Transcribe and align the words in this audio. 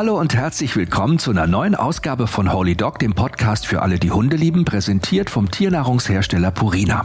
Hallo 0.00 0.18
und 0.18 0.34
herzlich 0.34 0.76
willkommen 0.76 1.18
zu 1.18 1.30
einer 1.30 1.46
neuen 1.46 1.74
Ausgabe 1.74 2.26
von 2.26 2.50
Holy 2.54 2.74
Dog, 2.74 2.98
dem 3.00 3.12
Podcast 3.12 3.66
für 3.66 3.82
alle, 3.82 3.98
die 3.98 4.10
Hunde 4.10 4.34
lieben, 4.36 4.64
präsentiert 4.64 5.28
vom 5.28 5.50
Tiernahrungshersteller 5.50 6.50
Purina. 6.52 7.04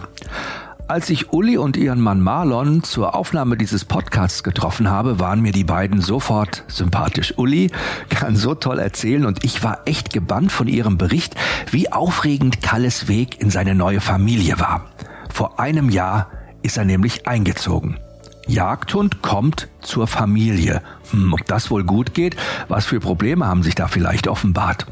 Als 0.87 1.10
ich 1.10 1.33
Uli 1.33 1.58
und 1.58 1.76
ihren 1.76 2.00
Mann 2.00 2.22
Marlon 2.22 2.83
zur 2.83 3.13
Aufnahme 3.13 3.58
dieses 3.58 3.83
Podcasts 3.83 4.46
getroffen 4.46 4.90
habe, 4.90 5.19
waren 5.19 5.42
mir 5.42 5.51
die 5.51 5.65
beiden 5.65 6.00
sofort 6.00 6.63
sympathisch. 6.69 7.37
Uli 7.37 7.69
kann 8.08 8.37
so 8.37 8.55
toll 8.55 8.79
erzählen 8.79 9.26
und 9.26 9.44
ich 9.44 9.62
war 9.62 9.82
echt 9.83 10.14
gebannt 10.14 10.54
von 10.54 10.69
ihrem 10.69 10.97
Bericht, 10.97 11.36
wie 11.72 11.91
aufregend 11.91 12.62
Kalles 12.62 13.09
Weg 13.09 13.41
in 13.41 13.50
seine 13.50 13.76
neue 13.76 14.00
Familie 14.00 14.58
war. 14.62 14.86
Vor 15.33 15.59
einem 15.59 15.90
Jahr 15.90 16.32
ist 16.62 16.77
er 16.77 16.86
nämlich 16.86 17.27
eingezogen. 17.27 18.00
Jagdhund 18.48 19.22
kommt 19.22 19.67
zur 19.81 20.08
Familie. 20.08 20.81
Hm, 21.12 21.34
ob 21.34 21.45
das 21.45 21.72
wohl 21.72 21.84
gut 21.84 22.13
geht? 22.13 22.36
Was 22.67 22.86
für 22.86 22.99
Probleme 22.99 23.45
haben 23.45 23.63
sich 23.63 23.76
da 23.76 23.88
vielleicht 23.88 24.27
offenbart? 24.27 24.86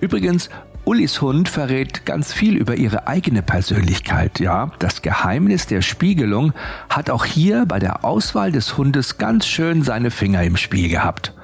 Übrigens, 0.00 0.50
Ullis 0.84 1.20
Hund 1.20 1.48
verrät 1.48 2.06
ganz 2.06 2.32
viel 2.32 2.56
über 2.56 2.76
ihre 2.76 3.06
eigene 3.06 3.42
Persönlichkeit, 3.42 4.40
ja. 4.40 4.72
Das 4.78 5.02
Geheimnis 5.02 5.66
der 5.66 5.82
Spiegelung 5.82 6.52
hat 6.88 7.10
auch 7.10 7.24
hier 7.24 7.66
bei 7.66 7.78
der 7.78 8.04
Auswahl 8.04 8.50
des 8.50 8.76
Hundes 8.78 9.18
ganz 9.18 9.46
schön 9.46 9.82
seine 9.82 10.10
Finger 10.10 10.42
im 10.42 10.56
Spiel 10.56 10.88
gehabt. 10.88 11.34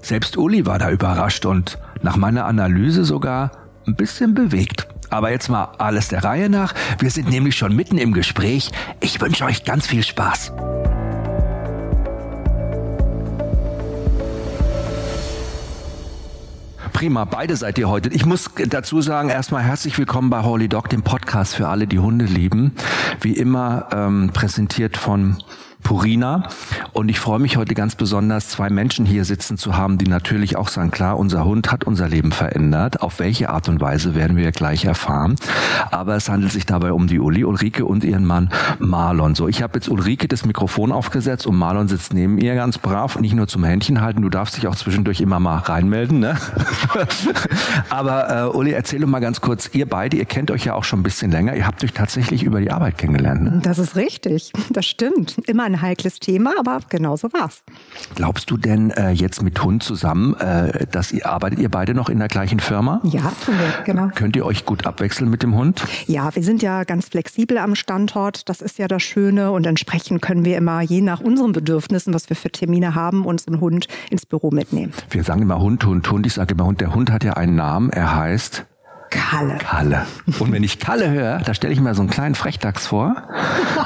Selbst 0.00 0.36
Uli 0.36 0.64
war 0.64 0.78
da 0.78 0.90
überrascht 0.90 1.44
und 1.44 1.78
nach 2.02 2.16
meiner 2.16 2.44
Analyse 2.44 3.04
sogar 3.04 3.50
ein 3.86 3.96
bisschen 3.96 4.34
bewegt. 4.34 4.86
Aber 5.14 5.30
jetzt 5.30 5.48
mal 5.48 5.68
alles 5.78 6.08
der 6.08 6.24
Reihe 6.24 6.50
nach. 6.50 6.74
Wir 6.98 7.08
sind 7.08 7.30
nämlich 7.30 7.56
schon 7.56 7.76
mitten 7.76 7.98
im 7.98 8.12
Gespräch. 8.14 8.72
Ich 8.98 9.20
wünsche 9.20 9.44
euch 9.44 9.62
ganz 9.62 9.86
viel 9.86 10.02
Spaß. 10.02 10.50
Prima, 16.92 17.24
beide 17.26 17.54
seid 17.54 17.78
ihr 17.78 17.88
heute. 17.88 18.08
Ich 18.08 18.26
muss 18.26 18.50
dazu 18.66 19.00
sagen, 19.02 19.28
erstmal 19.28 19.62
herzlich 19.62 19.96
willkommen 19.98 20.30
bei 20.30 20.42
Holy 20.42 20.68
Dog, 20.68 20.88
dem 20.88 21.02
Podcast 21.02 21.54
für 21.54 21.68
alle, 21.68 21.86
die 21.86 22.00
Hunde 22.00 22.24
lieben. 22.24 22.74
Wie 23.20 23.34
immer 23.34 23.86
ähm, 23.92 24.30
präsentiert 24.34 24.96
von 24.96 25.36
Purina. 25.84 26.48
Und 26.92 27.08
ich 27.08 27.20
freue 27.20 27.38
mich 27.38 27.56
heute 27.56 27.74
ganz 27.74 27.94
besonders, 27.94 28.48
zwei 28.48 28.70
Menschen 28.70 29.06
hier 29.06 29.24
sitzen 29.24 29.56
zu 29.56 29.76
haben, 29.76 29.98
die 29.98 30.08
natürlich 30.08 30.56
auch 30.56 30.68
sagen, 30.68 30.90
klar, 30.90 31.18
unser 31.18 31.44
Hund 31.44 31.70
hat 31.70 31.84
unser 31.84 32.08
Leben 32.08 32.32
verändert. 32.32 33.02
Auf 33.02 33.20
welche 33.20 33.50
Art 33.50 33.68
und 33.68 33.80
Weise 33.80 34.16
werden 34.16 34.36
wir 34.36 34.50
gleich 34.50 34.84
erfahren. 34.84 35.36
Aber 35.92 36.16
es 36.16 36.28
handelt 36.28 36.50
sich 36.50 36.66
dabei 36.66 36.92
um 36.92 37.06
die 37.06 37.20
Uli, 37.20 37.44
Ulrike 37.44 37.84
und 37.84 38.02
ihren 38.02 38.24
Mann 38.24 38.50
Marlon. 38.80 39.34
So, 39.36 39.46
ich 39.46 39.62
habe 39.62 39.74
jetzt 39.74 39.88
Ulrike 39.88 40.26
das 40.26 40.44
Mikrofon 40.44 40.90
aufgesetzt 40.90 41.46
und 41.46 41.56
Marlon 41.56 41.86
sitzt 41.86 42.14
neben 42.14 42.38
ihr 42.38 42.54
ganz 42.54 42.78
brav, 42.78 43.20
nicht 43.20 43.34
nur 43.34 43.46
zum 43.46 43.62
Händchen 43.62 44.00
halten, 44.00 44.22
du 44.22 44.30
darfst 44.30 44.56
dich 44.56 44.66
auch 44.66 44.76
zwischendurch 44.76 45.20
immer 45.20 45.38
mal 45.38 45.58
reinmelden. 45.58 46.18
Ne? 46.18 46.36
Aber 47.90 48.46
äh, 48.52 48.56
Uli, 48.56 48.72
erzähl 48.72 49.00
doch 49.00 49.08
mal 49.08 49.20
ganz 49.20 49.42
kurz, 49.42 49.68
ihr 49.74 49.86
beide, 49.86 50.16
ihr 50.16 50.24
kennt 50.24 50.50
euch 50.50 50.64
ja 50.64 50.74
auch 50.74 50.84
schon 50.84 51.00
ein 51.00 51.02
bisschen 51.02 51.30
länger, 51.30 51.54
ihr 51.54 51.66
habt 51.66 51.84
euch 51.84 51.92
tatsächlich 51.92 52.42
über 52.42 52.60
die 52.60 52.70
Arbeit 52.70 52.96
kennengelernt. 52.96 53.42
Ne? 53.42 53.60
Das 53.62 53.78
ist 53.78 53.96
richtig, 53.96 54.50
das 54.70 54.86
stimmt. 54.86 55.36
Immer 55.46 55.73
ein 55.74 55.82
heikles 55.82 56.20
Thema, 56.20 56.54
aber 56.58 56.80
genau 56.88 57.16
so 57.16 57.32
war's. 57.32 57.62
Glaubst 58.14 58.50
du 58.50 58.56
denn 58.56 58.90
äh, 58.90 59.10
jetzt 59.10 59.42
mit 59.42 59.62
Hund 59.62 59.82
zusammen, 59.82 60.34
äh, 60.34 60.86
dass 60.90 61.12
ihr 61.12 61.26
arbeitet 61.26 61.58
ihr 61.58 61.68
beide 61.68 61.94
noch 61.94 62.08
in 62.08 62.18
der 62.18 62.28
gleichen 62.28 62.60
Firma? 62.60 63.00
Ja, 63.04 63.32
tun 63.44 63.54
wir, 63.58 63.84
genau. 63.84 64.08
Könnt 64.14 64.36
ihr 64.36 64.46
euch 64.46 64.64
gut 64.64 64.86
abwechseln 64.86 65.30
mit 65.30 65.42
dem 65.42 65.54
Hund? 65.54 65.82
Ja, 66.06 66.34
wir 66.34 66.42
sind 66.42 66.62
ja 66.62 66.84
ganz 66.84 67.08
flexibel 67.08 67.58
am 67.58 67.74
Standort. 67.74 68.48
Das 68.48 68.60
ist 68.60 68.78
ja 68.78 68.88
das 68.88 69.02
Schöne 69.02 69.50
und 69.52 69.66
entsprechend 69.66 70.22
können 70.22 70.44
wir 70.44 70.56
immer 70.56 70.80
je 70.80 71.00
nach 71.00 71.20
unseren 71.20 71.52
Bedürfnissen, 71.52 72.14
was 72.14 72.28
wir 72.28 72.36
für 72.36 72.50
Termine 72.50 72.94
haben, 72.94 73.24
unseren 73.24 73.60
Hund 73.60 73.88
ins 74.10 74.26
Büro 74.26 74.50
mitnehmen. 74.50 74.92
Wir 75.10 75.24
sagen 75.24 75.42
immer 75.42 75.60
Hund, 75.60 75.84
Hund, 75.84 76.10
Hund. 76.10 76.26
Ich 76.26 76.34
sage 76.34 76.54
immer 76.54 76.64
Hund. 76.64 76.80
Der 76.80 76.94
Hund 76.94 77.10
hat 77.10 77.24
ja 77.24 77.34
einen 77.34 77.56
Namen. 77.56 77.90
Er 77.90 78.14
heißt 78.14 78.66
Kalle. 79.14 79.58
Kalle. 79.58 80.06
Und 80.40 80.52
wenn 80.52 80.64
ich 80.64 80.78
Kalle 80.78 81.10
höre, 81.10 81.38
da 81.38 81.54
stelle 81.54 81.72
ich 81.72 81.80
mir 81.80 81.94
so 81.94 82.02
einen 82.02 82.10
kleinen 82.10 82.34
Frechdachs 82.34 82.86
vor, 82.86 83.22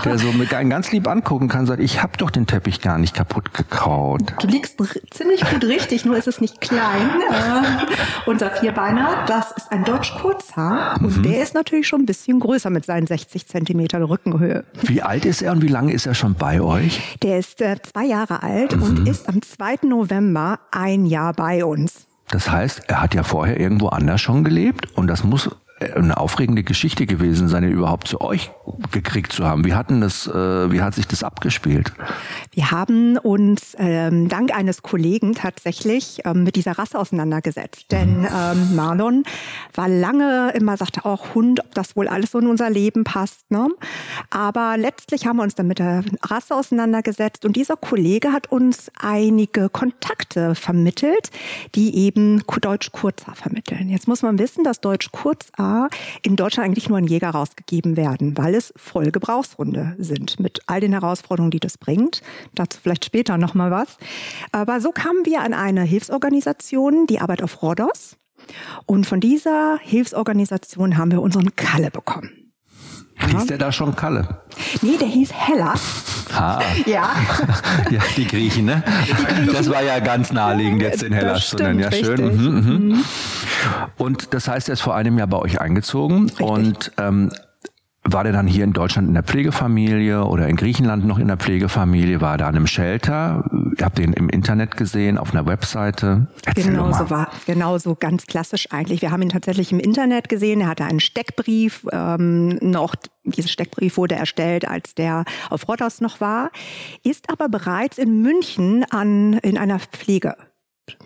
der 0.04 0.18
so 0.18 0.32
mit 0.32 0.54
einen 0.54 0.70
ganz 0.70 0.90
lieb 0.90 1.06
angucken 1.06 1.48
kann, 1.48 1.66
sagt, 1.66 1.80
ich 1.80 2.02
habe 2.02 2.16
doch 2.16 2.30
den 2.30 2.46
Teppich 2.46 2.80
gar 2.80 2.98
nicht 2.98 3.14
kaputt 3.14 3.52
gekaut. 3.52 4.34
Du 4.40 4.46
liegst 4.46 4.82
ziemlich 5.10 5.44
gut 5.48 5.64
richtig, 5.64 6.06
nur 6.06 6.16
ist 6.16 6.28
es 6.28 6.40
nicht 6.40 6.60
klein. 6.60 7.10
Äh, 7.30 8.30
unser 8.30 8.50
Vierbeiner, 8.50 9.24
das 9.26 9.52
ist 9.52 9.70
ein 9.70 9.84
Deutsch 9.84 10.14
Kurzhaar 10.14 10.98
und 11.00 11.18
mhm. 11.18 11.22
der 11.24 11.42
ist 11.42 11.54
natürlich 11.54 11.86
schon 11.86 12.02
ein 12.02 12.06
bisschen 12.06 12.40
größer 12.40 12.70
mit 12.70 12.86
seinen 12.86 13.06
60 13.06 13.46
Zentimetern 13.46 14.02
Rückenhöhe. 14.02 14.64
Wie 14.82 15.02
alt 15.02 15.26
ist 15.26 15.42
er 15.42 15.52
und 15.52 15.62
wie 15.62 15.68
lange 15.68 15.92
ist 15.92 16.06
er 16.06 16.14
schon 16.14 16.34
bei 16.34 16.60
euch? 16.60 17.18
Der 17.22 17.38
ist 17.38 17.60
äh, 17.60 17.76
zwei 17.82 18.06
Jahre 18.06 18.42
alt 18.42 18.74
mhm. 18.74 18.82
und 18.82 19.08
ist 19.08 19.28
am 19.28 19.42
2. 19.42 19.86
November 19.86 20.58
ein 20.70 21.04
Jahr 21.04 21.34
bei 21.34 21.64
uns. 21.64 22.07
Das 22.30 22.50
heißt, 22.50 22.82
er 22.88 23.00
hat 23.00 23.14
ja 23.14 23.22
vorher 23.22 23.58
irgendwo 23.58 23.88
anders 23.88 24.20
schon 24.20 24.44
gelebt 24.44 24.96
und 24.96 25.06
das 25.06 25.24
muss 25.24 25.50
eine 25.80 26.16
aufregende 26.16 26.62
Geschichte 26.62 27.06
gewesen 27.06 27.48
sein, 27.48 27.62
ihn 27.62 27.70
überhaupt 27.70 28.08
zu 28.08 28.20
euch 28.20 28.50
gekriegt 28.90 29.32
zu 29.32 29.44
haben. 29.44 29.64
Wie 29.64 29.74
hatten 29.74 30.00
das, 30.00 30.26
äh, 30.26 30.72
wie 30.72 30.80
hat 30.80 30.94
sich 30.94 31.06
das 31.06 31.22
abgespielt? 31.22 31.92
Wir 32.52 32.70
haben 32.70 33.16
uns 33.16 33.76
ähm, 33.78 34.28
dank 34.28 34.54
eines 34.54 34.82
Kollegen 34.82 35.34
tatsächlich 35.34 36.20
ähm, 36.24 36.44
mit 36.44 36.56
dieser 36.56 36.72
Rasse 36.72 36.98
auseinandergesetzt. 36.98 37.92
Denn 37.92 38.20
mhm. 38.20 38.28
ähm, 38.34 38.76
Marlon 38.76 39.22
war 39.74 39.88
lange 39.88 40.52
immer, 40.54 40.76
sagte 40.76 41.04
auch 41.04 41.34
Hund, 41.34 41.60
ob 41.60 41.74
das 41.74 41.96
wohl 41.96 42.08
alles 42.08 42.32
so 42.32 42.38
in 42.38 42.46
unser 42.48 42.70
Leben 42.70 43.04
passt. 43.04 43.50
Ne? 43.50 43.68
Aber 44.30 44.76
letztlich 44.76 45.26
haben 45.26 45.36
wir 45.36 45.44
uns 45.44 45.54
dann 45.54 45.68
mit 45.68 45.78
der 45.78 46.02
Rasse 46.22 46.54
auseinandergesetzt 46.54 47.44
und 47.44 47.56
dieser 47.56 47.76
Kollege 47.76 48.32
hat 48.32 48.50
uns 48.50 48.90
einige 49.00 49.68
Kontakte 49.68 50.54
vermittelt, 50.54 51.30
die 51.74 51.96
eben 51.96 52.42
Deutsch 52.60 52.90
Kurzhaar 52.92 53.36
vermitteln. 53.36 53.88
Jetzt 53.88 54.08
muss 54.08 54.22
man 54.22 54.38
wissen, 54.38 54.64
dass 54.64 54.80
Deutsch 54.80 55.12
In 56.22 56.36
Deutschland 56.36 56.66
eigentlich 56.66 56.88
nur 56.88 56.98
an 56.98 57.06
Jäger 57.06 57.30
rausgegeben 57.30 57.96
werden, 57.96 58.36
weil 58.36 58.54
es 58.54 58.72
voll 58.76 59.10
Gebrauchsrunde 59.10 59.96
sind 59.98 60.40
mit 60.40 60.60
all 60.66 60.80
den 60.80 60.92
Herausforderungen, 60.92 61.50
die 61.50 61.60
das 61.60 61.78
bringt. 61.78 62.22
Dazu 62.54 62.78
vielleicht 62.82 63.04
später 63.04 63.38
noch 63.38 63.54
mal 63.54 63.70
was. 63.70 63.98
Aber 64.52 64.80
so 64.80 64.92
kamen 64.92 65.24
wir 65.24 65.40
an 65.40 65.54
eine 65.54 65.82
Hilfsorganisation, 65.82 67.06
die 67.06 67.20
Arbeit 67.20 67.42
auf 67.42 67.62
Rhodos. 67.62 68.16
Und 68.86 69.06
von 69.06 69.20
dieser 69.20 69.78
Hilfsorganisation 69.78 70.96
haben 70.96 71.10
wir 71.10 71.22
unseren 71.22 71.54
Kalle 71.56 71.90
bekommen. 71.90 72.47
Hieß 73.26 73.46
der 73.46 73.58
da 73.58 73.72
schon 73.72 73.94
Kalle? 73.96 74.28
Nee, 74.82 74.96
der 74.98 75.08
hieß 75.08 75.32
Hellas. 75.32 75.80
Ah. 76.30 76.60
Ja. 76.84 77.10
ja, 77.90 78.00
die 78.16 78.26
Griechen, 78.26 78.66
ne? 78.66 78.82
Die 79.08 79.14
Griechen. 79.14 79.52
Das 79.52 79.70
war 79.70 79.82
ja 79.82 79.98
ganz 79.98 80.30
naheliegend, 80.30 80.82
jetzt 80.82 81.00
den 81.00 81.14
Hellas 81.14 81.48
zu 81.48 81.56
nennen. 81.56 81.80
Ja, 81.80 81.90
schön. 81.90 82.20
Mhm, 82.20 82.44
mhm. 82.44 82.88
Mhm. 82.88 83.04
Und 83.96 84.34
das 84.34 84.46
heißt, 84.46 84.68
er 84.68 84.74
ist 84.74 84.82
vor 84.82 84.94
einem 84.94 85.16
Jahr 85.16 85.26
bei 85.26 85.38
euch 85.38 85.58
eingezogen 85.58 86.24
Richtig. 86.24 86.46
und 86.46 86.92
ähm, 86.98 87.32
war 88.04 88.24
der 88.24 88.32
dann 88.32 88.46
hier 88.46 88.64
in 88.64 88.72
Deutschland 88.72 89.08
in 89.08 89.14
der 89.14 89.22
Pflegefamilie 89.22 90.24
oder 90.24 90.48
in 90.48 90.56
Griechenland 90.56 91.04
noch 91.04 91.18
in 91.18 91.28
der 91.28 91.36
Pflegefamilie? 91.36 92.20
War 92.20 92.32
er 92.32 92.38
da 92.38 92.48
in 92.48 92.56
einem 92.56 92.66
Shelter? 92.66 93.44
Ihr 93.76 93.84
habt 93.84 93.98
ihn 93.98 94.12
im 94.12 94.28
Internet 94.28 94.76
gesehen, 94.76 95.18
auf 95.18 95.32
einer 95.32 95.46
Webseite? 95.46 96.28
Erzähl 96.46 96.64
genau 96.64 96.92
so 96.92 97.10
war, 97.10 97.30
genau 97.46 97.76
so 97.78 97.94
ganz 97.94 98.26
klassisch 98.26 98.68
eigentlich. 98.70 99.02
Wir 99.02 99.10
haben 99.10 99.22
ihn 99.22 99.28
tatsächlich 99.28 99.72
im 99.72 99.80
Internet 99.80 100.28
gesehen. 100.28 100.60
Er 100.60 100.68
hatte 100.68 100.84
einen 100.84 101.00
Steckbrief, 101.00 101.86
ähm, 101.92 102.58
noch 102.62 102.94
dieser 103.24 103.48
Steckbrief 103.48 103.96
wurde 103.96 104.14
erstellt, 104.14 104.66
als 104.66 104.94
der 104.94 105.24
auf 105.50 105.68
Rhodos 105.68 106.00
noch 106.00 106.20
war, 106.20 106.50
ist 107.04 107.30
aber 107.30 107.48
bereits 107.48 107.98
in 107.98 108.22
München 108.22 108.84
an, 108.90 109.34
in 109.34 109.58
einer 109.58 109.78
Pflege 109.78 110.34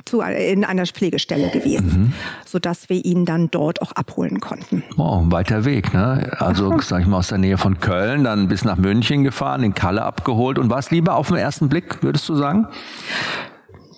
zu, 0.05 0.21
in 0.21 0.65
einer 0.65 0.87
Pflegestelle 0.87 1.51
gewesen, 1.51 1.87
mhm. 1.87 2.13
sodass 2.45 2.89
wir 2.89 3.05
ihn 3.05 3.25
dann 3.25 3.51
dort 3.51 3.83
auch 3.83 3.93
abholen 3.93 4.41
konnten. 4.41 4.83
Oh, 4.97 5.21
ein 5.23 5.33
weiter 5.33 5.65
Weg, 5.65 5.93
ne? 5.95 6.37
Also, 6.39 6.79
sag 6.81 7.03
ich 7.03 7.07
mal, 7.07 7.19
aus 7.19 7.29
der 7.29 7.39
Nähe 7.39 7.59
von 7.59 7.81
Köln, 7.81 8.25
dann 8.25 8.49
bis 8.49 8.65
nach 8.65 8.77
München 8.77 9.25
gefahren, 9.25 9.63
in 9.63 9.75
Kalle 9.75 10.03
abgeholt. 10.03 10.59
Und 10.59 10.71
was 10.71 10.91
lieber 10.91 11.17
auf 11.17 11.29
den 11.29 11.37
ersten 11.37 11.69
Blick, 11.69 12.03
würdest 12.03 12.29
du 12.29 12.35
sagen? 12.35 12.69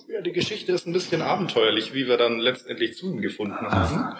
Ja, 0.07 0.21
die 0.21 0.31
Geschichte 0.31 0.71
ist 0.71 0.87
ein 0.87 0.93
bisschen 0.93 1.21
abenteuerlich, 1.21 1.93
wie 1.93 2.07
wir 2.07 2.17
dann 2.17 2.39
letztendlich 2.39 2.95
zu 2.95 3.11
ihm 3.11 3.21
gefunden 3.21 3.67
haben. 3.67 4.15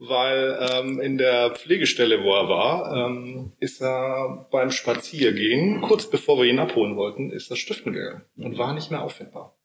Weil 0.00 0.56
ähm, 0.70 1.00
in 1.00 1.18
der 1.18 1.50
Pflegestelle, 1.50 2.22
wo 2.22 2.32
er 2.32 2.48
war, 2.48 2.96
ähm, 2.96 3.52
ist 3.58 3.82
er 3.82 4.46
beim 4.52 4.70
Spaziergehen, 4.70 5.80
kurz 5.80 6.08
bevor 6.08 6.38
wir 6.38 6.44
ihn 6.44 6.60
abholen 6.60 6.96
wollten, 6.96 7.32
ist 7.32 7.50
er 7.50 7.56
stiften 7.56 7.92
gegangen 7.92 8.22
und 8.36 8.58
war 8.58 8.74
nicht 8.74 8.92
mehr 8.92 9.02
auffindbar. 9.02 9.57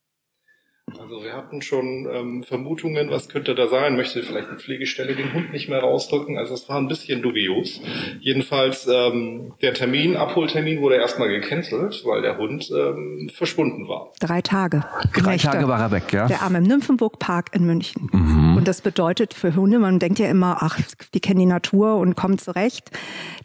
Also 1.00 1.24
wir 1.24 1.34
hatten 1.34 1.62
schon 1.62 2.08
ähm, 2.12 2.44
Vermutungen, 2.44 3.10
was 3.10 3.30
könnte 3.30 3.56
da 3.56 3.68
sein? 3.68 3.96
Möchte 3.96 4.22
vielleicht 4.22 4.52
die 4.52 4.56
Pflegestelle 4.56 5.16
den 5.16 5.34
Hund 5.34 5.52
nicht 5.52 5.70
mehr 5.70 5.80
rausrücken? 5.80 6.38
Also 6.38 6.54
es 6.54 6.68
war 6.70 6.78
ein 6.78 6.88
bisschen 6.88 7.22
dubios. 7.22 7.82
Jedenfalls 8.20 8.88
ähm, 8.88 9.54
der 9.62 9.74
Termin, 9.74 10.16
Abholtermin 10.18 10.82
wurde 10.82 10.96
erstmal 10.96 11.30
gecancelt, 11.30 12.04
weil 12.06 12.22
der 12.22 12.38
Hund 12.38 12.70
ähm, 12.72 13.30
verschwunden 13.34 13.88
war. 13.88 14.12
Drei 14.20 14.42
Tage. 14.42 14.86
Drei 15.14 15.34
Nächte. 15.34 15.48
Tage 15.48 15.68
war 15.68 15.80
er 15.80 15.92
weg, 15.92 16.12
ja? 16.12 16.28
Der 16.28 16.42
Arm 16.42 16.56
im 16.56 16.64
Nymphenburg 16.64 17.18
Park 17.18 17.52
in 17.54 17.66
München. 17.66 18.10
Mhm. 18.12 18.58
Und 18.58 18.68
das 18.68 18.82
bedeutet 18.82 19.34
für 19.34 19.56
Hunde, 19.56 19.80
man 19.80 20.00
denkt 20.00 20.20
ja 20.20 20.28
immer, 20.28 20.58
ach, 20.62 20.80
die 21.14 21.20
kennen 21.20 21.40
die 21.40 21.46
Natur 21.46 21.96
und 21.98 22.16
kommen 22.16 22.38
zurecht. 22.38 22.92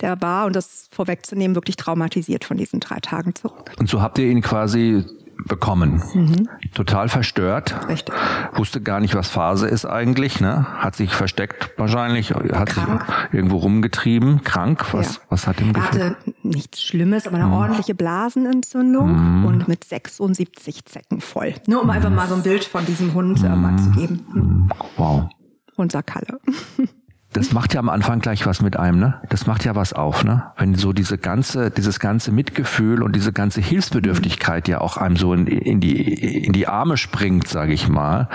Der 0.00 0.20
war, 0.20 0.46
und 0.46 0.54
das 0.56 0.88
vorwegzunehmen, 0.90 1.54
wirklich 1.54 1.76
traumatisiert 1.76 2.44
von 2.44 2.56
diesen 2.56 2.80
drei 2.80 2.98
Tagen 3.00 3.34
zurück. 3.34 3.72
Und 3.78 3.88
so 3.88 4.02
habt 4.02 4.18
ihr 4.18 4.26
ihn 4.26 4.42
quasi 4.42 5.04
bekommen. 5.46 6.02
Mhm. 6.14 6.48
Total 6.74 7.08
verstört. 7.08 7.88
Richtig. 7.88 8.14
Wusste 8.54 8.80
gar 8.80 9.00
nicht, 9.00 9.14
was 9.14 9.28
Phase 9.28 9.68
ist 9.68 9.84
eigentlich. 9.84 10.40
Ne? 10.40 10.66
Hat 10.78 10.96
sich 10.96 11.14
versteckt 11.14 11.70
wahrscheinlich, 11.76 12.32
hat 12.32 12.70
krank. 12.70 13.04
sich 13.06 13.34
irgendwo 13.34 13.58
rumgetrieben. 13.58 14.42
Krank. 14.42 14.84
Was, 14.92 15.16
ja. 15.16 15.22
was 15.28 15.46
hat 15.46 15.60
ihm 15.60 15.72
gefehlt? 15.72 15.94
Er 15.94 16.10
hatte 16.10 16.34
nichts 16.42 16.82
Schlimmes, 16.82 17.26
aber 17.26 17.36
eine 17.36 17.46
mhm. 17.46 17.52
ordentliche 17.52 17.94
Blasenentzündung 17.94 19.40
mhm. 19.40 19.44
und 19.44 19.68
mit 19.68 19.84
76 19.84 20.84
Zecken 20.84 21.20
voll. 21.20 21.54
Nur 21.66 21.82
um 21.82 21.90
einfach 21.90 22.10
mal 22.10 22.28
so 22.28 22.34
ein 22.34 22.42
Bild 22.42 22.64
von 22.64 22.84
diesem 22.84 23.14
Hund 23.14 23.42
äh, 23.42 23.48
mal 23.48 23.78
zu 23.78 23.90
geben. 23.92 24.26
Mhm. 24.32 24.70
Wow. 24.96 25.28
Unser 25.76 26.02
Kalle. 26.02 26.40
das 27.38 27.52
macht 27.52 27.74
ja 27.74 27.80
am 27.80 27.88
Anfang 27.88 28.20
gleich 28.20 28.46
was 28.46 28.62
mit 28.62 28.76
einem, 28.76 28.98
ne? 28.98 29.20
Das 29.28 29.46
macht 29.46 29.64
ja 29.64 29.74
was 29.74 29.92
auf, 29.92 30.24
ne? 30.24 30.44
Wenn 30.56 30.74
so 30.74 30.92
diese 30.92 31.18
ganze, 31.18 31.70
dieses 31.70 32.00
ganze 32.00 32.32
Mitgefühl 32.32 33.02
und 33.02 33.14
diese 33.14 33.32
ganze 33.32 33.60
Hilfsbedürftigkeit 33.60 34.68
ja 34.68 34.80
auch 34.80 34.96
einem 34.96 35.16
so 35.16 35.32
in, 35.32 35.46
in 35.46 35.80
die 35.80 36.44
in 36.44 36.52
die 36.52 36.66
Arme 36.66 36.96
springt, 36.96 37.48
sage 37.48 37.72
ich 37.72 37.88
mal. 37.88 38.28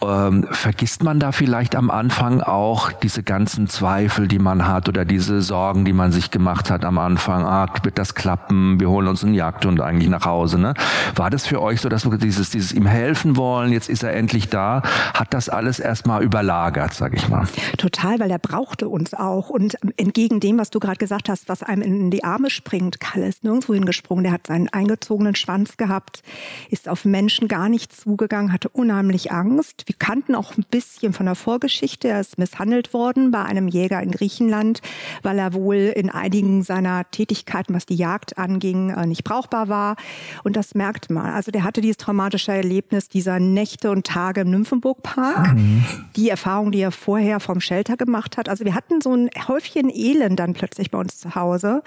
Ähm, 0.00 0.46
vergisst 0.50 1.02
man 1.02 1.18
da 1.18 1.32
vielleicht 1.32 1.74
am 1.74 1.90
Anfang 1.90 2.40
auch 2.40 2.92
diese 2.92 3.24
ganzen 3.24 3.66
Zweifel, 3.66 4.28
die 4.28 4.38
man 4.38 4.68
hat 4.68 4.88
oder 4.88 5.04
diese 5.04 5.42
Sorgen, 5.42 5.84
die 5.84 5.92
man 5.92 6.12
sich 6.12 6.30
gemacht 6.30 6.70
hat 6.70 6.84
am 6.84 6.98
Anfang? 6.98 7.44
Ah, 7.44 7.66
wird 7.82 7.98
das 7.98 8.14
klappen? 8.14 8.78
Wir 8.78 8.88
holen 8.88 9.08
uns 9.08 9.24
einen 9.24 9.34
Jagdhund 9.34 9.80
eigentlich 9.80 10.08
nach 10.08 10.24
Hause, 10.24 10.58
ne? 10.58 10.74
War 11.16 11.30
das 11.30 11.46
für 11.46 11.60
euch 11.60 11.80
so, 11.80 11.88
dass 11.88 12.08
wir 12.08 12.16
dieses 12.18 12.50
dieses 12.50 12.72
ihm 12.72 12.86
helfen 12.86 13.36
wollen? 13.36 13.72
Jetzt 13.72 13.88
ist 13.88 14.04
er 14.04 14.14
endlich 14.14 14.48
da. 14.48 14.82
Hat 15.14 15.34
das 15.34 15.48
alles 15.48 15.80
erstmal 15.80 16.22
überlagert, 16.22 16.94
sage 16.94 17.16
ich 17.16 17.28
mal? 17.28 17.48
Total, 17.76 18.20
weil 18.20 18.27
er 18.30 18.38
brauchte 18.38 18.88
uns 18.88 19.14
auch. 19.14 19.50
Und 19.50 19.76
entgegen 19.96 20.40
dem, 20.40 20.58
was 20.58 20.70
du 20.70 20.80
gerade 20.80 20.98
gesagt 20.98 21.28
hast, 21.28 21.48
was 21.48 21.62
einem 21.62 21.82
in 21.82 22.10
die 22.10 22.24
Arme 22.24 22.50
springt, 22.50 23.00
Kalle 23.00 23.28
ist 23.28 23.44
nirgendwo 23.44 23.74
hingesprungen. 23.74 24.24
Der 24.24 24.32
hat 24.32 24.46
seinen 24.46 24.68
eingezogenen 24.68 25.34
Schwanz 25.34 25.76
gehabt, 25.76 26.22
ist 26.70 26.88
auf 26.88 27.04
Menschen 27.04 27.48
gar 27.48 27.68
nicht 27.68 27.94
zugegangen, 27.94 28.52
hatte 28.52 28.68
unheimlich 28.68 29.32
Angst. 29.32 29.84
Wir 29.86 29.94
kannten 29.98 30.34
auch 30.34 30.56
ein 30.56 30.64
bisschen 30.70 31.12
von 31.12 31.26
der 31.26 31.34
Vorgeschichte. 31.34 32.08
Er 32.08 32.20
ist 32.20 32.38
misshandelt 32.38 32.92
worden 32.92 33.30
bei 33.30 33.42
einem 33.44 33.68
Jäger 33.68 34.02
in 34.02 34.10
Griechenland, 34.10 34.80
weil 35.22 35.38
er 35.38 35.54
wohl 35.54 35.92
in 35.94 36.10
einigen 36.10 36.62
seiner 36.62 37.10
Tätigkeiten, 37.10 37.74
was 37.74 37.86
die 37.86 37.96
Jagd 37.96 38.38
anging, 38.38 38.90
äh, 38.90 39.06
nicht 39.06 39.24
brauchbar 39.24 39.68
war. 39.68 39.96
Und 40.44 40.56
das 40.56 40.74
merkt 40.74 41.10
man. 41.10 41.26
Also 41.26 41.50
der 41.50 41.64
hatte 41.64 41.80
dieses 41.80 41.96
traumatische 41.96 42.52
Erlebnis 42.52 43.08
dieser 43.08 43.38
Nächte 43.38 43.90
und 43.90 44.06
Tage 44.06 44.42
im 44.42 44.50
Nymphenburg-Park. 44.50 45.54
Mhm. 45.54 45.84
Die 46.16 46.28
Erfahrung, 46.28 46.72
die 46.72 46.80
er 46.80 46.92
vorher 46.92 47.40
vom 47.40 47.60
Shelter 47.60 47.96
gemacht 47.96 48.07
hat. 48.36 48.48
Also 48.48 48.64
wir 48.64 48.74
hatten 48.74 49.00
so 49.00 49.14
ein 49.14 49.30
Häufchen 49.48 49.90
Elend 49.90 50.38
dann 50.38 50.54
plötzlich 50.54 50.90
bei 50.90 50.98
uns 50.98 51.18
zu 51.18 51.34
Hause, 51.34 51.82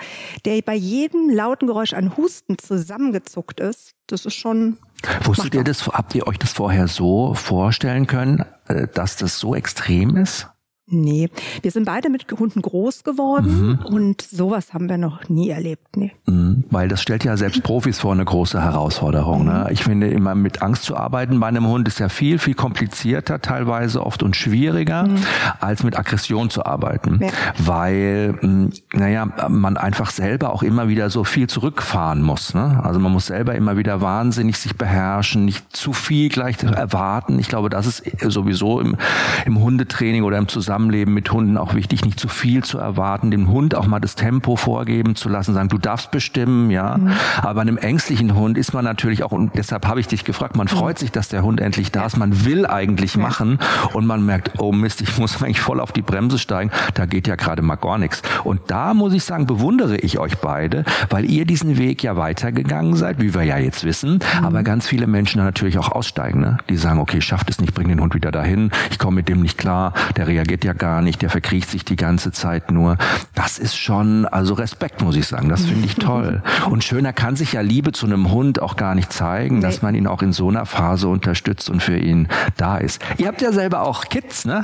der 0.46 0.62
bei 0.62 0.76
jedem 0.76 1.30
lauten 1.30 1.68
Geräusch 1.68 1.94
an 1.94 2.18
Husten 2.18 2.58
zusammengezuckt 2.58 3.60
ist. 3.60 3.94
Das 4.08 4.26
ist 4.26 4.36
schon. 4.36 4.78
Wusstet 5.24 5.56
ihr 5.56 5.64
das, 5.64 5.88
habt 5.88 6.14
ihr 6.16 6.28
euch 6.28 6.38
das 6.38 6.54
vorher 6.54 6.88
so 6.88 7.34
vorstellen 7.34 8.08
können, 8.08 8.46
äh, 8.68 8.88
dass 8.94 9.16
das 9.18 9.40
so 9.40 9.56
extrem 9.56 10.18
ist? 10.18 10.48
Nee, 10.92 11.30
wir 11.62 11.72
sind 11.72 11.86
beide 11.86 12.10
mit 12.10 12.26
Hunden 12.38 12.62
groß 12.62 13.06
geworden 13.06 13.80
mhm. 13.82 13.86
und 13.86 14.22
sowas 14.22 14.74
haben 14.74 14.90
wir 14.90 14.98
noch 14.98 15.30
nie 15.30 15.50
erlebt. 15.50 15.96
Nee. 15.96 16.12
Mhm, 16.26 16.66
weil 16.70 16.90
das 16.90 17.02
stellt 17.02 17.24
ja 17.24 17.38
selbst 17.38 17.64
Profis 17.64 18.00
vor 18.00 18.12
eine 18.12 18.26
große 18.26 18.62
Herausforderung. 18.62 19.46
Ne? 19.46 19.70
Ich 19.72 19.86
finde, 19.86 20.10
immer 20.10 20.36
mit 20.36 20.62
Angst 20.62 20.84
zu 20.84 20.98
arbeiten 20.98 21.40
bei 21.40 21.48
einem 21.48 21.66
Hund 21.68 21.88
ist 21.88 22.00
ja 22.00 22.10
viel, 22.10 22.40
viel 22.40 22.56
komplizierter 22.56 23.42
teilweise 23.42 24.06
oft 24.06 24.22
und 24.22 24.36
schwieriger, 24.36 25.04
mhm. 25.08 25.18
als 25.62 25.84
mit 25.84 25.98
Aggression 25.98 26.50
zu 26.50 26.66
arbeiten. 26.66 27.20
Ja. 27.22 27.30
Weil, 27.58 28.36
hm, 28.42 28.72
naja, 28.94 29.28
man 29.48 29.78
einfach 29.78 30.12
selber 30.12 30.52
auch 30.52 30.62
immer 30.62 30.90
wieder 30.90 31.10
so 31.10 31.24
viel 31.24 31.48
zurückfahren 31.48 32.22
muss. 32.22 32.54
Ne? 32.54 32.82
Also 32.84 33.00
man 33.00 33.14
muss 33.14 33.28
selber 33.28 33.56
immer 33.56 33.78
wieder 33.78 34.02
wahnsinnig 34.02 34.58
sich 34.58 34.76
beherrschen, 34.76 35.46
nicht 35.46 35.74
zu 35.74 35.94
viel 35.94 36.28
gleich 36.28 36.62
erwarten. 36.62 37.40
Ich 37.40 37.48
glaube, 37.48 37.70
das 37.70 37.88
ist 37.88 38.04
sowieso 38.22 38.82
im, 38.82 38.98
im 39.46 39.60
Hundetraining 39.60 40.24
oder 40.24 40.38
im 40.38 40.50
Zusammenhang 40.50 40.81
Zusammenleben 40.82 41.14
mit 41.14 41.32
Hunden 41.32 41.58
auch 41.58 41.76
wichtig, 41.76 42.06
nicht 42.06 42.20
zu 42.20 42.28
viel 42.28 42.64
zu 42.64 42.80
erwarten, 42.80 43.30
dem 43.30 43.50
Hund 43.50 43.76
auch 43.76 43.86
mal 43.86 44.00
das 44.00 44.16
Tempo 44.16 44.56
vorgeben 44.56 45.16
zu 45.16 45.30
lassen, 45.30 45.54
sagen, 45.54 45.70
du 45.70 45.78
darfst 45.78 46.10
bestimmen, 46.10 46.72
ja. 46.72 46.98
Mhm. 46.98 47.12
Aber 47.38 47.56
bei 47.56 47.62
einem 47.62 47.78
ängstlichen 47.78 48.36
Hund 48.36 48.58
ist 48.58 48.74
man 48.74 48.84
natürlich 48.84 49.24
auch, 49.24 49.32
und 49.32 49.56
deshalb 49.56 49.88
habe 49.88 50.00
ich 50.00 50.08
dich 50.08 50.26
gefragt, 50.26 50.56
man 50.56 50.68
freut 50.68 50.98
sich, 50.98 51.12
dass 51.12 51.30
der 51.30 51.44
Hund 51.44 51.62
endlich 51.62 51.92
da 51.92 52.06
ist, 52.06 52.18
man 52.18 52.46
will 52.46 52.66
eigentlich 52.66 53.16
machen 53.16 53.60
und 53.94 54.08
man 54.08 54.26
merkt, 54.26 54.60
oh 54.60 54.72
Mist, 54.72 55.02
ich 55.02 55.18
muss 55.20 55.42
eigentlich 55.44 55.62
voll 55.62 55.80
auf 55.80 55.92
die 55.92 56.02
Bremse 56.02 56.40
steigen, 56.40 56.72
da 56.96 57.06
geht 57.06 57.28
ja 57.28 57.36
gerade 57.36 57.62
mal 57.62 57.76
gar 57.76 58.00
nichts. 58.00 58.24
Und 58.44 58.62
da 58.68 58.94
muss 58.96 59.14
ich 59.14 59.24
sagen, 59.24 59.46
bewundere 59.46 59.98
ich 59.98 60.18
euch 60.18 60.40
beide, 60.40 60.84
weil 61.10 61.30
ihr 61.30 61.46
diesen 61.46 61.78
Weg 61.78 62.02
ja 62.02 62.18
weitergegangen 62.18 62.96
seid, 62.96 63.22
wie 63.22 63.36
wir 63.36 63.44
ja 63.44 63.58
jetzt 63.58 63.84
wissen, 63.84 64.14
mhm. 64.14 64.46
aber 64.46 64.64
ganz 64.64 64.88
viele 64.88 65.06
Menschen 65.06 65.44
natürlich 65.44 65.78
auch 65.78 65.92
aussteigen, 65.92 66.40
ne? 66.40 66.58
die 66.70 66.78
sagen, 66.78 67.00
okay, 67.00 67.22
schafft 67.22 67.50
es 67.50 67.62
nicht, 67.62 67.76
bring 67.76 67.88
den 67.88 68.02
Hund 68.02 68.16
wieder 68.16 68.32
dahin, 68.32 68.72
ich 68.90 68.98
komme 68.98 69.18
mit 69.18 69.30
dem 69.30 69.42
nicht 69.42 69.58
klar, 69.60 69.94
der 70.18 70.28
reagiert 70.28 70.61
ja 70.64 70.72
ja 70.72 70.78
gar 70.78 71.02
nicht, 71.02 71.22
der 71.22 71.30
verkriecht 71.30 71.70
sich 71.70 71.86
die 71.86 71.96
ganze 71.96 72.32
Zeit 72.32 72.72
nur. 72.72 72.98
Das 73.36 73.60
ist 73.60 73.76
schon, 73.76 74.26
also 74.26 74.54
Respekt 74.54 75.02
muss 75.02 75.16
ich 75.16 75.28
sagen, 75.28 75.50
das 75.50 75.66
finde 75.66 75.86
ich 75.86 75.96
toll. 76.00 76.42
Und 76.70 76.84
schöner 76.84 77.14
kann 77.14 77.36
sich 77.36 77.54
ja 77.54 77.62
Liebe 77.62 77.92
zu 77.92 78.06
einem 78.06 78.32
Hund 78.32 78.62
auch 78.62 78.76
gar 78.76 78.96
nicht 78.96 79.12
zeigen, 79.12 79.58
nee. 79.58 79.62
dass 79.62 79.82
man 79.82 79.96
ihn 79.96 80.08
auch 80.08 80.22
in 80.22 80.34
so 80.34 80.50
einer 80.50 80.66
Phase 80.66 81.08
unterstützt 81.10 81.70
und 81.70 81.84
für 81.84 81.98
ihn 81.98 82.30
da 82.58 82.78
ist. 82.78 83.02
Ihr 83.18 83.28
habt 83.28 83.42
ja 83.42 83.52
selber 83.52 83.82
auch 83.82 84.06
Kids, 84.06 84.46
ne? 84.46 84.64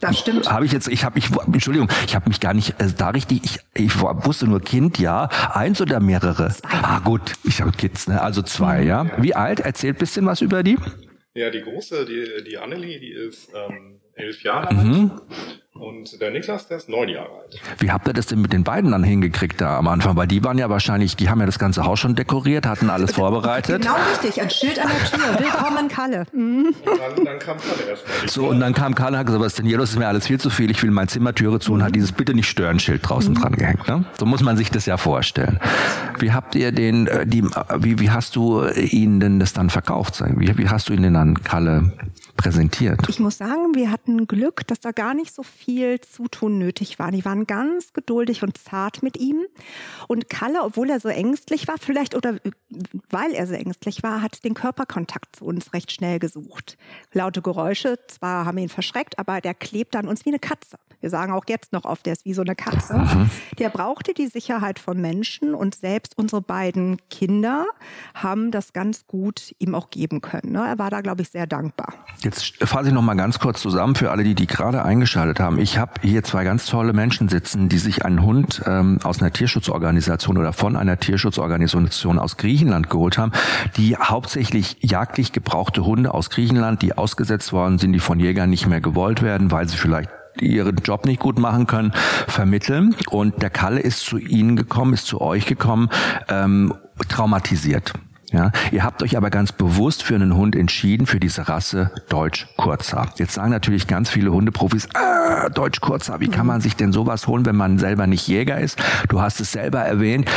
Das 0.00 0.16
stimmt. 0.16 0.50
Habe 0.50 0.64
ich 0.64 0.70
jetzt, 0.70 0.86
ich 0.86 1.04
habe, 1.04 1.18
ich, 1.18 1.28
Entschuldigung, 1.46 1.88
ich 2.06 2.14
habe 2.14 2.28
mich 2.28 2.38
gar 2.38 2.54
nicht 2.54 2.80
äh, 2.80 2.86
da 2.96 3.10
richtig, 3.10 3.40
ich, 3.44 3.58
ich 3.74 4.00
wusste 4.00 4.46
nur 4.46 4.60
Kind, 4.60 4.98
ja, 4.98 5.28
eins 5.52 5.80
oder 5.80 5.98
mehrere. 5.98 6.50
Zwei. 6.50 6.68
Ah 6.70 7.00
gut, 7.00 7.32
ich 7.42 7.60
habe 7.60 7.72
Kids, 7.72 8.06
ne? 8.06 8.20
Also 8.20 8.42
zwei, 8.42 8.82
mhm. 8.82 8.86
ja. 8.86 9.06
Wie 9.18 9.34
alt? 9.34 9.60
Erzählt 9.60 9.98
bisschen 9.98 10.26
was 10.26 10.40
über 10.40 10.62
die. 10.62 10.78
Ja, 11.34 11.50
die 11.50 11.62
große, 11.62 12.06
die, 12.06 12.44
die 12.48 12.58
Annelie, 12.58 13.00
die 13.00 13.10
ist 13.10 13.50
ähm, 13.54 13.97
elf 14.18 14.42
Jahre 14.42 14.74
mhm. 14.74 15.10
alt. 15.10 15.58
Und 15.74 16.20
der 16.20 16.32
Niklas, 16.32 16.66
der 16.66 16.78
ist 16.78 16.88
neun 16.88 17.08
Jahre 17.08 17.28
alt. 17.28 17.60
Wie 17.78 17.92
habt 17.92 18.08
ihr 18.08 18.12
das 18.12 18.26
denn 18.26 18.40
mit 18.40 18.52
den 18.52 18.64
beiden 18.64 18.90
dann 18.90 19.04
hingekriegt 19.04 19.60
da 19.60 19.78
am 19.78 19.86
Anfang? 19.86 20.16
Weil 20.16 20.26
die 20.26 20.42
waren 20.42 20.58
ja 20.58 20.68
wahrscheinlich, 20.68 21.14
die 21.14 21.30
haben 21.30 21.38
ja 21.38 21.46
das 21.46 21.60
ganze 21.60 21.84
Haus 21.84 22.00
schon 22.00 22.16
dekoriert, 22.16 22.66
hatten 22.66 22.90
alles 22.90 23.12
vorbereitet. 23.12 23.82
Genau 23.82 23.94
richtig, 24.10 24.42
ein 24.42 24.50
Schild 24.50 24.80
an 24.80 24.88
der 24.88 25.08
Tür. 25.08 25.38
Willkommen 25.44 25.86
Kalle. 25.86 26.26
Mhm. 26.32 26.74
Und 26.84 27.00
dann, 27.16 27.24
dann, 27.24 27.38
kam 27.38 27.58
Kalle 27.58 27.88
erstmal. 27.88 28.28
So, 28.28 28.48
und 28.48 28.58
dann 28.58 28.74
kam 28.74 28.96
Kalle 28.96 29.12
und 29.12 29.18
hat 29.18 29.26
gesagt, 29.26 29.44
was 29.44 29.52
ist 29.52 29.58
denn 29.60 29.66
hier 29.66 29.78
los? 29.78 29.90
Ist 29.90 29.98
mir 29.98 30.08
alles 30.08 30.26
viel 30.26 30.40
zu 30.40 30.50
viel, 30.50 30.68
ich 30.72 30.82
will 30.82 30.90
meine 30.90 31.06
Zimmertüre 31.06 31.60
zu 31.60 31.72
und 31.72 31.84
hat 31.84 31.94
dieses 31.94 32.10
Bitte 32.10 32.34
nicht 32.34 32.48
stören 32.48 32.80
Schild 32.80 33.08
draußen 33.08 33.34
mhm. 33.34 33.38
dran 33.38 33.52
gehängt. 33.52 33.86
Ne? 33.86 34.04
So 34.18 34.26
muss 34.26 34.42
man 34.42 34.56
sich 34.56 34.72
das 34.72 34.84
ja 34.86 34.96
vorstellen. 34.96 35.60
Wie 36.18 36.32
habt 36.32 36.56
ihr 36.56 36.72
den, 36.72 37.06
äh, 37.06 37.24
die, 37.24 37.44
wie, 37.44 38.00
wie 38.00 38.10
hast 38.10 38.34
du 38.34 38.66
ihnen 38.66 39.20
denn 39.20 39.38
das 39.38 39.52
dann 39.52 39.70
verkauft? 39.70 40.20
Wie, 40.36 40.58
wie 40.58 40.68
hast 40.68 40.88
du 40.88 40.92
ihn 40.92 41.02
denn 41.02 41.14
an 41.14 41.40
Kalle 41.44 41.92
präsentiert? 42.38 43.00
Ich 43.08 43.18
muss 43.18 43.36
sagen, 43.36 43.74
wir 43.74 43.90
hatten 43.90 44.26
Glück, 44.26 44.66
dass 44.66 44.80
da 44.80 44.92
gar 44.92 45.12
nicht 45.12 45.34
so 45.34 45.42
viel 45.42 46.00
Zutun 46.00 46.56
nötig 46.56 46.98
war. 46.98 47.10
Die 47.10 47.24
waren 47.26 47.46
ganz 47.46 47.92
geduldig 47.92 48.42
und 48.42 48.56
zart 48.56 49.02
mit 49.02 49.18
ihm. 49.18 49.44
Und 50.06 50.30
Kalle, 50.30 50.62
obwohl 50.62 50.88
er 50.88 51.00
so 51.00 51.08
ängstlich 51.08 51.68
war, 51.68 51.74
vielleicht 51.78 52.14
oder 52.14 52.38
weil 53.10 53.32
er 53.32 53.46
so 53.46 53.54
ängstlich 53.54 54.02
war, 54.02 54.22
hat 54.22 54.44
den 54.44 54.54
Körperkontakt 54.54 55.36
zu 55.36 55.44
uns 55.44 55.74
recht 55.74 55.92
schnell 55.92 56.18
gesucht. 56.18 56.78
Laute 57.12 57.42
Geräusche, 57.42 57.98
zwar 58.06 58.46
haben 58.46 58.56
ihn 58.56 58.70
verschreckt, 58.70 59.18
aber 59.18 59.40
der 59.42 59.52
klebt 59.52 59.96
an 59.96 60.08
uns 60.08 60.24
wie 60.24 60.30
eine 60.30 60.38
Katze. 60.38 60.78
Wir 61.00 61.10
sagen 61.10 61.32
auch 61.32 61.44
jetzt 61.48 61.72
noch 61.72 61.84
oft, 61.84 62.06
der 62.06 62.12
ist 62.14 62.24
wie 62.24 62.34
so 62.34 62.42
eine 62.42 62.56
Katze. 62.56 62.98
Mhm. 62.98 63.30
Der 63.58 63.68
brauchte 63.68 64.14
die 64.14 64.26
Sicherheit 64.26 64.78
von 64.78 65.00
Menschen 65.00 65.54
und 65.54 65.74
selbst 65.74 66.18
unsere 66.18 66.42
beiden 66.42 66.98
Kinder 67.08 67.66
haben 68.14 68.50
das 68.50 68.72
ganz 68.72 69.06
gut 69.06 69.54
ihm 69.58 69.74
auch 69.74 69.90
geben 69.90 70.20
können. 70.20 70.52
Ne? 70.52 70.66
Er 70.66 70.78
war 70.78 70.90
da, 70.90 71.00
glaube 71.00 71.22
ich, 71.22 71.28
sehr 71.30 71.46
dankbar. 71.46 71.94
Jetzt 72.28 72.62
fasse 72.62 72.88
ich 72.88 72.94
noch 72.94 73.00
mal 73.00 73.14
ganz 73.14 73.38
kurz 73.38 73.62
zusammen 73.62 73.94
für 73.94 74.10
alle, 74.10 74.22
die 74.22 74.34
die 74.34 74.46
gerade 74.46 74.84
eingeschaltet 74.84 75.40
haben. 75.40 75.58
Ich 75.58 75.78
habe 75.78 75.92
hier 76.02 76.22
zwei 76.24 76.44
ganz 76.44 76.66
tolle 76.66 76.92
Menschen 76.92 77.30
sitzen, 77.30 77.70
die 77.70 77.78
sich 77.78 78.04
einen 78.04 78.22
Hund 78.22 78.60
ähm, 78.66 78.98
aus 79.02 79.22
einer 79.22 79.32
Tierschutzorganisation 79.32 80.36
oder 80.36 80.52
von 80.52 80.76
einer 80.76 80.98
Tierschutzorganisation 81.00 82.18
aus 82.18 82.36
Griechenland 82.36 82.90
geholt 82.90 83.16
haben, 83.16 83.32
die 83.78 83.96
hauptsächlich 83.96 84.76
jagdlich 84.80 85.32
gebrauchte 85.32 85.86
Hunde 85.86 86.12
aus 86.12 86.28
Griechenland, 86.28 86.82
die 86.82 86.98
ausgesetzt 86.98 87.54
worden 87.54 87.78
sind, 87.78 87.94
die 87.94 87.98
von 87.98 88.20
Jägern 88.20 88.50
nicht 88.50 88.66
mehr 88.66 88.82
gewollt 88.82 89.22
werden, 89.22 89.50
weil 89.50 89.66
sie 89.66 89.78
vielleicht 89.78 90.10
ihren 90.38 90.76
Job 90.76 91.06
nicht 91.06 91.20
gut 91.20 91.38
machen 91.38 91.66
können, 91.66 91.92
vermitteln. 92.26 92.94
Und 93.08 93.40
der 93.40 93.48
Kalle 93.48 93.80
ist 93.80 94.00
zu 94.00 94.18
Ihnen 94.18 94.54
gekommen, 94.54 94.92
ist 94.92 95.06
zu 95.06 95.22
euch 95.22 95.46
gekommen, 95.46 95.88
ähm, 96.28 96.74
traumatisiert. 97.08 97.94
Ja, 98.32 98.52
ihr 98.72 98.84
habt 98.84 99.02
euch 99.02 99.16
aber 99.16 99.30
ganz 99.30 99.52
bewusst 99.52 100.02
für 100.02 100.14
einen 100.14 100.36
Hund 100.36 100.54
entschieden, 100.54 101.06
für 101.06 101.18
diese 101.18 101.48
Rasse 101.48 101.90
Deutsch 102.08 102.46
Kurzhaar. 102.56 103.12
Jetzt 103.16 103.34
sagen 103.34 103.50
natürlich 103.50 103.86
ganz 103.86 104.10
viele 104.10 104.32
Hundeprofis, 104.32 104.88
ah, 104.94 105.48
Deutsch 105.48 105.80
Kurzhaar, 105.80 106.20
wie 106.20 106.28
kann 106.28 106.46
man 106.46 106.60
sich 106.60 106.76
denn 106.76 106.92
sowas 106.92 107.26
holen, 107.26 107.46
wenn 107.46 107.56
man 107.56 107.78
selber 107.78 108.06
nicht 108.06 108.28
Jäger 108.28 108.58
ist? 108.58 108.78
Du 109.08 109.20
hast 109.20 109.40
es 109.40 109.52
selber 109.52 109.80
erwähnt. 109.80 110.30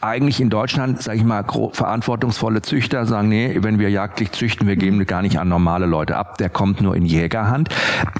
Eigentlich 0.00 0.40
in 0.40 0.50
Deutschland, 0.50 1.02
sage 1.02 1.18
ich 1.18 1.24
mal, 1.24 1.44
verantwortungsvolle 1.72 2.60
Züchter 2.62 3.06
sagen, 3.06 3.28
nee, 3.28 3.58
wenn 3.60 3.78
wir 3.78 3.90
jagdlich 3.90 4.32
züchten, 4.32 4.66
wir 4.66 4.76
geben 4.76 5.04
gar 5.06 5.22
nicht 5.22 5.38
an 5.38 5.48
normale 5.48 5.86
Leute 5.86 6.16
ab, 6.16 6.36
der 6.38 6.50
kommt 6.50 6.80
nur 6.80 6.96
in 6.96 7.06
Jägerhand. 7.06 7.70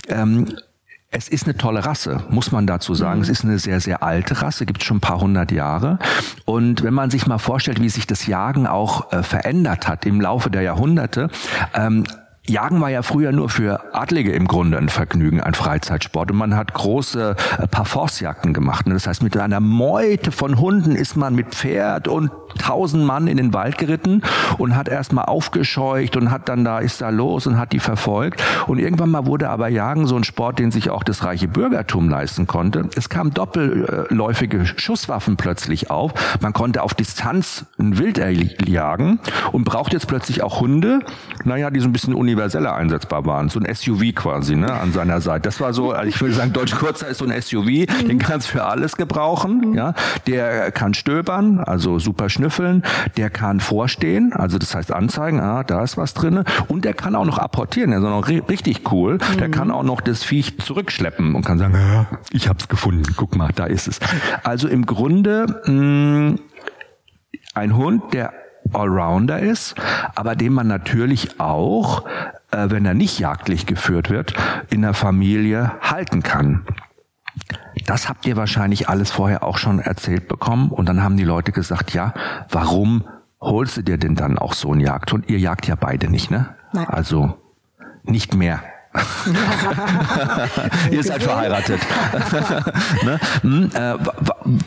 Ähm, 0.08 0.46
es 1.10 1.28
ist 1.28 1.44
eine 1.44 1.56
tolle 1.56 1.84
Rasse, 1.86 2.22
muss 2.28 2.52
man 2.52 2.66
dazu 2.66 2.94
sagen. 2.94 3.18
Mhm. 3.18 3.22
Es 3.22 3.28
ist 3.30 3.44
eine 3.44 3.58
sehr, 3.58 3.80
sehr 3.80 4.02
alte 4.02 4.42
Rasse, 4.42 4.66
gibt 4.66 4.84
schon 4.84 4.98
ein 4.98 5.00
paar 5.00 5.20
hundert 5.20 5.50
Jahre. 5.50 5.98
Und 6.44 6.82
wenn 6.82 6.92
man 6.92 7.10
sich 7.10 7.26
mal 7.26 7.38
vorstellt, 7.38 7.80
wie 7.80 7.88
sich 7.88 8.06
das 8.06 8.26
Jagen 8.26 8.66
auch 8.66 9.12
äh, 9.12 9.22
verändert 9.22 9.88
hat 9.88 10.04
im 10.04 10.20
Laufe 10.20 10.50
der 10.50 10.62
Jahrhunderte, 10.62 11.30
ähm, 11.74 12.04
Jagen 12.48 12.80
war 12.80 12.88
ja 12.88 13.02
früher 13.02 13.32
nur 13.32 13.48
für 13.50 13.94
Adlige 13.94 14.32
im 14.32 14.48
Grunde 14.48 14.78
ein 14.78 14.88
Vergnügen, 14.88 15.40
ein 15.40 15.54
Freizeitsport. 15.54 16.30
Und 16.30 16.38
man 16.38 16.56
hat 16.56 16.72
große 16.72 17.36
äh, 17.58 17.66
Parforce-Jagden 17.66 18.54
gemacht. 18.54 18.86
Das 18.88 19.06
heißt, 19.06 19.22
mit 19.22 19.36
einer 19.36 19.60
Meute 19.60 20.32
von 20.32 20.58
Hunden 20.58 20.96
ist 20.96 21.16
man 21.16 21.34
mit 21.34 21.54
Pferd 21.54 22.08
und 22.08 22.30
tausend 22.58 23.04
Mann 23.04 23.26
in 23.28 23.36
den 23.36 23.52
Wald 23.52 23.78
geritten 23.78 24.22
und 24.56 24.74
hat 24.76 24.88
erstmal 24.88 25.26
aufgescheucht 25.26 26.16
und 26.16 26.30
hat 26.30 26.48
dann 26.48 26.64
da, 26.64 26.78
ist 26.78 27.00
da 27.00 27.10
los 27.10 27.46
und 27.46 27.58
hat 27.58 27.72
die 27.72 27.80
verfolgt. 27.80 28.42
Und 28.66 28.78
irgendwann 28.78 29.10
mal 29.10 29.26
wurde 29.26 29.50
aber 29.50 29.68
Jagen 29.68 30.06
so 30.06 30.16
ein 30.16 30.24
Sport, 30.24 30.58
den 30.58 30.70
sich 30.70 30.90
auch 30.90 31.02
das 31.02 31.24
reiche 31.24 31.48
Bürgertum 31.48 32.08
leisten 32.08 32.46
konnte. 32.46 32.88
Es 32.96 33.08
kamen 33.08 33.32
doppelläufige 33.32 34.66
Schusswaffen 34.66 35.36
plötzlich 35.36 35.90
auf. 35.90 36.12
Man 36.40 36.52
konnte 36.52 36.82
auf 36.82 36.94
Distanz 36.94 37.66
ein 37.78 37.98
Wild 37.98 38.18
jagen 38.66 39.20
und 39.52 39.64
braucht 39.64 39.92
jetzt 39.92 40.08
plötzlich 40.08 40.42
auch 40.42 40.60
Hunde, 40.60 41.00
naja, 41.44 41.70
die 41.70 41.80
so 41.80 41.88
ein 41.88 41.92
bisschen 41.92 42.14
universeller 42.38 42.74
einsetzbar 42.74 43.26
waren. 43.26 43.48
So 43.48 43.58
ein 43.58 43.74
SUV 43.74 44.14
quasi, 44.14 44.54
ne, 44.54 44.72
an 44.72 44.92
seiner 44.92 45.20
Seite. 45.20 45.42
Das 45.42 45.60
war 45.60 45.72
so, 45.72 45.90
also 45.92 46.08
ich 46.08 46.20
würde 46.20 46.34
sagen, 46.34 46.52
Deutsch 46.52 46.74
Kurzer 46.74 47.08
ist 47.08 47.18
so 47.18 47.26
ein 47.26 47.42
SUV, 47.42 47.86
den 48.06 48.18
kannst 48.18 48.48
du 48.48 48.52
für 48.52 48.64
alles 48.64 48.96
gebrauchen, 48.96 49.74
ja. 49.74 49.94
Der 50.26 50.70
kann 50.70 50.94
stöbern, 50.94 51.58
also 51.58 51.98
super 51.98 52.28
schnüffeln, 52.28 52.84
der 53.16 53.30
kann 53.30 53.60
vorstehen, 53.60 54.32
also 54.32 54.58
das 54.58 54.74
heißt 54.74 54.92
anzeigen, 54.92 55.40
ah, 55.40 55.64
da 55.64 55.82
ist 55.82 55.96
was 55.96 56.14
drinne 56.14 56.44
und 56.68 56.84
der 56.84 56.94
kann 56.94 57.16
auch 57.16 57.24
noch 57.24 57.38
apportieren, 57.38 57.90
der 57.90 58.00
ist 58.00 58.04
auch 58.06 58.20
noch 58.20 58.28
richtig 58.28 58.92
cool. 58.92 59.18
Der 59.38 59.50
kann 59.50 59.70
auch 59.70 59.82
noch 59.82 60.00
das 60.00 60.22
Viech 60.22 60.58
zurückschleppen 60.58 61.34
und 61.34 61.44
kann 61.44 61.58
sagen, 61.58 62.06
ich 62.30 62.48
hab's 62.48 62.68
gefunden, 62.68 63.14
guck 63.16 63.36
mal, 63.36 63.50
da 63.54 63.64
ist 63.64 63.88
es. 63.88 63.98
Also 64.44 64.68
im 64.68 64.86
Grunde 64.86 65.60
mh, 65.66 65.72
mm, 65.72 66.38
ein 67.54 67.76
Hund, 67.76 68.14
der 68.14 68.32
Allrounder 68.72 69.40
ist, 69.40 69.74
aber 70.14 70.36
den 70.36 70.52
man 70.52 70.66
natürlich 70.66 71.40
auch, 71.40 72.04
äh, 72.50 72.70
wenn 72.70 72.84
er 72.84 72.94
nicht 72.94 73.18
jagdlich 73.18 73.66
geführt 73.66 74.10
wird, 74.10 74.34
in 74.70 74.82
der 74.82 74.94
Familie 74.94 75.72
halten 75.80 76.22
kann. 76.22 76.66
Das 77.86 78.08
habt 78.08 78.26
ihr 78.26 78.36
wahrscheinlich 78.36 78.88
alles 78.88 79.10
vorher 79.10 79.42
auch 79.42 79.58
schon 79.58 79.78
erzählt 79.78 80.28
bekommen 80.28 80.70
und 80.70 80.86
dann 80.86 81.02
haben 81.02 81.16
die 81.16 81.24
Leute 81.24 81.52
gesagt, 81.52 81.94
ja, 81.94 82.12
warum 82.50 83.04
holst 83.40 83.76
du 83.76 83.82
dir 83.82 83.98
denn 83.98 84.14
dann 84.14 84.38
auch 84.38 84.52
so 84.52 84.72
einen 84.72 84.80
Jagdhund? 84.80 85.28
Ihr 85.30 85.38
jagt 85.38 85.66
ja 85.66 85.74
beide 85.74 86.10
nicht, 86.10 86.30
ne? 86.30 86.54
Nein. 86.72 86.88
Also 86.88 87.38
nicht 88.02 88.34
mehr. 88.34 88.60
Ihr 90.90 91.02
seid 91.02 91.22
verheiratet. 91.22 91.80
ne? 93.04 93.20
hm, 93.42 93.70
äh, 93.74 93.94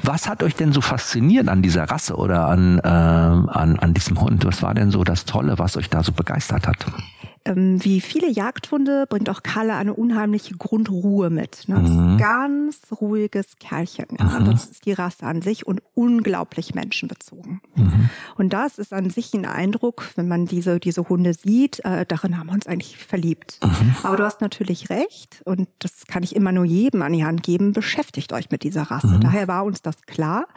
was 0.04 0.28
hat 0.30 0.44
euch 0.44 0.56
denn 0.56 0.74
so 0.74 0.82
fasziniert 0.82 1.48
an 1.48 1.62
dieser 1.62 1.84
Rasse 1.86 2.16
oder 2.16 2.48
an, 2.48 2.80
äh, 2.80 2.88
an, 2.88 3.80
an 3.80 3.94
diesem 3.94 4.20
Hund? 4.22 4.46
Was 4.46 4.62
war 4.62 4.74
denn 4.74 4.92
so 4.92 5.04
das 5.04 5.26
Tolle, 5.26 5.58
was 5.60 5.78
euch 5.78 5.90
da 5.90 6.04
so 6.04 6.12
begeistert 6.12 6.68
hat? 6.68 6.78
Ähm, 7.46 7.84
wie 7.84 8.02
viele 8.02 8.30
Jagdhunde 8.30 9.06
bringt 9.10 9.30
auch 9.30 9.44
Kalle 9.44 9.76
eine 9.76 9.94
unheimliche 9.94 10.56
Grundruhe 10.56 11.30
mit. 11.30 11.68
Ne? 11.68 11.80
Mhm. 11.80 12.18
Ganz 12.18 12.80
ruhiges 13.00 13.58
Kerlchen. 13.60 14.18
Ja? 14.20 14.40
Mhm. 14.40 14.46
Das 14.46 14.66
ist 14.66 14.86
die 14.86 14.94
Rasse 14.94 15.26
an 15.26 15.42
sich 15.42 15.66
und 15.66 15.82
unglaublich 15.94 16.76
menschenbezogen. 16.76 17.62
Mhm. 17.76 18.10
Und 18.38 18.54
das 18.54 18.78
ist 18.78 18.94
an 18.94 19.10
sich 19.10 19.34
ein 19.34 19.46
Eindruck, 19.46 20.10
wenn 20.16 20.28
man 20.28 20.46
diese, 20.46 20.80
diese 20.80 21.10
Hunde 21.10 21.34
sieht, 21.34 21.84
äh, 21.84 22.06
darin 22.06 22.38
haben 22.38 22.48
wir 22.48 22.54
uns 22.54 22.68
eigentlich 22.68 22.98
verliebt. 22.98 23.60
Mhm. 23.64 23.96
Aber 24.04 24.18
du 24.18 24.24
hast 24.24 24.42
natürlich 24.42 24.90
recht 24.90 25.42
und 25.46 25.68
das 25.80 26.06
kann 26.08 26.24
ich 26.24 26.36
immer 26.36 26.52
nur 26.52 26.66
jedem 26.66 27.02
an 27.02 27.14
die 27.14 27.26
Hand 27.26 27.44
geben, 27.44 27.74
beschäftigt 27.74 28.34
euch 28.34 28.52
mit 28.52 28.64
dieser 28.64 28.84
Rasse. 28.84 29.08
Mhm. 29.08 29.22
Daher 29.22 29.48
war 29.48 29.64
uns 29.64 29.82
das 29.82 30.02
klar. 30.04 30.48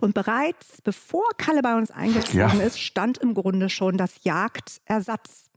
Und 0.00 0.14
bereits 0.14 0.80
bevor 0.82 1.24
Kalle 1.36 1.62
bei 1.62 1.76
uns 1.76 1.90
eingezogen 1.90 2.38
ja. 2.38 2.66
ist, 2.66 2.80
stand 2.80 3.18
im 3.18 3.34
Grunde 3.34 3.68
schon 3.68 3.96
das 3.96 4.24
Jagdersatz 4.24 5.49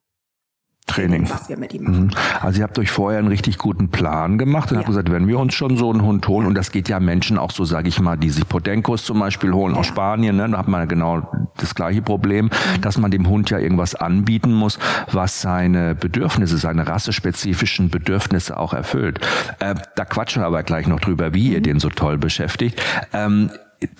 Training. 0.85 1.29
Was 1.29 1.49
wir 1.49 1.57
mit 1.57 1.73
ihm 1.73 1.83
machen. 1.83 2.05
Mhm. 2.05 2.11
Also 2.41 2.59
ihr 2.59 2.63
habt 2.63 2.77
euch 2.77 2.91
vorher 2.91 3.19
einen 3.19 3.27
richtig 3.27 3.57
guten 3.57 3.89
Plan 3.89 4.37
gemacht 4.37 4.71
und 4.71 4.75
ja. 4.75 4.79
habt 4.79 4.87
gesagt, 4.87 5.11
wenn 5.11 5.27
wir 5.27 5.39
uns 5.39 5.53
schon 5.53 5.77
so 5.77 5.91
einen 5.91 6.01
Hund 6.01 6.27
holen, 6.27 6.47
und 6.47 6.55
das 6.55 6.71
geht 6.71 6.89
ja 6.89 6.99
Menschen 6.99 7.37
auch 7.37 7.51
so, 7.51 7.65
sage 7.65 7.87
ich 7.87 7.99
mal, 7.99 8.17
die 8.17 8.29
sich 8.29 8.47
Podencos 8.47 9.05
zum 9.05 9.19
Beispiel 9.19 9.53
holen 9.53 9.73
ja. 9.73 9.79
aus 9.79 9.87
Spanien, 9.87 10.35
ne, 10.35 10.49
da 10.49 10.57
hat 10.57 10.67
man 10.67 10.87
genau 10.87 11.29
das 11.57 11.75
gleiche 11.75 12.01
Problem, 12.01 12.45
mhm. 12.45 12.81
dass 12.81 12.97
man 12.97 13.11
dem 13.11 13.27
Hund 13.27 13.49
ja 13.49 13.59
irgendwas 13.59 13.95
anbieten 13.95 14.53
muss, 14.53 14.79
was 15.11 15.41
seine 15.41 15.95
Bedürfnisse, 15.95 16.57
seine 16.57 16.87
rassespezifischen 16.87 17.89
Bedürfnisse 17.89 18.57
auch 18.57 18.73
erfüllt. 18.73 19.19
Äh, 19.59 19.75
da 19.95 20.05
quatschen 20.05 20.41
wir 20.41 20.47
aber 20.47 20.63
gleich 20.63 20.87
noch 20.87 20.99
drüber, 20.99 21.33
wie 21.33 21.47
mhm. 21.47 21.53
ihr 21.53 21.61
den 21.61 21.79
so 21.79 21.89
toll 21.89 22.17
beschäftigt. 22.17 22.81
Ähm, 23.13 23.49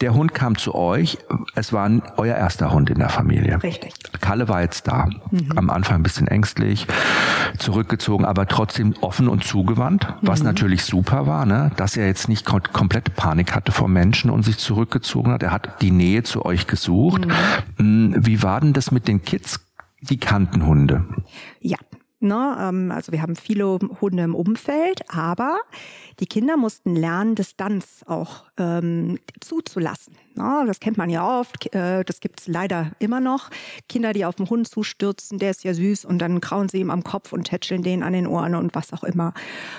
der 0.01 0.13
Hund 0.13 0.33
kam 0.33 0.57
zu 0.57 0.75
euch. 0.75 1.17
Es 1.55 1.73
war 1.73 1.89
euer 2.17 2.35
erster 2.35 2.71
Hund 2.71 2.89
in 2.89 2.99
der 2.99 3.09
Familie. 3.09 3.61
Richtig. 3.61 3.93
Kalle 4.21 4.47
war 4.47 4.61
jetzt 4.61 4.87
da. 4.87 5.09
Mhm. 5.31 5.51
Am 5.55 5.69
Anfang 5.69 5.97
ein 5.97 6.03
bisschen 6.03 6.27
ängstlich, 6.27 6.87
zurückgezogen, 7.57 8.25
aber 8.25 8.47
trotzdem 8.47 8.93
offen 9.01 9.27
und 9.27 9.43
zugewandt, 9.43 10.13
was 10.21 10.39
mhm. 10.39 10.45
natürlich 10.45 10.83
super 10.85 11.27
war, 11.27 11.45
ne? 11.45 11.71
dass 11.75 11.97
er 11.97 12.07
jetzt 12.07 12.29
nicht 12.29 12.45
komplette 12.45 13.11
Panik 13.11 13.53
hatte 13.53 13.71
vor 13.71 13.87
Menschen 13.87 14.29
und 14.29 14.43
sich 14.43 14.57
zurückgezogen 14.57 15.31
hat. 15.31 15.43
Er 15.43 15.51
hat 15.51 15.81
die 15.81 15.91
Nähe 15.91 16.23
zu 16.23 16.45
euch 16.45 16.67
gesucht. 16.67 17.27
Mhm. 17.77 18.15
Wie 18.17 18.43
war 18.43 18.61
denn 18.61 18.73
das 18.73 18.91
mit 18.91 19.07
den 19.07 19.23
Kids? 19.23 19.59
Die 20.01 20.17
kannten 20.17 20.65
Hunde. 20.65 21.05
Ja, 21.61 21.77
Ne? 22.23 22.57
Ähm, 22.59 22.91
also 22.91 23.11
wir 23.11 23.21
haben 23.21 23.35
viele 23.35 23.79
Hunde 24.01 24.23
im 24.23 24.33
Umfeld, 24.33 25.01
aber 25.09 25.59
die 26.19 26.25
Kinder 26.25 26.57
mussten 26.57 26.95
lernen, 26.95 27.35
Distanz 27.35 28.03
auch 28.07 28.45
ähm, 28.57 29.19
zuzulassen. 29.41 30.15
Ne? 30.35 30.63
Das 30.65 30.79
kennt 30.79 30.97
man 30.97 31.09
ja 31.09 31.39
oft, 31.39 31.73
äh, 31.75 32.03
das 32.03 32.21
gibt's 32.21 32.47
leider 32.47 32.91
immer 32.99 33.19
noch. 33.19 33.49
Kinder, 33.89 34.13
die 34.13 34.25
auf 34.25 34.35
den 34.35 34.49
Hund 34.49 34.67
zustürzen, 34.67 35.37
der 35.37 35.51
ist 35.51 35.63
ja 35.63 35.73
süß 35.73 36.05
und 36.05 36.19
dann 36.19 36.39
krauen 36.39 36.69
sie 36.69 36.79
ihm 36.79 36.89
am 36.89 37.03
Kopf 37.03 37.33
und 37.33 37.43
tätscheln 37.43 37.83
den 37.83 38.03
an 38.03 38.13
den 38.13 38.25
Ohren 38.25 38.55
und 38.55 38.73
was 38.73 38.93
auch 38.93 39.03
immer. 39.03 39.33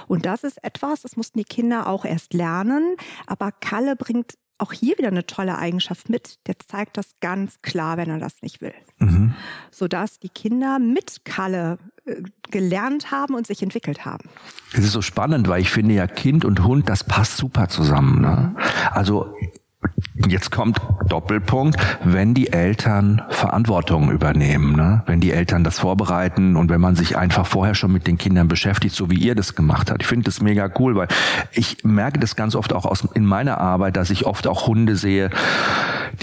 Und 0.06 0.26
das 0.26 0.44
ist 0.44 0.62
etwas, 0.62 1.02
das 1.02 1.16
mussten 1.16 1.38
die 1.38 1.44
Kinder 1.44 1.86
auch 1.86 2.04
erst 2.04 2.34
lernen. 2.34 2.96
Aber 3.26 3.52
Kalle 3.52 3.96
bringt 3.96 4.34
auch 4.58 4.73
hier 4.73 4.96
wieder 4.99 5.08
eine 5.08 5.26
tolle 5.26 5.58
Eigenschaft 5.58 6.08
mit. 6.08 6.38
Der 6.46 6.56
zeigt 6.58 6.96
das 6.96 7.11
ganz 7.20 7.61
klar, 7.62 7.96
wenn 7.96 8.11
er 8.11 8.18
das 8.18 8.42
nicht 8.42 8.61
will. 8.61 8.75
Mhm. 8.99 9.34
Sodass 9.70 10.18
die 10.18 10.28
Kinder 10.28 10.78
mit 10.78 11.25
Kalle 11.25 11.78
äh, 12.06 12.23
gelernt 12.50 13.11
haben 13.11 13.34
und 13.34 13.46
sich 13.46 13.62
entwickelt 13.62 14.04
haben. 14.04 14.28
Es 14.73 14.84
ist 14.84 14.92
so 14.92 15.02
spannend, 15.02 15.49
weil 15.49 15.61
ich 15.61 15.70
finde 15.70 15.94
ja 15.94 16.06
Kind 16.06 16.44
und 16.44 16.64
Hund, 16.64 16.88
das 16.88 17.04
passt 17.04 17.37
super 17.37 17.68
zusammen. 17.68 18.20
Ne? 18.20 18.54
Also 18.92 19.34
Jetzt 20.28 20.50
kommt 20.50 20.80
Doppelpunkt, 21.08 21.76
wenn 22.04 22.34
die 22.34 22.52
Eltern 22.52 23.22
Verantwortung 23.30 24.10
übernehmen, 24.10 24.74
ne? 24.76 25.02
wenn 25.06 25.20
die 25.20 25.32
Eltern 25.32 25.64
das 25.64 25.78
vorbereiten 25.78 26.56
und 26.56 26.70
wenn 26.70 26.80
man 26.80 26.96
sich 26.96 27.16
einfach 27.16 27.46
vorher 27.46 27.74
schon 27.74 27.92
mit 27.92 28.06
den 28.06 28.16
Kindern 28.16 28.48
beschäftigt, 28.48 28.94
so 28.94 29.10
wie 29.10 29.16
ihr 29.16 29.34
das 29.34 29.54
gemacht 29.54 29.90
habt. 29.90 30.02
Ich 30.02 30.06
finde 30.06 30.24
das 30.24 30.40
mega 30.40 30.70
cool, 30.78 30.96
weil 30.96 31.08
ich 31.52 31.84
merke 31.84 32.20
das 32.20 32.36
ganz 32.36 32.54
oft 32.54 32.72
auch 32.72 32.84
aus, 32.84 33.06
in 33.14 33.26
meiner 33.26 33.58
Arbeit, 33.58 33.96
dass 33.96 34.10
ich 34.10 34.24
oft 34.24 34.46
auch 34.46 34.66
Hunde 34.66 34.96
sehe, 34.96 35.30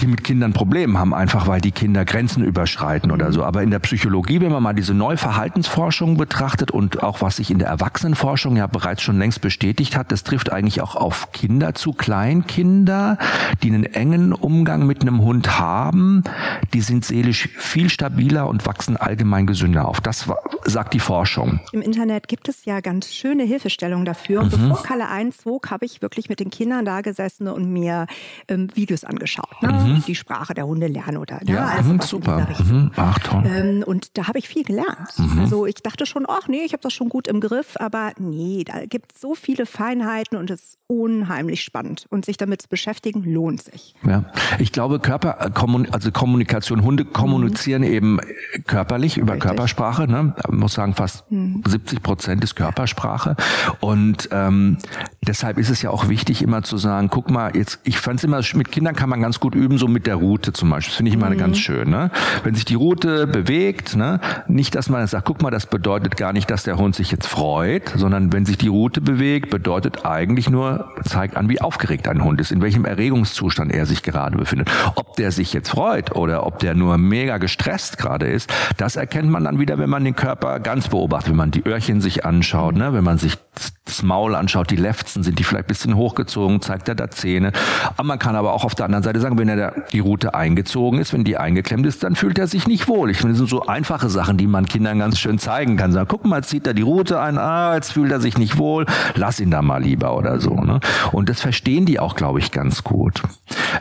die 0.00 0.06
mit 0.06 0.24
Kindern 0.24 0.52
Probleme 0.52 0.98
haben, 0.98 1.14
einfach 1.14 1.46
weil 1.46 1.60
die 1.60 1.70
Kinder 1.70 2.04
Grenzen 2.04 2.44
überschreiten 2.44 3.10
oder 3.10 3.32
so. 3.32 3.44
Aber 3.44 3.62
in 3.62 3.70
der 3.70 3.78
Psychologie, 3.78 4.40
wenn 4.40 4.52
man 4.52 4.62
mal 4.62 4.72
diese 4.72 4.94
Neuverhaltensforschung 4.94 6.16
betrachtet 6.16 6.70
und 6.70 7.02
auch 7.02 7.20
was 7.20 7.36
sich 7.36 7.50
in 7.50 7.58
der 7.58 7.68
Erwachsenenforschung 7.68 8.56
ja 8.56 8.66
bereits 8.66 9.02
schon 9.02 9.18
längst 9.18 9.40
bestätigt 9.40 9.96
hat, 9.96 10.12
das 10.12 10.24
trifft 10.24 10.50
eigentlich 10.52 10.80
auch 10.80 10.96
auf 10.96 11.32
Kinder 11.32 11.74
zu, 11.74 11.92
Kleinkinder, 11.92 13.18
die 13.62 13.68
einen 13.68 13.84
engen 13.84 14.32
Umgang 14.32 14.86
mit 14.86 15.02
einem 15.02 15.22
Hund 15.22 15.58
haben, 15.58 16.24
die 16.72 16.80
sind 16.80 17.04
seelisch 17.04 17.48
viel 17.56 17.90
stabiler 17.90 18.48
und 18.48 18.66
wachsen 18.66 18.96
allgemein 18.96 19.46
gesünder 19.46 19.86
auf. 19.86 20.00
Das 20.00 20.28
sagt 20.64 20.94
die 20.94 21.00
Forschung. 21.00 21.60
Im 21.72 21.82
Internet 21.82 22.28
gibt 22.28 22.48
es 22.48 22.64
ja 22.64 22.80
ganz 22.80 23.12
schöne 23.12 23.44
Hilfestellungen 23.44 24.04
dafür. 24.04 24.40
Und 24.40 24.56
mhm. 24.56 24.68
bevor 24.68 24.82
Kalle 24.82 25.08
einzog, 25.08 25.70
habe 25.70 25.84
ich 25.84 26.02
wirklich 26.02 26.28
mit 26.28 26.40
den 26.40 26.50
Kindern 26.50 26.84
da 26.84 27.00
gesessen 27.00 27.48
und 27.48 27.72
mir 27.72 28.06
ähm, 28.48 28.68
Videos 28.74 29.04
angeschaut. 29.04 29.62
Ne? 29.62 29.72
Mhm. 29.72 30.04
Die 30.06 30.14
Sprache 30.14 30.54
der 30.54 30.66
Hunde 30.66 30.86
lernen 30.86 31.16
oder 31.16 31.40
ne? 31.42 31.52
ja, 31.52 31.66
also, 31.66 31.92
mhm, 31.92 32.00
super. 32.00 32.48
Mhm. 32.64 32.90
Ach, 32.96 33.18
toll. 33.18 33.44
Ähm, 33.46 33.84
und 33.84 34.16
da 34.16 34.28
habe 34.28 34.38
ich 34.38 34.48
viel 34.48 34.64
gelernt. 34.64 35.18
Mhm. 35.18 35.40
Also 35.40 35.66
ich 35.66 35.76
dachte 35.76 36.06
schon, 36.06 36.24
ach 36.28 36.48
nee, 36.48 36.62
ich 36.64 36.72
habe 36.72 36.82
das 36.82 36.92
schon 36.92 37.08
gut 37.08 37.28
im 37.28 37.40
Griff, 37.40 37.76
aber 37.78 38.12
nee, 38.18 38.64
da 38.64 38.86
gibt 38.86 39.12
es 39.14 39.20
so 39.20 39.34
viele 39.34 39.66
Feinheiten 39.66 40.38
und 40.38 40.50
es 40.50 40.62
ist 40.62 40.78
unheimlich 40.86 41.62
spannend. 41.62 42.06
Und 42.10 42.24
sich 42.24 42.36
damit 42.36 42.62
zu 42.62 42.68
beschäftigen, 42.68 43.22
lohnt 43.24 43.41
sich. 43.50 43.94
Ja, 44.06 44.24
ich 44.58 44.72
glaube, 44.72 45.00
Körper, 45.00 45.38
äh, 45.40 45.90
also 45.90 46.10
Kommunikation, 46.12 46.82
Hunde 46.82 47.04
kommunizieren 47.04 47.82
mhm. 47.82 47.88
eben 47.88 48.18
körperlich 48.66 49.18
über 49.18 49.34
Richtig. 49.34 49.48
Körpersprache. 49.48 50.08
Ne? 50.08 50.34
Ich 50.38 50.52
muss 50.52 50.74
sagen, 50.74 50.94
fast 50.94 51.30
mhm. 51.30 51.62
70 51.66 52.02
Prozent 52.02 52.44
ist 52.44 52.54
Körpersprache. 52.54 53.36
Und 53.80 54.28
ähm, 54.32 54.78
deshalb 55.26 55.58
ist 55.58 55.70
es 55.70 55.82
ja 55.82 55.90
auch 55.90 56.08
wichtig, 56.08 56.42
immer 56.42 56.62
zu 56.62 56.76
sagen, 56.76 57.08
guck 57.10 57.30
mal, 57.30 57.54
jetzt, 57.56 57.80
ich 57.84 57.98
fand 57.98 58.18
es 58.18 58.24
immer, 58.24 58.40
mit 58.54 58.72
Kindern 58.72 58.94
kann 58.94 59.08
man 59.08 59.20
ganz 59.20 59.40
gut 59.40 59.54
üben, 59.54 59.78
so 59.78 59.88
mit 59.88 60.06
der 60.06 60.16
Route 60.16 60.52
zum 60.52 60.70
Beispiel. 60.70 60.90
Das 60.90 60.96
finde 60.96 61.10
ich 61.10 61.16
immer 61.16 61.30
mhm. 61.30 61.38
ganz 61.38 61.58
schön. 61.58 61.90
Ne? 61.90 62.10
Wenn 62.44 62.54
sich 62.54 62.64
die 62.64 62.74
Route 62.74 63.26
bewegt, 63.26 63.96
ne? 63.96 64.20
nicht, 64.48 64.74
dass 64.74 64.88
man 64.88 65.06
sagt, 65.06 65.26
guck 65.26 65.42
mal, 65.42 65.50
das 65.50 65.66
bedeutet 65.66 66.16
gar 66.16 66.32
nicht, 66.32 66.50
dass 66.50 66.64
der 66.64 66.76
Hund 66.76 66.94
sich 66.94 67.10
jetzt 67.10 67.26
freut, 67.26 67.92
sondern 67.96 68.32
wenn 68.32 68.46
sich 68.46 68.58
die 68.58 68.68
Route 68.68 69.00
bewegt, 69.00 69.50
bedeutet 69.50 70.04
eigentlich 70.04 70.50
nur, 70.50 70.92
zeigt 71.04 71.36
an, 71.36 71.48
wie 71.48 71.60
aufgeregt 71.60 72.08
ein 72.08 72.22
Hund 72.22 72.40
ist, 72.40 72.52
in 72.52 72.62
welchem 72.62 72.84
Erregungszustand 73.32 73.72
er 73.72 73.86
sich 73.86 74.02
gerade 74.02 74.36
befindet. 74.36 74.70
Ob 74.94 75.16
der 75.16 75.32
sich 75.32 75.52
jetzt 75.52 75.70
freut 75.70 76.14
oder 76.14 76.46
ob 76.46 76.58
der 76.58 76.74
nur 76.74 76.98
mega 76.98 77.38
gestresst 77.38 77.98
gerade 77.98 78.26
ist, 78.26 78.52
das 78.76 78.96
erkennt 78.96 79.30
man 79.30 79.44
dann 79.44 79.58
wieder, 79.58 79.78
wenn 79.78 79.90
man 79.90 80.04
den 80.04 80.16
Körper 80.16 80.60
ganz 80.60 80.88
beobachtet, 80.88 81.30
wenn 81.30 81.36
man 81.36 81.50
die 81.50 81.64
Öhrchen 81.66 82.00
sich 82.00 82.24
anschaut, 82.24 82.76
ne? 82.76 82.92
wenn 82.92 83.04
man 83.04 83.18
sich 83.18 83.38
das 83.84 84.02
Maul 84.02 84.34
anschaut, 84.34 84.70
die 84.70 84.76
Lefzen, 84.76 85.22
sind 85.22 85.38
die 85.38 85.44
vielleicht 85.44 85.66
bisschen 85.66 85.96
hochgezogen, 85.96 86.62
zeigt 86.62 86.88
er 86.88 86.94
da 86.94 87.10
Zähne. 87.10 87.52
Aber 87.96 88.04
man 88.04 88.18
kann 88.18 88.36
aber 88.36 88.54
auch 88.54 88.64
auf 88.64 88.74
der 88.74 88.86
anderen 88.86 89.02
Seite 89.02 89.20
sagen, 89.20 89.38
wenn 89.38 89.48
er 89.48 89.56
da 89.56 89.72
die 89.92 89.98
Route 89.98 90.34
eingezogen 90.34 90.98
ist, 90.98 91.12
wenn 91.12 91.24
die 91.24 91.36
eingeklemmt 91.36 91.86
ist, 91.86 92.02
dann 92.02 92.16
fühlt 92.16 92.38
er 92.38 92.46
sich 92.46 92.66
nicht 92.66 92.88
wohl. 92.88 93.10
Ich 93.10 93.18
finde, 93.18 93.32
das 93.32 93.38
sind 93.38 93.50
so 93.50 93.66
einfache 93.66 94.08
Sachen, 94.08 94.38
die 94.38 94.46
man 94.46 94.64
Kindern 94.64 94.98
ganz 94.98 95.18
schön 95.18 95.38
zeigen 95.38 95.76
kann. 95.76 95.92
Sagen, 95.92 96.08
guck 96.08 96.24
mal, 96.24 96.42
zieht 96.42 96.66
er 96.66 96.74
die 96.74 96.82
Route 96.82 97.20
ein, 97.20 97.36
ah, 97.36 97.74
jetzt 97.74 97.92
fühlt 97.92 98.10
er 98.10 98.20
sich 98.20 98.38
nicht 98.38 98.56
wohl, 98.56 98.86
lass 99.14 99.40
ihn 99.40 99.50
da 99.50 99.60
mal 99.60 99.82
lieber 99.82 100.16
oder 100.16 100.40
so. 100.40 100.54
Ne? 100.54 100.80
Und 101.12 101.28
das 101.28 101.40
verstehen 101.40 101.84
die 101.84 102.00
auch, 102.00 102.16
glaube 102.16 102.38
ich, 102.38 102.52
ganz 102.52 102.84
gut. 102.84 103.22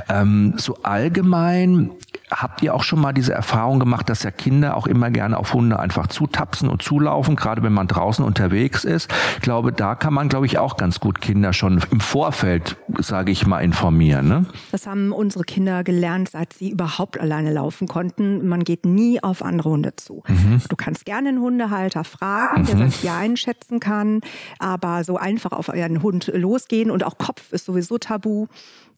Ähm, 0.10 0.56
so 0.58 0.78
allgemein 0.84 1.92
Habt 2.32 2.62
ihr 2.62 2.74
auch 2.74 2.84
schon 2.84 3.02
mal 3.02 3.12
diese 3.12 3.34
Erfahrung 3.34 3.80
gemacht, 3.80 4.08
dass 4.08 4.24
ja 4.24 4.32
Kinder 4.32 4.78
auch 4.78 4.88
immer 4.88 5.12
gerne 5.12 5.38
auf 5.38 5.54
Hunde 5.54 5.80
einfach 5.80 6.08
zutapsen 6.08 6.70
und 6.70 6.82
zulaufen, 6.82 7.36
gerade 7.36 7.62
wenn 7.62 7.74
man 7.74 7.88
draußen 7.88 8.24
unterwegs 8.24 8.86
ist? 8.86 9.12
Ich 9.36 9.42
glaube, 9.42 9.74
da 9.74 9.96
kann 9.96 10.14
man, 10.14 10.30
glaube 10.30 10.46
ich, 10.46 10.58
auch 10.58 10.78
ganz 10.78 11.02
gut 11.02 11.20
Kinder 11.20 11.52
schon 11.52 11.84
im 11.92 12.00
Vorfeld, 12.00 12.78
sage 13.00 13.34
ich 13.34 13.46
mal, 13.46 13.60
informieren. 13.60 14.30
Ne? 14.30 14.46
Das 14.72 14.88
haben 14.88 15.12
unsere 15.12 15.44
Kinder 15.44 15.84
gelernt, 15.84 16.30
seit 16.30 16.54
sie 16.54 16.70
überhaupt 16.70 17.20
alleine 17.20 17.52
laufen 17.52 17.90
konnten. 17.90 18.48
Man 18.48 18.64
geht 18.64 18.86
nie 18.86 19.22
auf 19.22 19.44
andere 19.44 19.70
Hunde 19.70 19.98
zu. 19.98 20.24
Mhm. 20.28 20.62
Du 20.70 20.78
kannst 20.78 21.04
gerne 21.04 21.30
einen 21.30 21.42
Hundehalter 21.42 22.06
fragen, 22.06 22.66
der 22.66 22.76
mhm. 22.76 22.94
ja 23.04 23.18
einschätzen 23.18 23.82
kann, 23.82 24.22
aber 24.58 25.04
so 25.04 25.18
einfach 25.18 25.52
auf 25.52 25.68
euren 25.68 26.02
Hund 26.02 26.32
losgehen 26.34 26.92
und 26.92 27.04
auch 27.04 27.18
Kopf 27.18 27.52
ist 27.52 27.66
sowieso 27.66 27.98
tabu. 27.98 28.48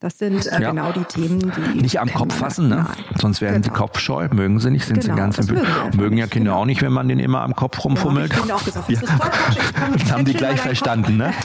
Das 0.04 0.18
sind 0.18 0.46
äh, 0.48 0.62
ja. 0.62 0.72
genau 0.72 0.92
die 0.92 1.06
Themen, 1.06 1.40
die. 1.40 1.82
Nicht 1.82 1.98
am 1.98 2.14
Kopf 2.14 2.36
fassen, 2.36 2.68
ne? 2.68 2.86
Sonst 3.22 3.40
werden 3.40 3.62
genau. 3.62 3.74
sie 3.74 3.80
kopfscheu. 3.80 4.28
Mögen 4.34 4.60
sie 4.60 4.70
nicht, 4.70 4.86
sind 4.86 5.00
genau, 5.00 5.14
sie 5.14 5.18
ganz 5.18 5.38
im 5.38 5.56
mögen, 5.56 5.68
mögen 5.96 6.18
ja 6.18 6.28
Kinder 6.28 6.52
genau. 6.52 6.62
auch 6.62 6.66
nicht, 6.66 6.82
wenn 6.82 6.92
man 6.92 7.08
den 7.08 7.20
immer 7.20 7.40
am 7.40 7.56
Kopf 7.56 7.86
rumfummelt. 7.86 8.34
Ja, 8.46 8.58
ich 8.58 8.66
gesagt, 8.66 8.90
ja. 8.90 9.00
das 9.94 10.12
haben 10.12 10.26
die 10.26 10.34
gleich 10.34 10.60
verstanden, 10.60 11.16
ne? 11.16 11.32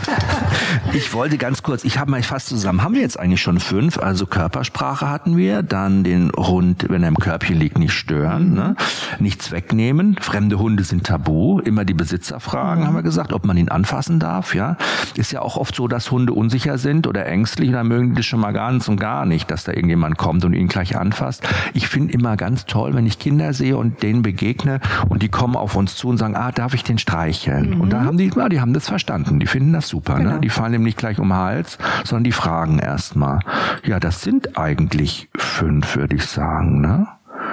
Ich 0.93 1.13
wollte 1.13 1.39
ganz 1.39 1.63
kurz, 1.63 1.85
ich 1.85 1.99
habe 1.99 2.11
mal 2.11 2.23
fast 2.23 2.49
zusammen, 2.49 2.83
haben 2.83 2.95
wir 2.95 3.03
jetzt 3.03 3.19
eigentlich 3.19 3.43
schon 3.43 3.61
fünf? 3.61 3.99
Also 3.99 4.27
Körpersprache 4.27 5.09
hatten 5.09 5.37
wir, 5.37 5.63
dann 5.63 6.03
den 6.03 6.33
Hund, 6.37 6.87
wenn 6.89 7.03
er 7.03 7.09
im 7.09 7.17
Körbchen 7.17 7.59
liegt, 7.59 7.79
nicht 7.79 7.93
stören, 7.93 8.51
mhm. 8.51 8.55
ne? 8.55 8.77
Nichts 9.19 9.53
wegnehmen. 9.53 10.17
Fremde 10.21 10.59
Hunde 10.59 10.83
sind 10.85 11.05
tabu. 11.05 11.61
Immer 11.61 11.85
die 11.85 11.95
Besitzer 11.95 12.41
fragen, 12.41 12.83
mhm. 12.83 12.87
haben 12.87 12.95
wir 12.97 13.03
gesagt, 13.03 13.33
ob 13.33 13.45
man 13.45 13.57
ihn 13.57 13.69
anfassen 13.69 14.19
darf, 14.19 14.55
ja? 14.55 14.77
Ist 15.15 15.31
ja 15.31 15.43
auch 15.43 15.57
oft 15.57 15.75
so, 15.75 15.89
dass 15.89 16.11
Hunde 16.11 16.33
unsicher 16.33 16.79
sind 16.79 17.07
oder 17.07 17.27
ängstlich 17.27 17.69
und 17.69 17.75
dann 17.75 17.87
mögen 17.87 18.11
die 18.11 18.17
das 18.17 18.27
schon 18.27 18.41
mal 18.41 18.48
ganz 18.53 18.89
und 18.89 18.99
gar 18.99 19.27
nicht, 19.27 19.51
dass 19.51 19.65
da 19.65 19.73
irgendjemand 19.73 20.19
kommt 20.19 20.45
und 20.45 20.55
ihn 20.55 20.69
gleich 20.69 20.97
anfasst. 20.97 21.47
Ich 21.75 21.89
finde 21.89 22.13
immer 22.13 22.37
ganz 22.37 22.67
toll, 22.67 22.95
wenn 22.95 23.07
ich 23.07 23.19
Kinder 23.19 23.53
sehe 23.53 23.77
und 23.77 24.03
denen 24.03 24.23
begegne 24.23 24.81
und 25.09 25.23
die 25.23 25.29
kommen 25.29 25.57
auf 25.57 25.77
uns 25.77 25.97
zu 25.97 26.09
und 26.09 26.19
sagen, 26.19 26.37
ah, 26.37 26.53
darf 26.53 26.75
ich 26.75 26.85
den 26.85 26.99
streicheln? 26.99 27.71
Mhm. 27.71 27.81
Und 27.81 27.91
da 27.91 28.05
haben 28.05 28.19
die, 28.19 28.31
ja, 28.35 28.49
die 28.49 28.61
haben 28.61 28.73
das 28.73 28.89
verstanden. 28.89 29.41
Die 29.41 29.47
finden 29.47 29.73
das 29.73 29.89
super. 29.89 30.15
Ne? 30.15 30.25
Genau. 30.25 30.35
Ne? 30.35 30.41
Die 30.41 30.49
fallen 30.49 30.73
nämlich 30.73 30.97
gleich 30.97 31.19
um 31.19 31.29
den 31.29 31.37
Hals, 31.37 31.79
sondern 32.05 32.25
die 32.25 32.33
fragen 32.33 32.79
erstmal. 32.79 33.41
Ja, 33.85 34.01
das 34.01 34.23
sind 34.23 34.59
eigentlich 34.59 35.29
fünf, 35.37 35.97
würde 35.97 36.17
ich 36.17 36.27
sagen. 36.27 36.81
Ne? 36.81 37.07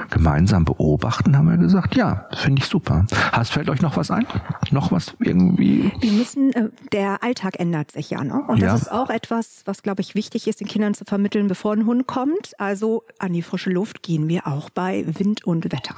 Gemeinsam 0.10 0.66
beobachten, 0.66 1.38
haben 1.38 1.50
wir 1.50 1.58
gesagt, 1.58 1.96
ja, 1.96 2.28
finde 2.36 2.62
ich 2.62 2.68
super. 2.68 3.06
Hast 3.32 3.52
fällt 3.52 3.70
euch 3.70 3.82
noch 3.82 3.98
was 3.98 4.12
ein? 4.12 4.26
Noch 4.72 4.92
was 4.92 5.16
irgendwie? 5.20 5.92
Wir 6.00 6.12
müssen, 6.12 6.54
äh, 6.54 6.70
der 6.92 7.24
Alltag 7.24 7.60
ändert 7.60 7.92
sich 7.92 8.10
ja, 8.10 8.24
ne? 8.24 8.44
Und 8.48 8.58
ja. 8.58 8.72
das 8.74 8.84
ist 8.84 8.92
auch 8.92 9.10
etwas, 9.10 9.62
was, 9.66 9.84
glaube 9.84 10.02
ich, 10.02 10.16
wichtig 10.16 10.48
ist, 10.48 10.60
den 10.60 10.68
Kindern 10.68 10.94
zu 10.94 11.06
vermitteln, 11.06 11.48
bevor 11.48 11.74
ein 11.74 11.86
Hund 11.86 12.08
kommt. 12.08 12.60
Also 12.60 13.04
an 13.20 13.34
die 13.34 13.42
frische 13.42 13.70
Luft 13.70 14.04
gehen 14.04 14.28
wir 14.28 14.48
auch 14.48 14.70
bei 14.70 15.06
Wind 15.08 15.46
und 15.46 15.72
Wetter. 15.72 15.96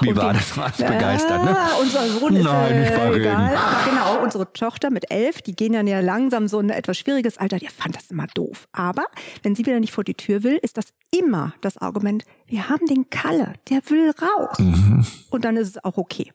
Wie 0.00 0.10
und 0.10 0.16
war 0.16 0.32
das? 0.32 0.56
Warst 0.56 0.78
begeistert, 0.78 1.44
ne? 1.44 1.56
Unser 1.80 2.08
Sohn 2.08 2.36
ist 2.36 2.44
Nein, 2.44 2.80
nicht 2.80 2.94
bei 2.94 3.14
egal. 3.14 3.56
Aber 3.56 3.90
genau, 3.90 4.22
unsere 4.22 4.52
Tochter 4.52 4.90
mit 4.90 5.10
elf, 5.10 5.42
die 5.42 5.54
gehen 5.54 5.72
dann 5.72 5.86
ja 5.86 6.00
langsam 6.00 6.48
so 6.48 6.58
in 6.60 6.70
ein 6.70 6.76
etwas 6.76 6.98
schwieriges 6.98 7.38
Alter, 7.38 7.58
die 7.58 7.68
fand 7.68 7.96
das 7.96 8.10
immer 8.10 8.26
doof. 8.34 8.68
Aber 8.72 9.04
wenn 9.42 9.54
sie 9.54 9.64
wieder 9.64 9.80
nicht 9.80 9.92
vor 9.92 10.04
die 10.04 10.14
Tür 10.14 10.42
will, 10.42 10.58
ist 10.62 10.76
das 10.76 10.92
immer 11.16 11.54
das 11.60 11.78
Argument, 11.78 12.24
wir 12.46 12.68
haben 12.68 12.86
den 12.86 13.10
Kalle, 13.10 13.54
der 13.70 13.80
will 13.88 14.10
raus. 14.10 14.58
Mhm. 14.58 15.06
Und 15.30 15.44
dann 15.44 15.56
ist 15.56 15.68
es 15.68 15.84
auch 15.84 15.98
okay. 15.98 16.32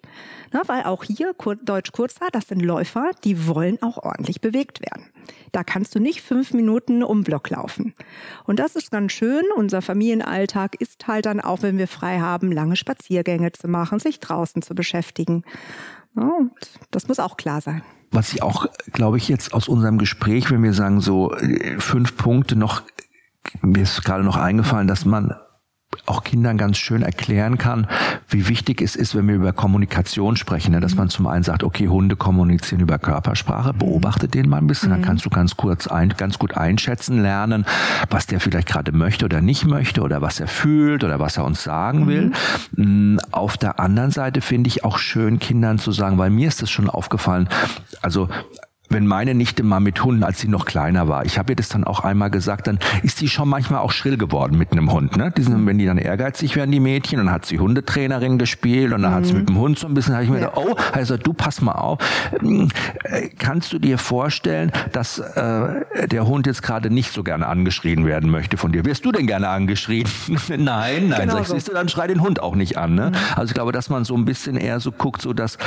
Na, 0.52 0.62
weil 0.68 0.84
auch 0.84 1.04
hier, 1.04 1.34
Deutsch 1.64 1.92
Kurzer, 1.92 2.28
das 2.32 2.48
sind 2.48 2.62
Läufer, 2.62 3.12
die 3.24 3.48
wollen 3.48 3.82
auch 3.82 3.98
ordentlich 3.98 4.40
bewegt 4.40 4.82
werden. 4.82 5.08
Da 5.52 5.64
kannst 5.64 5.96
du 5.96 6.00
nicht 6.00 6.22
fünf 6.22 6.54
Minuten 6.54 7.04
um 7.04 7.24
Block 7.24 7.50
laufen. 7.50 7.94
Und 8.46 8.60
das 8.60 8.76
ist 8.76 8.92
ganz 8.92 9.12
schön. 9.12 9.44
Unser 9.56 9.82
Familienalltag 9.82 10.80
ist 10.80 11.08
halt 11.08 11.26
dann 11.26 11.42
auch, 11.42 11.64
wenn 11.64 11.78
wir 11.78 11.88
frei 11.88 12.20
haben, 12.20 12.52
lange 12.52 12.76
Spaziergänge 12.76 13.52
zu 13.52 13.68
machen, 13.68 14.00
sich 14.00 14.20
draußen 14.20 14.62
zu 14.62 14.76
beschäftigen. 14.76 15.44
Und 16.16 16.52
das 16.92 17.08
muss 17.08 17.20
auch 17.20 17.38
klar 17.38 17.62
sein. 17.62 17.82
Was 18.12 18.34
ich 18.34 18.42
auch, 18.42 18.68
glaube 18.94 19.18
ich, 19.18 19.28
jetzt 19.28 19.54
aus 19.54 19.68
unserem 19.68 19.98
Gespräch, 19.98 20.50
wenn 20.50 20.64
wir 20.64 20.74
sagen, 20.74 21.02
so 21.02 21.34
äh, 21.34 21.80
fünf 21.80 22.16
Punkte 22.16 22.56
noch, 22.56 22.84
mir 23.62 23.84
ist 23.84 24.04
gerade 24.04 24.24
noch 24.24 24.38
eingefallen, 24.38 24.88
dass 24.88 25.06
man 25.06 25.34
auch 26.06 26.24
Kindern 26.24 26.58
ganz 26.58 26.78
schön 26.78 27.02
erklären 27.02 27.58
kann, 27.58 27.88
wie 28.30 28.48
wichtig 28.48 28.82
es 28.82 28.96
ist, 28.96 29.16
wenn 29.16 29.28
wir 29.28 29.36
über 29.36 29.54
Kommunikation 29.54 30.36
sprechen, 30.36 30.72
ne? 30.72 30.80
dass 30.80 30.96
man 30.96 31.10
zum 31.10 31.28
einen 31.28 31.44
sagt, 31.44 31.64
okay, 31.64 31.88
Hunde 31.88 32.16
kommunizieren 32.16 32.82
über 32.82 33.00
Körpersprache, 33.00 33.74
beobachtet 33.74 34.34
den 34.34 34.50
mal 34.50 34.58
ein 34.58 34.68
bisschen, 34.68 34.90
dann 34.90 35.00
mhm. 35.00 35.06
kannst 35.06 35.26
du 35.26 35.30
ganz 35.30 35.58
kurz 35.58 35.88
ein, 35.88 36.10
ganz 36.10 36.40
gut 36.40 36.56
einschätzen 36.56 37.22
lernen, 37.22 37.66
was 38.10 38.28
der 38.28 38.40
vielleicht 38.40 38.68
gerade 38.68 38.92
möchte 38.92 39.26
oder 39.26 39.42
nicht 39.42 39.66
möchte 39.66 40.02
oder 40.02 40.22
was 40.22 40.40
er 40.40 40.48
fühlt 40.48 41.04
oder 41.04 41.20
was 41.20 41.38
er 41.38 41.46
uns 41.46 41.64
sagen 41.64 42.08
will. 42.08 42.32
Mhm. 42.76 43.16
Mm, 43.16 43.20
auf 43.32 43.58
der 43.58 43.80
anderen 43.80 44.12
Seite 44.12 44.42
finde 44.42 44.68
ich 44.68 44.84
auch 44.84 44.98
schön, 44.98 45.40
Kindern 45.40 45.80
zu 45.80 45.92
sagen, 45.92 46.18
weil 46.18 46.30
mir 46.30 46.48
ist 46.48 46.62
das 46.62 46.70
schon 46.70 46.90
aufgefallen, 46.90 47.50
also 48.02 48.30
wenn 48.90 49.06
meine 49.06 49.34
Nichte 49.34 49.64
mal 49.64 49.80
mit 49.80 50.04
Hunden, 50.04 50.24
als 50.24 50.40
sie 50.40 50.48
noch 50.48 50.66
kleiner 50.66 51.08
war, 51.08 51.26
ich 51.26 51.38
habe 51.38 51.52
ihr 51.52 51.56
das 51.56 51.70
dann 51.70 51.84
auch 51.84 52.02
einmal 52.02 52.30
gesagt, 52.30 52.68
dann 52.68 52.80
ist 53.04 53.22
die 53.22 53.28
schon 53.28 53.50
manchmal 53.50 53.82
auch 53.82 53.92
schrill 53.92 54.18
geworden 54.18 54.58
mit 54.58 54.72
einem 54.72 54.92
Hund. 54.92 55.18
Ne? 55.18 55.32
Die 55.36 55.44
sind, 55.44 55.66
wenn 55.66 55.78
die 55.78 55.86
dann 55.86 55.98
ehrgeizig 55.98 56.56
werden, 56.56 56.72
die 56.72 56.80
Mädchen, 56.80 57.18
dann 57.18 57.32
hat 57.32 57.46
sie 57.46 57.60
Hundetrainerin 57.60 58.38
gespielt 58.38 58.94
und 58.94 59.02
dann 59.02 59.12
mhm. 59.12 59.16
hat 59.16 59.26
sie 59.26 59.34
mhm. 59.34 59.40
mit 59.40 59.50
dem 59.50 59.58
Hund 59.58 59.80
so 59.80 59.88
ein 59.88 59.94
bisschen, 59.94 60.14
habe 60.14 60.24
ich 60.24 60.30
mir 60.30 60.40
ja. 60.40 60.50
gedacht, 60.50 60.66
oh, 60.66 60.76
also 60.94 61.18
du 61.18 61.34
pass 61.34 61.62
mal 61.62 61.74
auf, 61.74 62.00
hm, 62.40 62.70
äh, 63.04 63.30
kannst 63.38 63.74
du 63.74 63.80
dir 63.80 63.98
vorstellen, 63.98 64.72
dass 64.94 65.20
äh, 65.20 66.08
der 66.08 66.28
Hund 66.28 66.48
jetzt 66.48 66.64
gerade 66.64 66.90
nicht 66.90 67.12
so 67.12 67.24
gerne 67.24 67.48
angeschrien 67.48 68.06
werden 68.06 68.30
möchte 68.30 68.58
von 68.58 68.72
dir? 68.72 68.86
Wirst 68.86 69.06
du 69.06 69.12
denn 69.12 69.28
gerne 69.28 69.50
angeschrien? 69.50 70.08
nein, 70.48 71.10
nein, 71.10 71.10
genau 71.10 71.34
sag 71.34 71.42
ich, 71.42 71.48
so. 71.48 71.54
siehst 71.56 71.68
du, 71.68 71.74
dann 71.74 71.90
schrei 71.90 72.08
den 72.08 72.22
Hund 72.22 72.42
auch 72.42 72.56
nicht 72.56 72.78
an. 72.78 72.96
Ne? 72.96 73.12
Mhm. 73.12 73.16
Also 73.36 73.52
ich 73.52 73.54
glaube, 73.54 73.72
dass 73.72 73.90
man 73.90 74.06
so 74.06 74.16
ein 74.16 74.26
bisschen 74.26 74.56
eher 74.56 74.80
so 74.80 74.92
guckt, 74.92 75.22
so 75.22 75.34
dass 75.34 75.58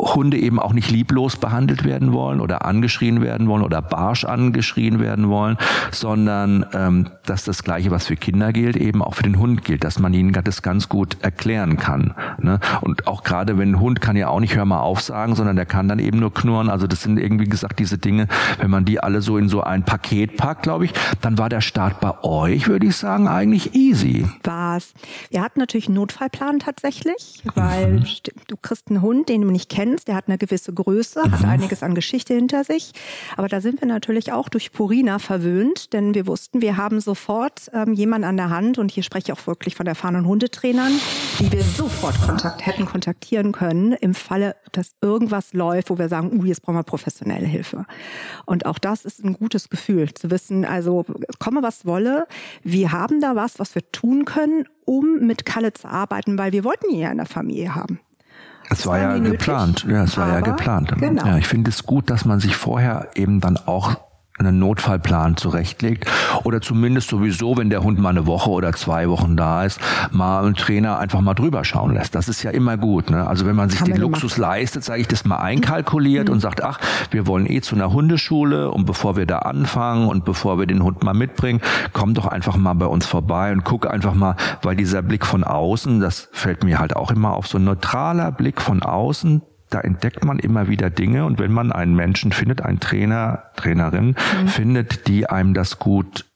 Hunde 0.00 0.38
eben 0.38 0.58
auch 0.58 0.72
nicht 0.72 0.90
lieblos 0.90 1.36
behandelt 1.36 1.84
werden 1.84 2.12
wollen 2.12 2.40
oder 2.40 2.64
angeschrien 2.64 3.20
werden 3.20 3.48
wollen 3.48 3.62
oder 3.62 3.82
barsch 3.82 4.24
angeschrien 4.24 4.98
werden 5.00 5.28
wollen, 5.28 5.56
sondern 5.90 6.66
ähm, 6.72 7.10
dass 7.26 7.44
das 7.44 7.62
Gleiche, 7.62 7.90
was 7.90 8.06
für 8.06 8.16
Kinder 8.16 8.52
gilt, 8.52 8.76
eben 8.76 9.02
auch 9.02 9.14
für 9.14 9.22
den 9.22 9.38
Hund 9.38 9.64
gilt, 9.64 9.84
dass 9.84 9.98
man 9.98 10.14
ihnen 10.14 10.32
das 10.32 10.62
ganz 10.62 10.88
gut 10.88 11.18
erklären 11.20 11.76
kann. 11.76 12.14
Ne? 12.40 12.60
Und 12.80 13.06
auch 13.06 13.22
gerade 13.22 13.58
wenn 13.58 13.72
ein 13.72 13.80
Hund 13.80 14.00
kann 14.00 14.16
ja 14.16 14.28
auch 14.28 14.40
nicht 14.40 14.56
hör 14.56 14.64
mal 14.64 14.80
auf 14.80 15.00
sagen, 15.00 15.34
sondern 15.34 15.56
der 15.56 15.66
kann 15.66 15.88
dann 15.88 15.98
eben 15.98 16.18
nur 16.18 16.32
knurren. 16.32 16.70
Also 16.70 16.86
das 16.86 17.02
sind 17.02 17.18
irgendwie 17.18 17.44
gesagt 17.44 17.78
diese 17.78 17.98
Dinge, 17.98 18.26
wenn 18.58 18.70
man 18.70 18.84
die 18.84 19.00
alle 19.00 19.22
so 19.22 19.36
in 19.36 19.48
so 19.48 19.60
ein 19.62 19.84
Paket 19.84 20.36
packt, 20.36 20.62
glaube 20.62 20.86
ich, 20.86 20.92
dann 21.20 21.38
war 21.38 21.48
der 21.48 21.60
Start 21.60 22.00
bei 22.00 22.22
euch, 22.22 22.68
würde 22.68 22.86
ich 22.86 22.96
sagen, 22.96 23.28
eigentlich 23.28 23.74
easy. 23.74 24.26
War's. 24.44 24.92
Wir 25.30 25.42
hatten 25.42 25.60
natürlich 25.60 25.86
einen 25.86 25.96
Notfallplan 25.96 26.60
tatsächlich, 26.60 27.42
weil 27.54 28.00
mhm. 28.00 28.04
du 28.48 28.56
kriegst 28.56 28.88
einen 28.88 29.02
Hund, 29.02 29.28
den 29.28 29.42
du 29.42 29.50
nicht 29.50 29.68
kennst 29.68 29.89
kennst, 29.90 30.08
der 30.08 30.14
hat 30.14 30.28
eine 30.28 30.38
gewisse 30.38 30.72
Größe, 30.72 31.20
mhm. 31.24 31.32
hat 31.32 31.44
einiges 31.44 31.82
an 31.82 31.94
Geschichte 31.94 32.34
hinter 32.34 32.64
sich. 32.64 32.92
Aber 33.36 33.48
da 33.48 33.60
sind 33.60 33.80
wir 33.80 33.88
natürlich 33.88 34.32
auch 34.32 34.48
durch 34.48 34.72
Purina 34.72 35.18
verwöhnt, 35.18 35.92
denn 35.92 36.14
wir 36.14 36.26
wussten, 36.26 36.62
wir 36.62 36.76
haben 36.76 37.00
sofort 37.00 37.70
ähm, 37.72 37.92
jemanden 37.92 38.26
an 38.26 38.36
der 38.36 38.50
Hand 38.50 38.78
und 38.78 38.90
hier 38.90 39.02
spreche 39.02 39.32
ich 39.32 39.38
auch 39.38 39.46
wirklich 39.46 39.74
von 39.74 39.86
erfahrenen 39.86 40.26
Hundetrainern, 40.26 40.92
die 41.38 41.50
wir 41.50 41.62
sofort 41.62 42.20
Kontakt 42.22 42.64
hätten 42.66 42.84
kontaktieren 42.84 43.52
können 43.52 43.92
im 43.92 44.14
Falle, 44.14 44.56
dass 44.72 44.92
irgendwas 45.00 45.52
läuft, 45.52 45.90
wo 45.90 45.98
wir 45.98 46.08
sagen, 46.08 46.38
uh, 46.38 46.44
jetzt 46.44 46.62
brauchen 46.62 46.76
wir 46.76 46.82
professionelle 46.82 47.46
Hilfe. 47.46 47.86
Und 48.46 48.66
auch 48.66 48.78
das 48.78 49.04
ist 49.04 49.24
ein 49.24 49.34
gutes 49.34 49.68
Gefühl, 49.68 50.12
zu 50.14 50.30
wissen, 50.30 50.64
also 50.64 51.04
komme 51.38 51.62
was 51.62 51.84
wolle, 51.84 52.26
wir 52.62 52.92
haben 52.92 53.20
da 53.20 53.36
was, 53.36 53.58
was 53.58 53.74
wir 53.74 53.90
tun 53.90 54.24
können, 54.24 54.66
um 54.84 55.26
mit 55.26 55.44
Kalle 55.44 55.72
zu 55.72 55.88
arbeiten, 55.88 56.38
weil 56.38 56.52
wir 56.52 56.64
wollten 56.64 56.90
ihn 56.90 57.00
ja 57.00 57.10
in 57.10 57.18
der 57.18 57.26
Familie 57.26 57.74
haben. 57.74 58.00
Es 58.70 58.86
war 58.86 58.98
ja 58.98 59.18
geplant. 59.18 59.84
Ja, 59.88 60.04
es 60.04 60.16
war 60.16 60.28
ja 60.28 60.40
geplant. 60.40 60.94
Genau. 60.98 61.26
Ja, 61.26 61.38
ich 61.38 61.46
finde 61.46 61.70
es 61.70 61.84
gut, 61.84 62.08
dass 62.08 62.24
man 62.24 62.40
sich 62.40 62.56
vorher 62.56 63.08
eben 63.14 63.40
dann 63.40 63.56
auch 63.56 63.96
einen 64.40 64.58
Notfallplan 64.58 65.36
zurechtlegt 65.36 66.10
oder 66.44 66.60
zumindest 66.60 67.08
sowieso, 67.10 67.56
wenn 67.56 67.70
der 67.70 67.82
Hund 67.82 67.98
mal 67.98 68.10
eine 68.10 68.26
Woche 68.26 68.50
oder 68.50 68.72
zwei 68.72 69.08
Wochen 69.08 69.36
da 69.36 69.64
ist, 69.64 69.80
mal 70.10 70.44
einen 70.44 70.54
Trainer 70.54 70.98
einfach 70.98 71.20
mal 71.20 71.34
drüber 71.34 71.64
schauen 71.64 71.94
lässt. 71.94 72.14
Das 72.14 72.28
ist 72.28 72.42
ja 72.42 72.50
immer 72.50 72.76
gut. 72.76 73.10
Ne? 73.10 73.26
Also 73.26 73.46
wenn 73.46 73.56
man 73.56 73.68
sich 73.70 73.80
Haben 73.80 73.92
den 73.92 74.00
Luxus 74.00 74.34
gemacht. 74.34 74.52
leistet, 74.52 74.84
sage 74.84 75.00
ich 75.00 75.08
das 75.08 75.24
mal 75.24 75.38
einkalkuliert 75.38 76.28
mhm. 76.28 76.34
und 76.34 76.40
sagt, 76.40 76.62
ach, 76.62 76.80
wir 77.10 77.26
wollen 77.26 77.50
eh 77.50 77.60
zu 77.60 77.74
einer 77.74 77.92
Hundeschule 77.92 78.70
und 78.70 78.86
bevor 78.86 79.16
wir 79.16 79.26
da 79.26 79.40
anfangen 79.40 80.08
und 80.08 80.24
bevor 80.24 80.58
wir 80.58 80.66
den 80.66 80.82
Hund 80.82 81.02
mal 81.04 81.14
mitbringen, 81.14 81.60
komm 81.92 82.14
doch 82.14 82.26
einfach 82.26 82.56
mal 82.56 82.74
bei 82.74 82.86
uns 82.86 83.06
vorbei 83.06 83.52
und 83.52 83.64
guck 83.64 83.88
einfach 83.88 84.14
mal, 84.14 84.36
weil 84.62 84.76
dieser 84.76 85.02
Blick 85.02 85.26
von 85.26 85.44
außen, 85.44 86.00
das 86.00 86.28
fällt 86.32 86.64
mir 86.64 86.78
halt 86.78 86.96
auch 86.96 87.10
immer 87.10 87.34
auf, 87.34 87.46
so 87.46 87.58
ein 87.58 87.64
neutraler 87.64 88.32
Blick 88.32 88.60
von 88.60 88.82
außen, 88.82 89.42
da 89.70 89.80
entdeckt 89.80 90.24
man 90.24 90.38
immer 90.38 90.68
wieder 90.68 90.90
Dinge 90.90 91.24
und 91.24 91.38
wenn 91.38 91.52
man 91.52 91.72
einen 91.72 91.94
Menschen 91.94 92.32
findet, 92.32 92.62
einen 92.62 92.80
Trainer, 92.80 93.44
Trainerin 93.56 94.16
mhm. 94.42 94.48
findet, 94.48 95.06
die 95.06 95.28
einem 95.28 95.54
das 95.54 95.78
gut 95.78 96.26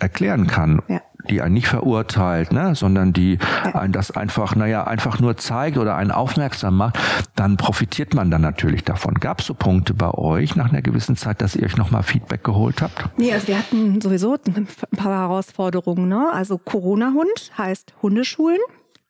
erklären 0.00 0.46
kann, 0.46 0.82
ja. 0.88 1.00
die 1.28 1.40
einen 1.40 1.54
nicht 1.54 1.68
verurteilt, 1.68 2.52
ne, 2.52 2.74
sondern 2.74 3.12
die 3.12 3.38
ja. 3.64 3.74
einen 3.74 3.92
das 3.92 4.10
einfach, 4.10 4.56
naja, 4.56 4.84
einfach 4.84 5.20
nur 5.20 5.36
zeigt 5.36 5.78
oder 5.78 5.96
einen 5.96 6.10
aufmerksam 6.10 6.76
macht, 6.76 6.98
dann 7.36 7.56
profitiert 7.56 8.14
man 8.14 8.30
dann 8.30 8.42
natürlich 8.42 8.84
davon. 8.84 9.14
Gab 9.14 9.40
es 9.40 9.46
so 9.46 9.54
Punkte 9.54 9.94
bei 9.94 10.10
euch 10.10 10.56
nach 10.56 10.70
einer 10.70 10.82
gewissen 10.82 11.16
Zeit, 11.16 11.40
dass 11.40 11.56
ihr 11.56 11.64
euch 11.64 11.76
nochmal 11.76 12.02
Feedback 12.02 12.44
geholt 12.44 12.82
habt? 12.82 13.08
Nee, 13.16 13.32
also 13.32 13.48
wir 13.48 13.58
hatten 13.58 14.00
sowieso 14.00 14.36
ein 14.46 14.66
paar 14.96 15.12
Herausforderungen. 15.12 16.08
Ne? 16.08 16.30
Also 16.32 16.58
Corona-Hund 16.58 17.52
heißt 17.56 17.94
Hundeschulen 18.02 18.58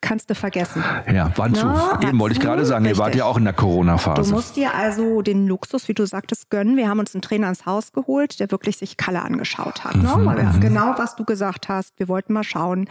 kannst 0.05 0.29
du 0.29 0.35
vergessen. 0.35 0.85
Ja, 1.13 1.33
wann 1.37 1.55
zu? 1.55 1.67
Eben 2.03 2.19
wollte 2.21 2.35
ich 2.35 2.41
gerade 2.41 2.65
sagen, 2.67 2.85
richtig. 2.85 2.99
ihr 2.99 3.05
wart 3.05 3.15
ja 3.15 3.25
auch 3.25 3.39
in 3.39 3.45
der 3.45 3.55
Corona-Phase. 3.55 4.31
Du 4.31 4.37
musst 4.37 4.55
dir 4.57 4.75
also 4.75 5.23
den 5.23 5.47
Luxus, 5.47 5.89
wie 5.89 5.95
du 5.95 6.07
sagtest, 6.07 6.51
gönnen. 6.51 6.77
Wir 6.77 6.89
haben 6.89 6.99
uns 6.99 7.15
einen 7.15 7.23
Trainer 7.23 7.49
ins 7.49 7.65
Haus 7.65 7.93
geholt, 7.93 8.39
der 8.39 8.51
wirklich 8.51 8.77
sich 8.77 8.99
Kalle 8.99 9.23
angeschaut 9.23 9.83
hat. 9.83 9.97
Ne? 9.97 10.15
Mhm, 10.17 10.25
ne? 10.25 10.55
Genau, 10.61 10.95
was 10.99 11.17
du 11.17 11.25
gesagt 11.25 11.69
hast. 11.69 11.99
Wir 11.99 12.09
wollten 12.09 12.35
mal 12.35 12.45
schauen, 12.45 12.87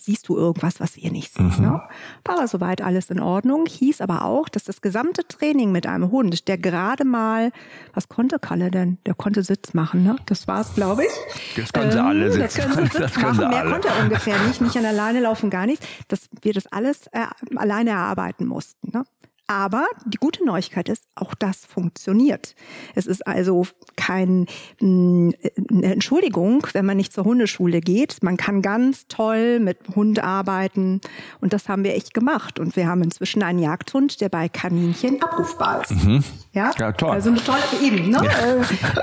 siehst 0.00 0.28
du 0.28 0.36
irgendwas, 0.36 0.80
was 0.80 0.96
wir 0.96 1.10
nicht 1.10 1.32
sehen. 1.32 1.52
Mhm. 1.58 1.64
Ne? 1.64 1.82
War 2.24 2.48
soweit 2.48 2.80
alles 2.82 3.10
in 3.10 3.20
Ordnung. 3.20 3.66
Hieß 3.66 4.00
aber 4.00 4.24
auch, 4.24 4.48
dass 4.48 4.64
das 4.64 4.80
gesamte 4.80 5.26
Training 5.26 5.72
mit 5.72 5.86
einem 5.86 6.10
Hund, 6.10 6.48
der 6.48 6.58
gerade 6.58 7.04
mal, 7.04 7.52
was 7.94 8.08
konnte 8.08 8.38
Kalle 8.38 8.70
denn? 8.70 8.98
Der 9.06 9.14
konnte 9.14 9.42
Sitz 9.42 9.74
machen. 9.74 10.04
Ne? 10.04 10.16
Das 10.26 10.48
war's, 10.48 10.74
glaube 10.74 11.04
ich. 11.04 11.56
Das 11.56 11.72
können 11.72 11.90
sie 11.90 11.98
ähm, 11.98 12.06
alle 12.06 12.32
sitzen. 12.32 12.38
Das 12.48 12.54
können 12.54 12.90
sie 12.90 12.98
Sitz 12.98 13.16
machen. 13.16 13.48
Mehr 13.48 13.60
alle. 13.60 13.70
konnte 13.70 13.88
er 13.88 14.02
ungefähr 14.02 14.38
nicht. 14.46 14.60
Nicht 14.60 14.76
an 14.76 14.84
alleine 14.86 15.20
laufen, 15.20 15.50
gar 15.50 15.66
nichts. 15.66 15.86
Dass 16.08 16.28
wir 16.42 16.52
das 16.52 16.66
alles 16.66 17.06
äh, 17.08 17.26
alleine 17.56 17.90
erarbeiten 17.90 18.46
mussten. 18.46 18.90
Ne? 18.92 19.04
Aber 19.50 19.86
die 20.04 20.18
gute 20.18 20.44
Neuigkeit 20.44 20.90
ist, 20.90 21.04
auch 21.14 21.34
das 21.34 21.64
funktioniert. 21.64 22.54
Es 22.94 23.06
ist 23.06 23.26
also 23.26 23.66
kein, 23.96 24.46
mm, 24.78 25.30
eine 25.70 25.92
Entschuldigung, 25.94 26.66
wenn 26.74 26.84
man 26.84 26.98
nicht 26.98 27.14
zur 27.14 27.24
Hundeschule 27.24 27.80
geht. 27.80 28.22
Man 28.22 28.36
kann 28.36 28.60
ganz 28.60 29.06
toll 29.08 29.58
mit 29.58 29.78
Hund 29.96 30.22
arbeiten. 30.22 31.00
Und 31.40 31.54
das 31.54 31.66
haben 31.66 31.82
wir 31.82 31.94
echt 31.94 32.12
gemacht. 32.12 32.60
Und 32.60 32.76
wir 32.76 32.86
haben 32.86 33.02
inzwischen 33.02 33.42
einen 33.42 33.58
Jagdhund, 33.58 34.20
der 34.20 34.28
bei 34.28 34.50
Kaninchen 34.50 35.22
abrufbar 35.22 35.82
ist. 35.82 35.92
Mhm. 35.92 36.22
Ja? 36.52 36.70
ja, 36.78 36.92
toll. 36.92 37.10
Also 37.10 37.30
eine 37.30 37.42
tolle, 37.42 37.62
eben, 37.82 38.10
ne? 38.10 38.20
Ja. 38.22 38.60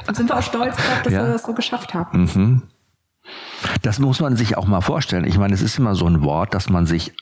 Äh, 0.07 0.13
sind 0.13 0.29
wir 0.29 0.37
auch 0.37 0.43
stolz 0.43 0.77
darauf, 0.77 1.01
dass 1.01 1.13
ja. 1.13 1.25
wir 1.25 1.33
das 1.33 1.43
so 1.43 1.53
geschafft 1.53 1.95
haben. 1.95 2.19
Mhm. 2.19 2.61
Das 3.81 3.97
muss 3.97 4.19
man 4.19 4.35
sich 4.35 4.57
auch 4.57 4.67
mal 4.67 4.81
vorstellen. 4.81 5.25
Ich 5.25 5.39
meine, 5.39 5.55
es 5.55 5.63
ist 5.63 5.79
immer 5.79 5.95
so 5.95 6.05
ein 6.05 6.21
Wort, 6.21 6.53
dass 6.53 6.69
man 6.69 6.85
sich 6.85 7.13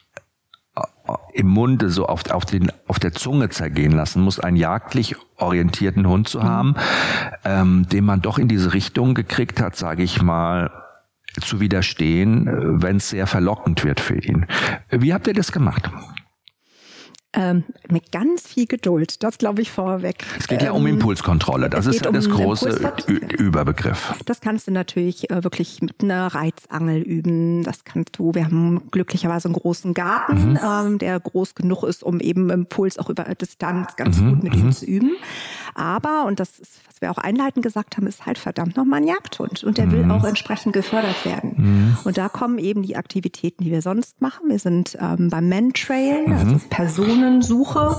im 1.33 1.47
Munde 1.47 1.89
so 1.89 2.05
auf, 2.05 2.29
auf, 2.29 2.45
den, 2.45 2.71
auf 2.87 2.99
der 2.99 3.13
Zunge 3.13 3.49
zergehen 3.49 3.91
lassen 3.91 4.21
muss, 4.21 4.39
einen 4.39 4.57
jagdlich 4.57 5.15
orientierten 5.37 6.07
Hund 6.07 6.27
zu 6.27 6.43
haben, 6.43 6.69
mhm. 6.69 6.75
ähm, 7.43 7.87
den 7.91 8.05
man 8.05 8.21
doch 8.21 8.37
in 8.37 8.47
diese 8.47 8.73
Richtung 8.73 9.13
gekriegt 9.13 9.61
hat, 9.61 9.75
sage 9.75 10.03
ich 10.03 10.21
mal, 10.21 10.71
zu 11.41 11.59
widerstehen, 11.59 12.47
äh, 12.47 12.81
wenn 12.81 12.97
es 12.97 13.09
sehr 13.09 13.27
verlockend 13.27 13.83
wird 13.83 13.99
für 13.99 14.17
ihn. 14.17 14.45
Wie 14.89 15.13
habt 15.13 15.27
ihr 15.27 15.33
das 15.33 15.51
gemacht? 15.51 15.89
Ähm, 17.35 17.63
mit 17.89 18.11
ganz 18.11 18.47
viel 18.47 18.67
Geduld, 18.67 19.23
das 19.23 19.39
glaube 19.39 19.63
ich 19.63 19.71
vorweg. 19.71 20.23
Es 20.39 20.47
geht 20.47 20.61
ja 20.61 20.71
um 20.71 20.85
ähm, 20.85 20.93
Impulskontrolle, 20.93 21.67
das 21.67 21.87
ist 21.87 22.03
ja 22.03 22.09
um 22.09 22.13
das 22.13 22.29
große 22.29 22.93
Überbegriff. 23.39 24.13
Das 24.25 24.39
kannst 24.39 24.67
du 24.67 24.71
natürlich 24.71 25.31
äh, 25.31 25.43
wirklich 25.43 25.81
mit 25.81 26.03
einer 26.03 26.27
Reizangel 26.27 27.01
üben. 27.01 27.63
Das 27.63 27.85
kannst 27.85 28.19
du, 28.19 28.35
wir 28.35 28.45
haben 28.45 28.83
glücklicherweise 28.91 29.47
einen 29.47 29.55
großen 29.55 29.95
Garten, 29.95 30.51
mhm. 30.51 30.59
ähm, 30.63 30.97
der 30.99 31.19
groß 31.19 31.55
genug 31.55 31.83
ist, 31.83 32.03
um 32.03 32.19
eben 32.19 32.51
Impuls 32.51 32.99
auch 32.99 33.09
über 33.09 33.23
Distanz 33.23 33.95
ganz 33.95 34.19
mhm. 34.19 34.29
gut 34.29 34.43
mit 34.43 34.55
ihm 34.55 34.65
mhm. 34.67 34.71
zu 34.71 34.85
üben. 34.85 35.11
Aber, 35.75 36.25
und 36.25 36.39
das 36.39 36.59
ist, 36.59 36.81
was 36.87 37.01
wir 37.01 37.09
auch 37.09 37.17
einleitend 37.17 37.63
gesagt 37.63 37.97
haben, 37.97 38.05
ist 38.05 38.25
halt 38.25 38.37
verdammt 38.37 38.77
nochmal 38.77 39.01
ein 39.01 39.07
Jagdhund. 39.07 39.63
Und 39.63 39.77
der 39.77 39.87
mhm. 39.87 39.91
will 39.91 40.11
auch 40.11 40.23
entsprechend 40.23 40.73
gefördert 40.73 41.25
werden. 41.25 41.53
Mhm. 41.57 41.97
Und 42.03 42.17
da 42.17 42.29
kommen 42.29 42.59
eben 42.59 42.83
die 42.83 42.95
Aktivitäten, 42.95 43.63
die 43.63 43.71
wir 43.71 43.81
sonst 43.81 44.21
machen. 44.21 44.49
Wir 44.49 44.59
sind 44.59 44.97
ähm, 45.01 45.29
beim 45.29 45.49
Mentrail, 45.49 46.27
mhm. 46.27 46.33
also 46.33 46.59
Personensuche 47.23 47.95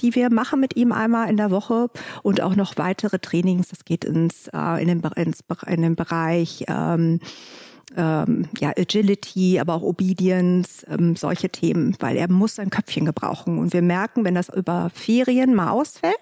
die 0.00 0.14
wir 0.14 0.32
machen 0.32 0.60
mit 0.60 0.76
ihm 0.76 0.92
einmal 0.92 1.28
in 1.28 1.36
der 1.36 1.50
Woche 1.50 1.90
und 2.22 2.40
auch 2.40 2.56
noch 2.56 2.78
weitere 2.78 3.18
Trainings. 3.18 3.68
Das 3.68 3.84
geht 3.84 4.06
ins, 4.06 4.48
äh, 4.48 4.80
in, 4.82 4.88
den, 4.88 5.02
ins, 5.14 5.44
in 5.66 5.82
den 5.82 5.94
Bereich 5.94 6.64
ähm, 6.68 7.20
ähm, 7.94 8.48
ja, 8.58 8.70
Agility, 8.70 9.60
aber 9.60 9.74
auch 9.74 9.82
Obedience, 9.82 10.86
ähm, 10.88 11.16
solche 11.16 11.50
Themen, 11.50 11.96
weil 11.98 12.16
er 12.16 12.30
muss 12.30 12.54
sein 12.54 12.70
Köpfchen 12.70 13.04
gebrauchen. 13.04 13.58
Und 13.58 13.74
wir 13.74 13.82
merken, 13.82 14.24
wenn 14.24 14.34
das 14.34 14.48
über 14.48 14.90
Ferien 14.94 15.54
mal 15.54 15.68
ausfällt, 15.68 16.14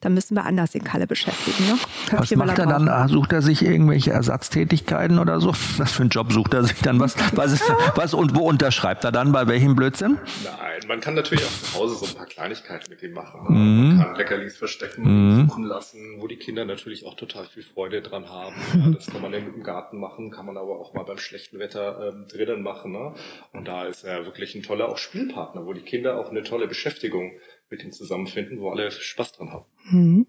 dann 0.00 0.14
müssen 0.14 0.34
wir 0.34 0.44
anders 0.44 0.70
den 0.72 0.82
Kalle 0.82 1.06
beschäftigen. 1.06 1.68
Ne? 1.68 1.78
Was 2.12 2.34
macht 2.34 2.58
er 2.58 2.66
dann? 2.66 2.88
Ah, 2.88 3.06
sucht 3.06 3.32
er 3.32 3.42
sich 3.42 3.62
irgendwelche 3.62 4.10
Ersatztätigkeiten 4.12 5.18
oder 5.18 5.40
so? 5.40 5.52
Was 5.76 5.92
für 5.92 6.02
einen 6.02 6.10
Job 6.10 6.32
sucht 6.32 6.54
er 6.54 6.64
sich 6.64 6.80
dann? 6.80 6.98
Was, 7.00 7.16
was, 7.36 7.52
ist, 7.52 7.72
was 7.94 8.14
und 8.14 8.34
wo 8.34 8.48
unterschreibt 8.48 9.04
er 9.04 9.12
dann? 9.12 9.32
Bei 9.32 9.46
welchem 9.46 9.76
Blödsinn? 9.76 10.18
Nein, 10.42 10.80
man 10.88 11.00
kann 11.00 11.14
natürlich 11.14 11.44
auch 11.44 11.50
zu 11.50 11.78
Hause 11.78 11.94
so 11.96 12.06
ein 12.06 12.14
paar 12.14 12.26
Kleinigkeiten 12.26 12.90
mit 12.90 13.02
ihm 13.02 13.12
machen. 13.12 13.40
Mhm. 13.48 13.96
Man 13.96 14.06
kann 14.06 14.16
Leckerlis 14.16 14.56
verstecken, 14.56 15.02
mhm. 15.02 15.48
suchen 15.48 15.64
lassen, 15.64 16.16
wo 16.18 16.26
die 16.26 16.36
Kinder 16.36 16.64
natürlich 16.64 17.04
auch 17.04 17.14
total 17.14 17.44
viel 17.44 17.62
Freude 17.62 18.02
dran 18.02 18.28
haben. 18.28 18.54
Ja, 18.80 18.88
das 18.88 19.06
kann 19.06 19.20
man 19.20 19.32
ja 19.32 19.40
mit 19.40 19.54
dem 19.54 19.62
Garten 19.62 19.98
machen, 19.98 20.30
kann 20.30 20.46
man 20.46 20.56
aber 20.56 20.78
auch 20.78 20.94
mal 20.94 21.02
beim 21.02 21.18
schlechten 21.18 21.58
Wetter 21.58 22.12
ähm, 22.12 22.26
drinnen 22.28 22.62
machen. 22.62 22.92
Ne? 22.92 23.12
Und 23.52 23.68
da 23.68 23.84
ist 23.84 24.04
er 24.04 24.24
wirklich 24.24 24.54
ein 24.54 24.62
toller 24.62 24.88
auch 24.88 24.96
Spielpartner, 24.96 25.66
wo 25.66 25.72
die 25.74 25.82
Kinder 25.82 26.18
auch 26.18 26.30
eine 26.30 26.42
tolle 26.42 26.66
Beschäftigung 26.66 27.32
mit 27.70 27.84
ihm 27.84 27.92
zusammenfinden, 27.92 28.60
wo 28.60 28.70
alle 28.70 28.90
Spaß 28.90 29.32
dran 29.32 29.50
haben. 29.50 29.64
Mhm. 29.90 30.26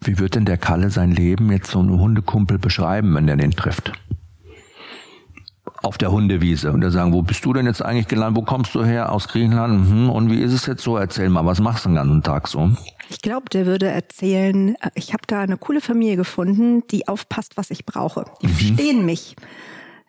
Wie 0.00 0.18
wird 0.18 0.34
denn 0.34 0.44
der 0.44 0.58
Kalle 0.58 0.90
sein 0.90 1.10
Leben 1.10 1.50
jetzt 1.50 1.70
so 1.70 1.78
einem 1.80 1.98
Hundekumpel 1.98 2.58
beschreiben, 2.58 3.14
wenn 3.14 3.28
er 3.28 3.36
den 3.36 3.52
trifft? 3.52 3.92
Auf 5.82 5.98
der 5.98 6.12
Hundewiese. 6.12 6.72
Und 6.72 6.82
er 6.82 6.90
sagen, 6.90 7.12
wo 7.12 7.22
bist 7.22 7.44
du 7.44 7.52
denn 7.52 7.66
jetzt 7.66 7.82
eigentlich 7.82 8.08
gelandet? 8.08 8.42
Wo 8.42 8.44
kommst 8.44 8.74
du 8.74 8.84
her? 8.84 9.12
Aus 9.12 9.28
Griechenland? 9.28 9.88
Mhm. 9.88 10.10
Und 10.10 10.30
wie 10.30 10.40
ist 10.40 10.52
es 10.52 10.66
jetzt 10.66 10.82
so? 10.82 10.96
Erzähl 10.96 11.28
mal, 11.28 11.46
was 11.46 11.60
machst 11.60 11.84
du 11.84 11.88
den 11.88 11.96
ganzen 11.96 12.22
Tag 12.22 12.48
so? 12.48 12.70
Ich 13.08 13.20
glaube, 13.20 13.48
der 13.50 13.66
würde 13.66 13.86
erzählen, 13.86 14.74
äh, 14.76 14.90
ich 14.94 15.12
habe 15.12 15.22
da 15.26 15.40
eine 15.40 15.56
coole 15.56 15.80
Familie 15.80 16.16
gefunden, 16.16 16.86
die 16.88 17.08
aufpasst, 17.08 17.56
was 17.56 17.70
ich 17.70 17.86
brauche. 17.86 18.24
Die 18.42 18.48
mhm. 18.48 18.50
verstehen 18.50 19.06
mich. 19.06 19.36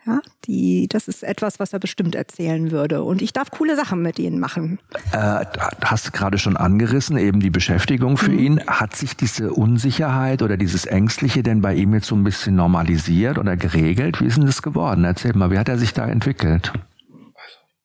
Ja, 0.07 0.21
die, 0.45 0.87
das 0.87 1.09
ist 1.09 1.21
etwas, 1.21 1.59
was 1.59 1.73
er 1.73 1.79
bestimmt 1.79 2.15
erzählen 2.15 2.71
würde. 2.71 3.03
Und 3.03 3.21
ich 3.21 3.33
darf 3.33 3.51
coole 3.51 3.75
Sachen 3.75 4.01
mit 4.01 4.19
ihnen 4.19 4.39
machen. 4.39 4.79
Äh, 5.11 5.43
hast 5.83 6.07
du 6.07 6.11
gerade 6.11 6.37
schon 6.37 6.55
angerissen, 6.55 7.17
eben 7.17 7.41
die 7.41 7.49
Beschäftigung 7.49 8.15
für 8.15 8.31
mhm. 8.31 8.39
ihn. 8.39 8.67
Hat 8.67 8.95
sich 8.95 9.17
diese 9.17 9.51
Unsicherheit 9.51 10.41
oder 10.41 10.55
dieses 10.55 10.85
Ängstliche 10.85 11.43
denn 11.43 11.61
bei 11.61 11.75
ihm 11.75 11.93
jetzt 11.93 12.07
so 12.07 12.15
ein 12.15 12.23
bisschen 12.23 12.55
normalisiert 12.55 13.37
oder 13.37 13.57
geregelt? 13.57 14.21
Wie 14.21 14.27
ist 14.27 14.37
denn 14.37 14.45
das 14.45 14.61
geworden? 14.61 15.03
Erzähl 15.03 15.33
mal, 15.33 15.51
wie 15.51 15.57
hat 15.57 15.67
er 15.67 15.77
sich 15.77 15.93
da 15.93 16.07
entwickelt? 16.07 16.71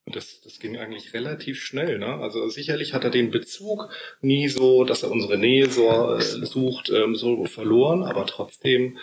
Das, 0.05 0.39
das 0.41 0.59
ging 0.59 0.77
eigentlich 0.77 1.13
relativ 1.13 1.61
schnell. 1.61 1.99
Ne? 1.99 2.05
Also 2.05 2.47
sicherlich 2.47 2.93
hat 2.93 3.03
er 3.03 3.09
den 3.09 3.31
Bezug 3.31 3.89
nie 4.21 4.47
so, 4.47 4.85
dass 4.85 5.03
er 5.03 5.11
unsere 5.11 5.37
Nähe 5.37 5.69
so 5.69 6.15
äh, 6.15 6.21
sucht, 6.21 6.89
ähm, 6.89 7.15
so 7.15 7.43
verloren, 7.45 8.03
aber 8.03 8.25
trotzdem 8.25 8.97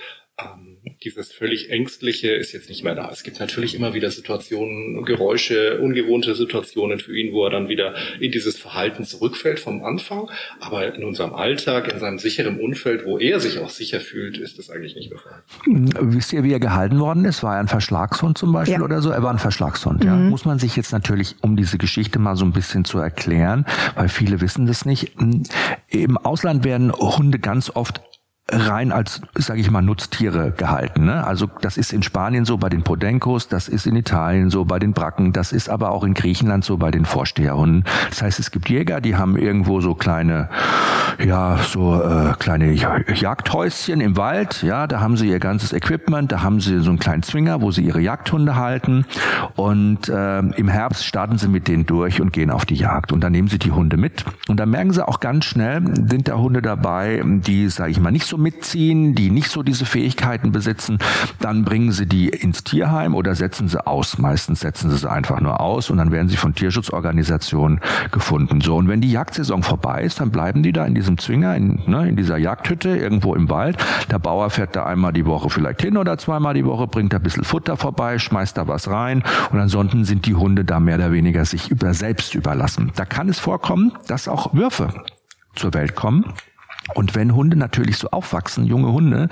dieses 1.02 1.32
völlig 1.32 1.70
Ängstliche 1.70 2.30
ist 2.30 2.52
jetzt 2.52 2.68
nicht 2.68 2.84
mehr 2.84 2.94
da. 2.94 3.10
Es 3.10 3.22
gibt 3.22 3.40
natürlich 3.40 3.74
immer 3.74 3.94
wieder 3.94 4.10
Situationen, 4.10 5.04
Geräusche, 5.04 5.78
ungewohnte 5.80 6.34
Situationen 6.34 6.98
für 6.98 7.16
ihn, 7.16 7.32
wo 7.32 7.44
er 7.44 7.50
dann 7.50 7.68
wieder 7.68 7.94
in 8.20 8.32
dieses 8.32 8.58
Verhalten 8.58 9.04
zurückfällt 9.04 9.60
vom 9.60 9.82
Anfang. 9.82 10.30
Aber 10.60 10.94
in 10.94 11.04
unserem 11.04 11.32
Alltag, 11.32 11.92
in 11.92 11.98
seinem 11.98 12.18
sicheren 12.18 12.60
Umfeld, 12.60 13.06
wo 13.06 13.18
er 13.18 13.40
sich 13.40 13.58
auch 13.58 13.70
sicher 13.70 14.00
fühlt, 14.00 14.36
ist 14.36 14.58
das 14.58 14.70
eigentlich 14.70 14.94
nicht 14.94 15.10
mehr 15.10 15.18
Fall. 15.18 15.42
Wisst 15.66 16.32
ihr, 16.32 16.44
wie 16.44 16.52
er 16.52 16.60
gehalten 16.60 16.98
worden 17.00 17.24
ist? 17.24 17.42
War 17.42 17.54
er 17.54 17.60
ein 17.60 17.68
Verschlagshund 17.68 18.36
zum 18.36 18.52
Beispiel 18.52 18.78
ja. 18.78 18.84
oder 18.84 19.00
so? 19.00 19.10
Er 19.10 19.22
war 19.22 19.30
ein 19.30 19.38
Verschlagshund, 19.38 20.04
ja. 20.04 20.14
Mhm. 20.14 20.28
Muss 20.28 20.44
man 20.44 20.58
sich 20.58 20.76
jetzt 20.76 20.92
natürlich, 20.92 21.36
um 21.40 21.56
diese 21.56 21.78
Geschichte 21.78 22.18
mal 22.18 22.36
so 22.36 22.44
ein 22.44 22.52
bisschen 22.52 22.84
zu 22.84 22.98
erklären, 22.98 23.64
weil 23.94 24.08
viele 24.08 24.40
wissen 24.40 24.66
das 24.66 24.84
nicht. 24.84 25.12
Im 25.88 26.18
Ausland 26.18 26.64
werden 26.64 26.92
Hunde 26.92 27.38
ganz 27.38 27.70
oft 27.70 28.02
rein 28.50 28.92
als, 28.92 29.20
sage 29.36 29.60
ich 29.60 29.70
mal, 29.70 29.82
Nutztiere 29.82 30.52
gehalten. 30.52 31.04
Ne? 31.04 31.26
Also 31.26 31.48
das 31.60 31.76
ist 31.76 31.92
in 31.92 32.02
Spanien 32.02 32.44
so 32.44 32.58
bei 32.58 32.68
den 32.68 32.82
Podencos, 32.82 33.48
das 33.48 33.68
ist 33.68 33.86
in 33.86 33.96
Italien 33.96 34.50
so 34.50 34.64
bei 34.64 34.78
den 34.78 34.92
Bracken, 34.92 35.32
das 35.32 35.52
ist 35.52 35.68
aber 35.68 35.90
auch 35.90 36.04
in 36.04 36.14
Griechenland 36.14 36.64
so 36.64 36.76
bei 36.76 36.90
den 36.90 37.04
Vorsteherhunden. 37.04 37.84
Das 38.10 38.22
heißt, 38.22 38.40
es 38.40 38.50
gibt 38.50 38.68
Jäger, 38.68 39.00
die 39.00 39.16
haben 39.16 39.36
irgendwo 39.36 39.80
so 39.80 39.94
kleine, 39.94 40.48
ja, 41.24 41.58
so 41.58 42.02
äh, 42.02 42.34
kleine 42.38 42.72
Jagdhäuschen 42.72 44.00
im 44.00 44.16
Wald. 44.16 44.62
Ja, 44.62 44.86
da 44.86 45.00
haben 45.00 45.16
sie 45.16 45.28
ihr 45.28 45.38
ganzes 45.38 45.72
Equipment, 45.72 46.32
da 46.32 46.42
haben 46.42 46.60
sie 46.60 46.80
so 46.80 46.90
einen 46.90 46.98
kleinen 46.98 47.22
Zwinger, 47.22 47.60
wo 47.60 47.70
sie 47.70 47.82
ihre 47.82 48.00
Jagdhunde 48.00 48.56
halten. 48.56 49.04
Und 49.56 50.08
äh, 50.08 50.38
im 50.38 50.68
Herbst 50.68 51.04
starten 51.04 51.38
sie 51.38 51.48
mit 51.48 51.68
denen 51.68 51.86
durch 51.86 52.20
und 52.20 52.32
gehen 52.32 52.50
auf 52.50 52.64
die 52.64 52.74
Jagd. 52.74 53.12
Und 53.12 53.20
dann 53.22 53.32
nehmen 53.32 53.48
sie 53.48 53.58
die 53.58 53.70
Hunde 53.70 53.96
mit. 53.96 54.24
Und 54.48 54.58
dann 54.58 54.70
merken 54.70 54.92
sie 54.92 55.06
auch 55.06 55.20
ganz 55.20 55.44
schnell, 55.44 55.82
sind 56.08 56.28
da 56.28 56.36
Hunde 56.36 56.62
dabei, 56.62 57.22
die, 57.24 57.68
sage 57.68 57.90
ich 57.90 58.00
mal, 58.00 58.10
nicht 58.10 58.26
so 58.26 58.36
mitziehen, 58.40 59.14
die 59.14 59.30
nicht 59.30 59.50
so 59.50 59.62
diese 59.62 59.84
Fähigkeiten 59.84 60.52
besitzen, 60.52 60.98
dann 61.38 61.64
bringen 61.64 61.92
sie 61.92 62.06
die 62.06 62.28
ins 62.28 62.64
Tierheim 62.64 63.14
oder 63.14 63.34
setzen 63.34 63.68
sie 63.68 63.86
aus. 63.86 64.18
Meistens 64.18 64.60
setzen 64.60 64.90
sie 64.90 64.98
sie 64.98 65.10
einfach 65.10 65.40
nur 65.40 65.60
aus 65.60 65.90
und 65.90 65.98
dann 65.98 66.12
werden 66.12 66.28
sie 66.28 66.36
von 66.36 66.54
Tierschutzorganisationen 66.54 67.80
gefunden. 68.10 68.60
So, 68.60 68.76
und 68.76 68.88
wenn 68.88 69.00
die 69.00 69.10
Jagdsaison 69.10 69.62
vorbei 69.62 70.02
ist, 70.02 70.20
dann 70.20 70.30
bleiben 70.30 70.62
die 70.62 70.72
da 70.72 70.84
in 70.84 70.94
diesem 70.94 71.18
Zwinger, 71.18 71.54
in, 71.56 71.82
ne, 71.86 72.08
in 72.08 72.16
dieser 72.16 72.38
Jagdhütte 72.38 72.96
irgendwo 72.96 73.34
im 73.34 73.48
Wald. 73.48 73.76
Der 74.10 74.18
Bauer 74.18 74.50
fährt 74.50 74.76
da 74.76 74.84
einmal 74.84 75.12
die 75.12 75.26
Woche 75.26 75.50
vielleicht 75.50 75.82
hin 75.82 75.96
oder 75.96 76.18
zweimal 76.18 76.54
die 76.54 76.64
Woche, 76.64 76.86
bringt 76.86 77.12
da 77.12 77.18
ein 77.18 77.22
bisschen 77.22 77.44
Futter 77.44 77.76
vorbei, 77.76 78.18
schmeißt 78.18 78.56
da 78.56 78.68
was 78.68 78.88
rein 78.88 79.22
und 79.50 79.58
ansonsten 79.58 80.04
sind 80.04 80.26
die 80.26 80.34
Hunde 80.34 80.64
da 80.64 80.80
mehr 80.80 80.96
oder 80.96 81.12
weniger 81.12 81.44
sich 81.44 81.70
über 81.70 81.94
selbst 81.94 82.34
überlassen. 82.34 82.92
Da 82.96 83.04
kann 83.04 83.28
es 83.28 83.38
vorkommen, 83.38 83.92
dass 84.06 84.28
auch 84.28 84.54
Würfe 84.54 85.04
zur 85.54 85.74
Welt 85.74 85.94
kommen. 85.94 86.32
Und 86.94 87.14
wenn 87.14 87.34
Hunde 87.34 87.56
natürlich 87.56 87.98
so 87.98 88.08
aufwachsen, 88.10 88.64
junge 88.64 88.92
Hunde, 88.92 89.28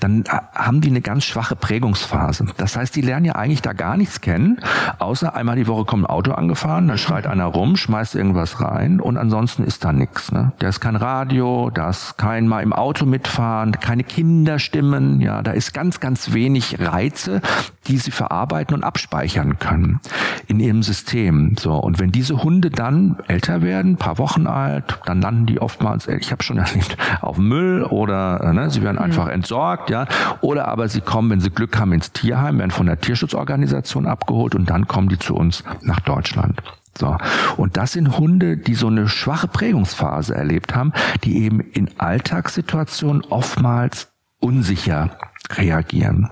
dann 0.00 0.24
haben 0.54 0.80
die 0.80 0.88
eine 0.88 1.00
ganz 1.00 1.24
schwache 1.24 1.56
Prägungsphase. 1.56 2.46
Das 2.56 2.76
heißt, 2.76 2.94
die 2.94 3.00
lernen 3.00 3.26
ja 3.26 3.34
eigentlich 3.34 3.62
da 3.62 3.72
gar 3.72 3.96
nichts 3.96 4.20
kennen, 4.20 4.60
außer 4.98 5.34
einmal 5.34 5.56
die 5.56 5.66
Woche 5.66 5.84
kommt 5.84 6.04
ein 6.04 6.06
Auto 6.06 6.32
angefahren, 6.32 6.88
dann 6.88 6.98
schreit 6.98 7.26
einer 7.26 7.46
rum, 7.46 7.76
schmeißt 7.76 8.14
irgendwas 8.14 8.60
rein 8.60 9.00
und 9.00 9.16
ansonsten 9.16 9.64
ist 9.64 9.84
da 9.84 9.92
nichts. 9.92 10.32
Ne? 10.32 10.52
Da 10.58 10.68
ist 10.68 10.80
kein 10.80 10.96
Radio, 10.96 11.70
da 11.72 11.90
ist 11.90 12.18
kein 12.18 12.46
mal 12.48 12.62
im 12.62 12.72
Auto 12.72 13.06
mitfahren, 13.06 13.72
keine 13.72 14.04
Kinderstimmen, 14.04 15.20
ja, 15.20 15.42
da 15.42 15.52
ist 15.52 15.72
ganz, 15.72 16.00
ganz 16.00 16.32
wenig 16.32 16.78
Reize, 16.78 17.40
die 17.86 17.96
sie 17.96 18.10
verarbeiten 18.10 18.74
und 18.74 18.84
abspeichern 18.84 19.58
können 19.58 20.00
in 20.46 20.60
ihrem 20.60 20.82
System. 20.82 21.56
So 21.58 21.74
und 21.74 21.98
wenn 21.98 22.12
diese 22.12 22.42
Hunde 22.42 22.70
dann 22.70 23.16
älter 23.26 23.62
werden, 23.62 23.96
paar 23.96 24.18
Wochen 24.18 24.46
alt, 24.46 25.00
dann 25.06 25.20
landen 25.20 25.46
die 25.46 25.60
oftmals, 25.60 26.06
ich 26.08 26.30
habe 26.30 26.42
schon 26.42 26.58
erlebt, 26.58 26.96
auf 27.20 27.38
Müll 27.38 27.84
oder 27.84 28.40
äh, 28.42 28.52
ne, 28.52 28.70
sie 28.70 28.82
werden 28.82 28.98
einfach 28.98 29.26
mhm. 29.26 29.32
entsorgt, 29.32 29.90
ja, 29.90 30.06
oder 30.40 30.68
aber 30.68 30.88
sie 30.88 31.00
kommen, 31.00 31.30
wenn 31.30 31.40
sie 31.40 31.50
Glück 31.50 31.78
haben, 31.78 31.92
ins 31.92 32.12
Tierheim, 32.12 32.58
werden 32.58 32.70
von 32.70 32.86
der 32.86 33.00
Tierschutzorganisation 33.00 34.06
abgeholt 34.06 34.54
und 34.54 34.70
dann 34.70 34.88
kommen 34.88 35.08
die 35.08 35.18
zu 35.18 35.34
uns 35.34 35.64
nach 35.82 36.00
Deutschland. 36.00 36.60
So. 36.98 37.16
Und 37.56 37.76
das 37.76 37.92
sind 37.92 38.18
Hunde, 38.18 38.56
die 38.56 38.74
so 38.74 38.88
eine 38.88 39.08
schwache 39.08 39.46
Prägungsphase 39.46 40.34
erlebt 40.34 40.74
haben, 40.74 40.92
die 41.24 41.44
eben 41.44 41.60
in 41.60 41.90
Alltagssituationen 41.98 43.22
oftmals 43.30 44.08
unsicher 44.40 45.10
reagieren. 45.52 46.30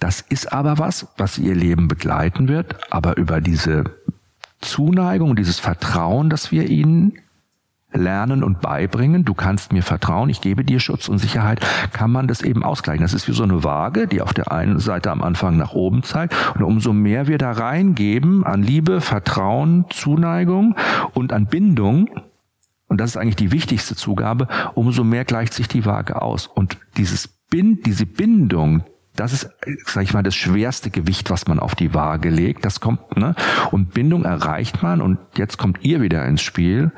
Das 0.00 0.20
ist 0.20 0.52
aber 0.52 0.78
was, 0.78 1.06
was 1.16 1.38
ihr 1.38 1.54
Leben 1.54 1.88
begleiten 1.88 2.48
wird, 2.48 2.76
aber 2.90 3.16
über 3.16 3.40
diese 3.40 3.84
Zuneigung, 4.60 5.36
dieses 5.36 5.60
Vertrauen, 5.60 6.30
das 6.30 6.50
wir 6.50 6.68
ihnen 6.68 7.18
lernen 7.94 8.42
und 8.42 8.60
beibringen, 8.60 9.24
du 9.24 9.34
kannst 9.34 9.72
mir 9.72 9.82
vertrauen, 9.82 10.28
ich 10.28 10.40
gebe 10.40 10.64
dir 10.64 10.80
Schutz 10.80 11.08
und 11.08 11.18
Sicherheit, 11.18 11.60
kann 11.92 12.10
man 12.10 12.26
das 12.26 12.42
eben 12.42 12.62
ausgleichen. 12.62 13.02
Das 13.02 13.14
ist 13.14 13.28
wie 13.28 13.32
so 13.32 13.44
eine 13.44 13.64
Waage, 13.64 14.06
die 14.06 14.20
auf 14.20 14.34
der 14.34 14.52
einen 14.52 14.78
Seite 14.78 15.10
am 15.10 15.22
Anfang 15.22 15.56
nach 15.56 15.72
oben 15.72 16.02
zeigt 16.02 16.34
und 16.54 16.62
umso 16.62 16.92
mehr 16.92 17.26
wir 17.26 17.38
da 17.38 17.52
reingeben 17.52 18.44
an 18.44 18.62
Liebe, 18.62 19.00
Vertrauen, 19.00 19.86
Zuneigung 19.90 20.76
und 21.12 21.32
an 21.32 21.46
Bindung, 21.46 22.08
und 22.86 23.00
das 23.00 23.10
ist 23.10 23.16
eigentlich 23.16 23.36
die 23.36 23.50
wichtigste 23.50 23.96
Zugabe, 23.96 24.46
umso 24.74 25.04
mehr 25.04 25.24
gleicht 25.24 25.54
sich 25.54 25.68
die 25.68 25.84
Waage 25.84 26.20
aus. 26.20 26.46
Und 26.46 26.78
dieses 26.96 27.26
Bind, 27.26 27.86
diese 27.86 28.06
Bindung, 28.06 28.84
das 29.16 29.32
ist, 29.32 29.50
sag 29.86 30.02
ich 30.02 30.12
mal, 30.12 30.22
das 30.22 30.34
schwerste 30.34 30.90
Gewicht, 30.90 31.30
was 31.30 31.46
man 31.46 31.60
auf 31.60 31.74
die 31.74 31.94
Waage 31.94 32.30
legt. 32.30 32.64
Das 32.64 32.80
kommt, 32.80 33.16
ne? 33.16 33.34
Und 33.70 33.94
Bindung 33.94 34.24
erreicht 34.24 34.82
man, 34.82 35.00
und 35.00 35.18
jetzt 35.36 35.56
kommt 35.56 35.82
ihr 35.82 36.02
wieder 36.02 36.26
ins 36.26 36.42
Spiel, 36.42 36.92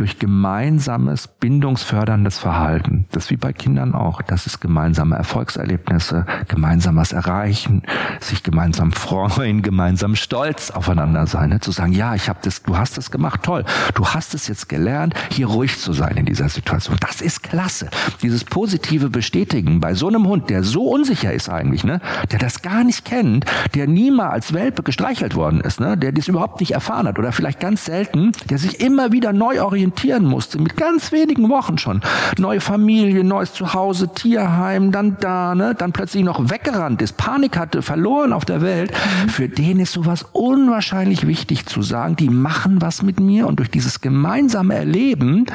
durch 0.00 0.18
gemeinsames, 0.18 1.28
bindungsförderndes 1.28 2.38
Verhalten. 2.38 3.04
Das 3.12 3.24
ist 3.24 3.30
wie 3.30 3.36
bei 3.36 3.52
Kindern 3.52 3.94
auch. 3.94 4.22
Das 4.22 4.46
ist 4.46 4.58
gemeinsame 4.58 5.14
Erfolgserlebnisse, 5.14 6.24
gemeinsames 6.48 7.12
Erreichen, 7.12 7.82
sich 8.18 8.42
gemeinsam 8.42 8.92
freuen, 8.92 9.60
gemeinsam 9.70 10.16
stolz 10.16 10.70
aufeinander 10.70 11.26
sein. 11.26 11.50
Ne? 11.50 11.60
Zu 11.60 11.70
sagen, 11.70 11.92
ja, 11.92 12.14
ich 12.14 12.30
habe 12.30 12.38
das, 12.40 12.62
du 12.62 12.78
hast 12.78 12.96
das 12.96 13.10
gemacht, 13.10 13.42
toll. 13.42 13.66
Du 13.94 14.06
hast 14.06 14.32
es 14.32 14.48
jetzt 14.48 14.70
gelernt, 14.70 15.12
hier 15.30 15.48
ruhig 15.48 15.78
zu 15.78 15.92
sein 15.92 16.16
in 16.16 16.24
dieser 16.24 16.48
Situation. 16.48 16.96
Das 17.00 17.20
ist 17.20 17.42
klasse. 17.42 17.90
Dieses 18.22 18.44
positive 18.44 19.10
Bestätigen 19.10 19.80
bei 19.80 19.92
so 19.92 20.08
einem 20.08 20.26
Hund, 20.26 20.48
der 20.48 20.62
so 20.62 20.84
unsicher 20.84 21.34
ist 21.34 21.50
eigentlich, 21.50 21.84
ne? 21.84 22.00
der 22.32 22.38
das 22.38 22.62
gar 22.62 22.84
nicht 22.84 23.04
kennt, 23.04 23.44
der 23.74 23.86
nie 23.86 24.10
mal 24.10 24.30
als 24.30 24.54
Welpe 24.54 24.82
gestreichelt 24.82 25.34
worden 25.34 25.60
ist, 25.60 25.78
ne? 25.78 25.98
der 25.98 26.12
das 26.12 26.26
überhaupt 26.26 26.60
nicht 26.60 26.70
erfahren 26.70 27.06
hat 27.06 27.18
oder 27.18 27.32
vielleicht 27.32 27.60
ganz 27.60 27.84
selten, 27.84 28.32
der 28.48 28.56
sich 28.56 28.80
immer 28.80 29.12
wieder 29.12 29.34
neu 29.34 29.60
orientiert 29.60 29.89
orientieren 29.90 30.24
musste, 30.24 30.60
mit 30.60 30.76
ganz 30.76 31.10
wenigen 31.12 31.48
Wochen 31.48 31.76
schon. 31.78 32.00
Neue 32.38 32.60
Familie, 32.60 33.24
neues 33.24 33.52
Zuhause, 33.52 34.08
Tierheim, 34.14 34.92
dann 34.92 35.16
da, 35.20 35.54
ne, 35.54 35.74
dann 35.74 35.92
plötzlich 35.92 36.22
noch 36.24 36.50
weggerannt 36.50 37.02
ist, 37.02 37.16
Panik 37.16 37.58
hatte, 37.58 37.82
verloren 37.82 38.32
auf 38.32 38.44
der 38.44 38.62
Welt. 38.62 38.92
Mhm. 38.92 39.28
Für 39.28 39.48
den 39.48 39.80
ist 39.80 39.92
sowas 39.92 40.24
unwahrscheinlich 40.32 41.26
wichtig 41.26 41.66
zu 41.66 41.82
sagen, 41.82 42.16
die 42.16 42.28
machen 42.28 42.80
was 42.80 43.02
mit 43.02 43.18
mir 43.18 43.46
und 43.46 43.58
durch 43.58 43.70
dieses 43.70 44.00
gemeinsame 44.00 44.74
Erleben, 44.74 45.46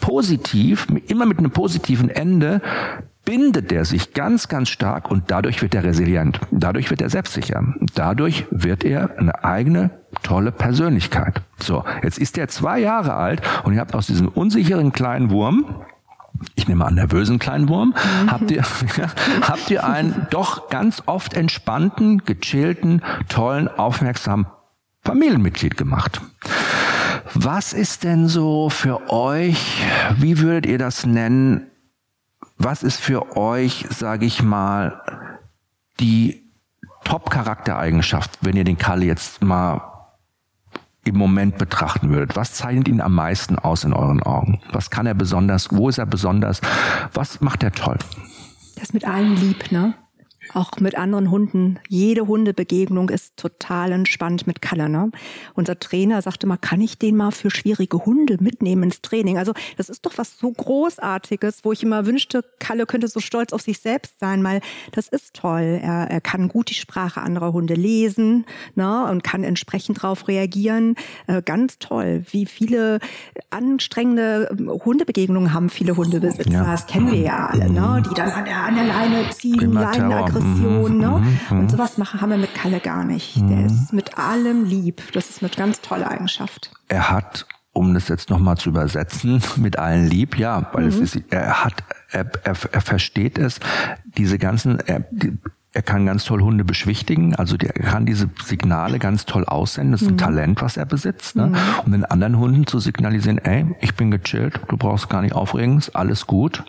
positiv, 0.00 0.86
immer 1.06 1.26
mit 1.26 1.38
einem 1.38 1.50
positiven 1.50 2.10
Ende, 2.10 2.60
bindet 3.28 3.72
er 3.72 3.84
sich 3.84 4.14
ganz, 4.14 4.48
ganz 4.48 4.70
stark 4.70 5.10
und 5.10 5.24
dadurch 5.30 5.60
wird 5.60 5.74
er 5.74 5.84
resilient. 5.84 6.40
Dadurch 6.50 6.88
wird 6.88 7.02
er 7.02 7.10
selbstsicher. 7.10 7.62
Dadurch 7.94 8.46
wird 8.50 8.84
er 8.84 9.18
eine 9.18 9.44
eigene 9.44 9.90
tolle 10.22 10.50
Persönlichkeit. 10.50 11.42
So, 11.62 11.84
jetzt 12.02 12.18
ist 12.18 12.38
er 12.38 12.48
zwei 12.48 12.78
Jahre 12.78 13.12
alt 13.12 13.42
und 13.64 13.74
ihr 13.74 13.80
habt 13.80 13.94
aus 13.94 14.06
diesem 14.06 14.28
unsicheren 14.28 14.92
kleinen 14.92 15.30
Wurm 15.30 15.84
ich 16.54 16.68
nehme 16.68 16.86
an, 16.86 16.94
nervösen 16.94 17.40
kleinen 17.40 17.68
Wurm, 17.68 17.88
mhm. 17.88 18.30
habt 18.30 18.50
ihr, 18.50 18.62
habt 19.42 19.70
ihr 19.70 19.84
einen 19.84 20.28
doch 20.30 20.70
ganz 20.70 21.02
oft 21.04 21.34
entspannten, 21.34 22.24
gechillten, 22.24 23.02
tollen, 23.28 23.66
aufmerksamen 23.66 24.46
Familienmitglied 25.02 25.76
gemacht. 25.76 26.20
Was 27.34 27.72
ist 27.72 28.04
denn 28.04 28.28
so 28.28 28.70
für 28.70 29.10
euch, 29.10 29.84
wie 30.16 30.38
würdet 30.38 30.66
ihr 30.66 30.78
das 30.78 31.04
nennen, 31.04 31.68
was 32.68 32.82
ist 32.82 33.00
für 33.00 33.34
euch, 33.34 33.86
sage 33.88 34.26
ich 34.26 34.42
mal, 34.42 35.00
die 36.00 36.52
Top-Charaktereigenschaft, 37.02 38.40
wenn 38.42 38.58
ihr 38.58 38.64
den 38.64 38.76
Kalle 38.76 39.06
jetzt 39.06 39.40
mal 39.40 39.80
im 41.02 41.16
Moment 41.16 41.56
betrachten 41.56 42.10
würdet? 42.10 42.36
Was 42.36 42.52
zeichnet 42.52 42.86
ihn 42.86 43.00
am 43.00 43.14
meisten 43.14 43.58
aus 43.58 43.84
in 43.84 43.94
euren 43.94 44.22
Augen? 44.22 44.60
Was 44.70 44.90
kann 44.90 45.06
er 45.06 45.14
besonders? 45.14 45.72
Wo 45.72 45.88
ist 45.88 45.96
er 45.96 46.04
besonders? 46.04 46.60
Was 47.14 47.40
macht 47.40 47.62
er 47.62 47.72
toll? 47.72 47.96
Das 48.76 48.92
mit 48.92 49.06
allen 49.06 49.34
lieb, 49.36 49.72
ne? 49.72 49.94
Auch 50.54 50.72
mit 50.80 50.96
anderen 50.96 51.30
Hunden. 51.30 51.78
Jede 51.88 52.26
Hundebegegnung 52.26 53.10
ist 53.10 53.36
total 53.36 53.92
entspannt 53.92 54.46
mit 54.46 54.62
Kalle. 54.62 54.88
Ne? 54.88 55.10
Unser 55.54 55.78
Trainer 55.78 56.22
sagte 56.22 56.46
mal, 56.46 56.56
kann 56.56 56.80
ich 56.80 56.98
den 56.98 57.16
mal 57.16 57.30
für 57.30 57.50
schwierige 57.50 58.04
Hunde 58.04 58.38
mitnehmen 58.40 58.84
ins 58.84 59.02
Training? 59.02 59.38
Also 59.38 59.52
das 59.76 59.88
ist 59.88 60.06
doch 60.06 60.16
was 60.16 60.38
so 60.38 60.50
Großartiges, 60.50 61.64
wo 61.64 61.72
ich 61.72 61.82
immer 61.82 62.06
wünschte, 62.06 62.44
Kalle 62.58 62.86
könnte 62.86 63.08
so 63.08 63.20
stolz 63.20 63.52
auf 63.52 63.62
sich 63.62 63.80
selbst 63.80 64.18
sein, 64.18 64.42
weil 64.44 64.60
das 64.92 65.08
ist 65.08 65.34
toll. 65.34 65.80
Er, 65.82 66.10
er 66.10 66.20
kann 66.20 66.48
gut 66.48 66.70
die 66.70 66.74
Sprache 66.74 67.20
anderer 67.20 67.52
Hunde 67.52 67.74
lesen 67.74 68.46
ne? 68.74 69.08
und 69.10 69.22
kann 69.22 69.44
entsprechend 69.44 70.02
darauf 70.02 70.28
reagieren. 70.28 70.94
Äh, 71.26 71.42
ganz 71.42 71.78
toll. 71.78 72.24
Wie 72.30 72.46
viele 72.46 73.00
anstrengende 73.50 74.48
Hundebegegnungen 74.84 75.52
haben 75.52 75.68
viele 75.68 75.96
Hundebesitzer. 75.96 76.50
Ja. 76.50 76.64
Das 76.64 76.86
kennen 76.86 77.10
wir 77.10 77.18
ja 77.18 77.46
alle, 77.46 77.70
ne? 77.70 78.02
die 78.08 78.14
dann 78.14 78.30
an 78.30 78.44
der, 78.44 78.64
an 78.64 78.74
der 78.74 78.84
Leine 78.84 79.30
ziehen, 79.30 79.72
Leine 79.72 80.24
Aggression, 80.38 80.94
mhm, 80.94 81.00
ne? 81.00 81.08
Mhm, 81.08 81.58
und 81.58 81.64
mhm. 81.64 81.68
sowas 81.68 81.98
machen, 81.98 82.20
haben 82.20 82.30
wir 82.30 82.38
mit 82.38 82.54
Kalle 82.54 82.80
gar 82.80 83.04
nicht. 83.04 83.36
Der 83.36 83.66
ist 83.66 83.92
mit 83.92 84.18
allem 84.18 84.64
lieb. 84.64 85.02
Das 85.12 85.30
ist 85.30 85.42
eine 85.42 85.50
ganz 85.50 85.80
tolle 85.80 86.08
Eigenschaft. 86.08 86.70
Er 86.88 87.10
hat 87.10 87.46
um 87.78 87.94
das 87.94 88.08
jetzt 88.08 88.28
nochmal 88.28 88.56
zu 88.56 88.70
übersetzen, 88.70 89.40
mit 89.56 89.78
allen 89.78 90.08
lieb, 90.08 90.36
ja, 90.36 90.68
weil 90.72 90.84
mhm. 90.84 90.88
es 90.88 90.96
ist, 91.14 91.22
er 91.30 91.64
hat, 91.64 91.84
er, 92.10 92.26
er, 92.42 92.56
er 92.72 92.80
versteht 92.80 93.38
es, 93.38 93.60
diese 94.04 94.36
ganzen, 94.36 94.80
er, 94.80 95.04
die, 95.12 95.38
er 95.78 95.82
kann 95.82 96.06
ganz 96.06 96.24
toll 96.24 96.42
Hunde 96.42 96.64
beschwichtigen, 96.64 97.36
also 97.36 97.56
der 97.56 97.72
kann 97.72 98.04
diese 98.04 98.28
Signale 98.44 98.98
ganz 98.98 99.26
toll 99.26 99.44
aussenden. 99.44 99.92
Das 99.92 100.02
ist 100.02 100.08
ein 100.08 100.14
mhm. 100.14 100.18
Talent, 100.18 100.60
was 100.60 100.76
er 100.76 100.86
besitzt. 100.86 101.36
Ne? 101.36 101.46
Mhm. 101.46 101.56
Um 101.86 101.92
den 101.92 102.04
anderen 102.04 102.36
Hunden 102.36 102.66
zu 102.66 102.80
signalisieren, 102.80 103.38
ey, 103.38 103.64
ich 103.80 103.94
bin 103.94 104.10
gechillt, 104.10 104.58
du 104.66 104.76
brauchst 104.76 105.08
gar 105.08 105.22
nicht 105.22 105.36
aufregen, 105.36 105.78
ist 105.78 105.94
alles 105.94 106.26
gut. 106.26 106.64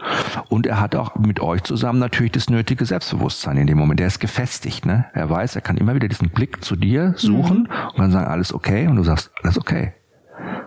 Und 0.49 0.67
er 0.67 0.79
hat 0.79 0.93
auch 0.93 1.15
mit 1.15 1.39
euch 1.39 1.63
zusammen 1.63 1.97
natürlich 1.97 2.33
das 2.33 2.51
nötige 2.51 2.85
Selbstbewusstsein 2.85 3.57
in 3.57 3.65
dem 3.65 3.79
Moment. 3.79 3.99
Der 3.99 4.05
ist 4.05 4.19
gefestigt. 4.19 4.85
Ne? 4.85 5.05
Er 5.13 5.27
weiß, 5.27 5.55
er 5.55 5.61
kann 5.61 5.77
immer 5.77 5.95
wieder 5.95 6.07
diesen 6.07 6.29
Blick 6.29 6.63
zu 6.63 6.75
dir 6.75 7.15
suchen 7.17 7.61
mhm. 7.61 7.89
und 7.93 7.97
dann 7.97 8.11
sagen, 8.11 8.27
alles 8.27 8.53
okay. 8.53 8.85
Und 8.85 8.95
du 8.95 9.03
sagst, 9.03 9.31
alles 9.41 9.57
okay. 9.57 9.93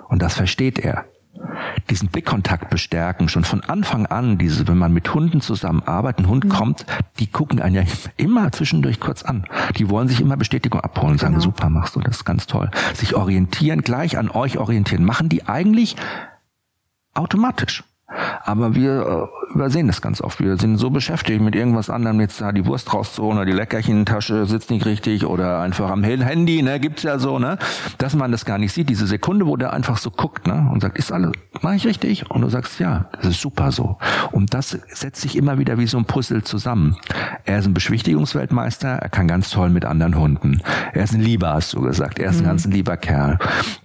Und 0.09 0.21
das 0.21 0.35
versteht 0.35 0.81
er 0.81 1.05
diesen 1.91 2.09
Blickkontakt 2.09 2.71
bestärken, 2.71 3.29
schon 3.29 3.45
von 3.45 3.63
Anfang 3.63 4.07
an, 4.07 4.39
diese, 4.39 4.67
wenn 4.69 4.79
man 4.79 4.93
mit 4.93 5.13
Hunden 5.13 5.41
zusammenarbeitet, 5.41 6.25
ein 6.25 6.29
Hund 6.29 6.45
mhm. 6.45 6.49
kommt, 6.49 6.87
die 7.19 7.27
gucken 7.27 7.61
einen 7.61 7.75
ja 7.75 7.83
immer 8.17 8.53
zwischendurch 8.53 9.01
kurz 9.01 9.23
an. 9.23 9.45
Die 9.77 9.89
wollen 9.89 10.09
sich 10.09 10.21
immer 10.21 10.37
Bestätigung 10.37 10.81
abholen, 10.81 11.19
sagen, 11.19 11.35
genau. 11.35 11.45
super 11.45 11.69
machst 11.69 11.97
du, 11.97 12.01
das 12.01 12.25
ganz 12.25 12.47
toll. 12.47 12.71
Sich 12.95 13.15
orientieren, 13.15 13.83
gleich 13.83 14.19
an 14.19 14.31
euch 14.31 14.59
orientieren, 14.59 15.05
machen 15.05 15.29
die 15.29 15.47
eigentlich 15.47 15.97
automatisch. 17.15 17.85
Aber 18.45 18.75
wir 18.75 19.31
äh, 19.51 19.55
übersehen 19.55 19.87
das 19.87 20.01
ganz 20.01 20.21
oft. 20.21 20.41
Wir 20.41 20.57
sind 20.57 20.77
so 20.77 20.91
beschäftigt 20.91 21.41
mit 21.41 21.55
irgendwas 21.55 21.91
anderem, 21.91 22.21
jetzt 22.21 22.41
da 22.41 22.53
die 22.53 22.67
Wurst 22.67 22.93
rauszuholen 22.93 23.39
oder 23.39 23.47
die 23.47 23.53
Leckerchen 23.53 23.99
in 23.99 24.05
der 24.05 24.15
Tasche 24.15 24.47
sitzt 24.47 24.71
nicht 24.71 24.87
richtig 24.87 25.27
oder 25.27 25.61
einfach 25.61 25.91
am 25.91 26.05
Handy, 26.05 26.63
ne, 26.63 26.81
gibt's 26.81 27.03
ja 27.03 27.19
so, 27.19 27.39
ne, 27.39 27.59
dass 27.99 28.15
man 28.15 28.33
das 28.33 28.45
gar 28.45 28.59
nicht 28.59 28.73
sieht. 28.73 28.89
Diese 28.89 29.07
Sekunde, 29.07 29.47
wo 29.47 29.57
der 29.57 29.73
einfach 29.73 29.99
so 29.99 30.11
guckt, 30.11 30.47
ne, 30.47 30.69
und 30.73 30.81
sagt, 30.81 30.99
ist 30.99 31.13
alles, 31.13 31.33
mach 31.61 31.75
ich 31.75 31.87
richtig? 31.87 32.31
Und 32.31 32.43
du 32.43 32.49
sagst, 32.49 32.81
ja, 32.81 33.07
das 33.13 33.27
ist 33.27 33.41
super 33.41 33.73
so. 33.73 33.99
Und 34.33 34.55
das 34.55 34.79
setzt 34.89 35.21
sich 35.21 35.37
immer 35.37 35.59
wieder 35.59 35.79
wie 35.79 35.87
so 35.87 35.99
ein 35.99 36.05
Puzzle 36.05 36.43
zusammen. 36.43 36.97
Er 37.45 37.59
ist 37.59 37.67
ein 37.67 37.75
Beschwichtigungsweltmeister, 37.75 38.89
er 38.89 39.09
kann 39.09 39.29
ganz 39.29 39.51
toll 39.51 39.71
mit 39.71 39.85
anderen 39.85 40.19
Hunden. 40.19 40.61
Er 40.93 41.05
ist 41.05 41.15
ein 41.15 41.21
Lieber, 41.21 41.53
hast 41.53 41.73
du 41.75 41.81
gesagt. 41.81 42.19
Er 42.19 42.31
ist 42.31 42.37
ein 42.37 42.43
mhm. 42.43 42.47
ganz 42.47 42.67
lieber 42.67 42.97
Kerl. 42.97 43.39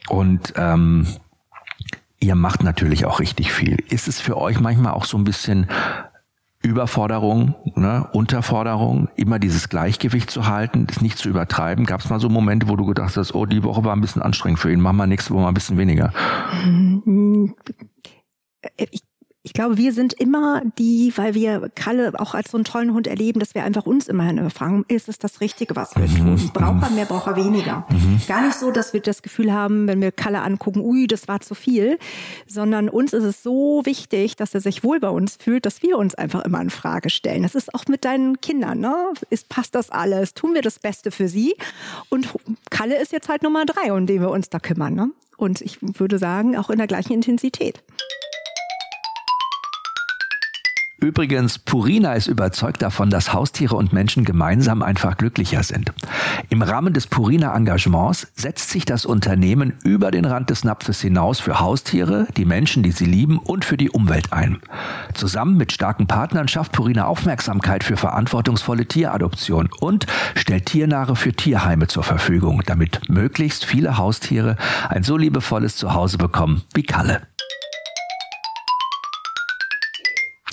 Und 0.10 0.54
ähm, 0.56 1.08
Ihr 2.20 2.36
macht 2.36 2.64
natürlich 2.64 3.06
auch 3.06 3.20
richtig 3.20 3.52
viel. 3.52 3.84
Ist 3.90 4.08
es 4.08 4.20
für 4.20 4.38
euch 4.38 4.60
manchmal 4.60 4.94
auch 4.94 5.06
so 5.06 5.18
ein 5.18 5.24
bisschen 5.24 5.68
Überforderung, 6.62 7.56
ne, 7.76 8.08
Unterforderung, 8.12 9.10
immer 9.16 9.38
dieses 9.38 9.70
Gleichgewicht 9.70 10.32
zu 10.32 10.48
halten, 10.48 10.88
das 10.88 11.02
nicht 11.02 11.18
zu 11.18 11.30
übertreiben? 11.30 11.86
Gab 11.86 12.02
es 12.02 12.10
mal 12.10 12.20
so 12.20 12.30
Momente, 12.30 12.68
wo 12.68 12.76
du 12.76 12.86
gedacht 12.86 13.16
hast, 13.16 13.36
oh, 13.36 13.46
die 13.46 13.64
Woche 13.64 13.84
war 13.84 13.96
ein 13.96 14.02
bisschen 14.02 14.22
anstrengend 14.22 14.60
für 14.60 14.72
ihn, 14.72 14.82
machen 14.82 14.98
wir 14.98 15.08
nächste 15.08 15.34
Woche 15.34 15.44
mal 15.44 15.50
ein 15.50 15.54
bisschen 15.54 15.78
weniger? 15.78 16.12
Mhm. 16.66 17.56
Ich 18.76 19.04
ich 19.48 19.54
glaube, 19.54 19.78
wir 19.78 19.94
sind 19.94 20.12
immer 20.12 20.62
die, 20.78 21.14
weil 21.16 21.34
wir 21.34 21.72
Kralle 21.74 22.12
auch 22.20 22.34
als 22.34 22.52
so 22.52 22.58
einen 22.58 22.66
tollen 22.66 22.94
Hund 22.94 23.08
erleben, 23.08 23.40
dass 23.40 23.56
wir 23.56 23.64
einfach 23.64 23.86
uns 23.86 24.10
immerhin 24.10 24.50
fragen, 24.50 24.84
ist 24.90 25.08
es 25.08 25.20
das 25.20 25.40
Richtige, 25.40 25.74
was 25.74 25.96
wir 25.96 26.06
mhm. 26.06 26.38
tun? 26.38 26.52
Braucht 26.54 26.84
er 26.84 26.90
mehr, 26.90 27.06
braucht 27.06 27.28
er 27.28 27.38
weniger? 27.38 27.86
Mhm. 27.90 28.20
Gar 28.28 28.46
nicht 28.46 28.56
so, 28.56 28.72
dass 28.72 28.92
wir 28.92 29.00
das 29.00 29.22
Gefühl 29.22 29.54
haben, 29.54 29.88
wenn 29.88 30.02
wir 30.02 30.12
Kalle 30.12 30.42
angucken, 30.42 30.82
ui, 30.82 31.08
das 31.08 31.30
war 31.30 31.40
zu 31.40 31.56
viel, 31.56 31.98
sondern 32.46 32.90
uns 32.90 33.14
ist 33.14 33.24
es 33.24 33.42
so 33.42 33.84
wichtig, 33.86 34.36
dass 34.36 34.54
er 34.54 34.60
sich 34.60 34.84
wohl 34.84 35.00
bei 35.00 35.10
uns 35.10 35.38
fühlt, 35.38 35.66
dass 35.66 35.82
wir 35.82 35.98
uns 35.98 36.14
einfach 36.14 36.44
immer 36.44 36.60
in 36.60 36.70
Frage 36.70 37.10
stellen. 37.10 37.44
Das 37.44 37.56
ist 37.56 37.74
auch 37.74 37.86
mit 37.88 38.04
deinen 38.04 38.42
Kindern, 38.42 38.82
ne? 38.82 39.14
Ist, 39.30 39.48
passt 39.48 39.76
das 39.76 39.92
alles? 39.92 40.34
Tun 40.34 40.56
wir 40.56 40.62
das 40.62 40.78
Beste 40.78 41.10
für 41.10 41.30
sie? 41.30 41.56
Und 42.10 42.28
Kalle 42.70 43.02
ist 43.02 43.14
jetzt 43.14 43.30
halt 43.30 43.44
Nummer 43.44 43.66
drei, 43.66 43.94
um 43.94 44.08
den 44.08 44.20
wir 44.20 44.30
uns 44.30 44.50
da 44.50 44.60
kümmern, 44.60 44.94
ne? 44.94 45.12
Und 45.38 45.62
ich 45.62 45.78
würde 45.82 46.18
sagen, 46.18 46.58
auch 46.58 46.70
in 46.70 46.80
der 46.80 46.88
gleichen 46.88 47.14
Intensität. 47.14 47.82
Übrigens, 51.00 51.60
Purina 51.60 52.14
ist 52.14 52.26
überzeugt 52.26 52.82
davon, 52.82 53.12
dass 53.12 53.32
Haustiere 53.32 53.76
und 53.76 53.94
Menschen 53.94 54.26
gemeinsam 54.26 54.82
einfach 54.82 55.16
glücklicher 55.16 55.62
sind. 55.62 55.94
Im 56.50 56.64
Rahmen 56.64 56.92
des 56.92 57.06
Purina 57.06 57.56
Engagements 57.56 58.32
setzt 58.36 58.72
sich 58.72 58.84
das 58.84 59.06
Unternehmen 59.06 59.74
über 59.84 60.10
den 60.10 60.26
Rand 60.26 60.50
des 60.50 60.64
Napfes 60.64 61.00
hinaus 61.00 61.40
für 61.40 61.60
Haustiere, 61.60 62.26
die 62.36 62.46
Menschen, 62.46 62.82
die 62.82 62.92
sie 62.92 63.06
lieben 63.06 63.38
und 63.38 63.64
für 63.64 63.78
die 63.78 63.92
Umwelt 63.92 64.34
ein. 64.34 64.58
Zusammen 65.14 65.56
mit 65.56 65.72
starken 65.72 66.08
Partnern 66.08 66.48
schafft 66.48 66.72
Purina 66.72 67.06
Aufmerksamkeit 67.06 67.84
für 67.84 67.96
verantwortungsvolle 67.96 68.88
Tieradoption 68.88 69.70
und 69.80 70.08
stellt 70.34 70.66
Tiernare 70.66 71.16
für 71.16 71.32
Tierheime 71.32 71.86
zur 71.86 72.04
Verfügung, 72.04 72.64
damit 72.66 73.08
möglichst 73.08 73.66
viele 73.66 74.00
Haustiere 74.00 74.56
ein 74.90 75.04
so 75.04 75.16
liebevolles 75.16 75.76
Zuhause 75.76 76.18
bekommen 76.18 76.64
wie 76.74 76.84
Kalle. 76.84 77.22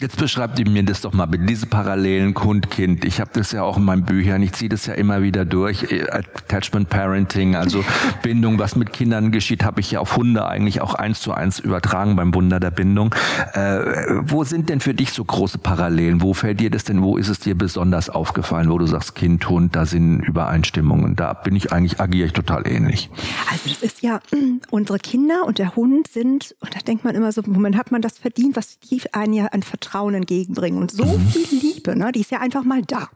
Jetzt 0.01 0.17
beschreibt 0.17 0.59
ihr 0.59 0.69
mir 0.69 0.83
das 0.83 1.03
doch 1.03 1.13
mal 1.13 1.27
mit 1.27 1.49
diese 1.49 1.67
Parallelen 1.67 2.35
Kund-Kind. 2.35 3.05
Ich 3.05 3.21
habe 3.21 3.31
das 3.33 3.53
ja 3.53 3.63
auch 3.63 3.77
in 3.77 3.85
meinen 3.85 4.05
Büchern, 4.05 4.43
ich 4.43 4.53
ziehe 4.53 4.69
das 4.69 4.87
ja 4.87 4.95
immer 4.95 5.23
wieder 5.23 5.45
durch. 5.45 5.87
Attachment 6.13 6.89
Parenting, 6.89 7.55
also 7.55 7.85
Bindung, 8.23 8.59
was 8.59 8.75
mit 8.75 8.93
Kindern 8.93 9.31
geschieht, 9.31 9.63
habe 9.63 9.81
ich 9.81 9.93
ja 9.93 10.01
auf 10.01 10.17
Hunde 10.17 10.47
eigentlich 10.49 10.81
auch 10.81 10.95
eins 10.95 11.21
zu 11.21 11.33
eins 11.33 11.61
übertragen 11.61 12.17
beim 12.17 12.35
Wunder 12.35 12.59
der 12.59 12.73
Bindung. 12.73 13.15
Äh, 13.53 13.79
wo 14.23 14.43
sind 14.43 14.69
denn 14.69 14.81
für 14.81 14.95
dich 14.95 15.13
so 15.13 15.25
große 15.25 15.59
Parallelen? 15.59 16.23
Wo 16.23 16.35
fällt 16.35 16.59
dir 16.59 16.71
das 16.71 16.83
denn, 16.83 17.01
wo 17.01 17.17
ist 17.17 17.29
es 17.29 17.39
dir 17.39 17.57
besonders 17.57 18.11
aufgefallen, 18.11 18.71
wo 18.71 18.79
du 18.79 18.89
sagst, 18.89 19.15
Kind, 19.15 19.49
Hund, 19.49 19.77
da 19.77 19.87
sind 19.87 20.23
Übereinstimmungen. 20.23 21.15
Da 21.15 21.35
bin 21.35 21.55
ich 21.55 21.73
eigentlich, 21.73 22.01
agiere 22.01 22.27
ich 22.27 22.33
total 22.33 22.67
ähnlich. 22.67 23.11
Also 23.49 23.69
das 23.69 23.81
ist 23.85 24.03
ja, 24.03 24.19
unsere 24.71 24.99
Kinder 24.99 25.45
und 25.47 25.59
der 25.59 25.77
Hund 25.77 26.09
sind, 26.09 26.57
und 26.59 26.75
da 26.75 26.81
denkt 26.81 27.05
man 27.05 27.15
immer 27.15 27.31
so, 27.31 27.43
Moment, 27.47 27.77
hat 27.77 27.93
man 27.93 28.03
das 28.03 28.19
verdient, 28.19 28.57
was 28.57 28.81
die 28.81 29.01
einen 29.13 29.35
ja 29.35 29.47
an 29.47 29.63
Vertrauen 29.63 29.84
Vertrauen 29.85 30.15
entgegenbringen 30.15 30.81
und 30.81 30.91
so 30.91 31.05
mhm. 31.05 31.27
viel 31.29 31.59
Liebe, 31.59 31.97
ne? 31.97 32.13
Die 32.13 32.21
ist 32.21 32.31
ja 32.31 32.41
einfach 32.41 32.65
mal 32.65 32.83
da. 32.83 33.09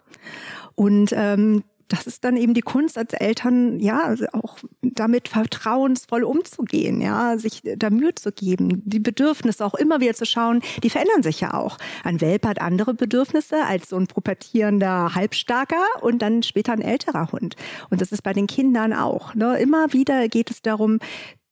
Und 0.74 1.12
ähm, 1.12 1.64
das 1.88 2.06
ist 2.06 2.22
dann 2.22 2.36
eben 2.36 2.52
die 2.52 2.60
Kunst 2.60 2.98
als 2.98 3.14
Eltern, 3.14 3.80
ja, 3.80 4.14
auch 4.32 4.58
damit 4.82 5.28
vertrauensvoll 5.28 6.22
umzugehen, 6.22 7.00
ja, 7.00 7.38
sich 7.38 7.62
da 7.64 7.88
Mühe 7.88 8.14
zu 8.14 8.30
geben, 8.30 8.82
die 8.84 9.00
Bedürfnisse 9.00 9.64
auch 9.64 9.74
immer 9.74 9.98
wieder 10.00 10.12
zu 10.12 10.26
schauen, 10.26 10.60
die 10.82 10.90
verändern 10.90 11.22
sich 11.22 11.40
ja 11.40 11.54
auch. 11.54 11.78
Ein 12.04 12.20
Welp 12.20 12.46
hat 12.46 12.60
andere 12.60 12.92
Bedürfnisse 12.92 13.64
als 13.64 13.88
so 13.88 13.96
ein 13.96 14.06
pubertierender 14.06 15.14
Halbstarker 15.14 15.82
und 16.02 16.20
dann 16.20 16.42
später 16.42 16.72
ein 16.72 16.82
älterer 16.82 17.32
Hund. 17.32 17.56
Und 17.88 18.02
das 18.02 18.12
ist 18.12 18.22
bei 18.22 18.34
den 18.34 18.46
Kindern 18.46 18.92
auch. 18.92 19.34
Ne? 19.34 19.58
Immer 19.58 19.94
wieder 19.94 20.28
geht 20.28 20.50
es 20.50 20.60
darum, 20.60 20.98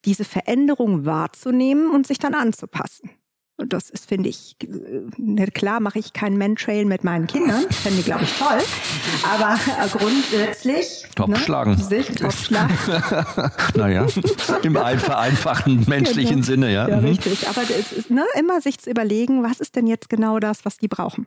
diese 0.05 0.25
Veränderung 0.25 1.07
wahrzunehmen 1.07 1.91
und 1.91 2.07
sich 2.07 2.19
dann 2.19 2.35
anzupassen. 2.35 3.11
Und 3.59 3.73
das 3.73 3.89
ist, 3.89 4.07
finde 4.07 4.29
ich, 4.29 4.55
äh, 4.63 5.47
klar 5.47 5.81
mache 5.81 5.99
ich 5.99 6.13
keinen 6.13 6.37
Mentrail 6.37 6.85
mit 6.85 7.05
meinen 7.05 7.27
Kindern. 7.27 7.63
Fände 7.71 8.01
ich, 8.01 8.05
glaube 8.05 8.25
ich, 8.25 8.33
toll. 8.39 8.59
Aber 9.25 9.55
äh, 9.55 9.89
grundsätzlich. 9.89 11.07
Topschlagen. 11.15 11.73
Ne, 11.73 11.83
sich 11.83 12.07
topschlagen. 12.09 12.77
naja, 13.75 14.07
im 14.63 14.75
vereinfachten 14.99 15.85
menschlichen 15.89 16.37
genau. 16.37 16.47
Sinne, 16.47 16.73
ja. 16.73 16.87
Ja, 16.87 17.01
mhm. 17.01 17.07
richtig. 17.07 17.49
Aber 17.49 17.63
es 17.63 17.93
ist 17.93 18.11
ne, 18.11 18.25
immer 18.39 18.61
sich 18.61 18.79
zu 18.79 18.91
überlegen, 18.91 19.43
was 19.43 19.61
ist 19.61 19.75
denn 19.75 19.87
jetzt 19.87 20.11
genau 20.11 20.39
das, 20.39 20.67
was 20.67 20.77
die 20.77 20.89
brauchen. 20.89 21.27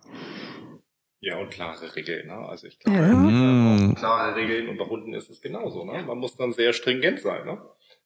Ja, 1.21 1.37
und 1.37 1.49
klare 1.49 1.95
Regeln. 1.95 2.27
Ne? 2.27 2.33
Also 2.33 2.67
ich 2.67 2.79
glaube, 2.79 2.99
ja. 2.99 3.07
Mhm. 3.07 3.95
klare 3.95 4.35
Regeln 4.35 4.69
und 4.69 4.77
bei 4.77 4.85
Hunden 4.85 5.13
ist 5.13 5.31
es 5.31 5.41
genauso. 5.41 5.83
Ne? 5.83 6.03
Man 6.03 6.19
muss 6.19 6.37
dann 6.37 6.53
sehr 6.53 6.73
stringent 6.73 7.19
sein. 7.19 7.45
Ne? 7.45 7.59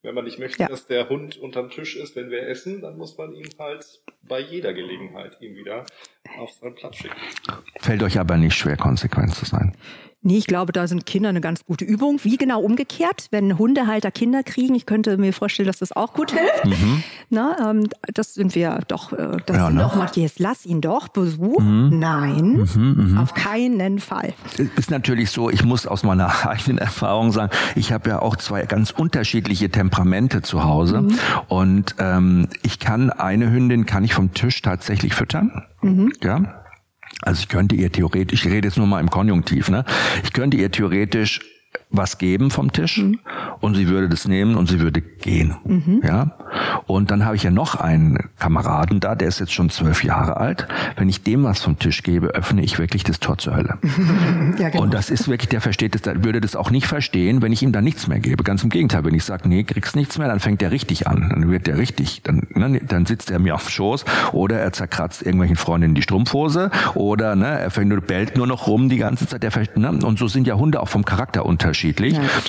Wenn 0.03 0.15
man 0.15 0.25
nicht 0.25 0.37
möchte, 0.37 0.61
ja. 0.61 0.67
dass 0.67 0.85
der 0.85 1.09
Hund 1.09 1.37
unterm 1.37 1.69
Tisch 1.69 1.95
ist, 1.95 2.15
wenn 2.15 2.29
wir 2.29 2.45
essen, 2.47 2.81
dann 2.81 2.97
muss 2.97 3.17
man 3.17 3.33
ihn 3.33 3.49
halt 3.57 4.01
bei 4.21 4.39
jeder 4.39 4.73
Gelegenheit 4.73 5.37
ihm 5.41 5.55
wieder 5.55 5.85
auf 6.39 6.51
seinen 6.53 6.75
Platz 6.75 6.97
schicken. 6.97 7.15
Fällt 7.79 8.03
euch 8.03 8.19
aber 8.19 8.37
nicht 8.37 8.55
schwer, 8.55 8.77
konsequent 8.77 9.33
zu 9.35 9.45
sein. 9.45 9.75
Nee, 10.25 10.37
ich 10.37 10.47
glaube, 10.47 10.71
da 10.71 10.87
sind 10.87 11.05
Kinder 11.05 11.27
eine 11.27 11.41
ganz 11.41 11.65
gute 11.65 11.83
Übung. 11.83 12.17
Wie 12.23 12.37
genau 12.37 12.61
umgekehrt, 12.61 13.27
wenn 13.31 13.57
Hundehalter 13.57 14.09
Kinder 14.09 14.41
kriegen, 14.41 14.73
ich 14.73 14.85
könnte 14.85 15.17
mir 15.17 15.33
vorstellen, 15.33 15.67
dass 15.67 15.79
das 15.79 15.91
auch 15.91 16.13
gut 16.13 16.31
hilft. 16.31 16.65
Mhm. 16.65 17.03
Na, 17.29 17.71
ähm, 17.71 17.89
das 18.13 18.33
sind 18.33 18.55
wir 18.55 18.79
doch, 18.87 19.11
äh, 19.11 19.37
das 19.45 19.57
ja, 19.57 19.65
sind 19.67 19.75
ne? 19.75 19.91
mal, 19.97 20.09
jetzt 20.15 20.39
lass 20.39 20.65
ihn 20.65 20.79
doch 20.79 21.09
Besuch. 21.09 21.59
Mhm. 21.59 21.99
Nein, 21.99 22.67
mhm, 22.73 23.11
mhm, 23.11 23.17
auf 23.17 23.33
keinen 23.33 23.99
Fall. 23.99 24.33
Ist 24.77 24.91
natürlich 24.91 25.29
so, 25.29 25.49
ich 25.49 25.65
muss 25.65 25.85
aus 25.85 26.03
meiner 26.03 26.45
eigenen 26.47 26.77
Erfahrung 26.77 27.33
sagen, 27.33 27.51
ich 27.75 27.91
habe 27.91 28.09
ja 28.09 28.21
auch 28.21 28.37
zwei 28.37 28.65
ganz 28.65 28.91
unterschiedliche 28.91 29.69
Temperamente 29.69 30.41
zu 30.41 30.63
Hause. 30.63 31.01
Mhm. 31.01 31.19
Und 31.49 31.95
ähm, 31.99 32.47
ich 32.61 32.79
kann 32.79 33.09
eine 33.09 33.51
Hündin, 33.51 33.85
kann 33.85 34.05
ich 34.05 34.13
vom 34.13 34.33
Tisch 34.33 34.61
tatsächlich 34.61 35.15
füttern. 35.15 35.65
Mhm. 35.83 36.13
Ja, 36.23 36.63
also 37.21 37.39
ich 37.39 37.47
könnte 37.47 37.75
ihr 37.75 37.91
theoretisch, 37.91 38.45
ich 38.45 38.51
rede 38.51 38.67
jetzt 38.67 38.77
nur 38.77 38.87
mal 38.87 38.99
im 38.99 39.09
Konjunktiv, 39.09 39.69
ne? 39.69 39.85
Ich 40.23 40.33
könnte 40.33 40.57
ihr 40.57 40.71
theoretisch 40.71 41.41
was 41.93 42.17
geben 42.17 42.51
vom 42.51 42.71
Tisch 42.71 42.97
mhm. 42.97 43.19
und 43.61 43.75
sie 43.75 43.87
würde 43.87 44.09
das 44.09 44.27
nehmen 44.27 44.55
und 44.55 44.67
sie 44.67 44.79
würde 44.79 44.99
gehen. 45.01 45.55
Mhm. 45.63 46.01
Ja. 46.03 46.35
Und 46.87 47.11
dann 47.11 47.23
habe 47.23 47.35
ich 47.35 47.43
ja 47.43 47.51
noch 47.51 47.75
einen 47.75 48.17
Kameraden 48.39 48.99
da, 48.99 49.15
der 49.15 49.27
ist 49.27 49.39
jetzt 49.39 49.53
schon 49.53 49.69
zwölf 49.69 50.03
Jahre 50.03 50.37
alt. 50.37 50.67
Wenn 50.97 51.07
ich 51.07 51.23
dem 51.23 51.43
was 51.43 51.61
vom 51.61 51.77
Tisch 51.79 52.03
gebe, 52.03 52.27
öffne 52.29 52.63
ich 52.63 52.79
wirklich 52.79 53.03
das 53.03 53.19
Tor 53.19 53.37
zur 53.37 53.55
Hölle. 53.55 53.77
ja, 54.57 54.69
genau. 54.69 54.83
Und 54.83 54.93
das 54.93 55.09
ist 55.09 55.27
wirklich, 55.27 55.49
der 55.49 55.61
versteht 55.61 55.93
das, 55.93 56.01
der 56.01 56.23
würde 56.23 56.41
das 56.41 56.55
auch 56.55 56.71
nicht 56.71 56.87
verstehen, 56.87 57.41
wenn 57.41 57.51
ich 57.51 57.61
ihm 57.61 57.71
dann 57.71 57.83
nichts 57.83 58.07
mehr 58.07 58.19
gebe. 58.19 58.43
Ganz 58.43 58.63
im 58.63 58.69
Gegenteil, 58.69 59.05
wenn 59.05 59.13
ich 59.13 59.23
sage, 59.23 59.47
nee, 59.47 59.63
kriegst 59.63 59.95
nichts 59.95 60.17
mehr, 60.17 60.27
dann 60.27 60.39
fängt 60.39 60.61
der 60.61 60.71
richtig 60.71 61.07
an. 61.07 61.29
Dann 61.29 61.49
wird 61.49 61.67
der 61.67 61.77
richtig, 61.77 62.23
dann, 62.23 62.47
ne, 62.55 62.81
dann 62.81 63.05
sitzt 63.05 63.29
er 63.29 63.37
mir 63.37 63.53
auf 63.53 63.65
dem 63.65 63.69
Schoß 63.69 64.05
oder 64.31 64.59
er 64.59 64.73
zerkratzt 64.73 65.21
irgendwelchen 65.21 65.57
Freundinnen 65.57 65.93
die 65.93 66.01
Strumpfhose 66.01 66.71
oder 66.95 67.35
ne, 67.35 67.59
er 67.59 67.69
fängt 67.69 67.89
nur, 67.89 68.01
bellt 68.01 68.35
nur 68.35 68.47
noch 68.47 68.65
rum 68.65 68.89
die 68.89 68.97
ganze 68.97 69.27
Zeit. 69.27 69.43
Der, 69.43 69.51
ne, 69.75 69.91
und 70.03 70.17
so 70.17 70.27
sind 70.27 70.47
ja 70.47 70.55
Hunde 70.55 70.81
auch 70.81 70.89
vom 70.89 71.05
Charakter 71.05 71.45
unterschiedlich. 71.45 71.82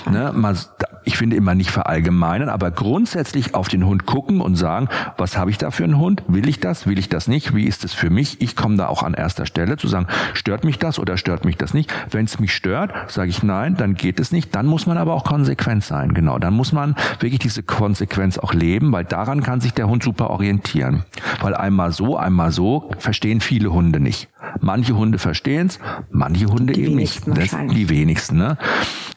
Ja, 0.07 0.11
ne, 0.11 0.33
mal, 0.33 0.57
ich 1.05 1.17
finde 1.17 1.37
immer 1.37 1.55
nicht 1.55 1.71
verallgemeinern, 1.71 2.49
aber 2.49 2.71
grundsätzlich 2.71 3.55
auf 3.55 3.69
den 3.69 3.85
Hund 3.85 4.07
gucken 4.07 4.41
und 4.41 4.57
sagen, 4.57 4.89
was 5.17 5.37
habe 5.37 5.51
ich 5.51 5.59
da 5.59 5.71
für 5.71 5.85
einen 5.85 5.99
Hund? 5.99 6.23
Will 6.29 6.49
ich 6.49 6.61
das? 6.61 6.87
Will 6.87 6.99
ich 6.99 7.09
das 7.09 7.29
nicht? 7.29 7.55
Wie 7.55 7.65
ist 7.65 7.85
es 7.85 7.93
für 7.93 8.11
mich? 8.11 8.41
Ich 8.41 8.57
komme 8.57 8.77
da 8.77 8.87
auch 8.87 9.03
an 9.03 9.15
erster 9.15 9.47
Stelle 9.47 9.77
zu 9.77 9.89
sagen, 9.89 10.07
stört 10.33 10.65
mich 10.65 10.79
das 10.79 10.99
oder 10.99 11.17
stört 11.17 11.45
mich 11.45 11.57
das 11.57 11.75
nicht? 11.75 11.93
Wenn 12.11 12.25
es 12.25 12.39
mich 12.39 12.55
stört, 12.55 12.93
sage 13.11 13.31
ich 13.31 13.43
nein, 13.43 13.77
dann 13.77 13.95
geht 13.95 14.21
es 14.21 14.33
nicht. 14.33 14.55
Dann 14.55 14.67
muss 14.67 14.87
man 14.87 14.97
aber 14.97 15.15
auch 15.15 15.25
konsequent 15.25 15.85
sein. 15.85 16.15
Genau, 16.15 16.39
dann 16.39 16.55
muss 16.55 16.73
man 16.73 16.95
wirklich 17.21 17.41
diese 17.41 17.63
Konsequenz 17.63 18.39
auch 18.39 18.55
leben, 18.55 18.93
weil 18.93 19.05
daran 19.05 19.43
kann 19.43 19.61
sich 19.61 19.75
der 19.75 19.89
Hund 19.89 20.03
super 20.03 20.31
orientieren. 20.31 21.05
Weil 21.41 21.55
einmal 21.55 21.93
so, 21.93 22.17
einmal 22.17 22.53
so 22.53 22.91
verstehen 22.99 23.41
viele 23.41 23.73
Hunde 23.73 24.01
nicht. 24.01 24.29
Manche 24.61 24.97
Hunde 24.97 25.19
verstehen 25.19 25.67
es, 25.67 25.79
manche 26.11 26.47
Hunde 26.47 26.73
die 26.73 26.85
eben 26.85 26.97
nicht. 26.97 27.27
Das, 27.27 27.57
die 27.71 27.89
wenigsten. 27.89 28.39
Ne? 28.39 28.57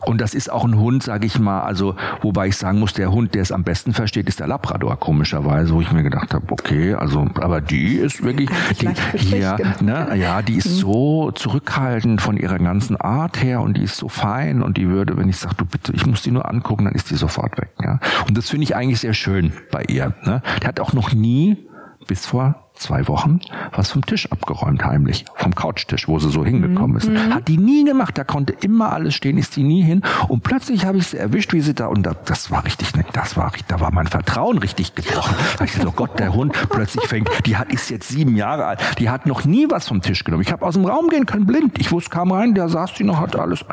Und 0.08 0.22
das 0.22 0.34
ist 0.34 0.52
auch 0.52 0.64
ein 0.64 0.78
Hund, 0.78 1.04
sage 1.04 1.28
ich 1.28 1.38
mal, 1.38 1.62
also 1.62 1.96
wobei 2.22 2.48
ich 2.48 2.56
sagen 2.56 2.80
muss, 2.80 2.94
der 2.94 3.12
Hund, 3.12 3.36
der 3.36 3.42
es 3.42 3.52
am 3.52 3.64
besten 3.64 3.94
versteht, 3.94 4.30
ist 4.30 4.40
der 4.40 4.48
Labrador, 4.48 4.98
komischerweise, 4.98 5.74
wo 5.74 5.82
ich 5.82 5.92
mir 5.92 6.04
gedacht 6.04 6.34
habe, 6.34 6.46
okay, 6.50 6.94
also, 6.94 7.28
aber 7.36 7.60
die 7.60 7.96
ist 7.96 8.24
wirklich, 8.24 8.50
die, 8.82 9.38
ja, 9.38 9.58
ne, 9.82 10.16
ja, 10.16 10.42
die 10.42 10.56
ist 10.56 10.70
mhm. 10.70 10.80
so 10.80 11.32
zurückhaltend 11.32 12.22
von 12.22 12.38
ihrer 12.38 12.58
ganzen 12.58 12.96
Art 12.96 13.44
her 13.44 13.60
und 13.62 13.76
die 13.76 13.84
ist 13.84 13.98
so 13.98 14.08
fein 14.08 14.64
und 14.64 14.78
die 14.78 14.88
würde, 14.88 15.18
wenn 15.18 15.28
ich 15.28 15.38
sage, 15.38 15.56
du 15.58 15.66
bitte, 15.66 15.92
ich 15.94 16.06
muss 16.06 16.22
die 16.22 16.32
nur 16.32 16.50
angucken, 16.50 16.86
dann 16.86 16.96
ist 16.96 17.12
die 17.12 17.16
sofort 17.16 17.58
weg. 17.58 17.72
Ja? 17.84 18.00
Und 18.28 18.38
das 18.38 18.50
finde 18.50 18.64
ich 18.64 18.76
eigentlich 18.76 19.02
sehr 19.02 19.14
schön 19.14 19.52
bei 19.72 19.84
ihr. 19.90 20.14
Ne? 20.24 20.42
Der 20.62 20.70
hat 20.70 20.80
auch 20.80 20.94
noch 20.94 21.14
nie 21.14 21.68
bis 22.08 22.26
vor 22.26 22.67
zwei 22.78 23.08
Wochen 23.08 23.40
was 23.72 23.92
vom 23.92 24.06
Tisch 24.06 24.32
abgeräumt 24.32 24.84
heimlich, 24.84 25.26
vom 25.36 25.54
Couchtisch, 25.56 26.08
wo 26.08 26.20
sie 26.20 26.30
so 26.30 26.46
hingekommen 26.46 26.98
ist. 26.98 27.10
Mhm. 27.10 27.34
Hat 27.34 27.48
die 27.48 27.58
nie 27.58 27.84
gemacht, 27.84 28.18
da 28.18 28.24
konnte 28.24 28.54
immer 28.54 28.92
alles 28.92 29.16
stehen, 29.16 29.38
ist 29.38 29.56
die 29.56 29.64
nie 29.64 29.82
hin 29.82 30.02
und 30.28 30.44
plötzlich 30.44 30.86
habe 30.86 30.98
ich 30.98 31.08
sie 31.08 31.18
erwischt, 31.18 31.54
wie 31.54 31.62
sie 31.62 31.74
da 31.74 31.88
und 31.88 32.04
da, 32.04 32.14
das 32.14 32.52
war 32.52 32.66
richtig, 32.66 32.92
das 33.14 33.38
war 33.38 33.52
da 33.68 33.80
war 33.80 33.92
mein 33.92 34.08
Vertrauen 34.08 34.58
richtig 34.58 34.96
gebrochen. 34.96 35.36
Da 35.58 35.66
ich 35.66 35.74
dachte, 35.74 35.88
oh 35.88 35.94
Gott, 35.96 36.20
der 36.20 36.34
Hund 36.34 36.54
plötzlich 36.70 37.06
fängt, 37.06 37.30
die 37.46 37.58
hat 37.58 37.72
ist 37.72 37.90
jetzt 37.90 38.10
sieben 38.10 38.36
Jahre 38.36 38.66
alt, 38.66 38.80
die 39.00 39.10
hat 39.10 39.26
noch 39.26 39.46
nie 39.46 39.68
was 39.70 39.88
vom 39.88 40.02
Tisch 40.02 40.24
genommen. 40.24 40.44
Ich 40.44 40.52
habe 40.52 40.66
aus 40.66 40.74
dem 40.74 40.86
Raum 40.86 41.10
gehen 41.10 41.26
können, 41.26 41.46
blind. 41.46 41.80
Ich 41.80 41.92
wusste, 41.92 42.10
kam 42.10 42.32
rein, 42.32 42.54
der 42.56 42.70
saß 42.70 42.94
die 42.94 43.04
noch, 43.04 43.20
hatte 43.20 43.40
alles 43.40 43.66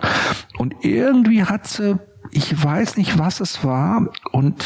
und 0.58 0.74
irgendwie 0.82 1.44
hat 1.44 1.66
sie 1.66 1.98
ich 2.30 2.64
weiß 2.64 2.96
nicht, 2.96 3.18
was 3.18 3.40
es 3.40 3.64
war 3.64 4.08
und 4.32 4.64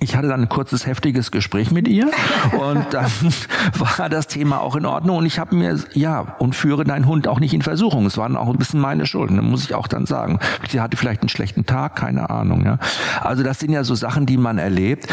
ich 0.00 0.16
hatte 0.16 0.28
dann 0.28 0.42
ein 0.42 0.48
kurzes, 0.48 0.86
heftiges 0.86 1.30
Gespräch 1.30 1.70
mit 1.70 1.88
ihr 1.88 2.10
und 2.52 2.86
dann 2.92 3.10
war 3.78 4.08
das 4.08 4.26
Thema 4.26 4.60
auch 4.60 4.76
in 4.76 4.86
Ordnung 4.86 5.16
und 5.18 5.26
ich 5.26 5.38
habe 5.38 5.56
mir, 5.56 5.78
ja, 5.92 6.36
und 6.38 6.54
führe 6.54 6.84
deinen 6.84 7.06
Hund 7.06 7.26
auch 7.26 7.40
nicht 7.40 7.54
in 7.54 7.62
Versuchung. 7.62 8.06
Es 8.06 8.16
waren 8.16 8.36
auch 8.36 8.48
ein 8.48 8.58
bisschen 8.58 8.80
meine 8.80 9.06
Schulden, 9.06 9.42
muss 9.44 9.64
ich 9.64 9.74
auch 9.74 9.88
dann 9.88 10.06
sagen. 10.06 10.38
Sie 10.68 10.80
hatte 10.80 10.96
vielleicht 10.96 11.22
einen 11.22 11.28
schlechten 11.28 11.66
Tag, 11.66 11.96
keine 11.96 12.30
Ahnung. 12.30 12.64
Ja. 12.64 12.78
Also 13.20 13.42
das 13.42 13.58
sind 13.58 13.72
ja 13.72 13.84
so 13.84 13.94
Sachen, 13.94 14.26
die 14.26 14.36
man 14.36 14.58
erlebt. 14.58 15.08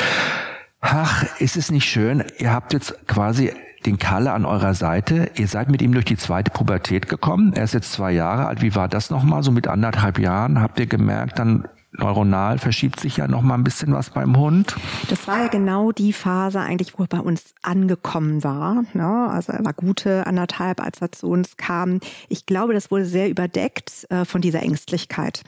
Ach, 0.81 1.25
ist 1.39 1.57
es 1.57 1.71
nicht 1.71 1.89
schön? 1.89 2.23
Ihr 2.37 2.53
habt 2.53 2.73
jetzt 2.73 3.07
quasi 3.07 3.51
den 3.85 3.97
Kalle 3.97 4.33
an 4.33 4.45
eurer 4.45 4.73
Seite. 4.73 5.31
Ihr 5.35 5.47
seid 5.47 5.69
mit 5.69 5.81
ihm 5.81 5.93
durch 5.93 6.05
die 6.05 6.17
zweite 6.17 6.51
Pubertät 6.51 7.07
gekommen. 7.07 7.53
Er 7.53 7.63
ist 7.63 7.73
jetzt 7.73 7.91
zwei 7.91 8.11
Jahre 8.11 8.47
alt. 8.47 8.61
Wie 8.61 8.75
war 8.75 8.87
das 8.87 9.09
nochmal? 9.09 9.43
So 9.43 9.51
mit 9.51 9.67
anderthalb 9.67 10.19
Jahren 10.19 10.61
habt 10.61 10.79
ihr 10.79 10.87
gemerkt, 10.87 11.39
dann 11.39 11.67
neuronal 11.99 12.57
verschiebt 12.57 12.99
sich 12.99 13.17
ja 13.17 13.27
noch 13.27 13.41
mal 13.41 13.55
ein 13.55 13.63
bisschen 13.63 13.93
was 13.93 14.09
beim 14.09 14.37
Hund. 14.37 14.75
Das 15.09 15.27
war 15.27 15.39
ja 15.39 15.47
genau 15.47 15.91
die 15.91 16.13
Phase 16.13 16.59
eigentlich, 16.59 16.97
wo 16.97 17.03
er 17.03 17.07
bei 17.07 17.19
uns 17.19 17.53
angekommen 17.61 18.43
war. 18.43 18.83
Ne? 18.93 19.29
Also 19.29 19.53
er 19.53 19.63
war 19.65 19.73
gute 19.73 20.27
anderthalb, 20.27 20.81
als 20.81 21.01
er 21.01 21.11
zu 21.11 21.27
uns 21.27 21.57
kam. 21.57 21.99
Ich 22.29 22.45
glaube, 22.45 22.73
das 22.73 22.91
wurde 22.91 23.05
sehr 23.05 23.29
überdeckt 23.29 24.05
äh, 24.09 24.25
von 24.25 24.41
dieser 24.41 24.61
Ängstlichkeit. 24.61 25.43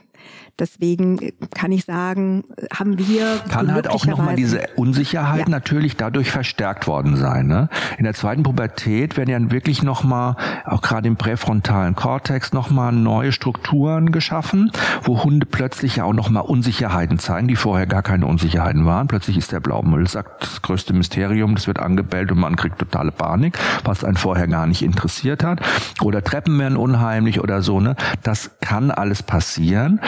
Deswegen 0.59 1.19
kann 1.53 1.71
ich 1.71 1.85
sagen, 1.85 2.43
haben 2.73 2.97
wir 2.97 3.39
kann 3.47 3.71
halt 3.71 3.89
auch 3.89 4.07
nochmal 4.07 4.35
diese 4.35 4.61
Unsicherheit 4.75 5.41
ja. 5.41 5.49
natürlich 5.49 5.97
dadurch 5.97 6.31
verstärkt 6.31 6.87
worden 6.87 7.15
sein. 7.15 7.45
Ne? 7.45 7.69
In 7.99 8.05
der 8.05 8.15
zweiten 8.15 8.41
Pubertät 8.41 9.17
werden 9.17 9.29
ja 9.29 9.51
wirklich 9.51 9.83
nochmal, 9.83 10.35
auch 10.65 10.81
gerade 10.81 11.07
im 11.07 11.15
präfrontalen 11.15 11.95
Kortex, 11.95 12.53
nochmal 12.53 12.91
neue 12.91 13.31
Strukturen 13.31 14.11
geschaffen, 14.11 14.71
wo 15.03 15.23
Hunde 15.23 15.45
plötzlich 15.45 15.97
ja 15.97 16.05
auch 16.05 16.13
nochmal 16.13 16.43
Unsicherheiten 16.43 17.19
zeigen, 17.19 17.47
die 17.47 17.55
vorher 17.55 17.85
gar 17.85 18.01
keine 18.01 18.25
Unsicherheiten 18.25 18.85
waren. 18.85 19.07
Plötzlich 19.07 19.37
ist 19.37 19.51
der 19.51 19.59
Blaumüllsack 19.59 20.39
das 20.39 20.63
größte 20.63 20.93
Mysterium, 20.93 21.53
das 21.53 21.67
wird 21.67 21.79
angebellt 21.79 22.31
und 22.31 22.39
man 22.39 22.55
kriegt 22.55 22.79
totale 22.79 23.11
Panik, 23.11 23.59
was 23.83 24.03
einen 24.03 24.17
vorher 24.17 24.47
gar 24.47 24.65
nicht 24.65 24.81
interessiert 24.81 25.43
hat. 25.43 25.61
Oder 26.01 26.23
Treppen 26.23 26.57
werden 26.57 26.77
unheimlich 26.77 27.41
oder 27.41 27.61
so. 27.61 27.79
Ne? 27.79 27.95
Das 28.23 28.51
kann 28.59 28.89
alles 28.89 29.21
passieren. 29.21 29.99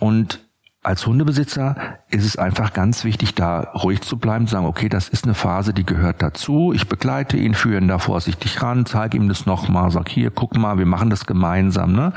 Und 0.00 0.45
als 0.86 1.04
Hundebesitzer 1.04 1.74
ist 2.10 2.24
es 2.24 2.36
einfach 2.36 2.72
ganz 2.72 3.02
wichtig, 3.02 3.34
da 3.34 3.58
ruhig 3.74 4.02
zu 4.02 4.18
bleiben, 4.18 4.46
zu 4.46 4.52
sagen, 4.52 4.66
okay, 4.66 4.88
das 4.88 5.08
ist 5.08 5.24
eine 5.24 5.34
Phase, 5.34 5.74
die 5.74 5.84
gehört 5.84 6.22
dazu. 6.22 6.72
Ich 6.72 6.88
begleite 6.88 7.36
ihn, 7.36 7.54
führe 7.54 7.80
ihn 7.80 7.88
da 7.88 7.98
vorsichtig 7.98 8.62
ran, 8.62 8.86
zeige 8.86 9.16
ihm 9.16 9.28
das 9.28 9.46
nochmal, 9.46 9.90
sag 9.90 10.08
hier, 10.08 10.30
guck 10.30 10.56
mal, 10.56 10.78
wir 10.78 10.86
machen 10.86 11.10
das 11.10 11.26
gemeinsam, 11.26 11.92
ne? 11.92 12.12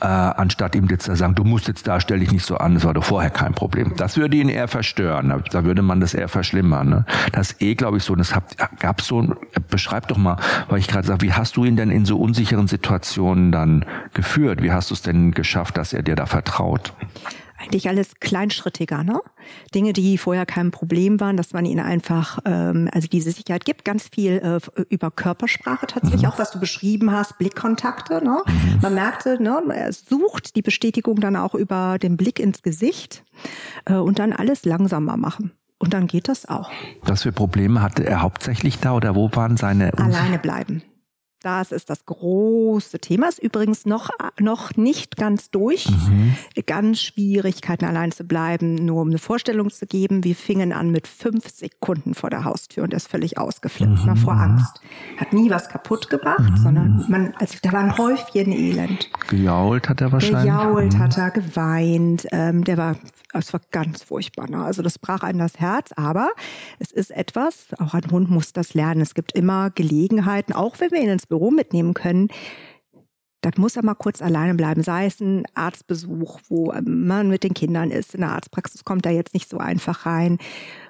Äh, 0.00 0.04
anstatt 0.06 0.76
ihm 0.76 0.86
jetzt 0.86 1.06
zu 1.06 1.16
sagen, 1.16 1.34
du 1.34 1.42
musst 1.42 1.66
jetzt 1.66 1.88
da, 1.88 1.98
stell 1.98 2.20
dich 2.20 2.30
nicht 2.30 2.46
so 2.46 2.58
an, 2.58 2.74
das 2.74 2.84
war 2.84 2.94
doch 2.94 3.02
vorher 3.02 3.30
kein 3.30 3.54
Problem. 3.54 3.94
Das 3.96 4.16
würde 4.16 4.36
ihn 4.36 4.50
eher 4.50 4.68
verstören, 4.68 5.42
da 5.50 5.64
würde 5.64 5.82
man 5.82 5.98
das 5.98 6.14
eher 6.14 6.28
verschlimmern. 6.28 6.88
Ne? 6.88 7.04
Das 7.32 7.50
ist 7.52 7.62
eh, 7.62 7.74
glaube 7.74 7.96
ich, 7.96 8.04
so, 8.04 8.14
das 8.14 8.36
habt, 8.36 8.56
gab's 8.78 9.08
so, 9.08 9.34
beschreib 9.68 10.06
doch 10.06 10.16
mal, 10.16 10.36
weil 10.68 10.78
ich 10.78 10.86
gerade 10.86 11.08
sage, 11.08 11.22
wie 11.22 11.32
hast 11.32 11.56
du 11.56 11.64
ihn 11.64 11.74
denn 11.74 11.90
in 11.90 12.04
so 12.04 12.20
unsicheren 12.20 12.68
Situationen 12.68 13.50
dann 13.50 13.84
geführt? 14.14 14.62
Wie 14.62 14.70
hast 14.70 14.90
du 14.90 14.94
es 14.94 15.02
denn 15.02 15.32
geschafft, 15.32 15.76
dass 15.76 15.92
er 15.92 16.04
dir 16.04 16.14
da 16.14 16.26
vertraut? 16.26 16.92
Eigentlich 17.66 17.88
alles 17.88 18.14
kleinschrittiger, 18.20 19.04
ne? 19.04 19.20
Dinge, 19.74 19.92
die 19.92 20.18
vorher 20.18 20.46
kein 20.46 20.70
Problem 20.70 21.20
waren, 21.20 21.36
dass 21.36 21.52
man 21.52 21.64
ihnen 21.64 21.80
einfach, 21.80 22.38
ähm, 22.44 22.88
also 22.92 23.08
diese 23.08 23.30
Sicherheit 23.30 23.64
gibt, 23.64 23.84
ganz 23.84 24.08
viel 24.12 24.32
äh, 24.38 24.82
über 24.88 25.10
Körpersprache 25.10 25.86
tatsächlich, 25.86 26.22
mhm. 26.22 26.28
auch 26.28 26.38
was 26.38 26.50
du 26.50 26.60
beschrieben 26.60 27.10
hast, 27.10 27.38
Blickkontakte, 27.38 28.24
ne? 28.24 28.38
Mhm. 28.46 28.78
Man 28.82 28.94
merkte, 28.94 29.42
ne, 29.42 29.62
er 29.74 29.92
sucht 29.92 30.56
die 30.56 30.62
Bestätigung 30.62 31.20
dann 31.20 31.36
auch 31.36 31.54
über 31.54 31.98
den 31.98 32.16
Blick 32.16 32.38
ins 32.38 32.62
Gesicht 32.62 33.24
äh, 33.84 33.94
und 33.94 34.18
dann 34.18 34.32
alles 34.32 34.64
langsamer 34.64 35.16
machen. 35.16 35.52
Und 35.78 35.92
dann 35.92 36.06
geht 36.06 36.28
das 36.28 36.46
auch. 36.46 36.70
Was 37.02 37.24
für 37.24 37.32
Probleme 37.32 37.82
hatte 37.82 38.06
er 38.06 38.22
hauptsächlich 38.22 38.78
da 38.78 38.94
oder 38.94 39.14
wo 39.14 39.30
waren 39.34 39.58
seine? 39.58 39.92
Alleine 39.98 40.38
bleiben. 40.38 40.82
Das 41.46 41.70
ist 41.70 41.90
das 41.90 42.04
große 42.06 42.98
Thema. 42.98 43.28
Ist 43.28 43.38
übrigens 43.38 43.86
noch, 43.86 44.10
noch 44.40 44.74
nicht 44.74 45.16
ganz 45.16 45.48
durch. 45.52 45.88
Mhm. 45.88 46.34
Ganz 46.66 47.00
Schwierigkeiten 47.00 47.84
allein 47.84 48.10
zu 48.10 48.24
bleiben. 48.24 48.74
Nur 48.74 49.02
um 49.02 49.10
eine 49.10 49.18
Vorstellung 49.18 49.70
zu 49.70 49.86
geben, 49.86 50.24
wir 50.24 50.34
fingen 50.34 50.72
an 50.72 50.90
mit 50.90 51.06
fünf 51.06 51.48
Sekunden 51.48 52.14
vor 52.14 52.30
der 52.30 52.42
Haustür 52.42 52.82
und 52.82 52.92
er 52.92 52.96
ist 52.96 53.06
völlig 53.06 53.38
ausgeflippt 53.38 54.04
mhm. 54.06 54.16
vor 54.16 54.32
Angst. 54.32 54.80
Hat 55.18 55.32
nie 55.32 55.48
was 55.48 55.68
kaputt 55.68 56.10
gemacht, 56.10 56.50
mhm. 56.50 56.56
sondern 56.56 57.04
man, 57.08 57.32
also 57.38 57.58
da 57.62 57.70
war 57.70 57.78
ein 57.78 57.96
Häufchen 57.96 58.50
Elend. 58.50 59.08
Gejault 59.28 59.88
hat 59.88 60.00
er 60.00 60.10
wahrscheinlich. 60.10 60.42
Gejault 60.42 60.94
mhm. 60.94 60.98
hat 60.98 61.16
er, 61.16 61.30
geweint. 61.30 62.26
Ähm, 62.32 62.64
der 62.64 62.76
war, 62.76 62.96
es 63.34 63.52
war 63.52 63.60
ganz 63.70 64.02
furchtbar. 64.02 64.50
Ne? 64.50 64.64
Also 64.64 64.82
das 64.82 64.98
brach 64.98 65.22
einem 65.22 65.38
das 65.38 65.60
Herz. 65.60 65.92
Aber 65.94 66.30
es 66.80 66.90
ist 66.90 67.12
etwas, 67.12 67.68
auch 67.78 67.94
ein 67.94 68.10
Hund 68.10 68.30
muss 68.30 68.52
das 68.52 68.74
lernen. 68.74 69.00
Es 69.00 69.14
gibt 69.14 69.30
immer 69.30 69.70
Gelegenheiten, 69.70 70.52
auch 70.52 70.80
wenn 70.80 70.90
wir 70.90 71.00
ihn 71.00 71.10
ins 71.10 71.26
Büro 71.26 71.35
mitnehmen 71.50 71.94
können, 71.94 72.28
das 73.46 73.58
muss 73.58 73.76
er 73.76 73.84
mal 73.84 73.94
kurz 73.94 74.22
alleine 74.22 74.54
bleiben. 74.54 74.82
Sei 74.82 75.06
es 75.06 75.20
ein 75.20 75.44
Arztbesuch, 75.54 76.40
wo 76.48 76.72
man 76.84 77.28
mit 77.28 77.44
den 77.44 77.54
Kindern 77.54 77.92
ist. 77.92 78.14
In 78.14 78.22
der 78.22 78.30
Arztpraxis 78.30 78.84
kommt 78.84 79.06
er 79.06 79.12
jetzt 79.12 79.34
nicht 79.34 79.48
so 79.48 79.58
einfach 79.58 80.04
rein. 80.04 80.38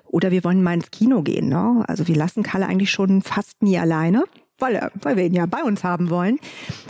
Oder 0.04 0.30
wir 0.30 0.42
wollen 0.42 0.62
mal 0.62 0.74
ins 0.74 0.90
Kino 0.90 1.22
gehen. 1.22 1.48
Ne? 1.48 1.84
Also 1.86 2.08
wir 2.08 2.16
lassen 2.16 2.42
Kalle 2.42 2.66
eigentlich 2.66 2.90
schon 2.90 3.20
fast 3.20 3.62
nie 3.62 3.78
alleine, 3.78 4.24
weil, 4.58 4.76
er, 4.76 4.90
weil 5.02 5.16
wir 5.16 5.24
ihn 5.24 5.34
ja 5.34 5.44
bei 5.44 5.62
uns 5.62 5.84
haben 5.84 6.08
wollen. 6.08 6.38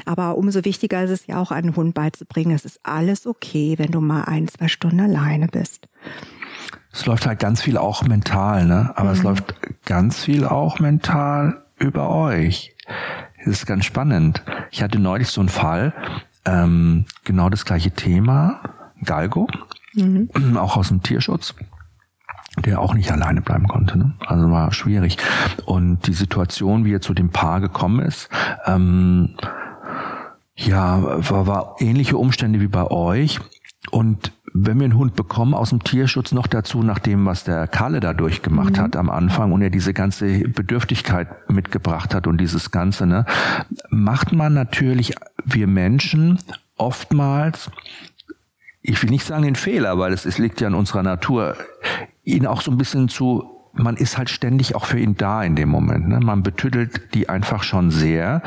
Aber 0.05 0.39
umso 0.39 0.65
wichtiger 0.65 1.03
ist 1.03 1.11
es 1.11 1.27
ja 1.27 1.41
auch, 1.41 1.51
einen 1.51 1.75
Hund 1.75 1.95
beizubringen. 1.95 2.55
Es 2.55 2.65
ist 2.65 2.79
alles 2.85 3.27
okay, 3.27 3.75
wenn 3.79 3.91
du 3.91 4.01
mal 4.01 4.23
ein, 4.23 4.47
zwei 4.47 4.69
Stunden 4.69 5.01
alleine 5.01 5.49
bist. 5.49 5.89
Es 6.93 7.07
läuft 7.07 7.27
halt 7.27 7.41
ganz 7.41 7.63
viel 7.63 7.77
auch 7.77 8.05
mental, 8.05 8.67
ne? 8.67 8.93
Aber 8.95 9.11
mhm. 9.11 9.17
es 9.17 9.23
läuft 9.25 9.85
ganz 9.85 10.25
viel 10.25 10.45
auch 10.45 10.79
mental 10.79 11.65
über 11.79 12.09
euch. 12.11 12.77
Das 13.47 13.61
ist 13.61 13.67
ganz 13.67 13.85
spannend. 13.85 14.43
Ich 14.71 14.83
hatte 14.83 14.99
neulich 14.99 15.29
so 15.29 15.41
einen 15.41 15.49
Fall, 15.49 15.95
ähm, 16.45 17.07
genau 17.25 17.49
das 17.49 17.65
gleiche 17.65 17.93
Thema. 17.93 18.61
Galgo, 19.05 19.47
mhm. 19.95 20.57
auch 20.57 20.77
aus 20.77 20.89
dem 20.89 21.03
Tierschutz 21.03 21.55
der 22.65 22.81
auch 22.81 22.95
nicht 22.95 23.13
alleine 23.13 23.43
bleiben 23.43 23.69
konnte. 23.69 23.99
Ne? 23.99 24.15
Also 24.27 24.51
war 24.51 24.73
schwierig. 24.73 25.19
Und 25.67 26.07
die 26.07 26.15
Situation, 26.15 26.87
wie 26.87 26.95
er 26.95 27.03
zu 27.03 27.13
dem 27.13 27.31
Paar 27.31 27.61
gekommen 27.61 28.01
ist, 28.01 28.31
ähm, 28.65 29.37
ja, 30.55 31.03
war, 31.31 31.47
war 31.47 31.77
ähnliche 31.81 32.17
Umstände 32.17 32.61
wie 32.61 32.69
bei 32.69 32.91
euch. 32.91 33.41
Und 33.91 34.33
wenn 34.59 34.79
wir 34.79 34.85
einen 34.85 34.97
Hund 34.97 35.15
bekommen 35.17 35.55
aus 35.55 35.71
dem 35.71 35.83
Tierschutz 35.83 36.33
noch 36.33 36.47
dazu, 36.47 36.83
nach 36.83 36.99
dem, 36.99 37.27
was 37.27 37.45
der 37.45 37.67
Kalle 37.67 38.01
da 38.01 38.15
durchgemacht 38.15 38.77
mhm. 38.77 38.81
hat 38.81 38.97
am 38.97 39.11
Anfang 39.11 39.53
und 39.53 39.61
er 39.61 39.71
diese 39.71 39.93
ganze 39.93 40.49
Bedürftigkeit 40.49 41.29
mitgebracht 41.51 42.15
hat 42.15 42.27
und 42.27 42.39
dieses 42.39 42.71
Ganze, 42.71 43.07
ne, 43.07 43.27
macht 43.91 44.33
man 44.33 44.55
natürlich, 44.55 45.15
wir 45.45 45.67
Menschen 45.67 46.39
oftmals, 46.77 47.71
ich 48.81 49.03
will 49.03 49.11
nicht 49.11 49.27
sagen 49.27 49.43
den 49.43 49.57
Fehler, 49.57 49.99
weil 49.99 50.13
es, 50.13 50.25
es 50.25 50.39
liegt 50.39 50.61
ja 50.61 50.69
in 50.69 50.75
unserer 50.75 51.03
Natur, 51.03 51.57
ihn 52.25 52.47
auch 52.47 52.63
so 52.63 52.71
ein 52.71 52.79
bisschen 52.79 53.09
zu 53.09 53.56
man 53.77 53.97
ist 53.97 54.19
halt 54.19 54.31
ständig 54.31 54.75
auch 54.75 54.85
für 54.85 54.99
ihn 54.99 55.17
da 55.17 55.43
in 55.43 55.57
dem 55.57 55.69
Moment. 55.69 56.09
Ne? 56.09 56.21
Man 56.21 56.43
betüttelt 56.43 57.15
die 57.15 57.29
einfach 57.29 57.63
schon 57.63 57.91
sehr, 57.91 58.43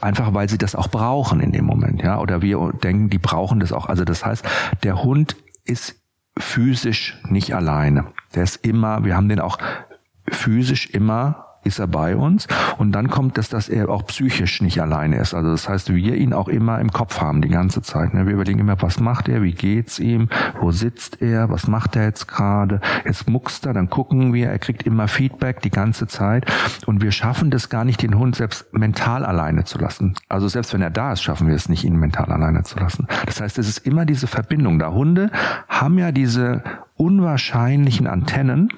einfach 0.00 0.34
weil 0.34 0.48
sie 0.48 0.58
das 0.58 0.74
auch 0.74 0.88
brauchen 0.88 1.40
in 1.40 1.52
dem 1.52 1.64
Moment, 1.64 2.02
ja. 2.02 2.18
Oder 2.18 2.42
wir 2.42 2.72
denken, 2.82 3.10
die 3.10 3.18
brauchen 3.18 3.60
das 3.60 3.72
auch. 3.72 3.86
Also 3.86 4.04
das 4.04 4.24
heißt, 4.24 4.44
der 4.82 5.02
Hund 5.02 5.36
ist 5.64 5.96
physisch 6.38 7.20
nicht 7.28 7.54
alleine. 7.54 8.06
Der 8.34 8.42
ist 8.42 8.64
immer, 8.64 9.04
wir 9.04 9.16
haben 9.16 9.28
den 9.28 9.40
auch 9.40 9.58
physisch 10.28 10.90
immer 10.90 11.53
ist 11.64 11.78
er 11.78 11.86
bei 11.86 12.16
uns. 12.16 12.46
Und 12.78 12.92
dann 12.92 13.08
kommt 13.08 13.38
es, 13.38 13.48
dass 13.48 13.68
er 13.68 13.88
auch 13.88 14.06
psychisch 14.06 14.62
nicht 14.62 14.80
alleine 14.80 15.16
ist. 15.16 15.34
Also 15.34 15.50
das 15.50 15.68
heißt, 15.68 15.94
wir 15.94 16.14
ihn 16.14 16.32
auch 16.32 16.48
immer 16.48 16.80
im 16.80 16.90
Kopf 16.90 17.20
haben 17.20 17.42
die 17.42 17.48
ganze 17.48 17.82
Zeit. 17.82 18.14
Ne? 18.14 18.26
Wir 18.26 18.34
überlegen 18.34 18.60
immer, 18.60 18.80
was 18.80 19.00
macht 19.00 19.28
er, 19.28 19.42
wie 19.42 19.52
geht's 19.52 19.98
ihm, 19.98 20.28
wo 20.60 20.70
sitzt 20.70 21.20
er, 21.22 21.50
was 21.50 21.66
macht 21.66 21.96
er 21.96 22.04
jetzt 22.04 22.26
gerade. 22.28 22.80
Jetzt 23.04 23.28
muckst 23.28 23.66
er, 23.66 23.72
dann 23.72 23.90
gucken 23.90 24.32
wir, 24.32 24.48
er 24.48 24.58
kriegt 24.58 24.84
immer 24.84 25.08
Feedback 25.08 25.60
die 25.62 25.70
ganze 25.70 26.06
Zeit. 26.06 26.50
Und 26.86 27.02
wir 27.02 27.12
schaffen 27.12 27.50
das 27.50 27.68
gar 27.68 27.84
nicht, 27.84 28.02
den 28.02 28.18
Hund 28.18 28.36
selbst 28.36 28.72
mental 28.72 29.24
alleine 29.24 29.64
zu 29.64 29.78
lassen. 29.78 30.14
Also 30.28 30.48
selbst 30.48 30.74
wenn 30.74 30.82
er 30.82 30.90
da 30.90 31.12
ist, 31.12 31.22
schaffen 31.22 31.48
wir 31.48 31.54
es 31.54 31.68
nicht, 31.68 31.84
ihn 31.84 31.96
mental 31.96 32.30
alleine 32.30 32.62
zu 32.62 32.78
lassen. 32.78 33.06
Das 33.26 33.40
heißt, 33.40 33.58
es 33.58 33.68
ist 33.68 33.78
immer 33.78 34.04
diese 34.04 34.26
Verbindung 34.26 34.78
da. 34.78 34.92
Hunde 34.92 35.30
haben 35.68 35.98
ja 35.98 36.12
diese 36.12 36.62
unwahrscheinlichen 36.96 38.06
Antennen, 38.06 38.68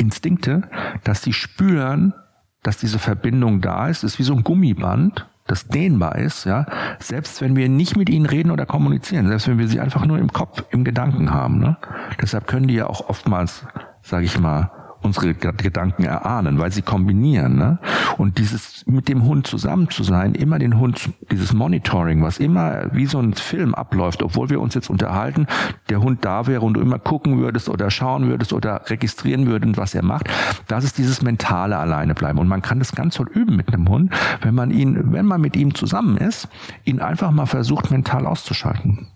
Instinkte, 0.00 0.62
dass 1.04 1.22
sie 1.22 1.32
spüren, 1.32 2.14
dass 2.62 2.78
diese 2.78 2.98
Verbindung 2.98 3.60
da 3.60 3.88
ist. 3.88 4.02
Es 4.02 4.14
ist 4.14 4.18
wie 4.18 4.24
so 4.24 4.34
ein 4.34 4.42
Gummiband, 4.42 5.26
das 5.46 5.68
dehnbar 5.68 6.16
ist, 6.16 6.44
ja. 6.44 6.66
Selbst 6.98 7.40
wenn 7.40 7.54
wir 7.56 7.68
nicht 7.68 7.96
mit 7.96 8.08
ihnen 8.08 8.26
reden 8.26 8.50
oder 8.50 8.66
kommunizieren, 8.66 9.28
selbst 9.28 9.48
wenn 9.48 9.58
wir 9.58 9.68
sie 9.68 9.80
einfach 9.80 10.06
nur 10.06 10.18
im 10.18 10.32
Kopf, 10.32 10.64
im 10.70 10.84
Gedanken 10.84 11.32
haben, 11.32 11.58
ne. 11.58 11.76
Deshalb 12.20 12.46
können 12.46 12.68
die 12.68 12.74
ja 12.74 12.86
auch 12.86 13.08
oftmals, 13.08 13.66
sage 14.02 14.24
ich 14.24 14.38
mal, 14.38 14.70
unsere 15.02 15.34
Gedanken 15.34 16.04
erahnen, 16.04 16.58
weil 16.58 16.72
sie 16.72 16.82
kombinieren. 16.82 17.56
Ne? 17.56 17.78
Und 18.18 18.38
dieses 18.38 18.86
mit 18.86 19.08
dem 19.08 19.24
Hund 19.24 19.46
zusammen 19.46 19.88
zu 19.90 20.04
sein, 20.04 20.34
immer 20.34 20.58
den 20.58 20.78
Hund, 20.78 21.10
dieses 21.30 21.52
Monitoring, 21.52 22.22
was 22.22 22.38
immer 22.38 22.92
wie 22.92 23.06
so 23.06 23.18
ein 23.18 23.34
Film 23.34 23.74
abläuft, 23.74 24.22
obwohl 24.22 24.50
wir 24.50 24.60
uns 24.60 24.74
jetzt 24.74 24.90
unterhalten, 24.90 25.46
der 25.88 26.00
Hund 26.00 26.24
da 26.24 26.46
wäre 26.46 26.62
und 26.62 26.74
du 26.74 26.80
immer 26.80 26.98
gucken 26.98 27.38
würdest 27.38 27.68
oder 27.68 27.90
schauen 27.90 28.28
würdest 28.28 28.52
oder 28.52 28.82
registrieren 28.86 29.46
würdest, 29.46 29.76
was 29.76 29.94
er 29.94 30.04
macht, 30.04 30.28
das 30.66 30.84
ist 30.84 30.98
dieses 30.98 31.22
mentale 31.22 31.76
alleine 31.78 32.14
bleiben. 32.14 32.38
Und 32.38 32.48
man 32.48 32.62
kann 32.62 32.78
das 32.78 32.92
ganz 32.92 33.14
toll 33.14 33.28
üben 33.32 33.56
mit 33.56 33.72
einem 33.72 33.88
Hund, 33.88 34.12
wenn 34.42 34.54
man 34.54 34.70
ihn, 34.70 35.12
wenn 35.12 35.26
man 35.26 35.40
mit 35.40 35.56
ihm 35.56 35.74
zusammen 35.74 36.16
ist, 36.16 36.48
ihn 36.84 37.00
einfach 37.00 37.30
mal 37.30 37.46
versucht, 37.46 37.90
mental 37.90 38.26
auszuschalten. 38.26 39.08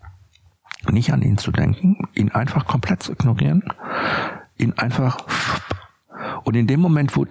Nicht 0.90 1.12
an 1.12 1.22
ihn 1.22 1.38
zu 1.38 1.50
denken, 1.50 1.96
ihn 2.14 2.30
einfach 2.30 2.66
komplett 2.66 3.02
zu 3.02 3.12
ignorieren, 3.12 3.62
ihn 4.58 4.72
einfach 4.74 5.18
und 6.44 6.54
in 6.54 6.66
dem 6.66 6.80
Moment, 6.80 7.16
wo 7.16 7.26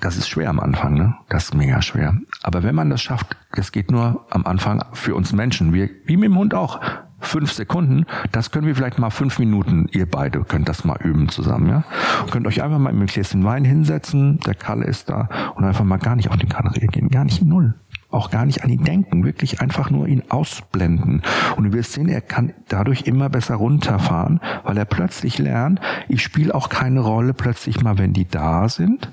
das 0.00 0.16
ist 0.16 0.28
schwer 0.28 0.50
am 0.50 0.60
Anfang, 0.60 0.94
ne? 0.94 1.14
Das 1.28 1.44
ist 1.44 1.54
mega 1.54 1.82
schwer. 1.82 2.16
Aber 2.42 2.62
wenn 2.62 2.74
man 2.74 2.90
das 2.90 3.02
schafft, 3.02 3.36
das 3.52 3.72
geht 3.72 3.90
nur 3.90 4.24
am 4.30 4.46
Anfang 4.46 4.84
für 4.92 5.14
uns 5.14 5.32
Menschen, 5.32 5.72
wir, 5.72 5.90
wie 6.04 6.16
mit 6.16 6.26
dem 6.26 6.38
Hund 6.38 6.54
auch, 6.54 6.80
fünf 7.18 7.52
Sekunden, 7.52 8.06
das 8.32 8.50
können 8.50 8.66
wir 8.66 8.74
vielleicht 8.74 8.98
mal 8.98 9.10
fünf 9.10 9.38
Minuten, 9.38 9.88
ihr 9.90 10.08
beide 10.08 10.42
könnt 10.44 10.68
das 10.68 10.84
mal 10.84 10.96
üben 11.02 11.28
zusammen, 11.28 11.68
ja? 11.68 11.84
Und 12.22 12.30
könnt 12.30 12.46
euch 12.46 12.62
einfach 12.62 12.78
mal 12.78 12.92
mit 12.92 13.00
einem 13.00 13.06
Gläschen 13.06 13.44
Wein 13.44 13.64
hinsetzen, 13.64 14.38
der 14.40 14.54
Kalle 14.54 14.84
ist 14.86 15.10
da 15.10 15.28
und 15.56 15.64
einfach 15.64 15.84
mal 15.84 15.98
gar 15.98 16.16
nicht 16.16 16.30
auf 16.30 16.36
den 16.36 16.48
Kalle 16.48 16.74
reagieren, 16.74 17.08
gar 17.08 17.24
nicht 17.24 17.42
null 17.42 17.74
auch 18.10 18.30
gar 18.30 18.44
nicht 18.44 18.64
an 18.64 18.70
ihn 18.70 18.84
denken, 18.84 19.24
wirklich 19.24 19.60
einfach 19.60 19.90
nur 19.90 20.06
ihn 20.06 20.24
ausblenden. 20.28 21.22
Und 21.56 21.64
du 21.64 21.72
wirst 21.72 21.92
sehen, 21.92 22.08
er 22.08 22.20
kann 22.20 22.52
dadurch 22.68 23.02
immer 23.02 23.28
besser 23.28 23.56
runterfahren, 23.56 24.40
weil 24.64 24.76
er 24.76 24.84
plötzlich 24.84 25.38
lernt, 25.38 25.80
ich 26.08 26.22
spiele 26.22 26.54
auch 26.54 26.68
keine 26.68 27.00
Rolle 27.00 27.34
plötzlich 27.34 27.82
mal, 27.82 27.98
wenn 27.98 28.12
die 28.12 28.26
da 28.26 28.68
sind. 28.68 29.12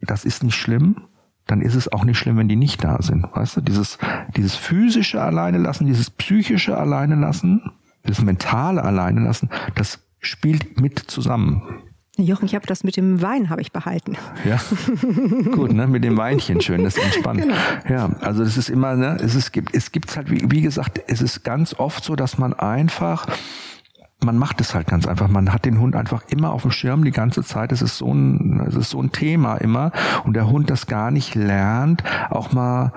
Das 0.00 0.24
ist 0.24 0.42
nicht 0.42 0.56
schlimm. 0.56 0.96
Dann 1.46 1.62
ist 1.62 1.76
es 1.76 1.90
auch 1.92 2.04
nicht 2.04 2.18
schlimm, 2.18 2.38
wenn 2.38 2.48
die 2.48 2.56
nicht 2.56 2.82
da 2.82 3.00
sind. 3.00 3.24
Weißt 3.32 3.56
du, 3.56 3.60
dieses, 3.60 3.98
dieses 4.36 4.56
physische 4.56 5.22
alleine 5.22 5.58
lassen, 5.58 5.86
dieses 5.86 6.10
psychische 6.10 6.76
alleine 6.76 7.14
lassen, 7.14 7.70
das 8.02 8.20
mentale 8.20 8.82
alleine 8.82 9.20
lassen, 9.20 9.50
das 9.76 10.00
spielt 10.18 10.80
mit 10.80 10.98
zusammen. 10.98 11.62
Jochen, 12.18 12.46
ich 12.46 12.54
habe 12.54 12.66
das 12.66 12.82
mit 12.82 12.96
dem 12.96 13.20
Wein 13.20 13.50
habe 13.50 13.60
ich 13.60 13.72
behalten. 13.72 14.16
Ja, 14.44 14.58
gut, 15.52 15.72
ne, 15.72 15.86
mit 15.86 16.02
dem 16.02 16.16
Weinchen 16.16 16.60
schön, 16.62 16.82
das 16.82 16.96
ist 16.96 17.04
entspannt. 17.04 17.42
Genau. 17.42 17.54
Ja, 17.88 18.10
also 18.20 18.42
das 18.42 18.56
ist 18.56 18.70
immer, 18.70 18.96
ne, 18.96 19.18
es 19.20 19.34
ist, 19.34 19.52
es 19.72 19.92
gibt 19.92 20.16
halt, 20.16 20.30
wie, 20.30 20.42
wie 20.50 20.62
gesagt, 20.62 21.00
es 21.08 21.20
ist 21.20 21.44
ganz 21.44 21.74
oft 21.74 22.02
so, 22.04 22.16
dass 22.16 22.38
man 22.38 22.54
einfach 22.54 23.26
man 24.24 24.38
macht 24.38 24.60
es 24.60 24.74
halt 24.74 24.86
ganz 24.86 25.06
einfach. 25.06 25.28
Man 25.28 25.52
hat 25.52 25.64
den 25.64 25.78
Hund 25.78 25.94
einfach 25.94 26.22
immer 26.28 26.52
auf 26.52 26.62
dem 26.62 26.70
Schirm 26.70 27.04
die 27.04 27.10
ganze 27.10 27.42
Zeit. 27.42 27.70
Es 27.72 27.82
ist 27.82 27.98
so 27.98 28.12
ein, 28.12 28.64
es 28.66 28.74
ist 28.74 28.90
so 28.90 29.00
ein 29.00 29.12
Thema 29.12 29.56
immer. 29.56 29.92
Und 30.24 30.34
der 30.34 30.48
Hund 30.48 30.70
das 30.70 30.86
gar 30.86 31.10
nicht 31.10 31.34
lernt, 31.34 32.02
auch 32.30 32.52
mal 32.52 32.92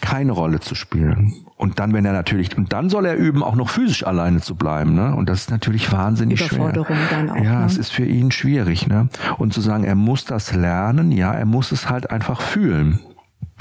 keine 0.00 0.32
Rolle 0.32 0.60
zu 0.60 0.74
spielen. 0.74 1.34
Und 1.56 1.78
dann, 1.78 1.92
wenn 1.92 2.04
er 2.04 2.12
natürlich, 2.12 2.56
und 2.56 2.72
dann 2.72 2.88
soll 2.88 3.04
er 3.04 3.16
üben, 3.16 3.42
auch 3.42 3.54
noch 3.54 3.68
physisch 3.68 4.06
alleine 4.06 4.40
zu 4.40 4.54
bleiben, 4.54 4.94
ne? 4.94 5.14
Und 5.14 5.28
das 5.28 5.40
ist 5.40 5.50
natürlich 5.50 5.92
wahnsinnig 5.92 6.40
schwer. 6.40 6.72
Dann 6.72 7.30
auch, 7.30 7.36
ja, 7.36 7.60
ne? 7.60 7.66
es 7.66 7.76
ist 7.76 7.90
für 7.90 8.06
ihn 8.06 8.30
schwierig, 8.30 8.86
ne? 8.86 9.08
Und 9.36 9.52
zu 9.52 9.60
sagen, 9.60 9.84
er 9.84 9.94
muss 9.94 10.24
das 10.24 10.54
lernen, 10.54 11.12
ja, 11.12 11.32
er 11.32 11.44
muss 11.44 11.72
es 11.72 11.90
halt 11.90 12.10
einfach 12.10 12.40
fühlen. 12.40 13.00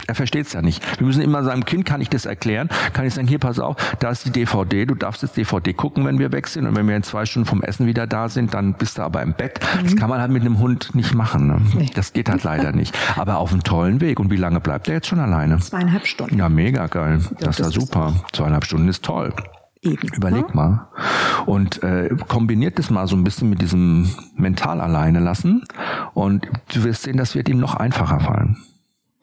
Er 0.08 0.16
versteht 0.16 0.48
es 0.48 0.54
ja 0.54 0.62
nicht. 0.62 0.84
Wir 1.00 1.06
müssen 1.06 1.22
immer 1.22 1.44
seinem 1.44 1.66
Kind, 1.66 1.86
kann 1.86 2.02
ich 2.02 2.10
das 2.10 2.26
erklären? 2.26 2.70
Kann 2.94 3.06
ich 3.06 3.14
sagen, 3.14 3.28
hier, 3.28 3.40
pass 3.40 3.60
auf, 3.60 3.76
da 4.00 4.10
ist 4.10 4.26
die 4.26 4.32
DVD, 4.32 4.86
du 4.86 4.96
darfst 4.96 5.22
jetzt 5.22 5.38
DVD 5.38 5.74
gucken, 5.74 6.06
wenn 6.06 6.20
wir 6.20 6.32
weg 6.32 6.48
sind. 6.48 6.66
Und 6.66 6.76
wenn 6.76 6.88
wir 6.88 6.96
in 6.96 7.04
zwei 7.04 7.26
Stunden 7.26 7.48
vom 7.48 7.62
Essen 7.62 7.86
wieder 7.86 8.08
da 8.08 8.30
sind, 8.30 8.54
dann 8.54 8.74
bist 8.74 8.98
du 8.98 9.02
aber 9.02 9.22
im 9.22 9.34
Bett. 9.34 9.60
Mhm. 9.60 9.84
Das 9.84 9.96
kann 9.96 10.10
man 10.10 10.22
halt 10.22 10.32
mit 10.32 10.42
einem 10.42 10.60
Hund 10.60 10.96
nicht 10.96 11.14
machen. 11.14 11.48
Ne? 11.48 11.62
Nee. 11.76 11.90
Das 11.94 12.14
geht 12.14 12.30
halt 12.30 12.44
leider 12.44 12.72
nicht. 12.72 12.98
Aber 13.18 13.38
auf 13.38 13.52
einem 13.52 13.64
tollen 13.64 14.02
Weg. 14.02 14.20
Und 14.20 14.32
wie 14.32 14.38
lange 14.38 14.60
bleibt 14.60 14.88
er 14.88 14.96
jetzt 14.96 15.08
schon 15.08 15.20
alleine? 15.20 15.60
Zweieinhalb 15.60 16.08
Stunden. 16.08 16.38
Ja, 16.38 16.50
mega 16.50 16.88
geil. 16.88 17.20
Ja, 17.22 17.30
das, 17.40 17.58
das 17.58 17.66
war 17.66 17.72
super. 17.72 18.14
Zweieinhalb 18.34 18.66
Stunden 18.66 18.88
ist 18.88 19.04
toll. 19.04 19.34
Eben. 19.82 20.08
Überleg 20.10 20.46
ja. 20.50 20.56
mal. 20.56 20.88
Und 21.46 21.84
äh, 21.84 22.10
kombiniert 22.28 22.80
das 22.80 22.90
mal 22.90 23.08
so 23.08 23.16
ein 23.16 23.24
bisschen 23.24 23.50
mit 23.50 23.62
diesem 23.62 24.10
mental 24.36 24.82
alleine 24.82 25.20
lassen. 25.20 25.64
Und 26.14 26.48
du 26.74 26.84
wirst 26.84 27.04
sehen, 27.04 27.18
das 27.18 27.36
wird 27.36 27.48
ihm 27.48 27.60
noch 27.60 27.76
einfacher 27.76 28.20
fallen 28.20 28.58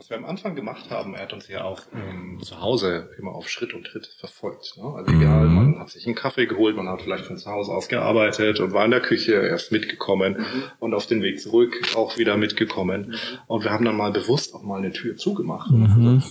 was 0.06 0.10
wir 0.10 0.18
am 0.18 0.24
Anfang 0.24 0.54
gemacht 0.54 0.88
haben, 0.90 1.14
er 1.14 1.22
hat 1.22 1.32
uns 1.32 1.48
ja 1.48 1.64
auch 1.64 1.82
ähm, 1.92 2.38
zu 2.40 2.60
Hause 2.60 3.10
immer 3.18 3.32
auf 3.32 3.48
Schritt 3.48 3.74
und 3.74 3.88
Tritt 3.88 4.06
verfolgt. 4.20 4.74
Ne? 4.76 4.84
Also 4.84 5.10
egal, 5.10 5.48
mhm. 5.48 5.54
man 5.54 5.78
hat 5.80 5.90
sich 5.90 6.06
einen 6.06 6.14
Kaffee 6.14 6.46
geholt, 6.46 6.76
man 6.76 6.88
hat 6.88 7.02
vielleicht 7.02 7.24
von 7.24 7.36
zu 7.36 7.50
Hause 7.50 7.72
aus 7.72 7.88
gearbeitet 7.88 8.60
und 8.60 8.72
war 8.72 8.84
in 8.84 8.92
der 8.92 9.00
Küche 9.00 9.32
erst 9.32 9.72
mitgekommen 9.72 10.36
mhm. 10.38 10.62
und 10.78 10.94
auf 10.94 11.06
den 11.06 11.22
Weg 11.22 11.40
zurück 11.40 11.74
auch 11.96 12.18
wieder 12.18 12.36
mitgekommen. 12.36 13.08
Mhm. 13.08 13.14
Und 13.48 13.64
wir 13.64 13.72
haben 13.72 13.84
dann 13.84 13.96
mal 13.96 14.12
bewusst 14.12 14.54
auch 14.54 14.62
mal 14.62 14.78
eine 14.78 14.92
Tür 14.92 15.16
zugemacht. 15.16 15.72
Mhm 15.72 16.22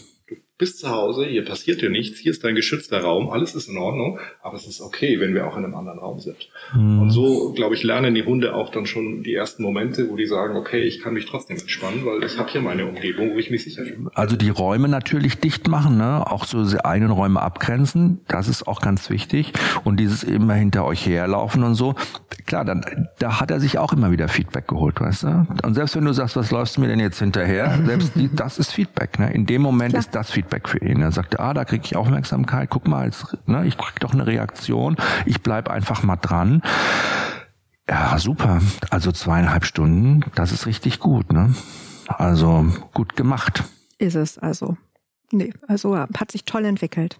bist 0.57 0.79
zu 0.79 0.89
Hause, 0.89 1.25
hier 1.25 1.43
passiert 1.43 1.81
dir 1.81 1.89
nichts, 1.89 2.19
hier 2.19 2.31
ist 2.31 2.43
dein 2.45 2.55
geschützter 2.55 3.01
Raum, 3.01 3.29
alles 3.29 3.55
ist 3.55 3.67
in 3.67 3.77
Ordnung, 3.77 4.19
aber 4.41 4.55
es 4.55 4.65
ist 4.65 4.79
okay, 4.79 5.19
wenn 5.19 5.33
wir 5.33 5.47
auch 5.47 5.57
in 5.57 5.65
einem 5.65 5.75
anderen 5.75 5.99
Raum 5.99 6.19
sind. 6.19 6.37
Mhm. 6.73 7.01
Und 7.01 7.09
so, 7.09 7.51
glaube 7.51 7.75
ich, 7.75 7.83
lernen 7.83 8.15
die 8.15 8.23
Hunde 8.23 8.55
auch 8.55 8.71
dann 8.71 8.85
schon 8.85 9.21
die 9.23 9.33
ersten 9.33 9.63
Momente, 9.63 10.09
wo 10.09 10.15
die 10.15 10.25
sagen, 10.25 10.55
okay, 10.55 10.81
ich 10.81 11.01
kann 11.01 11.13
mich 11.13 11.25
trotzdem 11.25 11.57
entspannen, 11.57 12.05
weil 12.05 12.23
ich 12.23 12.37
habe 12.37 12.49
hier 12.49 12.61
meine 12.61 12.85
Umgebung, 12.85 13.33
wo 13.33 13.37
ich 13.37 13.51
mich 13.51 13.65
sicher 13.65 13.83
fühle. 13.83 14.09
Also 14.13 14.37
die 14.37 14.49
Räume 14.49 14.87
natürlich 14.87 15.39
dicht 15.39 15.67
machen, 15.67 15.97
ne? 15.97 16.25
auch 16.25 16.45
so 16.45 16.63
die 16.63 16.83
eigenen 16.83 17.11
Räume 17.11 17.41
abgrenzen, 17.41 18.21
das 18.29 18.47
ist 18.47 18.65
auch 18.65 18.79
ganz 18.79 19.09
wichtig. 19.09 19.51
Und 19.83 19.99
dieses 19.99 20.23
immer 20.23 20.53
hinter 20.53 20.85
euch 20.85 21.05
herlaufen 21.05 21.63
und 21.63 21.75
so, 21.75 21.95
klar, 22.45 22.63
dann 22.63 23.09
da 23.19 23.41
hat 23.41 23.51
er 23.51 23.59
sich 23.59 23.77
auch 23.77 23.91
immer 23.91 24.11
wieder 24.11 24.29
Feedback 24.29 24.69
geholt, 24.69 25.01
weißt 25.01 25.23
du? 25.23 25.47
Und 25.63 25.73
selbst 25.73 25.97
wenn 25.97 26.05
du 26.05 26.13
sagst, 26.13 26.37
was 26.37 26.51
läufst 26.51 26.77
du 26.77 26.81
mir 26.81 26.87
denn 26.87 27.01
jetzt 27.01 27.19
hinterher, 27.19 27.77
selbst 27.85 28.15
die, 28.15 28.33
das 28.33 28.57
ist 28.57 28.71
Feedback. 28.71 29.19
Ne? 29.19 29.33
In 29.33 29.45
dem 29.45 29.61
Moment 29.61 29.91
klar. 29.91 29.99
ist 29.99 30.15
das 30.15 30.31
Feedback. 30.31 30.44
Feedback 30.45 30.69
für 30.69 30.77
ihn. 30.79 31.01
Er 31.01 31.11
sagte, 31.11 31.39
ah, 31.39 31.53
da 31.53 31.65
kriege 31.65 31.83
ich 31.83 31.95
Aufmerksamkeit, 31.95 32.69
guck 32.69 32.87
mal, 32.87 33.01
als, 33.01 33.35
ne, 33.45 33.65
ich 33.65 33.77
krieg 33.77 33.99
doch 33.99 34.13
eine 34.13 34.27
Reaktion, 34.27 34.95
ich 35.25 35.41
bleib 35.41 35.69
einfach 35.69 36.03
mal 36.03 36.17
dran. 36.17 36.61
Ja, 37.89 38.17
super. 38.17 38.61
Also 38.89 39.11
zweieinhalb 39.11 39.65
Stunden, 39.65 40.23
das 40.35 40.51
ist 40.51 40.65
richtig 40.65 40.99
gut, 40.99 41.33
ne? 41.33 41.53
Also 42.07 42.65
gut 42.93 43.15
gemacht. 43.15 43.63
Ist 43.97 44.15
es 44.15 44.37
also. 44.37 44.77
Nee, 45.31 45.53
also 45.67 45.97
hat 45.97 46.31
sich 46.31 46.45
toll 46.45 46.65
entwickelt. 46.65 47.19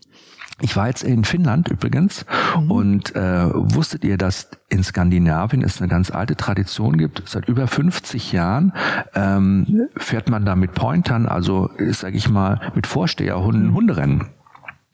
Ich 0.62 0.78
war 0.78 0.88
jetzt 0.88 1.03
in 1.03 1.26
Finnland 1.26 1.68
übrigens 1.68 2.26
mhm. 2.58 2.72
und 2.72 3.16
äh, 3.16 3.49
wusstet 3.53 4.06
ihr, 4.06 4.18
dass 4.18 4.49
in 4.70 4.84
Skandinavien 4.84 5.62
es 5.62 5.82
eine 5.82 5.89
ganz 5.89 6.12
alte 6.12 6.36
Tradition 6.36 6.97
gibt? 6.97 7.24
Seit 7.28 7.47
über 7.49 7.68
50 7.68 8.32
Jahren 8.32 8.74
ähm, 9.14 9.89
fährt 9.97 10.30
man 10.30 10.45
da 10.45 10.56
mit 10.56 10.74
Pointern, 10.74 11.26
also 11.28 11.70
sage 11.91 12.16
ich 12.16 12.30
mal 12.30 12.72
mit 12.74 12.88
Vorsteherhunden 12.88 13.74
Hunderennen. 13.74 14.30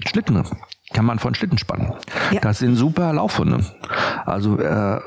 Schlitten 0.04 0.44
kann 0.94 1.06
man 1.06 1.20
von 1.20 1.36
Schlitten 1.36 1.58
spannen. 1.58 1.94
Ja. 2.32 2.42
Das 2.42 2.60
sind 2.60 2.76
super 2.76 3.14
Laufhunde. 3.14 3.64
Also 4.26 4.60
äh, 4.60 5.00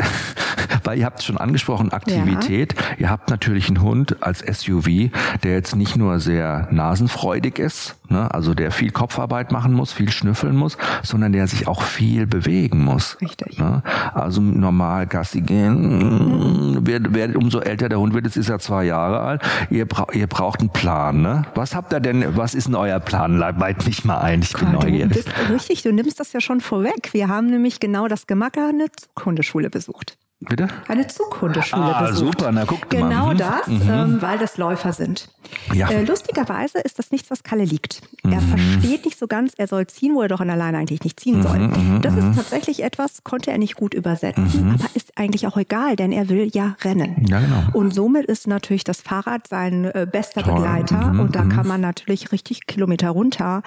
weil 0.84 0.98
ihr 0.98 1.06
habt 1.06 1.20
es 1.20 1.24
schon 1.24 1.38
angesprochen, 1.38 1.92
Aktivität. 1.92 2.74
Ja. 2.74 2.96
Ihr 2.98 3.10
habt 3.10 3.30
natürlich 3.30 3.68
einen 3.68 3.82
Hund 3.82 4.22
als 4.22 4.40
SUV, 4.40 5.10
der 5.42 5.52
jetzt 5.52 5.76
nicht 5.76 5.96
nur 5.96 6.20
sehr 6.20 6.68
nasenfreudig 6.70 7.58
ist, 7.58 7.96
ne, 8.08 8.32
also 8.32 8.54
der 8.54 8.70
viel 8.70 8.90
Kopfarbeit 8.90 9.52
machen 9.52 9.72
muss, 9.72 9.92
viel 9.92 10.10
schnüffeln 10.10 10.56
muss, 10.56 10.76
sondern 11.02 11.32
der 11.32 11.46
sich 11.46 11.68
auch 11.68 11.82
viel 11.82 12.26
bewegen 12.26 12.84
muss. 12.84 13.16
Richtig. 13.20 13.58
Ne? 13.58 13.82
Also 14.14 14.40
normal 14.40 15.06
Gassi 15.06 15.40
gehen, 15.40 16.78
mm, 16.78 16.86
wird, 16.86 17.14
wird, 17.14 17.36
umso 17.36 17.60
älter 17.60 17.88
der 17.88 17.98
Hund 17.98 18.14
wird, 18.14 18.24
jetzt 18.24 18.36
ist 18.36 18.48
er 18.48 18.58
zwei 18.58 18.84
Jahre 18.84 19.20
alt, 19.20 19.42
ihr, 19.70 19.86
bra 19.86 20.06
ihr 20.12 20.26
braucht 20.26 20.60
einen 20.60 20.70
Plan. 20.70 21.22
Ne? 21.22 21.42
Was 21.54 21.74
habt 21.74 21.92
ihr 21.92 22.00
denn, 22.00 22.36
was 22.36 22.54
ist 22.54 22.66
denn 22.66 22.74
euer 22.74 23.00
Plan? 23.00 23.38
Leit 23.38 23.86
mich 23.86 24.04
mal 24.04 24.18
ein, 24.18 24.42
ich 24.42 24.52
bin 24.52 24.72
Gott, 24.72 24.84
neugierig. 24.84 25.08
Du 25.08 25.14
bist 25.14 25.28
richtig, 25.50 25.82
du 25.82 25.92
nimmst 25.92 26.20
das 26.20 26.32
ja 26.32 26.40
schon 26.40 26.60
vorweg. 26.60 27.10
Wir 27.12 27.28
haben 27.28 27.46
nämlich 27.46 27.80
genau 27.80 28.08
das 28.08 28.26
gemacht, 28.26 28.56
eine 28.56 28.86
Hundeschule 29.24 29.70
besucht 29.70 29.89
sucht. 29.90 30.16
Bitte? 30.40 30.68
Eine 30.88 31.06
Zughundeschule 31.06 31.94
ah, 31.94 32.06
besucht. 32.06 32.40
super, 32.40 32.50
na 32.50 32.64
genau 32.64 33.08
mal. 33.08 33.34
Genau 33.34 33.34
das, 33.34 33.66
mhm. 33.66 33.90
ähm, 33.90 34.22
weil 34.22 34.38
das 34.38 34.56
Läufer 34.56 34.94
sind. 34.94 35.28
Ja. 35.74 35.90
Äh, 35.90 36.04
lustigerweise 36.04 36.78
ist 36.78 36.98
das 36.98 37.10
nichts, 37.10 37.30
was 37.30 37.42
Kalle 37.42 37.64
liegt. 37.64 38.00
Mhm. 38.22 38.32
Er 38.32 38.40
versteht 38.40 39.04
nicht 39.04 39.18
so 39.18 39.26
ganz, 39.26 39.52
er 39.58 39.66
soll 39.66 39.86
ziehen, 39.86 40.14
wo 40.14 40.22
er 40.22 40.28
doch 40.28 40.40
in 40.40 40.48
alleine 40.48 40.78
eigentlich 40.78 41.04
nicht 41.04 41.20
ziehen 41.20 41.38
mhm, 41.38 41.42
soll. 41.42 41.58
Mhm, 41.58 42.00
das 42.00 42.16
ist 42.16 42.24
mhm. 42.24 42.36
tatsächlich 42.36 42.82
etwas, 42.82 43.22
konnte 43.22 43.50
er 43.50 43.58
nicht 43.58 43.76
gut 43.76 43.92
übersetzen, 43.92 44.68
mhm. 44.68 44.74
aber 44.76 44.88
ist 44.94 45.18
eigentlich 45.18 45.46
auch 45.46 45.58
egal, 45.58 45.96
denn 45.96 46.10
er 46.10 46.30
will 46.30 46.48
ja 46.50 46.74
rennen. 46.84 47.26
Ja, 47.28 47.40
genau. 47.40 47.62
Und 47.74 47.92
somit 47.92 48.24
ist 48.24 48.46
natürlich 48.46 48.84
das 48.84 49.02
Fahrrad 49.02 49.46
sein 49.46 49.84
äh, 49.84 50.06
bester 50.10 50.42
Toll. 50.42 50.54
Begleiter 50.54 51.10
und 51.20 51.36
da 51.36 51.44
kann 51.44 51.66
man 51.66 51.82
natürlich 51.82 52.32
richtig 52.32 52.66
Kilometer 52.66 53.10
runter 53.10 53.62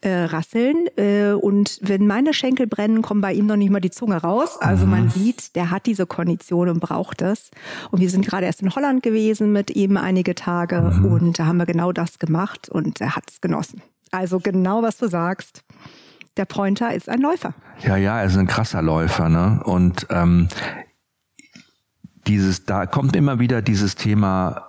äh, 0.00 0.24
rasseln. 0.24 0.86
Äh, 0.96 1.32
und 1.32 1.78
wenn 1.82 2.06
meine 2.06 2.34
Schenkel 2.34 2.66
brennen, 2.66 3.02
kommt 3.02 3.22
bei 3.22 3.32
ihm 3.32 3.46
noch 3.46 3.56
nicht 3.56 3.70
mal 3.70 3.80
die 3.80 3.90
Zunge 3.90 4.16
raus. 4.16 4.56
Also 4.60 4.84
mhm. 4.84 4.90
man 4.90 5.10
sieht, 5.10 5.54
der 5.56 5.70
hat 5.70 5.86
diese 5.86 6.07
Kondition 6.08 6.68
und 6.68 6.80
braucht 6.80 7.22
es. 7.22 7.50
Und 7.90 8.00
wir 8.00 8.10
sind 8.10 8.26
gerade 8.26 8.46
erst 8.46 8.62
in 8.62 8.74
Holland 8.74 9.02
gewesen 9.02 9.52
mit 9.52 9.74
ihm 9.76 9.96
einige 9.96 10.34
Tage 10.34 10.80
mhm. 10.80 11.04
und 11.04 11.38
da 11.38 11.46
haben 11.46 11.58
wir 11.58 11.66
genau 11.66 11.92
das 11.92 12.18
gemacht 12.18 12.68
und 12.68 13.00
er 13.00 13.14
hat 13.16 13.24
es 13.30 13.40
genossen. 13.40 13.82
Also 14.10 14.40
genau, 14.40 14.82
was 14.82 14.96
du 14.96 15.08
sagst. 15.08 15.64
Der 16.36 16.44
Pointer 16.44 16.94
ist 16.94 17.08
ein 17.08 17.20
Läufer. 17.20 17.52
Ja, 17.80 17.96
ja, 17.96 18.20
er 18.20 18.26
ist 18.26 18.36
ein 18.36 18.46
krasser 18.46 18.80
Läufer, 18.80 19.28
ne? 19.28 19.60
Und 19.64 20.06
ähm, 20.10 20.48
dieses, 22.28 22.64
da 22.64 22.86
kommt 22.86 23.16
immer 23.16 23.40
wieder 23.40 23.60
dieses 23.60 23.96
Thema 23.96 24.67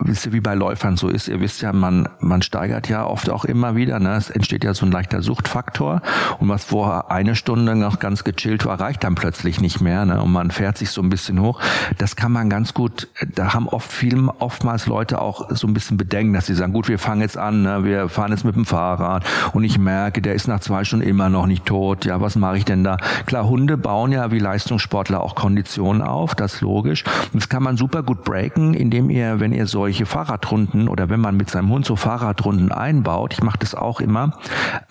wisst 0.00 0.26
ihr, 0.26 0.32
wie 0.32 0.40
bei 0.40 0.54
Läufern 0.54 0.96
so 0.96 1.08
ist. 1.08 1.28
Ihr 1.28 1.40
wisst 1.40 1.62
ja, 1.62 1.72
man, 1.72 2.08
man 2.20 2.42
steigert 2.42 2.88
ja 2.88 3.04
oft 3.04 3.30
auch 3.30 3.44
immer 3.44 3.76
wieder. 3.76 4.00
Ne? 4.00 4.14
Es 4.14 4.30
entsteht 4.30 4.64
ja 4.64 4.74
so 4.74 4.86
ein 4.86 4.92
leichter 4.92 5.22
Suchtfaktor. 5.22 6.02
Und 6.38 6.48
was 6.48 6.64
vorher 6.64 7.10
eine 7.10 7.36
Stunde 7.36 7.76
noch 7.76 7.98
ganz 7.98 8.24
gechillt 8.24 8.64
war, 8.64 8.80
reicht 8.80 9.04
dann 9.04 9.14
plötzlich 9.14 9.60
nicht 9.60 9.80
mehr. 9.80 10.04
Ne? 10.04 10.22
Und 10.22 10.32
man 10.32 10.50
fährt 10.50 10.78
sich 10.78 10.90
so 10.90 11.02
ein 11.02 11.10
bisschen 11.10 11.40
hoch. 11.40 11.60
Das 11.98 12.16
kann 12.16 12.32
man 12.32 12.50
ganz 12.50 12.74
gut, 12.74 13.08
da 13.34 13.54
haben 13.54 13.68
oft 13.68 13.90
viel, 13.90 14.28
oftmals 14.38 14.86
Leute 14.86 15.20
auch 15.20 15.50
so 15.50 15.66
ein 15.66 15.74
bisschen 15.74 15.96
Bedenken, 15.96 16.32
dass 16.32 16.46
sie 16.46 16.54
sagen, 16.54 16.72
gut, 16.72 16.88
wir 16.88 16.98
fangen 16.98 17.20
jetzt 17.20 17.36
an, 17.36 17.62
ne? 17.62 17.84
wir 17.84 18.08
fahren 18.08 18.32
jetzt 18.32 18.44
mit 18.44 18.56
dem 18.56 18.64
Fahrrad 18.64 19.24
und 19.52 19.64
ich 19.64 19.78
merke, 19.78 20.22
der 20.22 20.34
ist 20.34 20.48
nach 20.48 20.60
zwei 20.60 20.84
Stunden 20.84 21.06
immer 21.06 21.28
noch 21.28 21.46
nicht 21.46 21.66
tot. 21.66 22.04
Ja, 22.04 22.20
was 22.20 22.36
mache 22.36 22.58
ich 22.58 22.64
denn 22.64 22.84
da? 22.84 22.96
Klar, 23.26 23.48
Hunde 23.48 23.76
bauen 23.76 24.12
ja 24.12 24.30
wie 24.30 24.38
Leistungssportler 24.38 25.20
auch 25.20 25.34
Konditionen 25.34 26.02
auf, 26.02 26.34
das 26.34 26.54
ist 26.54 26.60
logisch. 26.60 27.04
Und 27.32 27.42
das 27.42 27.48
kann 27.48 27.62
man 27.62 27.76
super 27.76 28.02
gut 28.02 28.24
breaken, 28.24 28.74
indem 28.74 29.10
ihr, 29.10 29.40
wenn 29.40 29.52
ihr 29.52 29.66
solche 29.66 29.89
solche 29.90 30.06
Fahrradrunden 30.06 30.86
oder 30.86 31.08
wenn 31.08 31.18
man 31.18 31.36
mit 31.36 31.50
seinem 31.50 31.68
Hund 31.68 31.84
so 31.84 31.96
Fahrradrunden 31.96 32.70
einbaut, 32.70 33.32
ich 33.32 33.42
mache 33.42 33.58
das 33.58 33.74
auch 33.74 34.00
immer, 34.00 34.38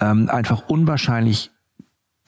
ähm, 0.02 0.30
einfach 0.30 0.64
unwahrscheinlich 0.68 1.52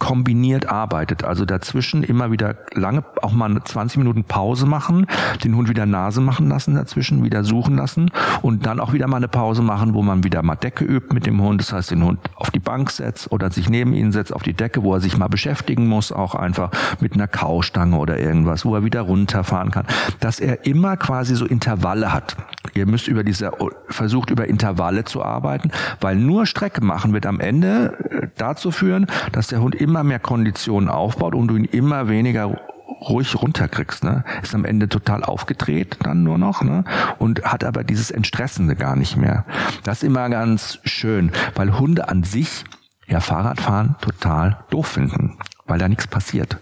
kombiniert 0.01 0.67
arbeitet. 0.67 1.23
Also 1.23 1.45
dazwischen 1.45 2.01
immer 2.01 2.31
wieder 2.31 2.55
lange, 2.73 3.03
auch 3.21 3.33
mal 3.33 3.63
20 3.63 3.99
Minuten 3.99 4.23
Pause 4.23 4.65
machen, 4.65 5.05
den 5.43 5.55
Hund 5.55 5.69
wieder 5.69 5.85
Nase 5.85 6.21
machen 6.21 6.49
lassen 6.49 6.73
dazwischen, 6.73 7.23
wieder 7.23 7.43
suchen 7.43 7.75
lassen 7.75 8.09
und 8.41 8.65
dann 8.65 8.79
auch 8.79 8.93
wieder 8.93 9.05
mal 9.05 9.17
eine 9.17 9.27
Pause 9.27 9.61
machen, 9.61 9.93
wo 9.93 10.01
man 10.01 10.23
wieder 10.23 10.41
mal 10.41 10.55
Decke 10.55 10.85
übt 10.85 11.13
mit 11.13 11.27
dem 11.27 11.39
Hund. 11.39 11.61
Das 11.61 11.71
heißt, 11.71 11.91
den 11.91 12.03
Hund 12.03 12.19
auf 12.35 12.49
die 12.49 12.57
Bank 12.57 12.89
setzt 12.89 13.31
oder 13.31 13.51
sich 13.51 13.69
neben 13.69 13.93
ihn 13.93 14.11
setzt 14.11 14.33
auf 14.33 14.41
die 14.41 14.53
Decke, 14.53 14.81
wo 14.81 14.95
er 14.95 15.01
sich 15.01 15.19
mal 15.19 15.27
beschäftigen 15.27 15.87
muss, 15.87 16.11
auch 16.11 16.33
einfach 16.33 16.71
mit 16.99 17.13
einer 17.13 17.27
Kaustange 17.27 17.95
oder 17.97 18.19
irgendwas, 18.19 18.65
wo 18.65 18.73
er 18.73 18.83
wieder 18.83 19.01
runterfahren 19.01 19.69
kann. 19.69 19.85
Dass 20.19 20.39
er 20.39 20.65
immer 20.65 20.97
quasi 20.97 21.35
so 21.35 21.45
Intervalle 21.45 22.11
hat. 22.11 22.37
Ihr 22.73 22.87
müsst 22.87 23.07
über 23.07 23.23
diese, 23.23 23.51
versucht 23.87 24.31
über 24.31 24.47
Intervalle 24.47 25.03
zu 25.03 25.23
arbeiten, 25.23 25.69
weil 25.99 26.15
nur 26.15 26.47
Strecke 26.47 26.83
machen 26.83 27.13
wird 27.13 27.27
am 27.27 27.39
Ende 27.39 27.97
äh, 28.09 28.27
dazu 28.37 28.71
führen, 28.71 29.05
dass 29.31 29.47
der 29.47 29.61
Hund 29.61 29.75
immer 29.75 29.90
immer 29.91 30.05
mehr 30.05 30.19
Konditionen 30.19 30.87
aufbaut 30.87 31.35
und 31.35 31.49
du 31.49 31.57
ihn 31.57 31.65
immer 31.65 32.07
weniger 32.07 32.57
ruhig 33.01 33.35
runterkriegst, 33.35 34.05
ne? 34.05 34.23
Ist 34.41 34.55
am 34.55 34.63
Ende 34.63 34.87
total 34.87 35.25
aufgedreht 35.25 35.97
dann 36.03 36.23
nur 36.23 36.37
noch, 36.37 36.61
ne? 36.61 36.85
Und 37.19 37.43
hat 37.43 37.65
aber 37.65 37.83
dieses 37.83 38.09
Entstressende 38.09 38.77
gar 38.77 38.95
nicht 38.95 39.17
mehr. 39.17 39.43
Das 39.83 39.97
ist 39.97 40.03
immer 40.03 40.29
ganz 40.29 40.79
schön, 40.85 41.33
weil 41.55 41.77
Hunde 41.77 42.07
an 42.07 42.23
sich 42.23 42.63
ja 43.05 43.19
Fahrradfahren 43.19 43.95
total 43.99 44.63
doof 44.69 44.87
finden, 44.87 45.37
weil 45.67 45.77
da 45.77 45.89
nichts 45.89 46.07
passiert. 46.07 46.57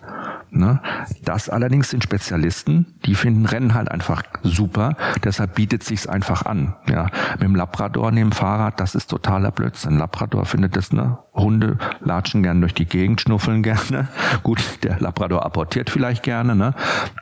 Ne? 0.51 0.81
Das 1.23 1.49
allerdings 1.49 1.89
sind 1.89 2.03
Spezialisten, 2.03 2.95
die 3.05 3.15
finden 3.15 3.45
Rennen 3.45 3.73
halt 3.73 3.89
einfach 3.91 4.23
super, 4.43 4.95
deshalb 5.23 5.55
bietet 5.55 5.83
sich's 5.83 6.07
einfach 6.07 6.45
an. 6.45 6.75
Ja, 6.87 7.07
mit 7.33 7.43
dem 7.43 7.55
Labrador 7.55 8.11
neben 8.11 8.31
Fahrrad, 8.31 8.79
das 8.79 8.95
ist 8.95 9.07
totaler 9.07 9.51
Blödsinn. 9.51 9.97
Labrador 9.97 10.45
findet 10.45 10.75
das, 10.75 10.91
ne? 10.91 11.19
Hunde 11.33 11.77
latschen 12.01 12.43
gern 12.43 12.59
durch 12.61 12.73
die 12.73 12.85
Gegend, 12.85 13.21
schnuffeln 13.21 13.63
gerne. 13.69 14.07
Gut, 14.43 14.83
der 14.83 14.99
Labrador 14.99 15.45
apportiert 15.45 15.89
vielleicht 15.89 16.23
gerne, 16.23 16.55
ne? 16.55 16.73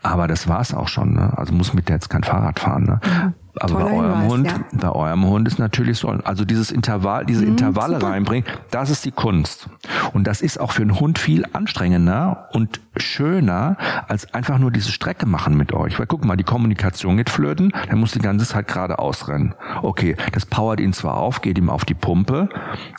Aber 0.04 0.28
das 0.28 0.48
war's 0.48 0.74
auch 0.74 0.88
schon. 0.88 1.14
Ne? 1.14 1.38
Also 1.38 1.54
muss 1.54 1.74
mit 1.74 1.90
der 1.90 1.96
jetzt 1.96 2.10
kein 2.10 2.24
Fahrrad 2.24 2.60
fahren. 2.60 2.84
Ne? 2.84 3.00
Mhm. 3.04 3.34
Aber 3.62 3.74
bei 3.76 3.92
eurem 3.92 4.22
Hinweis, 4.22 4.32
Hund, 4.32 4.48
ja. 4.48 4.60
bei 4.74 4.92
eurem 4.92 5.26
Hund 5.26 5.48
ist 5.48 5.60
natürlich 5.60 6.00
so, 6.00 6.10
also 6.10 6.46
dieses 6.46 6.72
Intervall, 6.72 7.26
diese 7.26 7.44
mhm, 7.44 7.50
Intervalle 7.50 7.96
super. 7.96 8.12
reinbringen, 8.12 8.48
das 8.72 8.90
ist 8.90 9.06
die 9.06 9.12
Kunst. 9.12 9.70
Und 10.14 10.26
das 10.26 10.42
ist 10.42 10.60
auch 10.60 10.72
für 10.72 10.82
einen 10.82 11.00
Hund 11.00 11.20
viel 11.20 11.46
anstrengender 11.54 12.50
und 12.52 12.80
schöner, 12.98 13.78
als 14.08 14.34
einfach 14.34 14.58
nur 14.58 14.72
diese 14.72 14.92
Strecke 14.92 15.26
machen 15.26 15.56
mit 15.58 15.74
euch. 15.74 16.00
Weil 16.00 16.08
guck 16.08 16.26
mal, 16.26 16.38
die 16.38 16.44
Kommunikation 16.44 17.18
geht 17.18 17.30
flöten, 17.30 17.72
der 17.88 17.96
muss 17.96 18.12
die 18.12 18.20
ganze 18.20 18.46
Zeit 18.46 18.68
gerade 18.68 19.00
ausrennen. 19.00 19.54
Okay, 19.82 20.16
das 20.34 20.46
powert 20.46 20.80
ihn 20.80 20.94
zwar 20.94 21.18
auf, 21.18 21.42
geht 21.42 21.58
ihm 21.58 21.70
auf 21.70 21.86
die 21.86 21.94
Pumpe, 21.94 22.50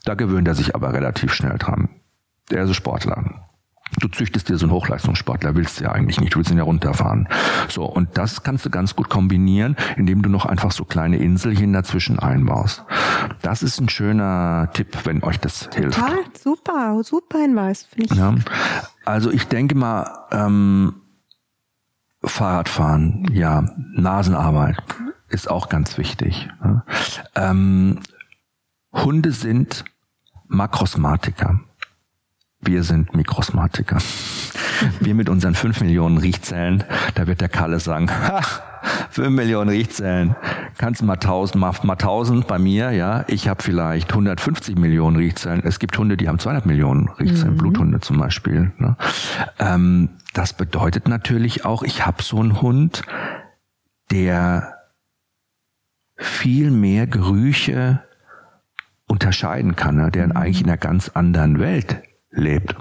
da 0.05 0.15
gewöhnt 0.15 0.49
er 0.49 0.55
sich 0.55 0.75
aber 0.75 0.93
relativ 0.93 1.33
schnell 1.33 1.59
dran. 1.59 1.89
Der 2.51 2.65
ist 2.65 2.75
Sportler. 2.75 3.49
Du 4.01 4.09
züchtest 4.09 4.49
dir 4.49 4.59
so 4.59 4.67
einen 4.67 4.73
Hochleistungssportler, 4.73 5.55
willst 5.55 5.81
du 5.81 5.85
ja 5.85 5.93
eigentlich 5.93 6.21
nicht, 6.21 6.35
du 6.35 6.39
willst 6.39 6.51
ihn 6.51 6.59
ja 6.59 6.65
runterfahren. 6.65 7.29
So, 7.69 7.85
und 7.85 8.17
das 8.17 8.43
kannst 8.43 8.65
du 8.65 8.71
ganz 8.71 8.95
gut 8.95 9.09
kombinieren, 9.09 9.77
indem 9.97 10.23
du 10.23 10.29
noch 10.29 10.47
einfach 10.47 10.73
so 10.73 10.85
kleine 10.85 11.17
Inselchen 11.19 11.73
dazwischen 11.73 12.19
einbaust. 12.19 12.85
Das 13.43 13.63
ist 13.63 13.81
ein 13.81 13.89
schöner 13.89 14.71
Tipp, 14.73 14.97
wenn 15.05 15.23
euch 15.23 15.41
das 15.41 15.69
hilft. 15.75 15.99
Total, 15.99 16.19
super, 16.41 17.03
super 17.03 17.39
Hinweis, 17.39 17.85
finde 17.85 18.13
ich. 18.13 18.19
Ja, 18.19 18.35
also 19.05 19.31
ich 19.31 19.49
denke 19.49 19.75
mal, 19.75 20.27
ähm, 20.31 20.95
Fahrradfahren, 22.23 23.29
ja, 23.33 23.65
Nasenarbeit 23.95 24.77
ist 25.29 25.51
auch 25.51 25.69
ganz 25.69 25.99
wichtig. 25.99 26.49
Ähm, 27.35 28.01
Hunde 28.93 29.33
sind 29.33 29.85
Makrosmatiker. 30.47 31.61
Wir 32.61 32.83
sind 32.83 33.15
Mikrosmatiker. 33.15 33.99
Wir 35.01 35.15
mit 35.15 35.29
unseren 35.29 35.55
fünf 35.55 35.81
Millionen 35.81 36.19
Riechzellen, 36.19 36.85
da 37.15 37.27
wird 37.27 37.41
der 37.41 37.49
Kalle 37.49 37.81
sagen, 37.81 38.11
ha, 38.11 38.41
fünf 39.11 39.31
Millionen 39.31 39.71
Riechzellen, 39.71 40.37
kannst 40.77 41.01
du 41.01 41.05
mal 41.05 41.17
tausend, 41.17 41.61
mal, 41.61 41.73
mal 41.83 41.97
tausend 41.97 42.47
bei 42.47 42.59
mir, 42.59 42.91
ja. 42.91 43.25
Ich 43.29 43.49
habe 43.49 43.63
vielleicht 43.63 44.11
150 44.11 44.77
Millionen 44.77 45.17
Riechzellen. 45.17 45.63
Es 45.65 45.79
gibt 45.79 45.97
Hunde, 45.99 46.17
die 46.17 46.29
haben 46.29 46.39
200 46.39 46.67
Millionen 46.67 47.09
Riechzellen, 47.09 47.55
mhm. 47.55 47.59
Bluthunde 47.59 48.01
zum 48.01 48.19
Beispiel. 48.19 48.73
Ne? 48.79 48.97
Ähm, 49.59 50.11
das 50.35 50.53
bedeutet 50.53 51.09
natürlich 51.09 51.65
auch, 51.65 51.83
ich 51.83 52.07
habe 52.07 52.23
so 52.23 52.39
einen 52.41 52.61
Hund, 52.61 53.03
der 54.11 54.75
viel 56.17 56.71
mehr 56.71 57.07
Gerüche 57.07 58.03
unterscheiden 59.07 59.77
kann, 59.77 59.97
ne? 59.97 60.11
der 60.11 60.25
eigentlich 60.37 60.61
in 60.61 60.69
einer 60.69 60.77
ganz 60.77 61.09
anderen 61.09 61.61
Welt 61.61 62.03
lebt. 62.31 62.77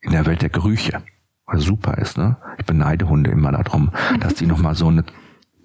In 0.00 0.12
der 0.12 0.26
Welt 0.26 0.42
der 0.42 0.48
Gerüche. 0.48 1.02
Was 1.46 1.62
super 1.62 1.98
ist, 1.98 2.18
ne? 2.18 2.36
Ich 2.58 2.66
beneide 2.66 3.08
Hunde 3.08 3.30
immer 3.30 3.52
darum, 3.52 3.90
dass 4.20 4.34
die 4.34 4.46
nochmal 4.46 4.74
so 4.74 4.88
eine 4.88 5.04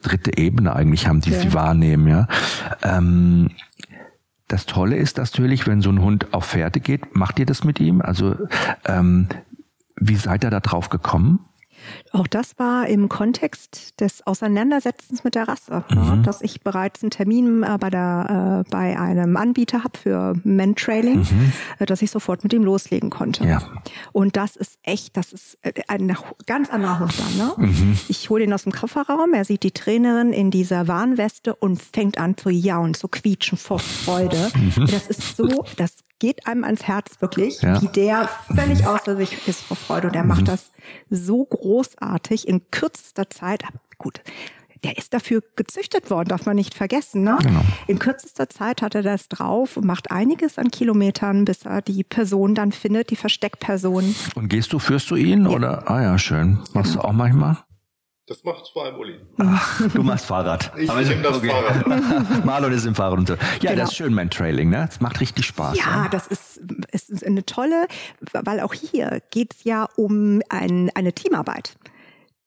dritte 0.02 0.38
Ebene 0.38 0.76
eigentlich 0.76 1.08
haben, 1.08 1.22
die 1.22 1.32
ja. 1.32 1.40
sie 1.40 1.54
wahrnehmen, 1.54 2.08
ja. 2.08 2.28
Ähm, 2.82 3.50
das 4.48 4.66
Tolle 4.66 4.98
ist 4.98 5.18
natürlich, 5.18 5.68
wenn 5.68 5.82
so 5.82 5.90
ein 5.90 6.02
Hund 6.02 6.34
auf 6.34 6.48
Pferde 6.48 6.80
geht, 6.80 7.16
macht 7.16 7.40
ihr 7.40 7.46
das 7.46 7.64
mit 7.64 7.80
ihm? 7.80 8.02
Also 8.02 8.36
ähm, 8.86 9.28
wie 9.96 10.16
seid 10.16 10.44
ihr 10.44 10.50
da 10.50 10.60
drauf 10.60 10.90
gekommen? 10.90 11.40
Auch 12.12 12.28
das 12.28 12.58
war 12.60 12.88
im 12.88 13.10
Kontext 13.10 14.00
des 14.00 14.26
Auseinandersetzens 14.26 15.24
mit 15.24 15.36
der 15.36 15.48
Rasse, 15.48 15.84
mhm. 15.90 15.96
ne, 15.96 16.22
dass 16.24 16.42
ich 16.42 16.62
bereits 16.62 17.02
einen 17.04 17.12
Termin 17.12 17.64
äh, 17.64 17.78
bei, 17.80 17.90
der, 17.90 18.64
äh, 18.66 18.70
bei 18.70 19.00
einem 19.00 19.38
Anbieter 19.38 19.84
habe 19.84 19.98
für 19.98 20.36
Mentrailing, 20.44 21.20
mhm. 21.20 21.54
äh, 21.80 21.86
dass 21.86 22.02
ich 22.02 22.12
sofort 22.12 22.44
mit 22.44 22.54
ihm 22.54 22.64
loslegen 22.64 23.10
konnte. 23.10 23.46
Ja. 23.46 23.62
Und 24.12 24.38
das 24.38 24.56
ist 24.56 24.78
echt, 24.84 25.18
das 25.18 25.34
ist 25.34 25.58
äh, 25.62 25.74
ein 25.88 26.16
ganz 26.46 26.70
anderer 26.70 27.00
Hund 27.00 27.14
dann. 27.18 27.38
Ne? 27.38 27.68
Mhm. 27.68 28.00
Ich 28.08 28.30
hole 28.30 28.44
ihn 28.44 28.54
aus 28.54 28.64
dem 28.64 28.72
Kofferraum, 28.72 29.34
er 29.34 29.46
sieht 29.46 29.64
die 29.64 29.72
Trainerin 29.72 30.34
in 30.34 30.52
dieser 30.52 30.88
Warnweste 30.88 31.56
und 31.56 31.82
fängt 31.82 32.18
an 32.18 32.38
zu 32.38 32.50
jaulen, 32.50 32.94
zu 32.94 33.08
quietschen 33.08 33.58
vor 33.58 33.80
Freude. 33.80 34.52
Mhm. 34.56 34.88
Das 34.88 35.08
ist 35.08 35.38
so, 35.38 35.66
das 35.78 36.04
geht 36.20 36.48
einem 36.48 36.64
ans 36.64 36.84
Herz 36.84 37.20
wirklich, 37.20 37.62
ja. 37.62 37.82
wie 37.82 37.88
der 37.88 38.30
völlig 38.56 38.86
außer 38.88 39.18
sich 39.18 39.46
ist 39.46 39.62
vor 39.62 39.76
Freude. 39.76 40.08
Und 40.08 40.16
er 40.16 40.24
macht 40.24 40.42
mhm. 40.42 40.46
das 40.46 40.72
so 41.10 41.46
großartig 41.46 42.48
in 42.48 42.70
kürzester 42.72 43.30
Zeit. 43.30 43.64
Aber 43.66 43.80
gut, 43.98 44.22
der 44.84 44.98
ist 44.98 45.14
dafür 45.14 45.42
gezüchtet 45.56 46.10
worden, 46.10 46.30
darf 46.30 46.46
man 46.46 46.56
nicht 46.56 46.74
vergessen. 46.74 47.24
Ne? 47.24 47.38
Genau. 47.42 47.62
In 47.88 48.00
kürzester 48.00 48.50
Zeit 48.50 48.82
hat 48.82 48.96
er 48.96 49.02
das 49.02 49.30
drauf 49.30 49.78
und 49.78 49.86
macht 49.86 50.12
einiges 50.12 50.58
an 50.58 50.72
Kilometern, 50.72 51.46
bis 51.46 51.64
er 51.66 51.82
die 51.82 52.04
Person 52.04 52.54
dann 52.56 52.72
findet, 52.72 53.10
die 53.10 53.16
Versteckperson. 53.16 54.16
Und 54.36 54.50
gehst 54.50 54.74
du, 54.74 54.80
führst 54.80 55.10
du 55.10 55.16
ihn? 55.16 55.46
Ja. 55.46 55.52
Oder? 55.52 55.90
Ah 55.90 56.02
ja, 56.02 56.18
schön. 56.18 56.60
Machst 56.74 56.94
genau. 56.94 57.04
du 57.04 57.08
auch 57.10 57.14
manchmal? 57.14 57.58
Das 58.26 58.42
macht 58.46 58.70
vor 58.72 58.86
allem 58.86 58.96
Uli. 58.96 59.20
Ach, 59.38 59.82
du 59.94 60.02
machst 60.02 60.26
Fahrrad. 60.26 60.72
Ich 60.78 60.90
Aber 60.90 61.02
nehme 61.02 61.22
das 61.22 61.38
okay. 61.38 61.50
Fahrrad. 61.50 62.46
Marlon 62.46 62.72
ist 62.72 62.86
im 62.86 62.96
Fahrrad 62.96 63.20
unter. 63.20 63.38
Ja, 63.62 63.72
genau. 63.72 63.82
das 63.82 63.90
ist 63.90 63.98
schön, 63.98 64.14
mein 64.14 64.30
Trailing, 64.30 64.70
ne? 64.70 64.86
Das 64.88 65.02
macht 65.02 65.20
richtig 65.20 65.46
Spaß. 65.46 65.78
Ja, 65.78 66.04
ne? 66.04 66.10
das 66.10 66.28
ist, 66.28 66.62
ist 66.92 67.26
eine 67.26 67.46
tolle, 67.46 67.88
weil 68.32 68.62
auch 68.62 68.74
hier 68.74 69.22
geht's 69.32 69.66
ja 69.66 69.90
um 69.98 70.42
ein, 70.48 70.90
eine 70.96 71.12
Teamarbeit 71.12 71.76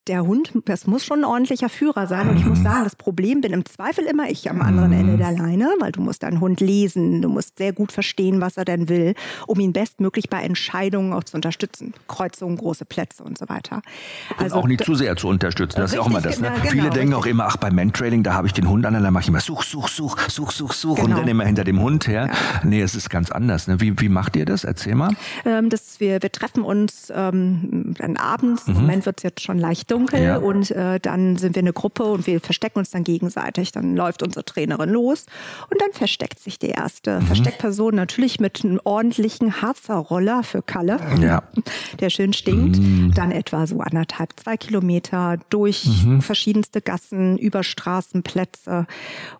der 0.08 0.24
Hund, 0.24 0.52
das 0.66 0.86
muss 0.86 1.04
schon 1.04 1.20
ein 1.20 1.24
ordentlicher 1.24 1.68
Führer 1.68 2.06
sein. 2.06 2.28
Und 2.28 2.36
ich 2.36 2.46
muss 2.46 2.62
sagen, 2.62 2.84
das 2.84 2.94
Problem 2.96 3.40
bin 3.40 3.52
im 3.52 3.64
Zweifel 3.64 4.04
immer 4.04 4.28
ich 4.30 4.48
am 4.48 4.62
anderen 4.62 4.92
Ende 4.92 5.14
mhm. 5.14 5.18
der 5.18 5.32
Leine, 5.32 5.68
weil 5.80 5.92
du 5.92 6.00
musst 6.00 6.22
deinen 6.22 6.40
Hund 6.40 6.60
lesen, 6.60 7.22
du 7.22 7.28
musst 7.28 7.58
sehr 7.58 7.72
gut 7.72 7.92
verstehen, 7.92 8.40
was 8.40 8.56
er 8.56 8.64
denn 8.64 8.88
will, 8.88 9.14
um 9.46 9.58
ihn 9.58 9.72
bestmöglich 9.72 10.30
bei 10.30 10.42
Entscheidungen 10.42 11.12
auch 11.12 11.24
zu 11.24 11.36
unterstützen. 11.36 11.92
Kreuzungen, 12.08 12.56
große 12.56 12.84
Plätze 12.84 13.24
und 13.24 13.36
so 13.36 13.48
weiter. 13.48 13.82
Also 14.38 14.56
und 14.56 14.62
auch 14.62 14.68
nicht 14.68 14.84
zu 14.84 14.94
sehr 14.94 15.16
zu 15.16 15.28
unterstützen. 15.28 15.80
Das 15.80 15.92
richtig, 15.92 15.92
ist 15.92 15.94
ja 15.94 16.00
auch 16.02 16.10
immer 16.10 16.20
das. 16.20 16.40
Ne? 16.40 16.52
Genau, 16.56 16.70
Viele 16.70 16.90
denken 16.90 17.14
richtig. 17.14 17.14
auch 17.14 17.26
immer, 17.26 17.46
ach, 17.46 17.56
beim 17.56 17.74
Mentrailing, 17.74 18.22
da 18.22 18.34
habe 18.34 18.46
ich 18.46 18.52
den 18.52 18.68
Hund 18.68 18.86
an, 18.86 18.94
dann 18.94 19.12
mache 19.12 19.22
ich 19.22 19.28
immer 19.28 19.40
such, 19.40 19.64
such, 19.64 19.88
such, 19.88 20.18
such, 20.28 20.52
such, 20.52 20.72
such 20.72 20.96
genau. 20.96 21.08
und 21.08 21.20
dann 21.22 21.28
immer 21.28 21.44
hinter 21.44 21.64
dem 21.64 21.80
Hund 21.80 22.06
her. 22.06 22.26
Ja. 22.26 22.60
Nee, 22.62 22.80
es 22.80 22.94
ist 22.94 23.10
ganz 23.10 23.30
anders. 23.30 23.66
Ne? 23.66 23.80
Wie, 23.80 23.98
wie 24.00 24.08
macht 24.08 24.36
ihr 24.36 24.44
das? 24.44 24.64
Erzähl 24.64 24.94
mal. 24.94 25.10
Ähm, 25.44 25.68
das, 25.68 26.00
wir, 26.00 26.22
wir 26.22 26.30
treffen 26.30 26.62
uns 26.62 27.12
ähm, 27.14 27.94
dann 27.98 28.16
abends. 28.16 28.66
Mhm. 28.66 28.74
Im 28.74 28.80
Moment 28.82 29.06
wird 29.06 29.18
es 29.18 29.22
jetzt 29.24 29.42
schon 29.42 29.58
leicht 29.58 29.90
dunkel 29.96 30.22
ja. 30.22 30.36
und 30.36 30.70
äh, 30.70 31.00
dann 31.00 31.36
sind 31.36 31.54
wir 31.54 31.62
eine 31.62 31.72
Gruppe 31.72 32.04
und 32.04 32.26
wir 32.26 32.40
verstecken 32.40 32.78
uns 32.78 32.90
dann 32.90 33.04
gegenseitig. 33.04 33.72
Dann 33.72 33.96
läuft 33.96 34.22
unsere 34.22 34.44
Trainerin 34.44 34.90
los 34.90 35.26
und 35.70 35.80
dann 35.80 35.92
versteckt 35.92 36.38
sich 36.38 36.58
die 36.58 36.68
erste 36.68 37.20
mhm. 37.20 37.26
Versteckperson 37.26 37.94
natürlich 37.94 38.40
mit 38.40 38.64
einem 38.64 38.80
ordentlichen 38.84 39.62
Harzer 39.62 39.96
Roller 39.96 40.42
für 40.42 40.62
Kalle, 40.62 41.00
ja. 41.20 41.42
der 42.00 42.10
schön 42.10 42.32
stinkt. 42.32 42.78
Mhm. 42.78 43.12
Dann 43.14 43.32
etwa 43.32 43.66
so 43.66 43.80
anderthalb, 43.80 44.38
zwei 44.38 44.56
Kilometer 44.56 45.38
durch 45.50 45.86
mhm. 46.04 46.20
verschiedenste 46.20 46.80
Gassen, 46.80 47.38
über 47.38 47.62
Straßenplätze 47.62 48.86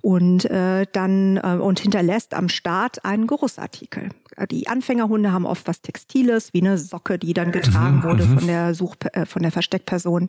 und 0.01 0.45
äh, 0.47 0.87
dann 0.93 1.37
äh, 1.37 1.59
und 1.61 1.81
hinterlässt 1.81 2.35
am 2.35 2.49
Start 2.49 3.05
einen 3.05 3.27
Geruchsartikel 3.27 4.11
die 4.51 4.69
Anfängerhunde 4.69 5.33
haben 5.33 5.47
oft 5.47 5.67
was 5.67 5.81
Textiles, 5.81 6.53
wie 6.53 6.61
eine 6.61 6.77
Socke, 6.77 7.19
die 7.19 7.33
dann 7.33 7.53
getragen 7.53 7.99
mhm, 7.99 8.03
wurde 8.03 8.25
mhm. 8.27 8.39
von 8.39 8.47
der 8.47 8.75
Such, 8.75 8.97
äh, 9.13 9.25
von 9.25 9.43
der 9.43 9.51
Versteckperson. 9.51 10.29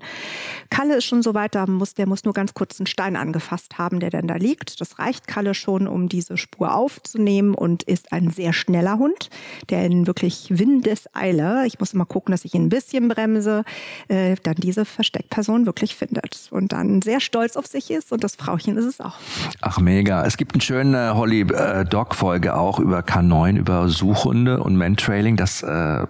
Kalle 0.69 0.97
ist 0.97 1.05
schon 1.05 1.23
so 1.23 1.33
weit, 1.33 1.55
da 1.55 1.65
muss, 1.65 1.93
der 1.93 2.07
muss 2.07 2.23
nur 2.23 2.33
ganz 2.33 2.53
kurz 2.53 2.79
einen 2.79 2.87
Stein 2.87 3.15
angefasst 3.15 3.77
haben, 3.77 3.99
der 3.99 4.09
dann 4.09 4.27
da 4.27 4.35
liegt. 4.35 4.81
Das 4.81 4.99
reicht 4.99 5.27
Kalle 5.27 5.53
schon, 5.53 5.87
um 5.87 6.09
diese 6.09 6.37
Spur 6.37 6.75
aufzunehmen 6.75 7.53
und 7.53 7.83
ist 7.83 8.11
ein 8.11 8.31
sehr 8.31 8.53
schneller 8.53 8.97
Hund, 8.97 9.29
der 9.69 9.85
in 9.85 10.07
wirklich 10.07 10.47
Windeseile, 10.49 11.65
ich 11.65 11.79
muss 11.79 11.93
immer 11.93 12.05
gucken, 12.05 12.31
dass 12.31 12.45
ich 12.45 12.53
ihn 12.53 12.65
ein 12.65 12.69
bisschen 12.69 13.07
bremse, 13.07 13.63
äh, 14.07 14.35
dann 14.43 14.55
diese 14.55 14.85
Versteckperson 14.85 15.65
wirklich 15.65 15.95
findet 15.95 16.49
und 16.51 16.73
dann 16.73 17.01
sehr 17.01 17.19
stolz 17.19 17.55
auf 17.55 17.67
sich 17.67 17.91
ist 17.91 18.11
und 18.11 18.23
das 18.23 18.35
Frauchen 18.35 18.77
ist 18.77 18.85
es 18.85 18.99
auch. 18.99 19.15
Ach 19.61 19.79
mega. 19.79 20.25
Es 20.25 20.37
gibt 20.37 20.53
eine 20.53 20.61
schöne 20.61 21.15
Holly 21.15 21.41
äh, 21.41 21.85
Dog 21.85 22.15
Folge 22.15 22.55
auch 22.55 22.79
über 22.79 22.99
K9, 22.99 23.57
über 23.57 23.89
Suchhunde 23.89 24.59
und 24.61 24.75
Mentrailing, 24.75 25.35
das 25.35 25.63
äh, 25.63 25.67
äh, 25.69 26.05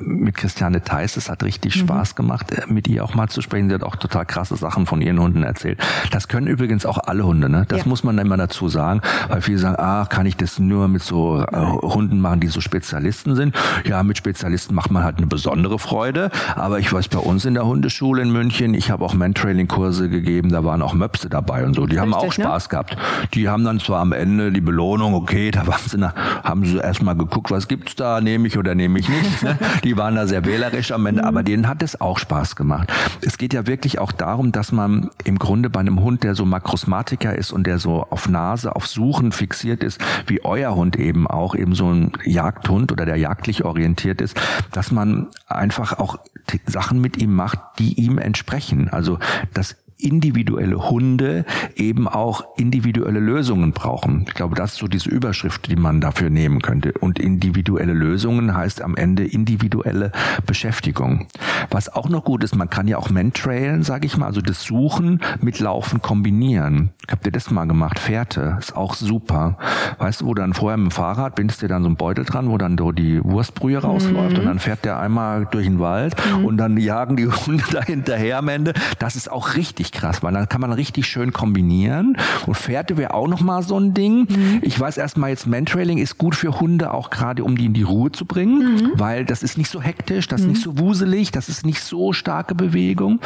mit 0.00 0.36
Christiane 0.36 0.82
Theis, 0.82 1.14
das 1.14 1.28
hat 1.28 1.42
richtig 1.42 1.76
mhm. 1.76 1.80
Spaß 1.80 2.14
gemacht, 2.14 2.52
äh, 2.52 2.66
mit 2.66 2.88
ihr 2.88 3.04
auch 3.04 3.14
mal 3.14 3.28
zu 3.30 3.42
sprechen. 3.42 3.68
Sie 3.68 3.74
hat 3.74 3.82
auch 3.82 3.96
total 3.96 4.24
krasse 4.24 4.56
Sachen 4.56 4.86
von 4.86 5.02
ihren 5.02 5.20
Hunden 5.20 5.42
erzählt. 5.42 5.78
Das 6.10 6.28
können 6.28 6.46
übrigens 6.46 6.86
auch 6.86 6.98
alle 6.98 7.24
Hunde, 7.26 7.48
ne? 7.48 7.64
Das 7.68 7.80
ja. 7.80 7.84
muss 7.86 8.04
man 8.04 8.16
immer 8.18 8.36
dazu 8.36 8.68
sagen, 8.68 9.02
weil 9.28 9.42
viele 9.42 9.58
sagen, 9.58 9.76
ah, 9.76 10.06
kann 10.06 10.26
ich 10.26 10.36
das 10.36 10.58
nur 10.58 10.88
mit 10.88 11.02
so 11.02 11.42
äh, 11.42 11.56
Hunden 11.56 12.20
machen, 12.20 12.40
die 12.40 12.48
so 12.48 12.60
Spezialisten 12.60 13.34
sind? 13.34 13.54
Ja, 13.84 14.02
mit 14.02 14.16
Spezialisten 14.16 14.74
macht 14.74 14.90
man 14.90 15.04
halt 15.04 15.18
eine 15.18 15.26
besondere 15.26 15.78
Freude. 15.78 16.30
Aber 16.54 16.78
ich 16.78 16.90
weiß, 16.90 17.08
bei 17.08 17.18
uns 17.18 17.44
in 17.44 17.54
der 17.54 17.66
Hundeschule 17.66 18.22
in 18.22 18.32
München, 18.32 18.74
ich 18.74 18.90
habe 18.90 19.04
auch 19.04 19.14
Mentrailing-Kurse 19.14 20.08
gegeben, 20.08 20.50
da 20.50 20.64
waren 20.64 20.80
auch 20.80 20.94
Möpse 20.94 21.28
dabei 21.28 21.64
und 21.64 21.74
so. 21.74 21.86
Die 21.86 22.00
haben 22.00 22.14
auch 22.14 22.24
ne? 22.24 22.44
Spaß 22.44 22.64
ne? 22.64 22.68
gehabt. 22.70 22.96
Die 23.34 23.48
haben 23.48 23.64
dann 23.64 23.80
zwar 23.80 24.00
am 24.00 24.12
Ende 24.12 24.52
die 24.52 24.60
Belohnung, 24.60 25.14
okay, 25.14 25.50
da 25.50 25.66
waren 25.66 25.80
sie 25.86 25.98
nach, 25.98 26.14
haben 26.42 26.64
sie 26.64 26.78
erstmal 26.78 27.10
mal 27.10 27.24
geguckt, 27.24 27.50
was 27.50 27.66
gibt's 27.68 27.96
da, 27.96 28.20
nehme 28.20 28.46
ich 28.46 28.56
oder 28.56 28.74
nehme 28.74 28.98
ich 28.98 29.08
nicht. 29.08 29.42
Ne? 29.42 29.58
Die 29.84 29.96
waren 29.96 30.14
da 30.14 30.26
sehr 30.26 30.44
wählerisch 30.44 30.92
am 30.92 31.06
Ende, 31.06 31.24
aber 31.24 31.42
denen 31.42 31.68
hat 31.68 31.82
es 31.82 32.00
auch 32.00 32.18
Spaß 32.18 32.56
gemacht. 32.56 32.92
Es 33.22 33.38
geht 33.38 33.52
ja 33.54 33.66
wirklich 33.66 33.98
auch 33.98 34.12
darum, 34.12 34.52
dass 34.52 34.72
man 34.72 35.10
im 35.24 35.38
Grunde 35.38 35.70
bei 35.70 35.80
einem 35.80 36.00
Hund, 36.00 36.22
der 36.22 36.34
so 36.34 36.44
Makrosmatiker 36.44 37.34
ist 37.34 37.52
und 37.52 37.66
der 37.66 37.78
so 37.78 38.06
auf 38.10 38.28
Nase, 38.28 38.74
auf 38.74 38.86
Suchen 38.86 39.32
fixiert 39.32 39.82
ist, 39.82 40.00
wie 40.26 40.44
euer 40.44 40.74
Hund 40.74 40.96
eben 40.96 41.26
auch, 41.26 41.54
eben 41.54 41.74
so 41.74 41.92
ein 41.92 42.12
Jagdhund 42.24 42.92
oder 42.92 43.04
der 43.04 43.16
jagdlich 43.16 43.64
orientiert 43.64 44.20
ist, 44.20 44.40
dass 44.72 44.90
man 44.90 45.28
einfach 45.46 45.98
auch 45.98 46.18
Sachen 46.66 47.00
mit 47.00 47.16
ihm 47.16 47.34
macht, 47.34 47.58
die 47.78 47.94
ihm 47.94 48.18
entsprechen. 48.18 48.88
Also 48.88 49.18
das 49.54 49.76
individuelle 50.02 50.90
Hunde 50.90 51.44
eben 51.76 52.08
auch 52.08 52.44
individuelle 52.56 53.20
Lösungen 53.20 53.72
brauchen. 53.72 54.24
Ich 54.28 54.34
glaube, 54.34 54.54
das 54.54 54.72
ist 54.72 54.78
so 54.78 54.88
diese 54.88 55.10
Überschrift, 55.10 55.70
die 55.70 55.76
man 55.76 56.00
dafür 56.00 56.30
nehmen 56.30 56.62
könnte. 56.62 56.92
Und 57.00 57.18
individuelle 57.18 57.92
Lösungen 57.92 58.54
heißt 58.56 58.82
am 58.82 58.96
Ende 58.96 59.24
individuelle 59.24 60.12
Beschäftigung. 60.46 61.26
Was 61.70 61.88
auch 61.88 62.08
noch 62.08 62.24
gut 62.24 62.44
ist, 62.44 62.56
man 62.56 62.70
kann 62.70 62.88
ja 62.88 62.98
auch 62.98 63.10
Mentrailen, 63.10 63.82
sage 63.82 64.06
ich 64.06 64.16
mal, 64.16 64.26
also 64.26 64.40
das 64.40 64.62
Suchen 64.62 65.20
mit 65.40 65.60
Laufen 65.60 66.02
kombinieren. 66.02 66.90
Habt 67.10 67.26
ihr 67.26 67.32
das 67.32 67.50
mal 67.50 67.66
gemacht? 67.66 67.98
Fährte 67.98 68.56
ist 68.58 68.76
auch 68.76 68.94
super. 68.94 69.58
Weißt 69.98 70.20
du, 70.20 70.26
wo 70.26 70.34
dann 70.34 70.54
vorher 70.54 70.76
mit 70.76 70.90
dem 70.90 70.90
Fahrrad 70.90 71.34
bindest 71.34 71.62
du 71.62 71.68
dann 71.68 71.82
so 71.82 71.88
ein 71.88 71.96
Beutel 71.96 72.24
dran, 72.24 72.48
wo 72.48 72.58
dann 72.58 72.76
so 72.78 72.92
die 72.92 73.22
Wurstbrühe 73.22 73.78
rausläuft 73.78 74.32
mhm. 74.32 74.38
und 74.40 74.44
dann 74.46 74.58
fährt 74.58 74.84
der 74.84 74.98
einmal 74.98 75.46
durch 75.50 75.66
den 75.66 75.78
Wald 75.78 76.14
mhm. 76.36 76.44
und 76.44 76.56
dann 76.56 76.76
jagen 76.76 77.16
die 77.16 77.26
Hunde 77.26 77.64
da 77.72 77.82
hinterher 77.82 78.38
am 78.38 78.48
Ende. 78.48 78.72
Das 78.98 79.16
ist 79.16 79.30
auch 79.30 79.56
richtig 79.56 79.89
richtig 79.90 80.00
krass, 80.00 80.22
weil 80.22 80.32
dann 80.32 80.48
kann 80.48 80.60
man 80.60 80.72
richtig 80.72 81.06
schön 81.06 81.32
kombinieren. 81.32 82.16
Und 82.46 82.56
Fährte 82.56 82.96
wäre 82.96 83.14
auch 83.14 83.28
noch 83.28 83.40
mal 83.40 83.62
so 83.62 83.78
ein 83.78 83.94
Ding. 83.94 84.26
Mhm. 84.28 84.58
Ich 84.62 84.78
weiß 84.78 84.96
erstmal 84.96 85.30
jetzt, 85.30 85.46
Mantrailing 85.46 85.98
ist 85.98 86.18
gut 86.18 86.34
für 86.34 86.60
Hunde, 86.60 86.92
auch 86.92 87.10
gerade 87.10 87.44
um 87.44 87.56
die 87.56 87.66
in 87.66 87.74
die 87.74 87.82
Ruhe 87.82 88.12
zu 88.12 88.24
bringen, 88.24 88.74
mhm. 88.74 88.92
weil 88.94 89.24
das 89.24 89.42
ist 89.42 89.58
nicht 89.58 89.70
so 89.70 89.80
hektisch, 89.80 90.28
das 90.28 90.42
ist 90.42 90.46
nicht 90.46 90.66
mhm. 90.66 90.76
so 90.76 90.78
wuselig, 90.78 91.30
das 91.32 91.48
ist 91.48 91.66
nicht 91.66 91.82
so 91.82 92.12
starke 92.12 92.54
Bewegung. 92.54 93.20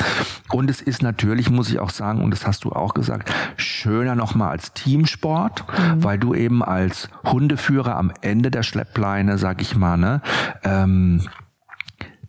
Und 0.50 0.70
es 0.70 0.80
ist 0.80 1.02
natürlich, 1.02 1.50
muss 1.50 1.70
ich 1.70 1.78
auch 1.78 1.90
sagen, 1.90 2.22
und 2.22 2.30
das 2.30 2.46
hast 2.46 2.64
du 2.64 2.72
auch 2.72 2.94
gesagt, 2.94 3.32
schöner 3.56 4.14
noch 4.14 4.34
mal 4.34 4.50
als 4.50 4.72
Teamsport, 4.72 5.64
mhm. 5.68 6.04
weil 6.04 6.18
du 6.18 6.34
eben 6.34 6.62
als 6.62 7.08
Hundeführer 7.24 7.96
am 7.96 8.12
Ende 8.20 8.50
der 8.50 8.62
Schleppleine, 8.62 9.38
sag 9.38 9.60
ich 9.60 9.76
mal, 9.76 9.96
ne, 9.96 10.20
ähm, 10.62 11.22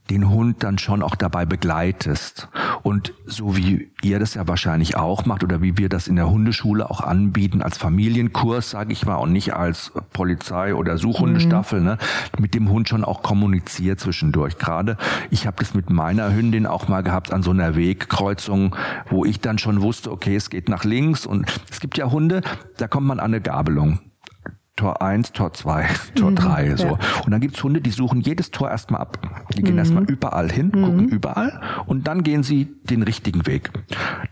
den 0.10 0.30
Hund 0.30 0.64
dann 0.64 0.78
schon 0.78 1.02
auch 1.02 1.16
dabei 1.16 1.46
begleitest. 1.46 2.48
Und 2.84 3.14
so 3.26 3.58
wie 3.58 3.90
ihr 4.04 4.20
das 4.20 4.36
ja 4.36 4.48
wahrscheinlich 4.48 4.96
auch 4.96 5.26
macht 5.26 5.44
oder 5.44 5.62
wie 5.62 5.78
wir 5.78 5.90
das 5.90 6.08
in 6.08 6.16
der 6.16 6.30
Hundeschule 6.30 6.90
auch 6.90 7.02
anbieten 7.02 7.62
als 7.62 7.78
Familienkurs, 7.78 8.70
sage 8.70 8.94
ich 8.94 9.06
mal, 9.06 9.16
und 9.16 9.32
nicht 9.32 9.56
als 9.56 9.92
Polizei 10.14 10.76
oder 10.76 10.98
Suchhundestaffel, 10.98 11.80
mhm. 11.80 11.86
ne, 11.86 11.98
mit 12.38 12.54
dem 12.54 12.70
Hund 12.70 12.88
schon 12.88 13.04
auch 13.04 13.24
kommuniziert 13.24 14.00
zwischendurch. 14.00 14.58
Gerade 14.60 14.98
ich 15.32 15.48
habe 15.48 15.58
das 15.60 15.74
mit 15.74 15.90
meiner 15.90 16.34
Hündin 16.34 16.68
auch 16.68 16.88
mal 16.88 17.02
gehabt 17.02 17.34
an 17.34 17.42
so 17.42 17.52
einer 17.52 17.76
Wegkreuzung, 17.76 18.76
wo 19.10 19.26
ich 19.26 19.40
dann 19.40 19.58
schon 19.58 19.82
wusste, 19.82 20.12
okay, 20.12 20.36
es 20.36 20.52
geht 20.52 20.70
nach 20.70 20.84
links 20.84 21.26
und 21.26 21.52
es 21.72 21.80
gibt 21.80 21.98
ja 21.98 22.12
Hunde, 22.12 22.42
da 22.78 22.88
kommt 22.88 23.08
man 23.08 23.20
an 23.20 23.26
eine 23.26 23.42
Gabelung 23.42 24.00
Tor 24.76 25.02
1, 25.02 25.32
Tor 25.32 25.54
2, 25.54 25.88
Tor 26.16 26.32
3, 26.34 26.66
mhm, 26.66 26.78
so. 26.78 26.86
Ja. 26.88 27.00
Und 27.26 27.32
dann 27.32 27.40
gibt's 27.40 27.64
Hunde, 27.64 27.80
die 27.80 27.92
suchen 27.92 28.20
jedes 28.22 28.52
Tor 28.52 28.70
erstmal 28.70 29.02
ab. 29.02 29.20
Die 29.56 29.64
gehen 29.64 29.74
mhm. 29.74 29.80
erstmal 29.80 30.04
überall 30.04 30.52
hin, 30.52 30.72
mhm. 30.74 30.84
gucken 30.84 31.08
überall 31.10 31.62
und 31.86 32.08
dann 32.08 32.24
gehen 32.24 32.44
sie 32.44 32.68
den 32.84 33.04
richtigen 33.04 33.46
Weg. 33.48 33.72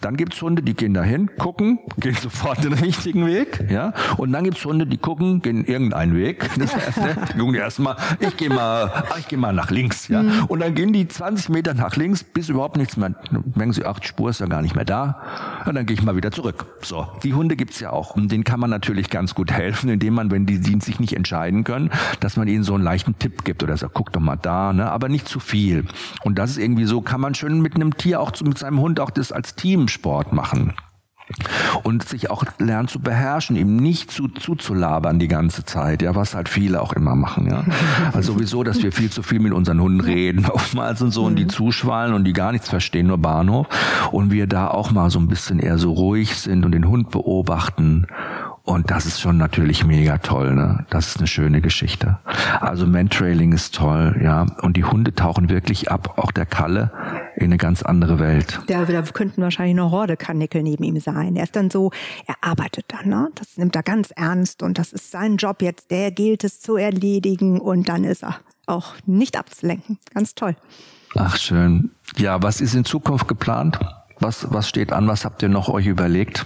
Dann 0.01 0.17
gibt's 0.17 0.41
Hunde, 0.41 0.61
die 0.61 0.73
gehen 0.73 0.93
dahin, 0.93 1.29
gucken, 1.37 1.79
gehen 1.97 2.15
sofort 2.15 2.63
den 2.63 2.73
richtigen 2.73 3.25
Weg, 3.25 3.65
ja. 3.69 3.93
Und 4.17 4.33
dann 4.33 4.43
gibt's 4.43 4.65
Hunde, 4.65 4.85
die 4.85 4.97
gucken, 4.97 5.41
gehen 5.41 5.63
irgendeinen 5.65 6.15
Weg. 6.15 6.49
Das 6.63 6.75
heißt, 6.75 6.97
ne, 6.97 7.15
die 7.33 7.37
gucken 7.37 7.55
erstmal, 7.55 7.97
ich 8.19 8.37
gehe 8.37 8.49
mal, 8.49 8.89
ach, 8.93 9.17
ich 9.17 9.27
gehe 9.27 9.39
mal 9.39 9.53
nach 9.53 9.69
links, 9.71 10.07
ja. 10.07 10.23
Mhm. 10.23 10.45
Und 10.47 10.61
dann 10.61 10.75
gehen 10.75 10.93
die 10.93 11.07
20 11.07 11.49
Meter 11.49 11.73
nach 11.73 11.95
links, 11.95 12.23
bis 12.23 12.49
überhaupt 12.49 12.77
nichts 12.77 12.95
mehr, 12.95 13.15
merken 13.55 13.73
sie, 13.73 13.85
ach, 13.85 13.99
die 13.99 14.07
Spur 14.07 14.29
ist 14.29 14.39
ja 14.39 14.45
gar 14.45 14.61
nicht 14.61 14.75
mehr 14.75 14.85
da. 14.85 15.21
Und 15.65 15.75
dann 15.75 15.85
gehe 15.85 15.95
ich 15.95 16.03
mal 16.03 16.15
wieder 16.15 16.31
zurück. 16.31 16.65
So. 16.81 17.07
Die 17.23 17.33
Hunde 17.33 17.55
gibt's 17.55 17.79
ja 17.79 17.91
auch. 17.91 18.15
Und 18.15 18.31
denen 18.31 18.43
kann 18.43 18.59
man 18.59 18.69
natürlich 18.69 19.09
ganz 19.09 19.35
gut 19.35 19.51
helfen, 19.51 19.89
indem 19.89 20.13
man 20.13 20.32
wenn 20.33 20.45
die, 20.45 20.59
die 20.59 20.79
sich 20.81 20.99
nicht 20.99 21.15
entscheiden 21.15 21.63
können, 21.63 21.89
dass 22.19 22.35
man 22.35 22.47
ihnen 22.47 22.63
so 22.63 22.73
einen 22.73 22.83
leichten 22.83 23.17
Tipp 23.17 23.45
gibt 23.45 23.63
oder 23.63 23.77
sagt, 23.77 23.93
guck 23.93 24.11
doch 24.11 24.19
mal 24.19 24.35
da, 24.35 24.73
ne? 24.73 24.91
aber 24.91 25.07
nicht 25.07 25.27
zu 25.27 25.39
viel. 25.39 25.85
Und 26.23 26.37
das 26.37 26.51
ist 26.51 26.57
irgendwie 26.57 26.85
so, 26.85 27.01
kann 27.01 27.21
man 27.21 27.35
schön 27.35 27.61
mit 27.61 27.75
einem 27.75 27.95
Tier 27.95 28.19
auch 28.19 28.33
mit 28.41 28.57
seinem 28.57 28.79
Hund 28.79 28.99
auch 28.99 29.11
das 29.11 29.31
als 29.31 29.55
Teamsport 29.55 30.33
machen 30.33 30.73
und 31.83 32.07
sich 32.07 32.29
auch 32.29 32.43
lernen 32.59 32.87
zu 32.87 32.99
beherrschen, 32.99 33.55
ihm 33.55 33.77
nicht 33.77 34.11
zu 34.11 34.27
zuzulabern 34.27 35.19
die 35.19 35.27
ganze 35.27 35.65
Zeit, 35.65 36.01
ja, 36.01 36.15
was 36.15 36.35
halt 36.35 36.49
viele 36.49 36.81
auch 36.81 36.93
immer 36.93 37.15
machen, 37.15 37.47
ja. 37.49 37.63
Also 38.13 38.33
sowieso, 38.33 38.63
dass 38.63 38.83
wir 38.83 38.91
viel 38.91 39.09
zu 39.09 39.23
viel 39.23 39.39
mit 39.39 39.53
unseren 39.53 39.81
Hunden 39.81 40.01
reden, 40.01 40.45
oftmals 40.49 41.01
und 41.01 41.11
so, 41.11 41.23
und 41.23 41.35
die 41.35 41.45
mhm. 41.45 41.49
zuschwallen 41.49 42.13
und 42.13 42.25
die 42.25 42.33
gar 42.33 42.51
nichts 42.51 42.69
verstehen, 42.69 43.07
nur 43.07 43.17
Bahnhof, 43.17 43.67
und 44.11 44.31
wir 44.31 44.47
da 44.47 44.67
auch 44.67 44.91
mal 44.91 45.09
so 45.09 45.19
ein 45.19 45.27
bisschen 45.27 45.59
eher 45.59 45.77
so 45.77 45.91
ruhig 45.93 46.35
sind 46.35 46.65
und 46.65 46.71
den 46.71 46.87
Hund 46.87 47.09
beobachten 47.09 48.07
und 48.65 48.91
das 48.91 49.05
ist 49.05 49.19
schon 49.19 49.37
natürlich 49.37 49.83
mega 49.83 50.19
toll, 50.19 50.55
ne? 50.55 50.85
Das 50.89 51.07
ist 51.07 51.17
eine 51.17 51.27
schöne 51.27 51.59
Geschichte. 51.59 52.19
Also 52.61 52.87
Mantrailing 52.87 53.51
ist 53.51 53.75
toll, 53.75 54.21
ja. 54.23 54.45
Und 54.61 54.77
die 54.77 54.85
Hunde 54.85 55.13
tauchen 55.13 55.49
wirklich 55.49 55.91
ab, 55.91 56.17
auch 56.17 56.31
der 56.31 56.45
Kalle, 56.45 56.91
in 57.35 57.45
eine 57.45 57.57
ganz 57.57 57.83
andere 57.83 58.19
Welt. 58.19 58.61
Da, 58.67 58.85
da 58.85 59.01
könnten 59.01 59.41
wahrscheinlich 59.41 59.77
eine 59.77 59.91
Horde 59.91 60.15
Karnickel 60.15 60.63
neben 60.63 60.85
ihm 60.85 60.97
sein. 61.01 61.35
Er 61.35 61.43
ist 61.43 61.57
dann 61.57 61.69
so, 61.69 61.91
er 62.25 62.35
arbeitet 62.39 62.85
dann, 62.87 63.09
ne? 63.09 63.29
Das 63.35 63.57
nimmt 63.57 63.75
er 63.75 63.83
ganz 63.83 64.11
ernst 64.11 64.63
und 64.63 64.79
das 64.79 64.93
ist 64.93 65.11
sein 65.11 65.35
Job 65.35 65.61
jetzt, 65.61 65.91
der 65.91 66.11
gilt 66.11 66.45
es 66.45 66.61
zu 66.61 66.77
erledigen 66.77 67.59
und 67.59 67.89
dann 67.89 68.05
ist 68.05 68.23
er 68.23 68.37
auch 68.65 68.93
nicht 69.05 69.37
abzulenken. 69.37 69.99
Ganz 70.13 70.35
toll. 70.35 70.55
Ach, 71.15 71.35
schön. 71.35 71.91
Ja, 72.15 72.41
was 72.41 72.61
ist 72.61 72.75
in 72.75 72.85
Zukunft 72.85 73.27
geplant? 73.27 73.77
Was, 74.21 74.53
was 74.53 74.69
steht 74.69 74.93
an? 74.93 75.09
Was 75.09 75.25
habt 75.25 75.43
ihr 75.43 75.49
noch 75.49 75.67
euch 75.67 75.85
überlegt? 75.85 76.45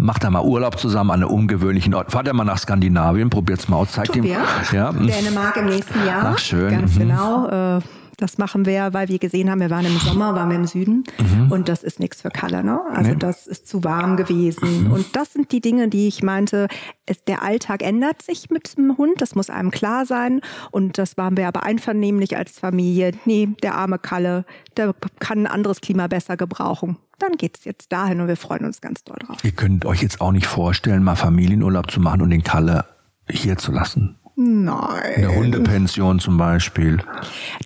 Macht 0.00 0.24
da 0.24 0.30
mal 0.30 0.42
Urlaub 0.42 0.78
zusammen 0.78 1.10
an 1.10 1.22
einem 1.22 1.30
ungewöhnlichen 1.30 1.94
Ort. 1.94 2.10
Fahrt 2.10 2.26
er 2.26 2.32
mal 2.32 2.44
nach 2.44 2.58
Skandinavien, 2.58 3.30
probiert's 3.30 3.68
mal 3.68 3.76
aus, 3.76 3.92
zeigt 3.92 4.16
ihm. 4.16 4.24
Ja. 4.24 4.92
Dänemark 4.92 5.56
im 5.56 5.66
nächsten 5.66 6.06
Jahr. 6.06 6.32
Ach, 6.34 6.38
schön. 6.38 6.70
Ganz 6.70 6.94
mhm. 6.94 7.00
genau. 7.00 7.76
Äh, 7.76 7.80
das 8.20 8.38
machen 8.38 8.66
wir, 8.66 8.92
weil 8.92 9.08
wir 9.08 9.18
gesehen 9.18 9.50
haben, 9.50 9.60
wir 9.60 9.70
waren 9.70 9.86
im 9.86 9.98
Sommer, 9.98 10.34
waren 10.34 10.50
wir 10.50 10.56
im 10.56 10.66
Süden 10.66 11.04
mhm. 11.18 11.50
und 11.50 11.68
das 11.68 11.82
ist 11.82 12.00
nichts 12.00 12.22
für 12.22 12.30
Kalle. 12.30 12.62
Ne? 12.62 12.80
Also 12.92 13.12
nee. 13.12 13.16
das 13.18 13.46
ist 13.46 13.66
zu 13.66 13.82
warm 13.82 14.16
gewesen. 14.16 14.86
Mhm. 14.86 14.92
Und 14.92 15.16
das 15.16 15.32
sind 15.32 15.52
die 15.52 15.60
Dinge, 15.60 15.88
die 15.88 16.08
ich 16.08 16.22
meinte, 16.22 16.68
es, 17.06 17.24
der 17.24 17.42
Alltag 17.42 17.82
ändert 17.82 18.22
sich 18.22 18.50
mit 18.50 18.76
dem 18.76 18.98
Hund, 18.98 19.20
das 19.20 19.34
muss 19.34 19.50
einem 19.50 19.70
klar 19.70 20.06
sein. 20.06 20.40
Und 20.70 20.98
das 20.98 21.16
waren 21.16 21.36
wir 21.36 21.48
aber 21.48 21.62
einvernehmlich 21.62 22.36
als 22.36 22.58
Familie. 22.58 23.12
Nee, 23.24 23.48
der 23.62 23.74
arme 23.74 23.98
Kalle, 23.98 24.44
der 24.76 24.94
kann 25.18 25.44
ein 25.44 25.46
anderes 25.46 25.80
Klima 25.80 26.06
besser 26.06 26.36
gebrauchen 26.36 26.96
dann 27.18 27.36
geht's 27.36 27.66
jetzt 27.66 27.92
dahin 27.92 28.22
und 28.22 28.28
wir 28.28 28.36
freuen 28.38 28.64
uns 28.64 28.80
ganz 28.80 29.04
doll 29.04 29.18
drauf. 29.18 29.44
Ihr 29.44 29.52
könnt 29.52 29.84
euch 29.84 30.00
jetzt 30.00 30.22
auch 30.22 30.32
nicht 30.32 30.46
vorstellen, 30.46 31.02
mal 31.02 31.16
Familienurlaub 31.16 31.90
zu 31.90 32.00
machen 32.00 32.22
und 32.22 32.30
den 32.30 32.42
Kalle 32.42 32.86
hier 33.28 33.58
zu 33.58 33.72
lassen. 33.72 34.19
Nein. 34.42 35.12
In 35.16 35.20
der 35.20 35.34
Hundepension 35.34 36.18
zum 36.18 36.38
Beispiel. 36.38 36.96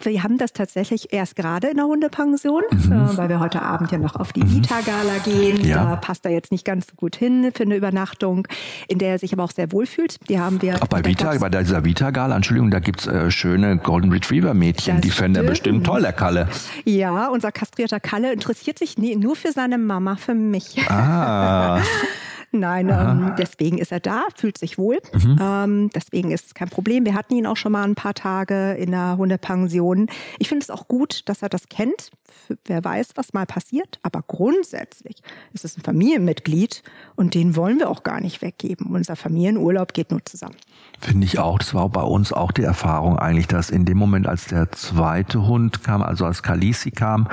Wir 0.03 0.25
haben 0.25 0.39
das 0.39 0.53
tatsächlich 0.53 1.13
erst 1.13 1.37
gerade 1.37 1.69
in 1.69 1.77
der 1.77 1.85
Hundepension, 1.85 2.63
mhm. 2.69 2.93
äh, 2.93 3.17
weil 3.17 3.29
wir 3.29 3.39
heute 3.39 3.63
Abend 3.63 3.93
ja 3.93 3.99
noch 3.99 4.17
auf 4.17 4.33
die 4.33 4.43
mhm. 4.43 4.57
Vita-Gala 4.57 5.19
gehen. 5.25 5.65
Ja. 5.65 5.85
Da 5.85 5.97
passt 5.97 6.25
er 6.25 6.33
jetzt 6.33 6.51
nicht 6.51 6.65
ganz 6.65 6.89
so 6.89 6.97
gut 6.97 7.15
hin 7.15 7.53
für 7.55 7.63
eine 7.63 7.77
Übernachtung, 7.77 8.49
in 8.89 8.99
der 8.99 9.11
er 9.11 9.19
sich 9.21 9.33
aber 9.33 9.45
auch 9.45 9.53
sehr 9.53 9.71
wohl 9.71 9.87
fühlt. 9.87 10.29
Die 10.29 10.41
haben 10.41 10.61
wir. 10.63 10.83
Auch 10.83 10.89
bei 10.89 11.05
Vita, 11.05 11.33
bei 11.39 11.49
dieser 11.49 11.85
Vita-Gala, 11.85 12.35
Entschuldigung, 12.35 12.73
da 12.73 12.81
gibt's 12.81 13.07
äh, 13.07 13.31
schöne 13.31 13.77
Golden 13.77 14.11
Retriever-Mädchen, 14.11 15.01
die 15.01 15.11
fände 15.11 15.41
er 15.41 15.47
bestimmt 15.47 15.87
toll, 15.87 16.03
der 16.03 16.13
Kalle. 16.13 16.49
Ja, 16.85 17.29
unser 17.29 17.53
kastrierter 17.53 18.01
Kalle 18.01 18.33
interessiert 18.33 18.81
sich 18.81 18.99
nie, 18.99 19.15
nur 19.15 19.37
für 19.37 19.53
seine 19.53 19.79
Mama, 19.79 20.17
für 20.17 20.35
mich. 20.35 20.91
Ah. 20.91 21.81
Nein, 22.55 22.89
ähm, 22.89 23.35
deswegen 23.37 23.79
ist 23.79 23.93
er 23.93 24.01
da, 24.01 24.25
fühlt 24.37 24.59
sich 24.59 24.79
wohl. 24.79 24.99
Mhm. 25.13 25.39
Ähm, 25.41 25.91
deswegen 25.95 26.31
ist 26.31 26.47
es 26.47 26.55
kein 26.55 26.69
Problem. 26.69 27.05
Wir 27.05 27.15
hatten 27.15 27.35
ihn 27.35 27.47
auch 27.47 27.57
schon 27.57 27.73
mal 27.73 27.85
ein 27.85 27.95
paar 27.95 28.15
Tage 28.15 28.73
in 28.75 28.91
der 28.93 29.17
Hundepension. 29.17 30.09
Ich 30.39 30.49
finde 30.49 30.63
es 30.63 30.71
auch 30.71 30.89
gut, 30.89 31.29
dass 31.29 31.43
er 31.43 31.49
das 31.49 31.69
kennt. 31.69 32.11
Wer 32.67 32.85
weiß, 32.85 33.11
was 33.15 33.33
mal 33.33 33.47
passiert. 33.47 33.99
Aber 34.03 34.23
grundsätzlich 34.27 35.23
ist 35.53 35.65
es 35.65 35.77
ein 35.77 35.83
Familienmitglied 35.83 36.83
und 37.17 37.35
den 37.35 37.57
wollen 37.57 37.79
wir 37.79 37.89
auch 37.89 38.03
gar 38.03 38.21
nicht 38.21 38.43
weggeben. 38.43 38.95
Unser 38.95 39.17
Familienurlaub 39.17 39.95
geht 39.95 40.11
nur 40.11 40.25
zusammen. 40.25 40.57
Finde 41.01 41.27
ich 41.27 41.39
auch. 41.39 41.59
Das 41.59 41.75
war 41.75 41.89
bei 41.89 42.03
uns 42.03 42.33
auch 42.33 42.53
die 42.53 42.63
Erfahrung 42.63 43.19
eigentlich, 43.19 43.47
dass 43.47 43.71
in 43.71 43.85
dem 43.85 43.99
Moment, 43.99 44.27
als 44.27 44.47
der 44.47 44.71
zweite 44.73 45.47
Hund 45.47 45.83
kam, 45.83 46.03
also 46.03 46.25
als 46.25 46.43
Kalisi 46.43 46.91
kam, 46.91 47.29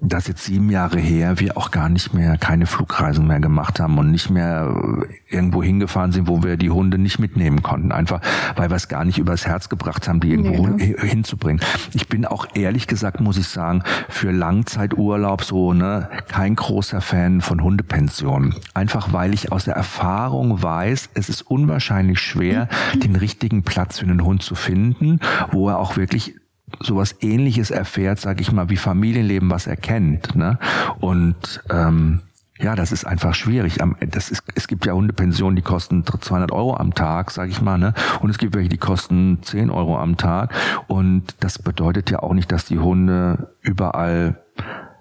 das 0.00 0.26
jetzt 0.26 0.44
sieben 0.44 0.70
Jahre 0.70 0.98
her, 0.98 1.38
wir 1.38 1.56
auch 1.56 1.70
gar 1.70 1.88
nicht 1.88 2.14
mehr, 2.14 2.36
keine 2.38 2.66
Flugreisen 2.66 3.26
mehr 3.26 3.40
gemacht 3.40 3.80
haben 3.80 3.98
und 3.98 4.10
nicht 4.10 4.30
mehr 4.30 5.04
irgendwo 5.28 5.62
hingefahren 5.62 6.12
sind, 6.12 6.28
wo 6.28 6.42
wir 6.42 6.56
die 6.56 6.70
Hunde 6.70 6.98
nicht 6.98 7.18
mitnehmen 7.18 7.62
konnten. 7.62 7.92
Einfach, 7.92 8.20
weil 8.56 8.70
wir 8.70 8.76
es 8.76 8.88
gar 8.88 9.04
nicht 9.04 9.18
übers 9.18 9.46
Herz 9.46 9.68
gebracht 9.68 10.08
haben, 10.08 10.20
die 10.20 10.30
irgendwo 10.30 10.66
nee, 10.66 10.96
ne? 10.98 11.06
hinzubringen. 11.06 11.62
Ich 11.94 12.08
bin 12.08 12.24
auch 12.24 12.46
ehrlich 12.54 12.86
gesagt, 12.86 13.20
muss 13.20 13.36
ich 13.36 13.48
sagen, 13.48 13.82
für 14.08 14.25
Langzeiturlaub 14.32 15.44
so, 15.44 15.72
ne, 15.72 16.08
kein 16.28 16.56
großer 16.56 17.00
Fan 17.00 17.40
von 17.40 17.62
Hundepensionen. 17.62 18.54
Einfach 18.74 19.12
weil 19.12 19.34
ich 19.34 19.52
aus 19.52 19.64
der 19.64 19.74
Erfahrung 19.74 20.62
weiß, 20.62 21.10
es 21.14 21.28
ist 21.28 21.42
unwahrscheinlich 21.42 22.20
schwer, 22.20 22.68
den 22.94 23.16
richtigen 23.16 23.62
Platz 23.62 23.98
für 23.98 24.06
einen 24.06 24.24
Hund 24.24 24.42
zu 24.42 24.54
finden, 24.54 25.20
wo 25.50 25.68
er 25.68 25.78
auch 25.78 25.96
wirklich 25.96 26.34
sowas 26.80 27.16
ähnliches 27.20 27.70
erfährt, 27.70 28.18
sag 28.18 28.40
ich 28.40 28.52
mal, 28.52 28.68
wie 28.68 28.76
Familienleben, 28.76 29.50
was 29.50 29.66
er 29.66 29.76
kennt. 29.76 30.34
Ne? 30.34 30.58
Und 31.00 31.62
ähm, 31.70 32.22
ja, 32.58 32.74
das 32.74 32.92
ist 32.92 33.04
einfach 33.04 33.34
schwierig. 33.34 33.78
Das 34.00 34.30
ist, 34.30 34.42
es 34.54 34.68
gibt 34.68 34.86
ja 34.86 34.92
Hundepensionen, 34.92 35.56
die 35.56 35.62
kosten 35.62 36.04
200 36.06 36.52
Euro 36.52 36.76
am 36.76 36.94
Tag, 36.94 37.30
sag 37.30 37.48
ich 37.48 37.60
mal, 37.60 37.78
ne? 37.78 37.92
Und 38.20 38.30
es 38.30 38.38
gibt 38.38 38.54
welche, 38.54 38.68
die 38.68 38.78
kosten 38.78 39.38
10 39.42 39.70
Euro 39.70 39.98
am 39.98 40.16
Tag. 40.16 40.54
Und 40.86 41.24
das 41.40 41.58
bedeutet 41.58 42.10
ja 42.10 42.20
auch 42.20 42.32
nicht, 42.32 42.50
dass 42.52 42.64
die 42.64 42.78
Hunde 42.78 43.50
überall 43.60 44.40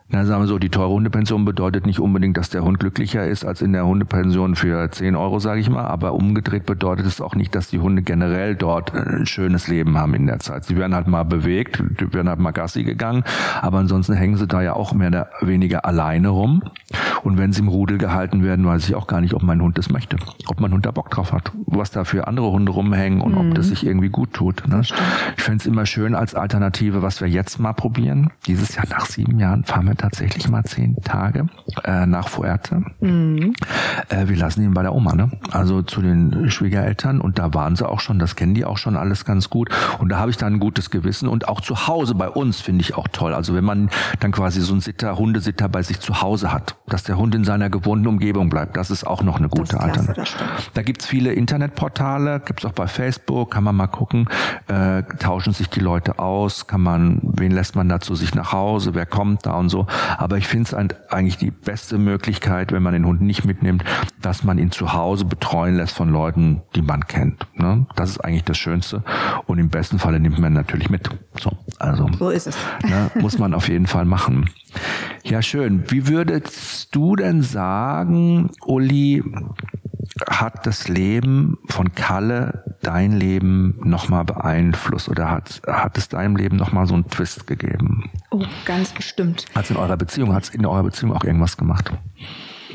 na, 0.07 0.23
sagen 0.23 0.43
wir 0.43 0.47
so, 0.47 0.59
die 0.59 0.69
teure 0.69 0.91
Hundepension 0.91 1.45
bedeutet 1.45 1.87
nicht 1.87 1.99
unbedingt, 1.99 2.37
dass 2.37 2.51
der 2.51 2.63
Hund 2.63 2.79
glücklicher 2.79 3.25
ist 3.25 3.43
als 3.43 3.63
in 3.63 3.73
der 3.73 3.87
Hundepension 3.87 4.53
für 4.53 4.91
10 4.91 5.15
Euro, 5.15 5.39
sage 5.39 5.59
ich 5.59 5.69
mal. 5.69 5.85
Aber 5.85 6.13
umgedreht 6.13 6.67
bedeutet 6.67 7.07
es 7.07 7.21
auch 7.21 7.33
nicht, 7.33 7.55
dass 7.55 7.69
die 7.69 7.79
Hunde 7.79 8.03
generell 8.03 8.55
dort 8.55 8.93
ein 8.93 9.25
schönes 9.25 9.67
Leben 9.67 9.97
haben 9.97 10.13
in 10.13 10.27
der 10.27 10.37
Zeit. 10.39 10.65
Sie 10.65 10.77
werden 10.77 10.93
halt 10.93 11.07
mal 11.07 11.23
bewegt, 11.23 11.83
werden 12.13 12.29
halt 12.29 12.39
mal 12.39 12.51
Gassi 12.51 12.83
gegangen, 12.83 13.23
aber 13.61 13.79
ansonsten 13.79 14.13
hängen 14.13 14.37
sie 14.37 14.45
da 14.45 14.61
ja 14.61 14.73
auch 14.73 14.93
mehr 14.93 15.07
oder 15.07 15.29
weniger 15.41 15.85
alleine 15.85 16.29
rum. 16.29 16.61
Und 17.23 17.39
wenn 17.39 17.51
sie 17.51 17.61
im 17.61 17.67
Rudel 17.67 17.97
gehalten 17.97 18.43
werden, 18.43 18.63
weiß 18.63 18.87
ich 18.87 18.93
auch 18.93 19.07
gar 19.07 19.21
nicht, 19.21 19.33
ob 19.33 19.41
mein 19.41 19.59
Hund 19.59 19.79
das 19.79 19.89
möchte, 19.89 20.17
ob 20.45 20.59
mein 20.59 20.71
Hund 20.71 20.85
da 20.85 20.91
Bock 20.91 21.09
drauf 21.09 21.33
hat, 21.33 21.51
was 21.65 21.89
da 21.89 22.03
für 22.03 22.27
andere 22.27 22.51
Hunde 22.51 22.71
rumhängen 22.71 23.21
und 23.21 23.31
mhm. 23.31 23.37
ob 23.39 23.55
das 23.55 23.69
sich 23.69 23.83
irgendwie 23.83 24.09
gut 24.09 24.33
tut. 24.33 24.67
Ne? 24.67 24.81
Ich 25.35 25.43
fände 25.43 25.61
es 25.61 25.65
immer 25.65 25.87
schön 25.87 26.13
als 26.13 26.35
Alternative, 26.35 27.01
was 27.01 27.21
wir 27.21 27.27
jetzt 27.27 27.57
mal 27.57 27.73
probieren. 27.73 28.29
Dieses 28.45 28.75
Jahr 28.75 28.85
nach 28.87 29.07
sieben 29.07 29.39
Jahren 29.39 29.63
fahren 29.63 29.87
wir 29.87 29.94
tatsächlich 29.97 30.49
mal 30.49 30.63
zehn 30.63 30.95
Tage 31.03 31.47
äh, 31.83 32.05
nach 32.05 32.27
Fuerte. 32.27 32.83
Mhm. 32.99 33.53
Äh, 34.09 34.27
wir 34.27 34.37
lassen 34.37 34.63
ihn 34.63 34.73
bei 34.73 34.81
der 34.81 34.93
Oma, 34.93 35.15
ne? 35.15 35.31
Also 35.51 35.81
zu 35.81 36.01
den 36.01 36.49
Schwiegereltern 36.49 37.21
und 37.21 37.39
da 37.39 37.53
waren 37.53 37.75
sie 37.75 37.87
auch 37.87 37.99
schon, 37.99 38.19
das 38.19 38.35
kennen 38.35 38.53
die 38.53 38.65
auch 38.65 38.77
schon 38.77 38.95
alles 38.95 39.25
ganz 39.25 39.49
gut. 39.49 39.69
Und 39.99 40.09
da 40.09 40.19
habe 40.19 40.31
ich 40.31 40.37
dann 40.37 40.53
ein 40.53 40.59
gutes 40.59 40.89
Gewissen 40.89 41.27
und 41.27 41.47
auch 41.47 41.61
zu 41.61 41.87
Hause 41.87 42.15
bei 42.15 42.29
uns 42.29 42.61
finde 42.61 42.81
ich 42.81 42.95
auch 42.95 43.07
toll. 43.11 43.33
Also 43.33 43.53
wenn 43.55 43.63
man 43.63 43.89
dann 44.19 44.31
quasi 44.31 44.61
so 44.61 44.73
einen 44.73 44.81
Sitter, 44.81 45.17
Hundesitter 45.17 45.69
bei 45.69 45.83
sich 45.83 45.99
zu 45.99 46.21
Hause 46.21 46.51
hat, 46.51 46.75
dass 46.87 47.03
der 47.03 47.17
Hund 47.17 47.35
in 47.35 47.43
seiner 47.43 47.69
gewohnten 47.69 48.07
Umgebung 48.07 48.49
bleibt, 48.49 48.77
das 48.77 48.91
ist 48.91 49.05
auch 49.05 49.23
noch 49.23 49.37
eine 49.37 49.49
gute 49.49 49.79
Alternative. 49.79 50.25
Da 50.73 50.81
gibt's 50.81 51.05
viele 51.05 51.33
Internetportale, 51.33 52.39
gibt's 52.39 52.65
auch 52.65 52.73
bei 52.73 52.87
Facebook, 52.87 53.51
kann 53.51 53.63
man 53.63 53.75
mal 53.75 53.87
gucken, 53.87 54.27
äh, 54.67 55.03
tauschen 55.19 55.53
sich 55.53 55.69
die 55.69 55.79
Leute 55.79 56.19
aus, 56.19 56.67
kann 56.67 56.81
man, 56.81 57.19
wen 57.23 57.51
lässt 57.51 57.75
man 57.75 57.89
da 57.89 57.99
zu 57.99 58.15
sich 58.15 58.35
nach 58.35 58.51
Hause, 58.51 58.93
wer 58.93 59.05
kommt 59.05 59.45
da 59.45 59.53
und 59.53 59.69
so. 59.69 59.84
Aber 60.17 60.37
ich 60.37 60.47
finde 60.47 60.63
es 60.63 61.11
eigentlich 61.11 61.37
die 61.37 61.51
beste 61.51 61.97
Möglichkeit, 61.97 62.71
wenn 62.71 62.83
man 62.83 62.93
den 62.93 63.05
Hund 63.05 63.21
nicht 63.21 63.45
mitnimmt, 63.45 63.83
dass 64.21 64.43
man 64.43 64.57
ihn 64.57 64.71
zu 64.71 64.93
Hause 64.93 65.25
betreuen 65.25 65.75
lässt 65.75 65.95
von 65.95 66.09
Leuten, 66.09 66.61
die 66.75 66.81
man 66.81 67.07
kennt. 67.07 67.47
Ne? 67.55 67.85
Das 67.95 68.09
ist 68.09 68.19
eigentlich 68.19 68.43
das 68.43 68.57
Schönste. 68.57 69.03
Und 69.45 69.59
im 69.59 69.69
besten 69.69 69.99
Falle 69.99 70.19
nimmt 70.19 70.39
man 70.39 70.53
natürlich 70.53 70.89
mit. 70.89 71.09
So, 71.39 71.51
also, 71.79 72.09
so 72.17 72.29
ist 72.29 72.47
es. 72.47 72.57
Ne, 72.85 73.09
muss 73.15 73.39
man 73.39 73.53
auf 73.53 73.67
jeden 73.67 73.87
Fall 73.87 74.05
machen. 74.05 74.49
Ja, 75.23 75.41
schön. 75.41 75.89
Wie 75.89 76.07
würdest 76.07 76.93
du 76.95 77.15
denn 77.15 77.41
sagen, 77.41 78.51
Uli, 78.63 79.23
hat 80.29 80.65
das 80.65 80.87
Leben 80.87 81.57
von 81.67 81.93
Kalle 81.93 82.77
dein 82.81 83.11
Leben 83.11 83.79
nochmal 83.83 84.23
beeinflusst 84.23 85.09
oder 85.09 85.29
hat, 85.29 85.61
hat 85.67 85.97
es 85.97 86.09
deinem 86.09 86.35
Leben 86.35 86.55
nochmal 86.57 86.85
so 86.87 86.93
einen 86.93 87.09
Twist 87.09 87.47
gegeben? 87.47 88.11
Oh, 88.37 88.45
ganz 88.65 88.93
bestimmt. 88.93 89.45
Hat 89.55 89.63
es 89.63 89.71
in 89.71 89.77
eurer 89.77 89.95
Beziehung, 89.95 90.33
hat 90.33 90.43
es 90.43 90.49
in 90.49 90.65
eurer 90.65 90.83
Beziehung 90.83 91.13
auch 91.13 91.23
irgendwas 91.23 91.55
gemacht? 91.55 91.89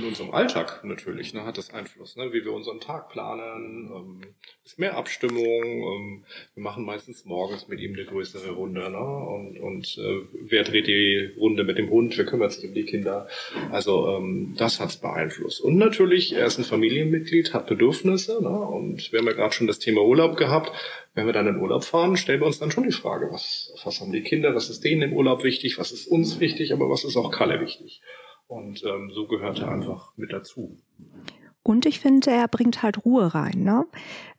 in 0.01 0.09
unserem 0.09 0.31
Alltag 0.33 0.85
natürlich 0.85 1.35
ne, 1.35 1.45
hat 1.45 1.59
das 1.59 1.73
Einfluss, 1.73 2.17
ne, 2.17 2.33
wie 2.33 2.45
wir 2.45 2.53
unseren 2.53 2.81
Tag 2.81 3.11
planen, 3.11 3.91
ähm, 3.95 4.21
ist 4.65 4.79
mehr 4.79 4.97
Abstimmung. 4.97 5.43
Ähm, 5.45 6.25
wir 6.55 6.63
machen 6.63 6.85
meistens 6.85 7.25
morgens 7.25 7.69
mit 7.69 7.81
ihm 7.81 7.95
eine 7.95 8.05
größere 8.05 8.53
Runde 8.53 8.91
ne, 8.91 8.99
und, 8.99 9.59
und 9.59 9.99
äh, 9.99 10.27
wer 10.43 10.65
dreht 10.65 10.87
die 10.87 11.35
Runde 11.37 11.65
mit 11.65 11.79
dem 11.79 11.91
Hund, 11.91 12.17
wer 12.17 12.25
kümmert 12.25 12.53
sich 12.53 12.69
um 12.69 12.75
die 12.75 12.85
Kinder. 12.85 13.29
Also 13.71 14.17
ähm, 14.17 14.55
das 14.57 14.81
hat's 14.81 14.97
beeinflusst. 14.97 15.61
Und 15.61 15.77
natürlich, 15.77 16.33
er 16.33 16.47
ist 16.47 16.59
ein 16.59 16.65
Familienmitglied, 16.65 17.53
hat 17.53 17.67
Bedürfnisse 17.67 18.43
ne, 18.43 18.49
und 18.49 19.13
wir 19.13 19.19
haben 19.19 19.27
ja 19.27 19.33
gerade 19.33 19.53
schon 19.53 19.67
das 19.67 19.79
Thema 19.79 20.03
Urlaub 20.03 20.37
gehabt. 20.37 20.73
Wenn 21.15 21.27
wir 21.27 21.33
dann 21.33 21.49
in 21.49 21.57
Urlaub 21.57 21.85
fahren, 21.85 22.17
stellen 22.17 22.41
wir 22.41 22.47
uns 22.47 22.61
dann 22.61 22.71
schon 22.71 22.85
die 22.85 22.93
Frage, 22.93 23.31
was, 23.33 23.73
was 23.85 24.01
haben 24.01 24.13
die 24.13 24.23
Kinder, 24.23 24.55
was 24.55 24.71
ist 24.71 24.85
denen 24.85 25.03
im 25.03 25.13
Urlaub 25.13 25.43
wichtig, 25.43 25.79
was 25.79 25.91
ist 25.91 26.07
uns 26.07 26.39
wichtig, 26.39 26.73
aber 26.73 26.89
was 26.89 27.05
ist 27.05 27.17
auch 27.17 27.33
Kalle 27.33 27.61
wichtig. 27.61 28.01
Und 28.47 28.85
ähm, 28.85 29.11
so 29.13 29.27
gehört 29.27 29.61
er 29.61 29.71
einfach 29.71 30.13
mit 30.17 30.33
dazu. 30.33 30.79
Und 31.63 31.85
ich 31.85 32.01
finde, 32.01 32.31
er 32.31 32.49
bringt 32.49 32.83
halt 32.83 33.05
Ruhe 33.05 33.35
rein. 33.35 33.59
Ne? 33.59 33.85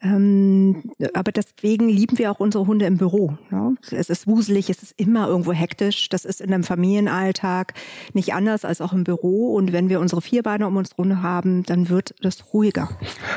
Ähm, 0.01 0.91
aber 1.13 1.31
deswegen 1.31 1.87
lieben 1.87 2.17
wir 2.17 2.31
auch 2.31 2.39
unsere 2.39 2.65
Hunde 2.65 2.85
im 2.85 2.97
Büro. 2.97 3.37
Ne? 3.51 3.75
Es 3.91 4.09
ist 4.09 4.25
wuselig, 4.25 4.71
es 4.71 4.81
ist 4.81 4.99
immer 4.99 5.27
irgendwo 5.27 5.53
hektisch. 5.53 6.09
Das 6.09 6.25
ist 6.25 6.41
in 6.41 6.51
einem 6.51 6.63
Familienalltag 6.63 7.75
nicht 8.13 8.33
anders 8.33 8.65
als 8.65 8.81
auch 8.81 8.91
im 8.91 9.03
Büro. 9.03 9.53
Und 9.53 9.71
wenn 9.71 9.87
wir 9.87 9.99
unsere 9.99 10.21
Vierbeine 10.21 10.65
um 10.67 10.77
uns 10.77 10.97
rum 10.97 11.21
haben, 11.21 11.61
dann 11.63 11.89
wird 11.89 12.15
das 12.21 12.53
ruhiger. 12.53 12.89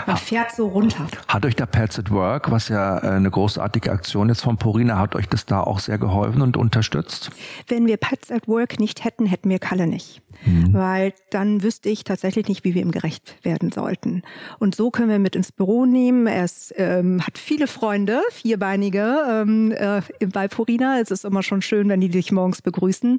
Man 0.07 0.17
fährt 0.17 0.53
so 0.53 0.69
runter. 0.69 1.07
Hat 1.29 1.45
euch 1.45 1.55
der 1.55 1.67
Pets 1.67 1.99
at 1.99 2.11
Work, 2.11 2.51
was 2.51 2.69
ja 2.69 2.99
äh, 2.99 3.09
eine 3.09 3.31
großartige 3.31 3.93
Aktion 3.93 4.31
ist 4.31 4.41
von 4.41 4.57
Purina, 4.57 4.99
hat 4.99 5.15
euch 5.15 5.29
das 5.29 5.45
da 5.45 5.61
auch 5.61 5.79
sehr 5.79 5.99
geholfen 5.99 6.41
und 6.41 6.57
unterstützt? 6.57 7.31
Wenn 7.69 7.87
wir 7.87 7.99
Pets 7.99 8.31
at 8.31 8.49
Work 8.49 8.81
nicht 8.81 9.05
hätten, 9.05 9.27
hätten 9.27 9.51
wir 9.51 9.59
Kalle 9.59 9.87
nicht. 9.87 10.23
Mhm. 10.45 10.73
Weil 10.73 11.15
dann 11.31 11.63
wüsste 11.63 11.89
ich 11.89 12.05
tatsächlich 12.05 12.49
nicht, 12.49 12.65
wie 12.65 12.75
wir 12.75 12.83
ihm 12.83 12.91
gerecht 12.91 13.37
werden 13.43 13.73
sollten. 13.73 14.23
Und 14.59 14.75
so 14.75 14.91
können 14.91 15.09
wir 15.09 15.19
mit 15.19 15.37
ins 15.37 15.53
Büro 15.53 15.87
nehmen. 15.87 16.27
Er 16.27 16.45
ist, 16.45 16.75
ähm, 16.77 17.25
hat 17.27 17.39
viele 17.39 17.67
Freunde, 17.67 18.21
vierbeinige 18.31 19.17
ähm, 19.31 19.73
äh, 19.73 20.03
bei 20.27 20.49
Purina. 20.49 21.01
Es 21.01 21.11
ist 21.11 21.25
immer 21.25 21.43
schon 21.43 21.63
schön, 21.63 21.89
wenn 21.89 22.01
die 22.01 22.09
dich 22.09 22.33
morgens 22.33 22.63
begrüßen. 22.63 23.19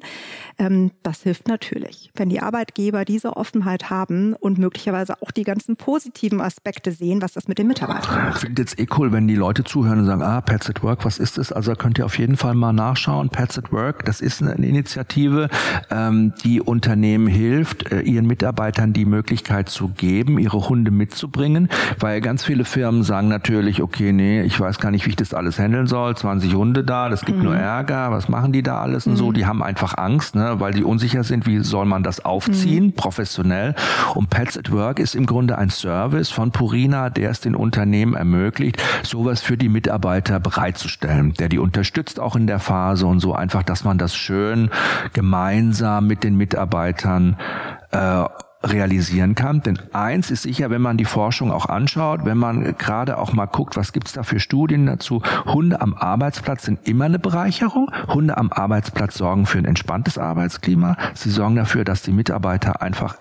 Ähm, 0.58 0.90
das 1.02 1.22
hilft 1.22 1.48
natürlich. 1.48 2.10
Wenn 2.14 2.28
die 2.28 2.40
Arbeitgeber 2.40 3.04
diese 3.04 3.36
Offenheit 3.36 3.90
haben 3.90 4.34
und 4.34 4.58
möglicherweise 4.58 5.20
auch 5.22 5.30
die 5.30 5.44
ganzen 5.44 5.76
positiven 5.76 6.40
Aspekte 6.40 6.92
sehen, 6.92 7.22
was 7.22 7.32
das 7.32 7.48
mit 7.48 7.58
den 7.58 7.66
Mitarbeitern 7.66 8.24
macht. 8.24 8.36
Ich 8.36 8.40
finde 8.42 8.62
jetzt 8.62 8.78
eh 8.78 8.86
cool, 8.96 9.12
wenn 9.12 9.26
die 9.26 9.36
Leute 9.36 9.64
zuhören 9.64 10.00
und 10.00 10.06
sagen, 10.06 10.22
ah, 10.22 10.40
Pets 10.40 10.70
at 10.70 10.82
Work, 10.82 11.04
was 11.04 11.18
ist 11.18 11.38
das? 11.38 11.52
Also 11.52 11.74
könnt 11.74 11.98
ihr 11.98 12.04
auf 12.04 12.18
jeden 12.18 12.36
Fall 12.36 12.54
mal 12.54 12.72
nachschauen. 12.72 13.30
Pets 13.30 13.58
at 13.58 13.72
Work, 13.72 14.04
das 14.04 14.20
ist 14.20 14.42
eine 14.42 14.54
Initiative, 14.66 15.48
ähm, 15.90 16.32
die 16.44 16.60
Unternehmen 16.60 17.05
hilft, 17.14 17.92
äh, 17.92 18.00
ihren 18.00 18.26
Mitarbeitern 18.26 18.92
die 18.92 19.04
Möglichkeit 19.04 19.68
zu 19.68 19.88
geben, 19.88 20.38
ihre 20.38 20.68
Hunde 20.68 20.90
mitzubringen, 20.90 21.68
weil 22.00 22.20
ganz 22.20 22.44
viele 22.44 22.64
Firmen 22.64 23.02
sagen 23.02 23.28
natürlich, 23.28 23.82
okay, 23.82 24.12
nee, 24.12 24.42
ich 24.42 24.58
weiß 24.58 24.78
gar 24.78 24.90
nicht, 24.90 25.06
wie 25.06 25.10
ich 25.10 25.16
das 25.16 25.34
alles 25.34 25.58
handeln 25.58 25.86
soll, 25.86 26.16
20 26.16 26.54
Hunde 26.54 26.84
da, 26.84 27.08
das 27.08 27.24
gibt 27.24 27.38
mhm. 27.38 27.44
nur 27.44 27.56
Ärger, 27.56 28.10
was 28.10 28.28
machen 28.28 28.52
die 28.52 28.62
da 28.62 28.80
alles 28.80 29.06
und 29.06 29.14
mhm. 29.14 29.16
so, 29.16 29.32
die 29.32 29.46
haben 29.46 29.62
einfach 29.62 29.96
Angst, 29.96 30.34
ne, 30.34 30.56
weil 30.58 30.72
die 30.72 30.84
unsicher 30.84 31.22
sind, 31.22 31.46
wie 31.46 31.60
soll 31.60 31.86
man 31.86 32.02
das 32.02 32.24
aufziehen, 32.24 32.86
mhm. 32.86 32.92
professionell. 32.94 33.74
Und 34.14 34.30
Pets 34.30 34.58
at 34.58 34.72
Work 34.72 34.98
ist 34.98 35.14
im 35.14 35.26
Grunde 35.26 35.58
ein 35.58 35.70
Service 35.70 36.30
von 36.30 36.50
Purina, 36.50 37.10
der 37.10 37.30
es 37.30 37.40
den 37.40 37.54
Unternehmen 37.54 38.14
ermöglicht, 38.14 38.82
sowas 39.02 39.40
für 39.40 39.56
die 39.56 39.68
Mitarbeiter 39.68 40.40
bereitzustellen, 40.40 41.34
der 41.34 41.48
die 41.48 41.58
unterstützt 41.58 42.18
auch 42.18 42.36
in 42.36 42.46
der 42.46 42.58
Phase 42.58 43.06
und 43.06 43.20
so 43.20 43.34
einfach, 43.34 43.62
dass 43.62 43.84
man 43.84 43.98
das 43.98 44.16
schön 44.16 44.70
gemeinsam 45.12 46.06
mit 46.06 46.24
den 46.24 46.36
Mitarbeitern 46.36 46.95
äh, 47.04 48.24
realisieren 48.62 49.34
kann. 49.34 49.62
Denn 49.62 49.78
eins 49.92 50.30
ist 50.30 50.42
sicher, 50.42 50.70
wenn 50.70 50.82
man 50.82 50.96
die 50.96 51.04
Forschung 51.04 51.52
auch 51.52 51.66
anschaut, 51.66 52.24
wenn 52.24 52.38
man 52.38 52.76
gerade 52.76 53.18
auch 53.18 53.32
mal 53.32 53.46
guckt, 53.46 53.76
was 53.76 53.92
gibt's 53.92 54.12
da 54.12 54.22
für 54.22 54.40
Studien 54.40 54.86
dazu, 54.86 55.22
Hunde 55.44 55.80
am 55.80 55.94
Arbeitsplatz 55.94 56.64
sind 56.64 56.86
immer 56.88 57.04
eine 57.06 57.18
Bereicherung. 57.18 57.90
Hunde 58.08 58.36
am 58.36 58.52
Arbeitsplatz 58.52 59.16
sorgen 59.16 59.46
für 59.46 59.58
ein 59.58 59.64
entspanntes 59.64 60.18
Arbeitsklima. 60.18 60.96
Sie 61.14 61.30
sorgen 61.30 61.56
dafür, 61.56 61.84
dass 61.84 62.02
die 62.02 62.12
Mitarbeiter 62.12 62.82
einfach 62.82 63.16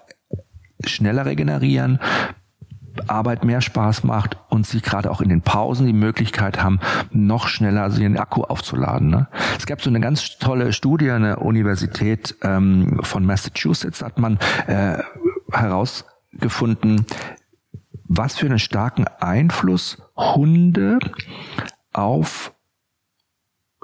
schneller 0.83 1.25
regenerieren, 1.25 1.99
Arbeit 3.07 3.43
mehr 3.43 3.61
Spaß 3.61 4.03
macht 4.03 4.37
und 4.49 4.65
sie 4.65 4.81
gerade 4.81 5.11
auch 5.11 5.21
in 5.21 5.29
den 5.29 5.41
Pausen 5.41 5.85
die 5.87 5.93
Möglichkeit 5.93 6.61
haben, 6.61 6.79
noch 7.11 7.47
schneller 7.47 7.89
ihren 7.97 8.17
Akku 8.17 8.43
aufzuladen. 8.43 9.09
Ne? 9.09 9.27
Es 9.57 9.65
gab 9.65 9.81
so 9.81 9.89
eine 9.89 9.99
ganz 9.99 10.37
tolle 10.37 10.73
Studie 10.73 11.09
an 11.11 11.23
der 11.23 11.41
Universität 11.41 12.35
ähm, 12.41 12.99
von 13.03 13.25
Massachusetts, 13.25 14.01
hat 14.01 14.19
man 14.19 14.37
äh, 14.67 14.97
herausgefunden, 15.51 17.05
was 18.03 18.37
für 18.37 18.45
einen 18.45 18.59
starken 18.59 19.05
Einfluss 19.19 20.01
Hunde 20.15 20.99
auf 21.93 22.53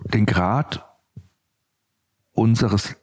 den 0.04 0.26
Grad 0.26 0.86
unseres 2.34 2.96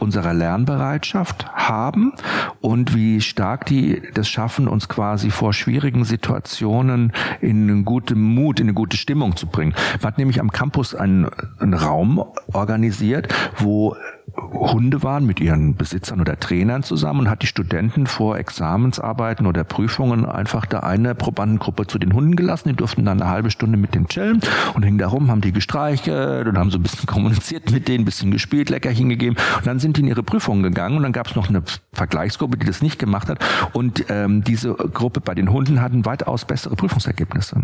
unserer 0.00 0.34
Lernbereitschaft 0.34 1.46
haben 1.52 2.12
und 2.60 2.94
wie 2.94 3.20
stark 3.20 3.66
die 3.66 4.02
das 4.14 4.28
schaffen, 4.28 4.68
uns 4.68 4.88
quasi 4.88 5.30
vor 5.30 5.52
schwierigen 5.52 6.04
Situationen 6.04 7.12
in 7.40 7.70
einen 7.70 7.84
guten 7.84 8.20
Mut, 8.20 8.60
in 8.60 8.66
eine 8.66 8.74
gute 8.74 8.96
Stimmung 8.96 9.36
zu 9.36 9.46
bringen. 9.46 9.74
Man 10.00 10.02
hat 10.02 10.18
nämlich 10.18 10.40
am 10.40 10.50
Campus 10.50 10.94
einen, 10.94 11.28
einen 11.58 11.74
Raum 11.74 12.24
organisiert, 12.52 13.28
wo 13.58 13.96
Hunde 14.36 15.02
waren 15.02 15.26
mit 15.26 15.40
ihren 15.40 15.74
Besitzern 15.74 16.20
oder 16.20 16.38
Trainern 16.38 16.82
zusammen 16.82 17.20
und 17.20 17.30
hat 17.30 17.42
die 17.42 17.46
Studenten 17.46 18.06
vor 18.06 18.36
Examensarbeiten 18.38 19.46
oder 19.46 19.64
Prüfungen 19.64 20.26
einfach 20.26 20.66
da 20.66 20.80
eine 20.80 21.14
Probandengruppe 21.14 21.86
zu 21.86 21.98
den 21.98 22.12
Hunden 22.12 22.36
gelassen. 22.36 22.68
Die 22.68 22.76
durften 22.76 23.04
dann 23.04 23.20
eine 23.20 23.30
halbe 23.30 23.50
Stunde 23.50 23.76
mit 23.76 23.94
denen 23.94 24.08
chillen 24.08 24.40
und 24.74 24.82
hingen 24.82 24.98
da 24.98 25.08
rum, 25.08 25.30
haben 25.30 25.40
die 25.40 25.52
gestreichelt 25.52 26.46
und 26.46 26.58
haben 26.58 26.70
so 26.70 26.78
ein 26.78 26.82
bisschen 26.82 27.06
kommuniziert 27.06 27.70
mit 27.70 27.88
denen, 27.88 28.02
ein 28.02 28.04
bisschen 28.04 28.30
gespielt, 28.30 28.70
Leckerchen 28.70 29.08
gegeben 29.08 29.36
und 29.58 29.66
dann 29.66 29.78
sind 29.78 29.96
die 29.96 30.02
in 30.02 30.08
ihre 30.08 30.22
Prüfungen 30.22 30.62
gegangen 30.62 30.96
und 30.96 31.02
dann 31.02 31.12
gab 31.12 31.28
es 31.28 31.36
noch 31.36 31.48
eine 31.48 31.62
Vergleichsgruppe, 31.92 32.56
die 32.56 32.66
das 32.66 32.82
nicht 32.82 32.98
gemacht 32.98 33.28
hat 33.28 33.44
und 33.72 34.04
ähm, 34.08 34.44
diese 34.44 34.74
Gruppe 34.74 35.20
bei 35.20 35.34
den 35.34 35.50
Hunden 35.52 35.80
hatten 35.80 36.04
weitaus 36.04 36.44
bessere 36.44 36.76
Prüfungsergebnisse. 36.76 37.60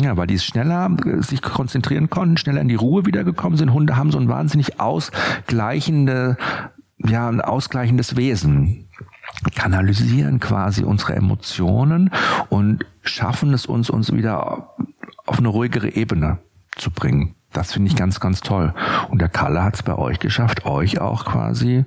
Ja, 0.00 0.16
weil 0.16 0.26
die 0.26 0.38
schneller 0.38 0.90
äh, 1.04 1.22
sich 1.22 1.42
konzentrieren 1.42 2.10
konnten, 2.10 2.36
schneller 2.36 2.60
in 2.60 2.68
die 2.68 2.74
Ruhe 2.74 3.06
wiedergekommen 3.06 3.56
sind. 3.56 3.72
Hunde 3.72 3.96
haben 3.96 4.10
so 4.10 4.18
ein 4.18 4.28
wahnsinnig 4.28 4.80
ausgleichende 4.80 6.09
ja, 6.98 7.28
ein 7.28 7.40
ausgleichendes 7.40 8.16
Wesen 8.16 8.88
kanalisieren 9.54 10.40
quasi 10.40 10.84
unsere 10.84 11.14
Emotionen 11.14 12.10
und 12.48 12.84
schaffen 13.02 13.54
es 13.54 13.66
uns, 13.66 13.88
uns 13.88 14.12
wieder 14.12 14.74
auf 15.26 15.38
eine 15.38 15.48
ruhigere 15.48 15.94
Ebene 15.94 16.38
zu 16.76 16.90
bringen. 16.90 17.34
Das 17.52 17.72
finde 17.72 17.88
ich 17.88 17.96
ganz, 17.96 18.20
ganz 18.20 18.40
toll. 18.40 18.74
Und 19.08 19.20
der 19.20 19.28
Kalle 19.28 19.62
hat 19.62 19.74
es 19.74 19.82
bei 19.82 19.96
euch 19.96 20.20
geschafft, 20.20 20.66
euch 20.66 21.00
auch 21.00 21.24
quasi, 21.24 21.84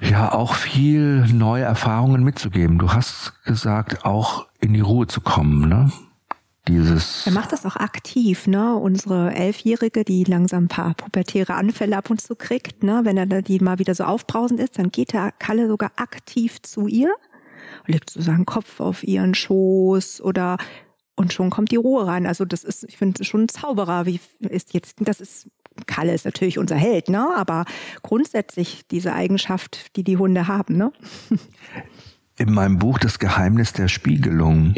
ja, 0.00 0.32
auch 0.32 0.54
viel 0.54 1.26
neue 1.32 1.62
Erfahrungen 1.62 2.24
mitzugeben. 2.24 2.78
Du 2.78 2.92
hast 2.92 3.44
gesagt, 3.44 4.04
auch 4.04 4.46
in 4.60 4.72
die 4.72 4.80
Ruhe 4.80 5.06
zu 5.06 5.20
kommen, 5.20 5.68
ne? 5.68 5.92
Dieses. 6.68 7.26
Er 7.26 7.32
macht 7.32 7.52
das 7.52 7.66
auch 7.66 7.76
aktiv, 7.76 8.46
ne? 8.46 8.76
Unsere 8.76 9.34
Elfjährige, 9.34 10.04
die 10.04 10.24
langsam 10.24 10.64
ein 10.64 10.68
paar 10.68 10.94
pubertäre 10.94 11.54
Anfälle 11.54 11.96
ab 11.96 12.10
und 12.10 12.20
zu 12.20 12.36
kriegt, 12.36 12.82
ne? 12.82 13.00
Wenn 13.04 13.16
er 13.16 13.42
die 13.42 13.60
mal 13.60 13.78
wieder 13.78 13.94
so 13.94 14.04
aufbrausend 14.04 14.60
ist, 14.60 14.78
dann 14.78 14.90
geht 14.90 15.12
der 15.12 15.32
Kalle 15.32 15.68
sogar 15.68 15.92
aktiv 15.96 16.62
zu 16.62 16.86
ihr, 16.86 17.14
legt 17.86 18.10
so 18.10 18.20
seinen 18.20 18.46
Kopf 18.46 18.80
auf 18.80 19.02
ihren 19.02 19.34
Schoß 19.34 20.20
oder 20.20 20.56
und 21.16 21.32
schon 21.32 21.50
kommt 21.50 21.70
die 21.70 21.76
Ruhe 21.76 22.06
rein. 22.06 22.26
Also 22.26 22.44
das 22.44 22.64
ist, 22.64 22.84
ich 22.84 22.96
finde, 22.96 23.24
schon 23.24 23.44
ein 23.44 23.48
Zauberer. 23.48 24.06
Wie 24.06 24.18
ist 24.40 24.74
jetzt, 24.74 24.96
das 25.00 25.20
ist 25.20 25.48
Kalle 25.86 26.14
ist 26.14 26.24
natürlich 26.24 26.58
unser 26.58 26.76
Held, 26.76 27.08
ne? 27.08 27.34
Aber 27.36 27.64
grundsätzlich 28.02 28.86
diese 28.90 29.12
Eigenschaft, 29.12 29.96
die 29.96 30.04
die 30.04 30.16
Hunde 30.16 30.46
haben, 30.46 30.76
ne? 30.76 30.92
In 32.36 32.52
meinem 32.52 32.78
Buch 32.78 32.98
Das 32.98 33.18
Geheimnis 33.18 33.72
der 33.72 33.88
Spiegelung 33.88 34.74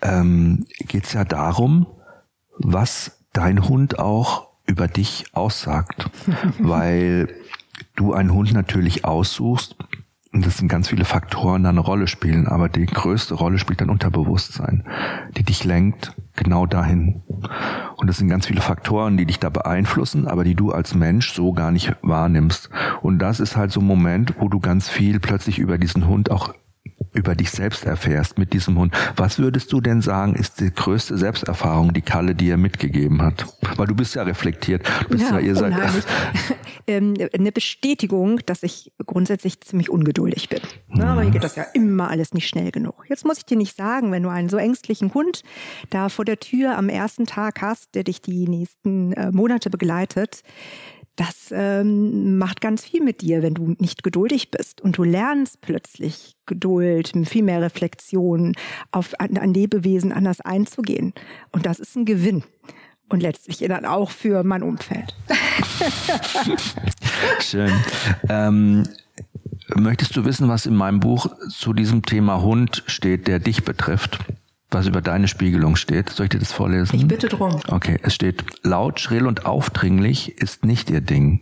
ähm, 0.00 0.66
geht 0.78 1.04
es 1.04 1.12
ja 1.12 1.24
darum, 1.24 1.86
was 2.56 3.18
dein 3.32 3.68
Hund 3.68 3.98
auch 3.98 4.48
über 4.66 4.86
dich 4.86 5.26
aussagt. 5.32 6.10
Weil 6.58 7.28
du 7.96 8.12
einen 8.12 8.32
Hund 8.32 8.52
natürlich 8.52 9.04
aussuchst, 9.04 9.76
und 10.32 10.44
das 10.46 10.58
sind 10.58 10.68
ganz 10.68 10.88
viele 10.88 11.06
Faktoren, 11.06 11.62
die 11.62 11.68
eine 11.68 11.80
Rolle 11.80 12.06
spielen, 12.06 12.46
aber 12.46 12.68
die 12.68 12.84
größte 12.84 13.34
Rolle 13.34 13.58
spielt 13.58 13.80
dein 13.80 13.88
Unterbewusstsein, 13.88 14.84
die 15.36 15.42
dich 15.42 15.64
lenkt 15.64 16.14
genau 16.36 16.66
dahin. 16.66 17.22
Und 17.96 18.06
das 18.08 18.18
sind 18.18 18.28
ganz 18.28 18.46
viele 18.46 18.60
Faktoren, 18.60 19.16
die 19.16 19.24
dich 19.24 19.38
da 19.38 19.48
beeinflussen, 19.48 20.28
aber 20.28 20.44
die 20.44 20.54
du 20.54 20.70
als 20.70 20.94
Mensch 20.94 21.32
so 21.32 21.52
gar 21.52 21.70
nicht 21.70 21.96
wahrnimmst. 22.02 22.68
Und 23.00 23.20
das 23.20 23.40
ist 23.40 23.56
halt 23.56 23.72
so 23.72 23.80
ein 23.80 23.86
Moment, 23.86 24.34
wo 24.38 24.48
du 24.48 24.60
ganz 24.60 24.88
viel 24.88 25.18
plötzlich 25.18 25.58
über 25.58 25.78
diesen 25.78 26.06
Hund 26.06 26.30
auch 26.30 26.52
über 27.12 27.34
dich 27.34 27.50
selbst 27.50 27.84
erfährst 27.84 28.38
mit 28.38 28.52
diesem 28.52 28.78
Hund, 28.78 28.94
was 29.16 29.38
würdest 29.38 29.72
du 29.72 29.80
denn 29.80 30.02
sagen, 30.02 30.34
ist 30.34 30.60
die 30.60 30.72
größte 30.72 31.16
Selbsterfahrung, 31.16 31.92
die 31.92 32.02
Kalle 32.02 32.34
dir 32.34 32.56
mitgegeben 32.56 33.22
hat? 33.22 33.46
Weil 33.76 33.86
du 33.86 33.94
bist 33.94 34.14
ja 34.14 34.22
reflektiert. 34.22 34.88
Du 35.04 35.16
bist 35.16 35.30
ja, 35.30 35.38
ja 35.38 35.46
ihr 35.46 35.56
seid 35.56 35.74
ähm, 36.86 37.14
eine 37.32 37.52
Bestätigung, 37.52 38.40
dass 38.46 38.62
ich 38.62 38.92
grundsätzlich 39.06 39.60
ziemlich 39.60 39.90
ungeduldig 39.90 40.48
bin. 40.48 40.60
Mhm. 40.88 41.00
Aber 41.00 41.22
hier 41.22 41.30
geht 41.30 41.44
das 41.44 41.56
ja 41.56 41.64
immer 41.74 42.10
alles 42.10 42.34
nicht 42.34 42.48
schnell 42.48 42.70
genug. 42.70 43.04
Jetzt 43.08 43.24
muss 43.24 43.38
ich 43.38 43.46
dir 43.46 43.56
nicht 43.56 43.76
sagen, 43.76 44.12
wenn 44.12 44.22
du 44.22 44.28
einen 44.28 44.48
so 44.48 44.56
ängstlichen 44.56 45.14
Hund 45.14 45.42
da 45.90 46.08
vor 46.08 46.24
der 46.24 46.38
Tür 46.38 46.76
am 46.76 46.88
ersten 46.88 47.26
Tag 47.26 47.62
hast, 47.62 47.94
der 47.94 48.04
dich 48.04 48.20
die 48.20 48.48
nächsten 48.48 49.12
äh, 49.12 49.30
Monate 49.32 49.70
begleitet, 49.70 50.42
das 51.18 51.50
ähm, 51.50 52.38
macht 52.38 52.60
ganz 52.60 52.84
viel 52.84 53.02
mit 53.02 53.22
dir, 53.22 53.42
wenn 53.42 53.54
du 53.54 53.74
nicht 53.80 54.04
geduldig 54.04 54.52
bist. 54.52 54.80
Und 54.80 54.98
du 54.98 55.02
lernst 55.02 55.60
plötzlich 55.60 56.36
Geduld, 56.46 57.12
viel 57.24 57.42
mehr 57.42 57.60
Reflexion, 57.60 58.54
auf 58.92 59.18
ein, 59.18 59.36
ein 59.36 59.52
Lebewesen 59.52 60.12
anders 60.12 60.40
einzugehen. 60.40 61.12
Und 61.50 61.66
das 61.66 61.80
ist 61.80 61.96
ein 61.96 62.04
Gewinn. 62.04 62.44
Und 63.08 63.20
letztlich 63.20 63.58
dann 63.68 63.84
auch 63.84 64.10
für 64.10 64.44
mein 64.44 64.62
Umfeld. 64.62 65.16
Schön. 67.40 67.72
Ähm, 68.28 68.84
möchtest 69.74 70.16
du 70.16 70.24
wissen, 70.24 70.48
was 70.48 70.66
in 70.66 70.76
meinem 70.76 71.00
Buch 71.00 71.26
zu 71.48 71.72
diesem 71.72 72.02
Thema 72.02 72.42
Hund 72.42 72.84
steht, 72.86 73.26
der 73.26 73.40
dich 73.40 73.64
betrifft? 73.64 74.20
Was 74.70 74.86
über 74.86 75.00
deine 75.00 75.28
Spiegelung 75.28 75.76
steht. 75.76 76.10
Soll 76.10 76.24
ich 76.24 76.30
dir 76.30 76.38
das 76.38 76.52
vorlesen? 76.52 76.96
Ich 76.96 77.08
bitte 77.08 77.28
drum. 77.28 77.60
Okay, 77.68 77.98
es 78.02 78.14
steht, 78.14 78.44
laut, 78.62 79.00
schrill 79.00 79.26
und 79.26 79.46
aufdringlich 79.46 80.38
ist 80.38 80.64
nicht 80.64 80.90
ihr 80.90 81.00
Ding. 81.00 81.40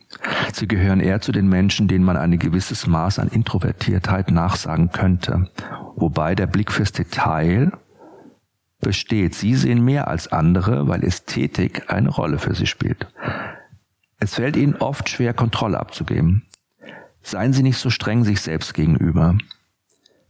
Sie 0.53 0.69
gehören 0.69 1.01
eher 1.01 1.21
zu 1.21 1.33
den 1.33 1.49
Menschen, 1.49 1.89
denen 1.89 2.05
man 2.05 2.17
ein 2.17 2.39
gewisses 2.39 2.87
Maß 2.87 3.19
an 3.19 3.29
Introvertiertheit 3.29 4.31
nachsagen 4.31 4.93
könnte. 4.93 5.51
Wobei 5.97 6.35
der 6.35 6.47
Blick 6.47 6.71
fürs 6.71 6.93
Detail 6.93 7.73
besteht. 8.81 9.35
Sie 9.35 9.55
sehen 9.55 9.85
mehr 9.85 10.09
als 10.09 10.29
andere, 10.29 10.87
weil 10.87 11.03
Ästhetik 11.03 11.91
eine 11.91 12.11
Rolle 12.11 12.39
für 12.39 12.55
sie 12.55 12.67
spielt. 12.67 13.09
Es 14.19 14.35
fällt 14.35 14.57
ihnen 14.57 14.77
oft 14.77 15.09
schwer, 15.09 15.35
Kontrolle 15.35 15.81
abzugeben. 15.81 16.47
Seien 17.23 17.53
Sie 17.53 17.65
nicht 17.65 17.79
so 17.79 17.91
streng 17.91 18.23
sich 18.23 18.41
selbst 18.41 18.73
gegenüber. 18.75 19.37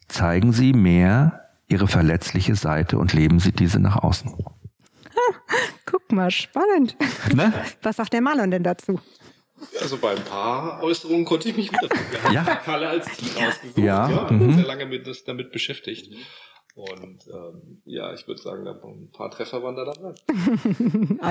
Zeigen 0.08 0.52
Sie 0.52 0.72
mehr 0.72 1.45
ihre 1.68 1.88
verletzliche 1.88 2.54
Seite 2.54 2.98
und 2.98 3.12
leben 3.12 3.38
sie 3.40 3.52
diese 3.52 3.80
nach 3.80 3.96
außen. 3.96 4.34
Guck 5.86 6.12
mal, 6.12 6.30
spannend. 6.30 6.96
Ne? 7.34 7.52
Was 7.82 7.96
sagt 7.96 8.12
der 8.12 8.20
Marlon 8.20 8.50
denn 8.50 8.62
dazu? 8.62 9.00
Also 9.80 9.96
bei 9.96 10.10
ein 10.10 10.24
paar 10.24 10.82
Äußerungen 10.82 11.24
konnte 11.24 11.48
ich 11.48 11.56
mich 11.56 11.72
wieder 11.72 11.88
Wir 12.10 12.22
haben 12.22 12.34
ja. 12.34 12.44
Kalle 12.64 12.88
als 12.88 13.06
Team 13.16 13.30
ausgesucht. 13.46 13.78
Ja, 13.78 14.08
ja 14.10 14.30
mhm. 14.30 14.54
sehr 14.54 14.66
lange 14.66 14.86
mit, 14.86 15.06
das, 15.06 15.24
damit 15.24 15.50
beschäftigt. 15.50 16.12
Und 16.74 17.26
ähm, 17.32 17.80
ja, 17.86 18.12
ich 18.12 18.28
würde 18.28 18.42
sagen, 18.42 18.68
ein 18.68 19.10
paar 19.10 19.30
Treffer 19.30 19.62
waren 19.62 19.76
da 19.76 19.86
dabei. 19.86 20.14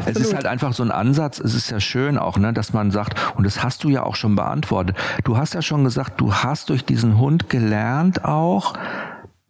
es 0.09 0.17
ist 0.17 0.33
halt 0.33 0.47
einfach 0.47 0.73
so 0.73 0.81
ein 0.81 0.89
Ansatz, 0.89 1.39
es 1.39 1.53
ist 1.53 1.69
ja 1.69 1.79
schön 1.79 2.17
auch, 2.17 2.39
ne, 2.39 2.51
dass 2.51 2.73
man 2.73 2.89
sagt, 2.89 3.37
und 3.37 3.43
das 3.43 3.61
hast 3.61 3.83
du 3.83 3.89
ja 3.89 4.01
auch 4.01 4.15
schon 4.15 4.35
beantwortet. 4.35 4.97
Du 5.23 5.37
hast 5.37 5.53
ja 5.53 5.61
schon 5.61 5.83
gesagt, 5.83 6.19
du 6.19 6.33
hast 6.33 6.71
durch 6.71 6.83
diesen 6.83 7.19
Hund 7.19 7.47
gelernt 7.47 8.25
auch, 8.25 8.73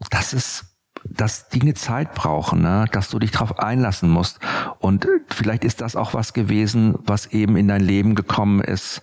dass 0.09 0.33
es 0.33 0.74
dass 1.09 1.49
Dinge 1.49 1.73
Zeit 1.73 2.13
brauchen, 2.13 2.61
ne? 2.61 2.85
dass 2.91 3.09
du 3.09 3.19
dich 3.19 3.31
darauf 3.31 3.59
einlassen 3.59 4.09
musst. 4.09 4.39
Und 4.79 5.07
vielleicht 5.29 5.63
ist 5.63 5.81
das 5.81 5.95
auch 5.95 6.13
was 6.13 6.33
gewesen, 6.33 6.95
was 7.05 7.27
eben 7.27 7.55
in 7.57 7.67
dein 7.67 7.81
Leben 7.81 8.15
gekommen 8.15 8.61
ist, 8.61 9.01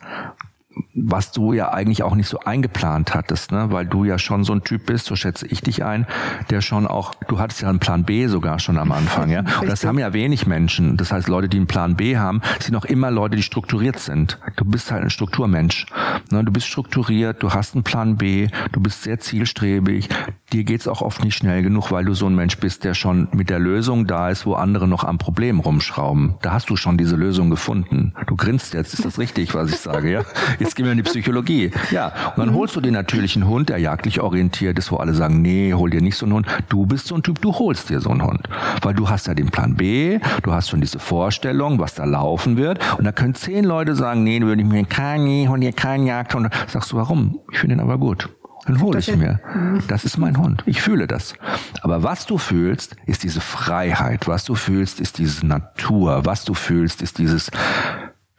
was 0.94 1.32
du 1.32 1.52
ja 1.52 1.72
eigentlich 1.72 2.02
auch 2.02 2.14
nicht 2.14 2.28
so 2.28 2.40
eingeplant 2.40 3.14
hattest, 3.14 3.52
ne? 3.52 3.68
weil 3.70 3.86
du 3.86 4.04
ja 4.04 4.18
schon 4.18 4.44
so 4.44 4.52
ein 4.52 4.62
Typ 4.62 4.86
bist, 4.86 5.06
so 5.06 5.16
schätze 5.16 5.46
ich 5.46 5.62
dich 5.62 5.84
ein, 5.84 6.06
der 6.50 6.60
schon 6.60 6.86
auch, 6.86 7.14
du 7.28 7.38
hattest 7.38 7.62
ja 7.62 7.68
einen 7.68 7.78
Plan 7.78 8.04
B 8.04 8.26
sogar 8.26 8.58
schon 8.58 8.78
am 8.78 8.92
Anfang, 8.92 9.30
ja. 9.30 9.40
Und 9.60 9.68
das 9.68 9.84
haben 9.84 9.98
ja 9.98 10.12
wenig 10.12 10.46
Menschen. 10.46 10.96
Das 10.96 11.12
heißt, 11.12 11.28
Leute, 11.28 11.48
die 11.48 11.56
einen 11.56 11.66
Plan 11.66 11.96
B 11.96 12.16
haben, 12.16 12.42
sind 12.60 12.76
auch 12.76 12.84
immer 12.84 13.10
Leute, 13.10 13.36
die 13.36 13.42
strukturiert 13.42 13.98
sind. 13.98 14.38
Du 14.56 14.64
bist 14.64 14.90
halt 14.90 15.02
ein 15.02 15.10
Strukturmensch. 15.10 15.86
Ne? 16.30 16.44
Du 16.44 16.52
bist 16.52 16.66
strukturiert, 16.66 17.42
du 17.42 17.52
hast 17.52 17.74
einen 17.74 17.84
Plan 17.84 18.16
B, 18.16 18.48
du 18.72 18.80
bist 18.80 19.02
sehr 19.02 19.18
zielstrebig. 19.18 20.08
Dir 20.52 20.64
geht's 20.64 20.86
auch 20.86 21.00
oft 21.00 21.24
nicht 21.24 21.36
schnell 21.36 21.62
genug, 21.62 21.90
weil 21.90 22.04
du 22.04 22.14
so 22.14 22.26
ein 22.26 22.34
Mensch 22.34 22.58
bist, 22.58 22.84
der 22.84 22.94
schon 22.94 23.28
mit 23.32 23.48
der 23.50 23.58
Lösung 23.58 24.06
da 24.06 24.28
ist, 24.28 24.44
wo 24.44 24.54
andere 24.54 24.86
noch 24.86 25.04
am 25.04 25.18
Problem 25.18 25.60
rumschrauben. 25.60 26.34
Da 26.42 26.52
hast 26.52 26.68
du 26.68 26.76
schon 26.76 26.98
diese 26.98 27.16
Lösung 27.16 27.48
gefunden. 27.50 28.14
Du 28.26 28.36
grinst 28.36 28.74
jetzt, 28.74 28.94
ist 28.94 29.04
das 29.04 29.18
richtig, 29.18 29.54
was 29.54 29.70
ich 29.70 29.78
sage, 29.78 30.12
ja? 30.12 30.22
Jetzt 30.62 30.76
gehen 30.76 30.84
wir 30.84 30.92
in 30.92 30.98
die 30.98 31.02
Psychologie. 31.02 31.70
Ja, 31.90 32.12
und 32.30 32.38
dann 32.38 32.50
mhm. 32.50 32.54
holst 32.54 32.76
du 32.76 32.80
den 32.80 32.94
natürlichen 32.94 33.46
Hund, 33.46 33.68
der 33.68 33.78
jagdlich 33.78 34.20
orientiert 34.20 34.78
ist, 34.78 34.92
wo 34.92 34.96
alle 34.96 35.14
sagen, 35.14 35.42
nee, 35.42 35.74
hol 35.74 35.90
dir 35.90 36.00
nicht 36.00 36.16
so 36.16 36.26
einen 36.26 36.34
Hund. 36.34 36.46
Du 36.68 36.86
bist 36.86 37.06
so 37.06 37.14
ein 37.14 37.22
Typ, 37.22 37.40
du 37.42 37.52
holst 37.52 37.90
dir 37.90 38.00
so 38.00 38.10
einen 38.10 38.24
Hund. 38.24 38.48
Weil 38.82 38.94
du 38.94 39.08
hast 39.08 39.26
ja 39.26 39.34
den 39.34 39.50
Plan 39.50 39.74
B, 39.74 40.18
du 40.42 40.52
hast 40.52 40.70
schon 40.70 40.80
diese 40.80 40.98
Vorstellung, 40.98 41.78
was 41.78 41.94
da 41.94 42.04
laufen 42.04 42.56
wird. 42.56 42.78
Und 42.98 43.04
da 43.04 43.12
können 43.12 43.34
zehn 43.34 43.64
Leute 43.64 43.94
sagen, 43.94 44.22
nee, 44.22 44.38
du 44.38 44.46
würde 44.46 44.62
ich 44.62 44.68
mir 44.68 44.84
keinen, 44.84 45.48
hol 45.48 45.58
dir 45.58 45.72
keinen 45.72 46.06
Jagdhund. 46.06 46.48
Sagst 46.68 46.92
du, 46.92 46.96
warum? 46.96 47.40
Ich 47.50 47.58
finde 47.58 47.76
ihn 47.76 47.80
aber 47.80 47.98
gut. 47.98 48.28
Dann 48.66 48.80
hole 48.80 48.98
ich 48.98 49.16
mir. 49.16 49.40
Das 49.88 50.04
ist 50.04 50.18
mein 50.18 50.38
Hund. 50.38 50.62
Ich 50.66 50.80
fühle 50.80 51.08
das. 51.08 51.34
Aber 51.80 52.04
was 52.04 52.26
du 52.26 52.38
fühlst, 52.38 52.96
ist 53.06 53.24
diese 53.24 53.40
Freiheit. 53.40 54.28
Was 54.28 54.44
du 54.44 54.54
fühlst, 54.54 55.00
ist 55.00 55.18
diese 55.18 55.44
Natur. 55.44 56.24
Was 56.24 56.44
du 56.44 56.54
fühlst, 56.54 57.02
ist 57.02 57.18
dieses 57.18 57.50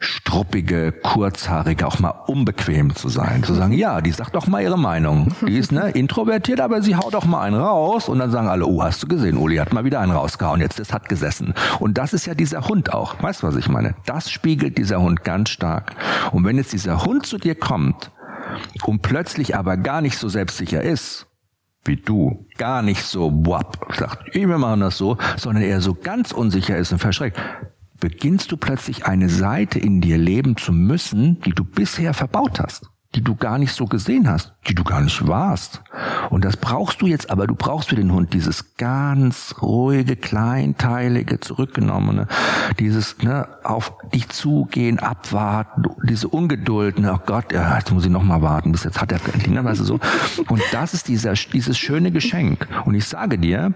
struppige, 0.04 0.92
kurzhaarige, 0.92 1.86
auch 1.86 1.98
mal 1.98 2.14
unbequem 2.26 2.94
zu 2.94 3.08
sein. 3.08 3.42
Zu 3.42 3.54
sagen, 3.54 3.72
ja, 3.72 4.00
die 4.00 4.12
sagt 4.12 4.34
doch 4.34 4.46
mal 4.46 4.62
ihre 4.62 4.78
Meinung. 4.78 5.34
Die 5.46 5.56
ist 5.56 5.72
ne, 5.72 5.90
introvertiert, 5.90 6.60
aber 6.60 6.82
sie 6.82 6.96
haut 6.96 7.14
doch 7.14 7.24
mal 7.24 7.42
einen 7.42 7.56
raus 7.56 8.08
und 8.08 8.18
dann 8.18 8.30
sagen 8.30 8.48
alle, 8.48 8.66
oh, 8.66 8.82
hast 8.82 9.02
du 9.02 9.08
gesehen, 9.08 9.36
Uli 9.36 9.56
hat 9.56 9.72
mal 9.72 9.84
wieder 9.84 10.00
einen 10.00 10.12
rausgehauen, 10.12 10.60
jetzt 10.60 10.78
das 10.78 10.92
hat 10.92 11.08
gesessen. 11.08 11.54
Und 11.80 11.98
das 11.98 12.12
ist 12.12 12.26
ja 12.26 12.34
dieser 12.34 12.68
Hund 12.68 12.92
auch. 12.92 13.22
Weißt 13.22 13.42
du, 13.42 13.46
was 13.46 13.56
ich 13.56 13.68
meine? 13.68 13.94
Das 14.06 14.30
spiegelt 14.30 14.78
dieser 14.78 15.00
Hund 15.00 15.24
ganz 15.24 15.50
stark. 15.50 15.94
Und 16.32 16.44
wenn 16.44 16.56
jetzt 16.56 16.72
dieser 16.72 17.04
Hund 17.04 17.26
zu 17.26 17.38
dir 17.38 17.54
kommt 17.54 18.10
und 18.84 19.02
plötzlich 19.02 19.56
aber 19.56 19.76
gar 19.76 20.00
nicht 20.00 20.18
so 20.18 20.28
selbstsicher 20.28 20.82
ist, 20.82 21.26
wie 21.84 21.96
du, 21.96 22.46
gar 22.56 22.82
nicht 22.82 23.02
so, 23.02 23.30
wap, 23.46 23.92
sagt, 23.94 24.34
wir 24.34 24.58
machen 24.58 24.80
das 24.80 24.96
so, 24.96 25.18
sondern 25.36 25.62
eher 25.62 25.80
so 25.80 25.94
ganz 25.94 26.32
unsicher 26.32 26.78
ist 26.78 26.92
und 26.92 26.98
verschreckt, 26.98 27.38
beginnst 28.04 28.52
du 28.52 28.58
plötzlich 28.58 29.06
eine 29.06 29.30
Seite 29.30 29.78
in 29.78 30.02
dir 30.02 30.18
leben 30.18 30.58
zu 30.58 30.74
müssen, 30.74 31.40
die 31.40 31.52
du 31.52 31.64
bisher 31.64 32.12
verbaut 32.12 32.60
hast, 32.60 32.90
die 33.14 33.24
du 33.24 33.34
gar 33.34 33.56
nicht 33.56 33.72
so 33.72 33.86
gesehen 33.86 34.28
hast, 34.28 34.52
die 34.68 34.74
du 34.74 34.84
gar 34.84 35.00
nicht 35.00 35.26
warst. 35.26 35.82
Und 36.28 36.44
das 36.44 36.58
brauchst 36.58 37.00
du 37.00 37.06
jetzt, 37.06 37.30
aber 37.30 37.46
du 37.46 37.54
brauchst 37.54 37.88
für 37.88 37.96
den 37.96 38.12
Hund 38.12 38.34
dieses 38.34 38.76
ganz 38.76 39.54
ruhige, 39.62 40.16
kleinteilige, 40.16 41.40
zurückgenommene, 41.40 42.28
dieses 42.78 43.16
ne, 43.22 43.48
auf 43.64 43.94
dich 44.12 44.28
zugehen, 44.28 44.98
abwarten, 44.98 45.84
diese 46.06 46.28
Ungeduld, 46.28 46.98
ne, 46.98 47.14
oh 47.14 47.22
Gott, 47.24 47.52
ja, 47.52 47.78
jetzt 47.78 47.90
muss 47.90 48.04
ich 48.04 48.10
noch 48.10 48.22
mal 48.22 48.42
warten, 48.42 48.70
bis 48.70 48.84
jetzt 48.84 49.00
hat 49.00 49.12
er 49.12 49.20
endlich, 49.32 49.48
ne, 49.48 49.64
weißt 49.64 49.80
du 49.80 49.84
so. 49.84 50.00
Und 50.50 50.60
das 50.72 50.92
ist 50.92 51.08
dieser, 51.08 51.32
dieses 51.32 51.78
schöne 51.78 52.12
Geschenk. 52.12 52.68
Und 52.84 52.96
ich 52.96 53.06
sage 53.06 53.38
dir, 53.38 53.72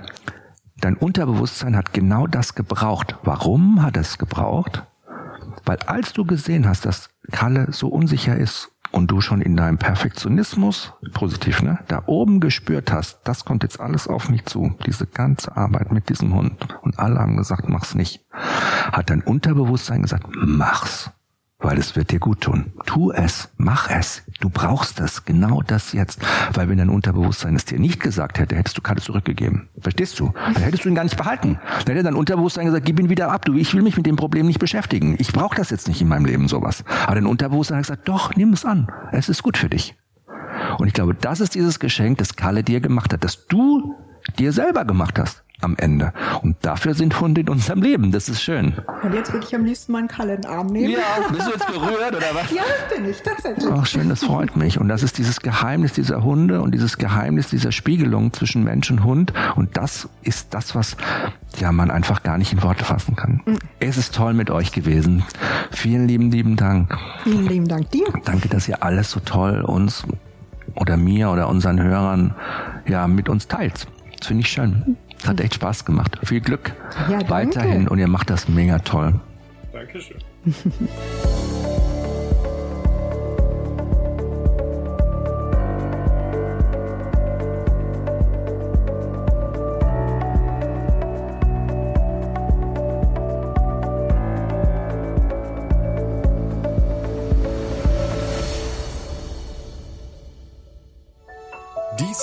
Dein 0.81 0.97
Unterbewusstsein 0.97 1.77
hat 1.77 1.93
genau 1.93 2.29
das 2.29 2.55
gebraucht. 2.55 3.17
Warum 3.25 3.83
hat 3.83 3.97
es 3.97 4.17
gebraucht? 4.17 4.85
Weil 5.65 5.79
als 5.87 6.13
du 6.13 6.25
gesehen 6.25 6.69
hast, 6.69 6.87
dass 6.87 7.11
Kalle 7.33 7.73
so 7.73 7.89
unsicher 7.89 8.37
ist 8.37 8.71
und 8.93 9.11
du 9.11 9.21
schon 9.21 9.41
in 9.41 9.57
deinem 9.57 9.79
Perfektionismus, 9.79 10.93
positiv, 11.13 11.63
ne, 11.63 11.81
da 11.89 12.05
oben 12.07 12.39
gespürt 12.39 12.93
hast, 12.93 13.21
das 13.25 13.45
kommt 13.45 13.65
jetzt 13.65 13.81
alles 13.81 14.07
auf 14.07 14.29
mich 14.29 14.47
zu, 14.47 14.77
diese 14.87 15.07
ganze 15.07 15.57
Arbeit 15.57 15.91
mit 15.91 16.09
diesem 16.09 16.33
Hund 16.33 16.79
und 16.83 16.99
alle 16.99 17.19
haben 17.19 17.37
gesagt, 17.37 17.69
mach's 17.69 17.97
nicht, 17.97 18.25
hat 18.31 19.11
dein 19.11 19.23
Unterbewusstsein 19.23 20.03
gesagt, 20.03 20.29
mach's 20.33 21.11
weil 21.61 21.77
es 21.79 21.97
wird 21.97 22.13
dir 22.13 22.21
gut 22.21 22.43
tun. 22.43 22.73
Tu 22.87 23.11
es, 23.11 23.49
mach 23.57 23.91
es. 23.91 24.23
Du 24.41 24.49
brauchst 24.49 25.01
es, 25.01 25.25
genau 25.25 25.61
das 25.63 25.93
jetzt. 25.93 26.21
Weil 26.55 26.69
wenn 26.69 26.79
dein 26.79 26.89
Unterbewusstsein 26.89 27.57
es 27.57 27.65
dir 27.65 27.81
nicht 27.81 28.01
gesagt 28.01 28.39
hätte, 28.39 28.55
hättest 28.55 28.79
du 28.79 28.83
Karte 28.83 29.03
zurückgegeben. 29.03 29.69
Verstehst 29.81 30.21
du? 30.21 30.33
Dann 30.55 30.63
hättest 30.63 30.85
du 30.85 30.89
ihn 30.89 30.95
gar 30.95 31.03
nicht 31.03 31.17
behalten. 31.17 31.59
Dann 31.85 31.97
hätte 31.97 32.05
dein 32.05 32.15
Unterbewusstsein 32.15 32.67
gesagt, 32.67 32.87
gib 32.87 33.01
ihn 33.01 33.09
wieder 33.11 33.33
ab. 33.33 33.45
Du, 33.45 33.55
ich 33.55 33.75
will 33.75 33.83
mich 33.83 33.97
mit 33.97 34.07
dem 34.07 34.17
Problem 34.17 34.47
nicht 34.47 34.61
beschäftigen. 34.61 35.17
Ich 35.19 35.33
brauche 35.33 35.57
das 35.57 35.71
jetzt 35.71 35.89
nicht 35.89 36.01
in 36.01 36.09
meinem 36.09 36.27
Leben, 36.27 36.47
sowas. 36.47 36.85
Aber 37.05 37.17
dein 37.17 37.27
Unterbewusstsein 37.27 37.79
hat 37.79 37.85
gesagt, 37.85 38.09
doch, 38.09 38.37
nimm 38.37 38.53
es 38.53 38.65
an. 38.65 38.89
Es 39.11 39.29
ist 39.29 39.43
gut 39.43 39.59
für 39.59 39.69
dich. 39.69 39.97
Und 40.79 40.87
ich 40.87 40.95
glaube, 40.95 41.15
das 41.15 41.41
ist 41.41 41.55
dieses 41.55 41.81
Geschenk, 41.81 42.19
das 42.19 42.37
Kalle 42.37 42.63
dir 42.63 42.81
gemacht 42.81 43.13
hat, 43.13 43.25
das 43.25 43.47
du 43.47 43.95
dir 44.39 44.53
selber 44.53 44.85
gemacht 44.85 45.19
hast 45.19 45.43
am 45.61 45.77
Ende. 45.77 46.13
Und 46.43 46.57
dafür 46.63 46.95
sind 46.95 47.21
Hunde 47.21 47.41
in 47.41 47.49
unserem 47.49 47.83
Leben. 47.83 48.13
Das 48.13 48.29
ist 48.29 48.43
schön. 48.43 48.75
Und 49.03 49.15
jetzt 49.15 49.33
würde 49.33 49.47
ich 49.47 49.55
am 49.55 49.65
liebsten 49.65 49.93
meinen 49.93 50.09
Kalle 50.09 50.35
in 50.35 50.43
den 50.43 50.51
Arm 50.51 50.69
nehmen. 50.69 50.93
Ja, 50.93 51.29
bist 51.31 51.47
du 51.47 51.51
jetzt 51.51 51.67
berührt 51.67 52.17
oder 52.17 52.27
was? 52.33 52.49
Ja, 52.59 52.63
das 52.63 52.97
bin 52.97 53.09
ich, 53.09 53.21
tatsächlich. 53.23 53.71
Ach, 53.71 53.87
schön, 53.87 54.09
das 54.09 54.25
freut 54.25 54.57
mich. 54.57 54.81
Und 54.81 54.89
das 54.89 55.03
ist 55.03 55.19
dieses 55.19 55.41
Geheimnis 55.41 55.93
dieser 55.93 56.25
Hunde 56.25 56.61
und 56.61 56.73
dieses 56.73 56.99
Geheimnis 56.99 57.49
dieser 57.49 57.73
Spiegelung 57.73 58.33
zwischen 58.33 58.65
Mensch 58.65 58.91
und 58.91 59.05
Hund. 59.05 59.33
Und 59.55 59.77
das 59.77 60.09
ist 60.23 60.55
das, 60.55 60.75
was 60.75 60.97
ja 61.59 61.71
man 61.73 61.91
einfach 61.91 62.23
gar 62.23 62.39
nicht 62.39 62.53
in 62.53 62.63
Worte 62.63 62.85
fassen 62.85 63.17
kann. 63.17 63.43
Mhm. 63.45 63.59
Es 63.81 63.97
ist 63.97 64.15
toll 64.15 64.35
mit 64.35 64.51
euch 64.51 64.73
gewesen. 64.73 65.25
Vielen 65.71 66.09
lieben, 66.09 66.31
lieben 66.31 66.57
Dank. 66.57 66.97
Vielen 67.23 67.47
lieben 67.47 67.69
Dank 67.69 67.91
dir. 67.91 68.07
Danke, 68.25 68.49
dass 68.49 68.67
ihr 68.69 68.83
alles 68.83 69.11
so 69.11 69.21
toll 69.21 69.61
uns 69.61 70.05
oder 70.75 70.97
mir 70.97 71.31
oder 71.31 71.49
unseren 71.49 71.81
Hörern 71.83 72.35
ja 72.87 73.07
mit 73.07 73.29
uns 73.29 73.47
teilst. 73.49 73.89
Das 74.19 74.27
finde 74.27 74.43
ich 74.43 74.49
schön. 74.49 74.97
Hat 75.27 75.41
echt 75.41 75.55
Spaß 75.55 75.85
gemacht. 75.85 76.19
Viel 76.23 76.41
Glück 76.41 76.73
Ja, 77.09 77.29
weiterhin 77.29 77.89
und 77.89 77.99
ihr 77.99 78.09
macht 78.09 78.31
das 78.31 78.49
mega 78.49 78.79
toll. 78.79 79.21
Dankeschön. 79.73 80.19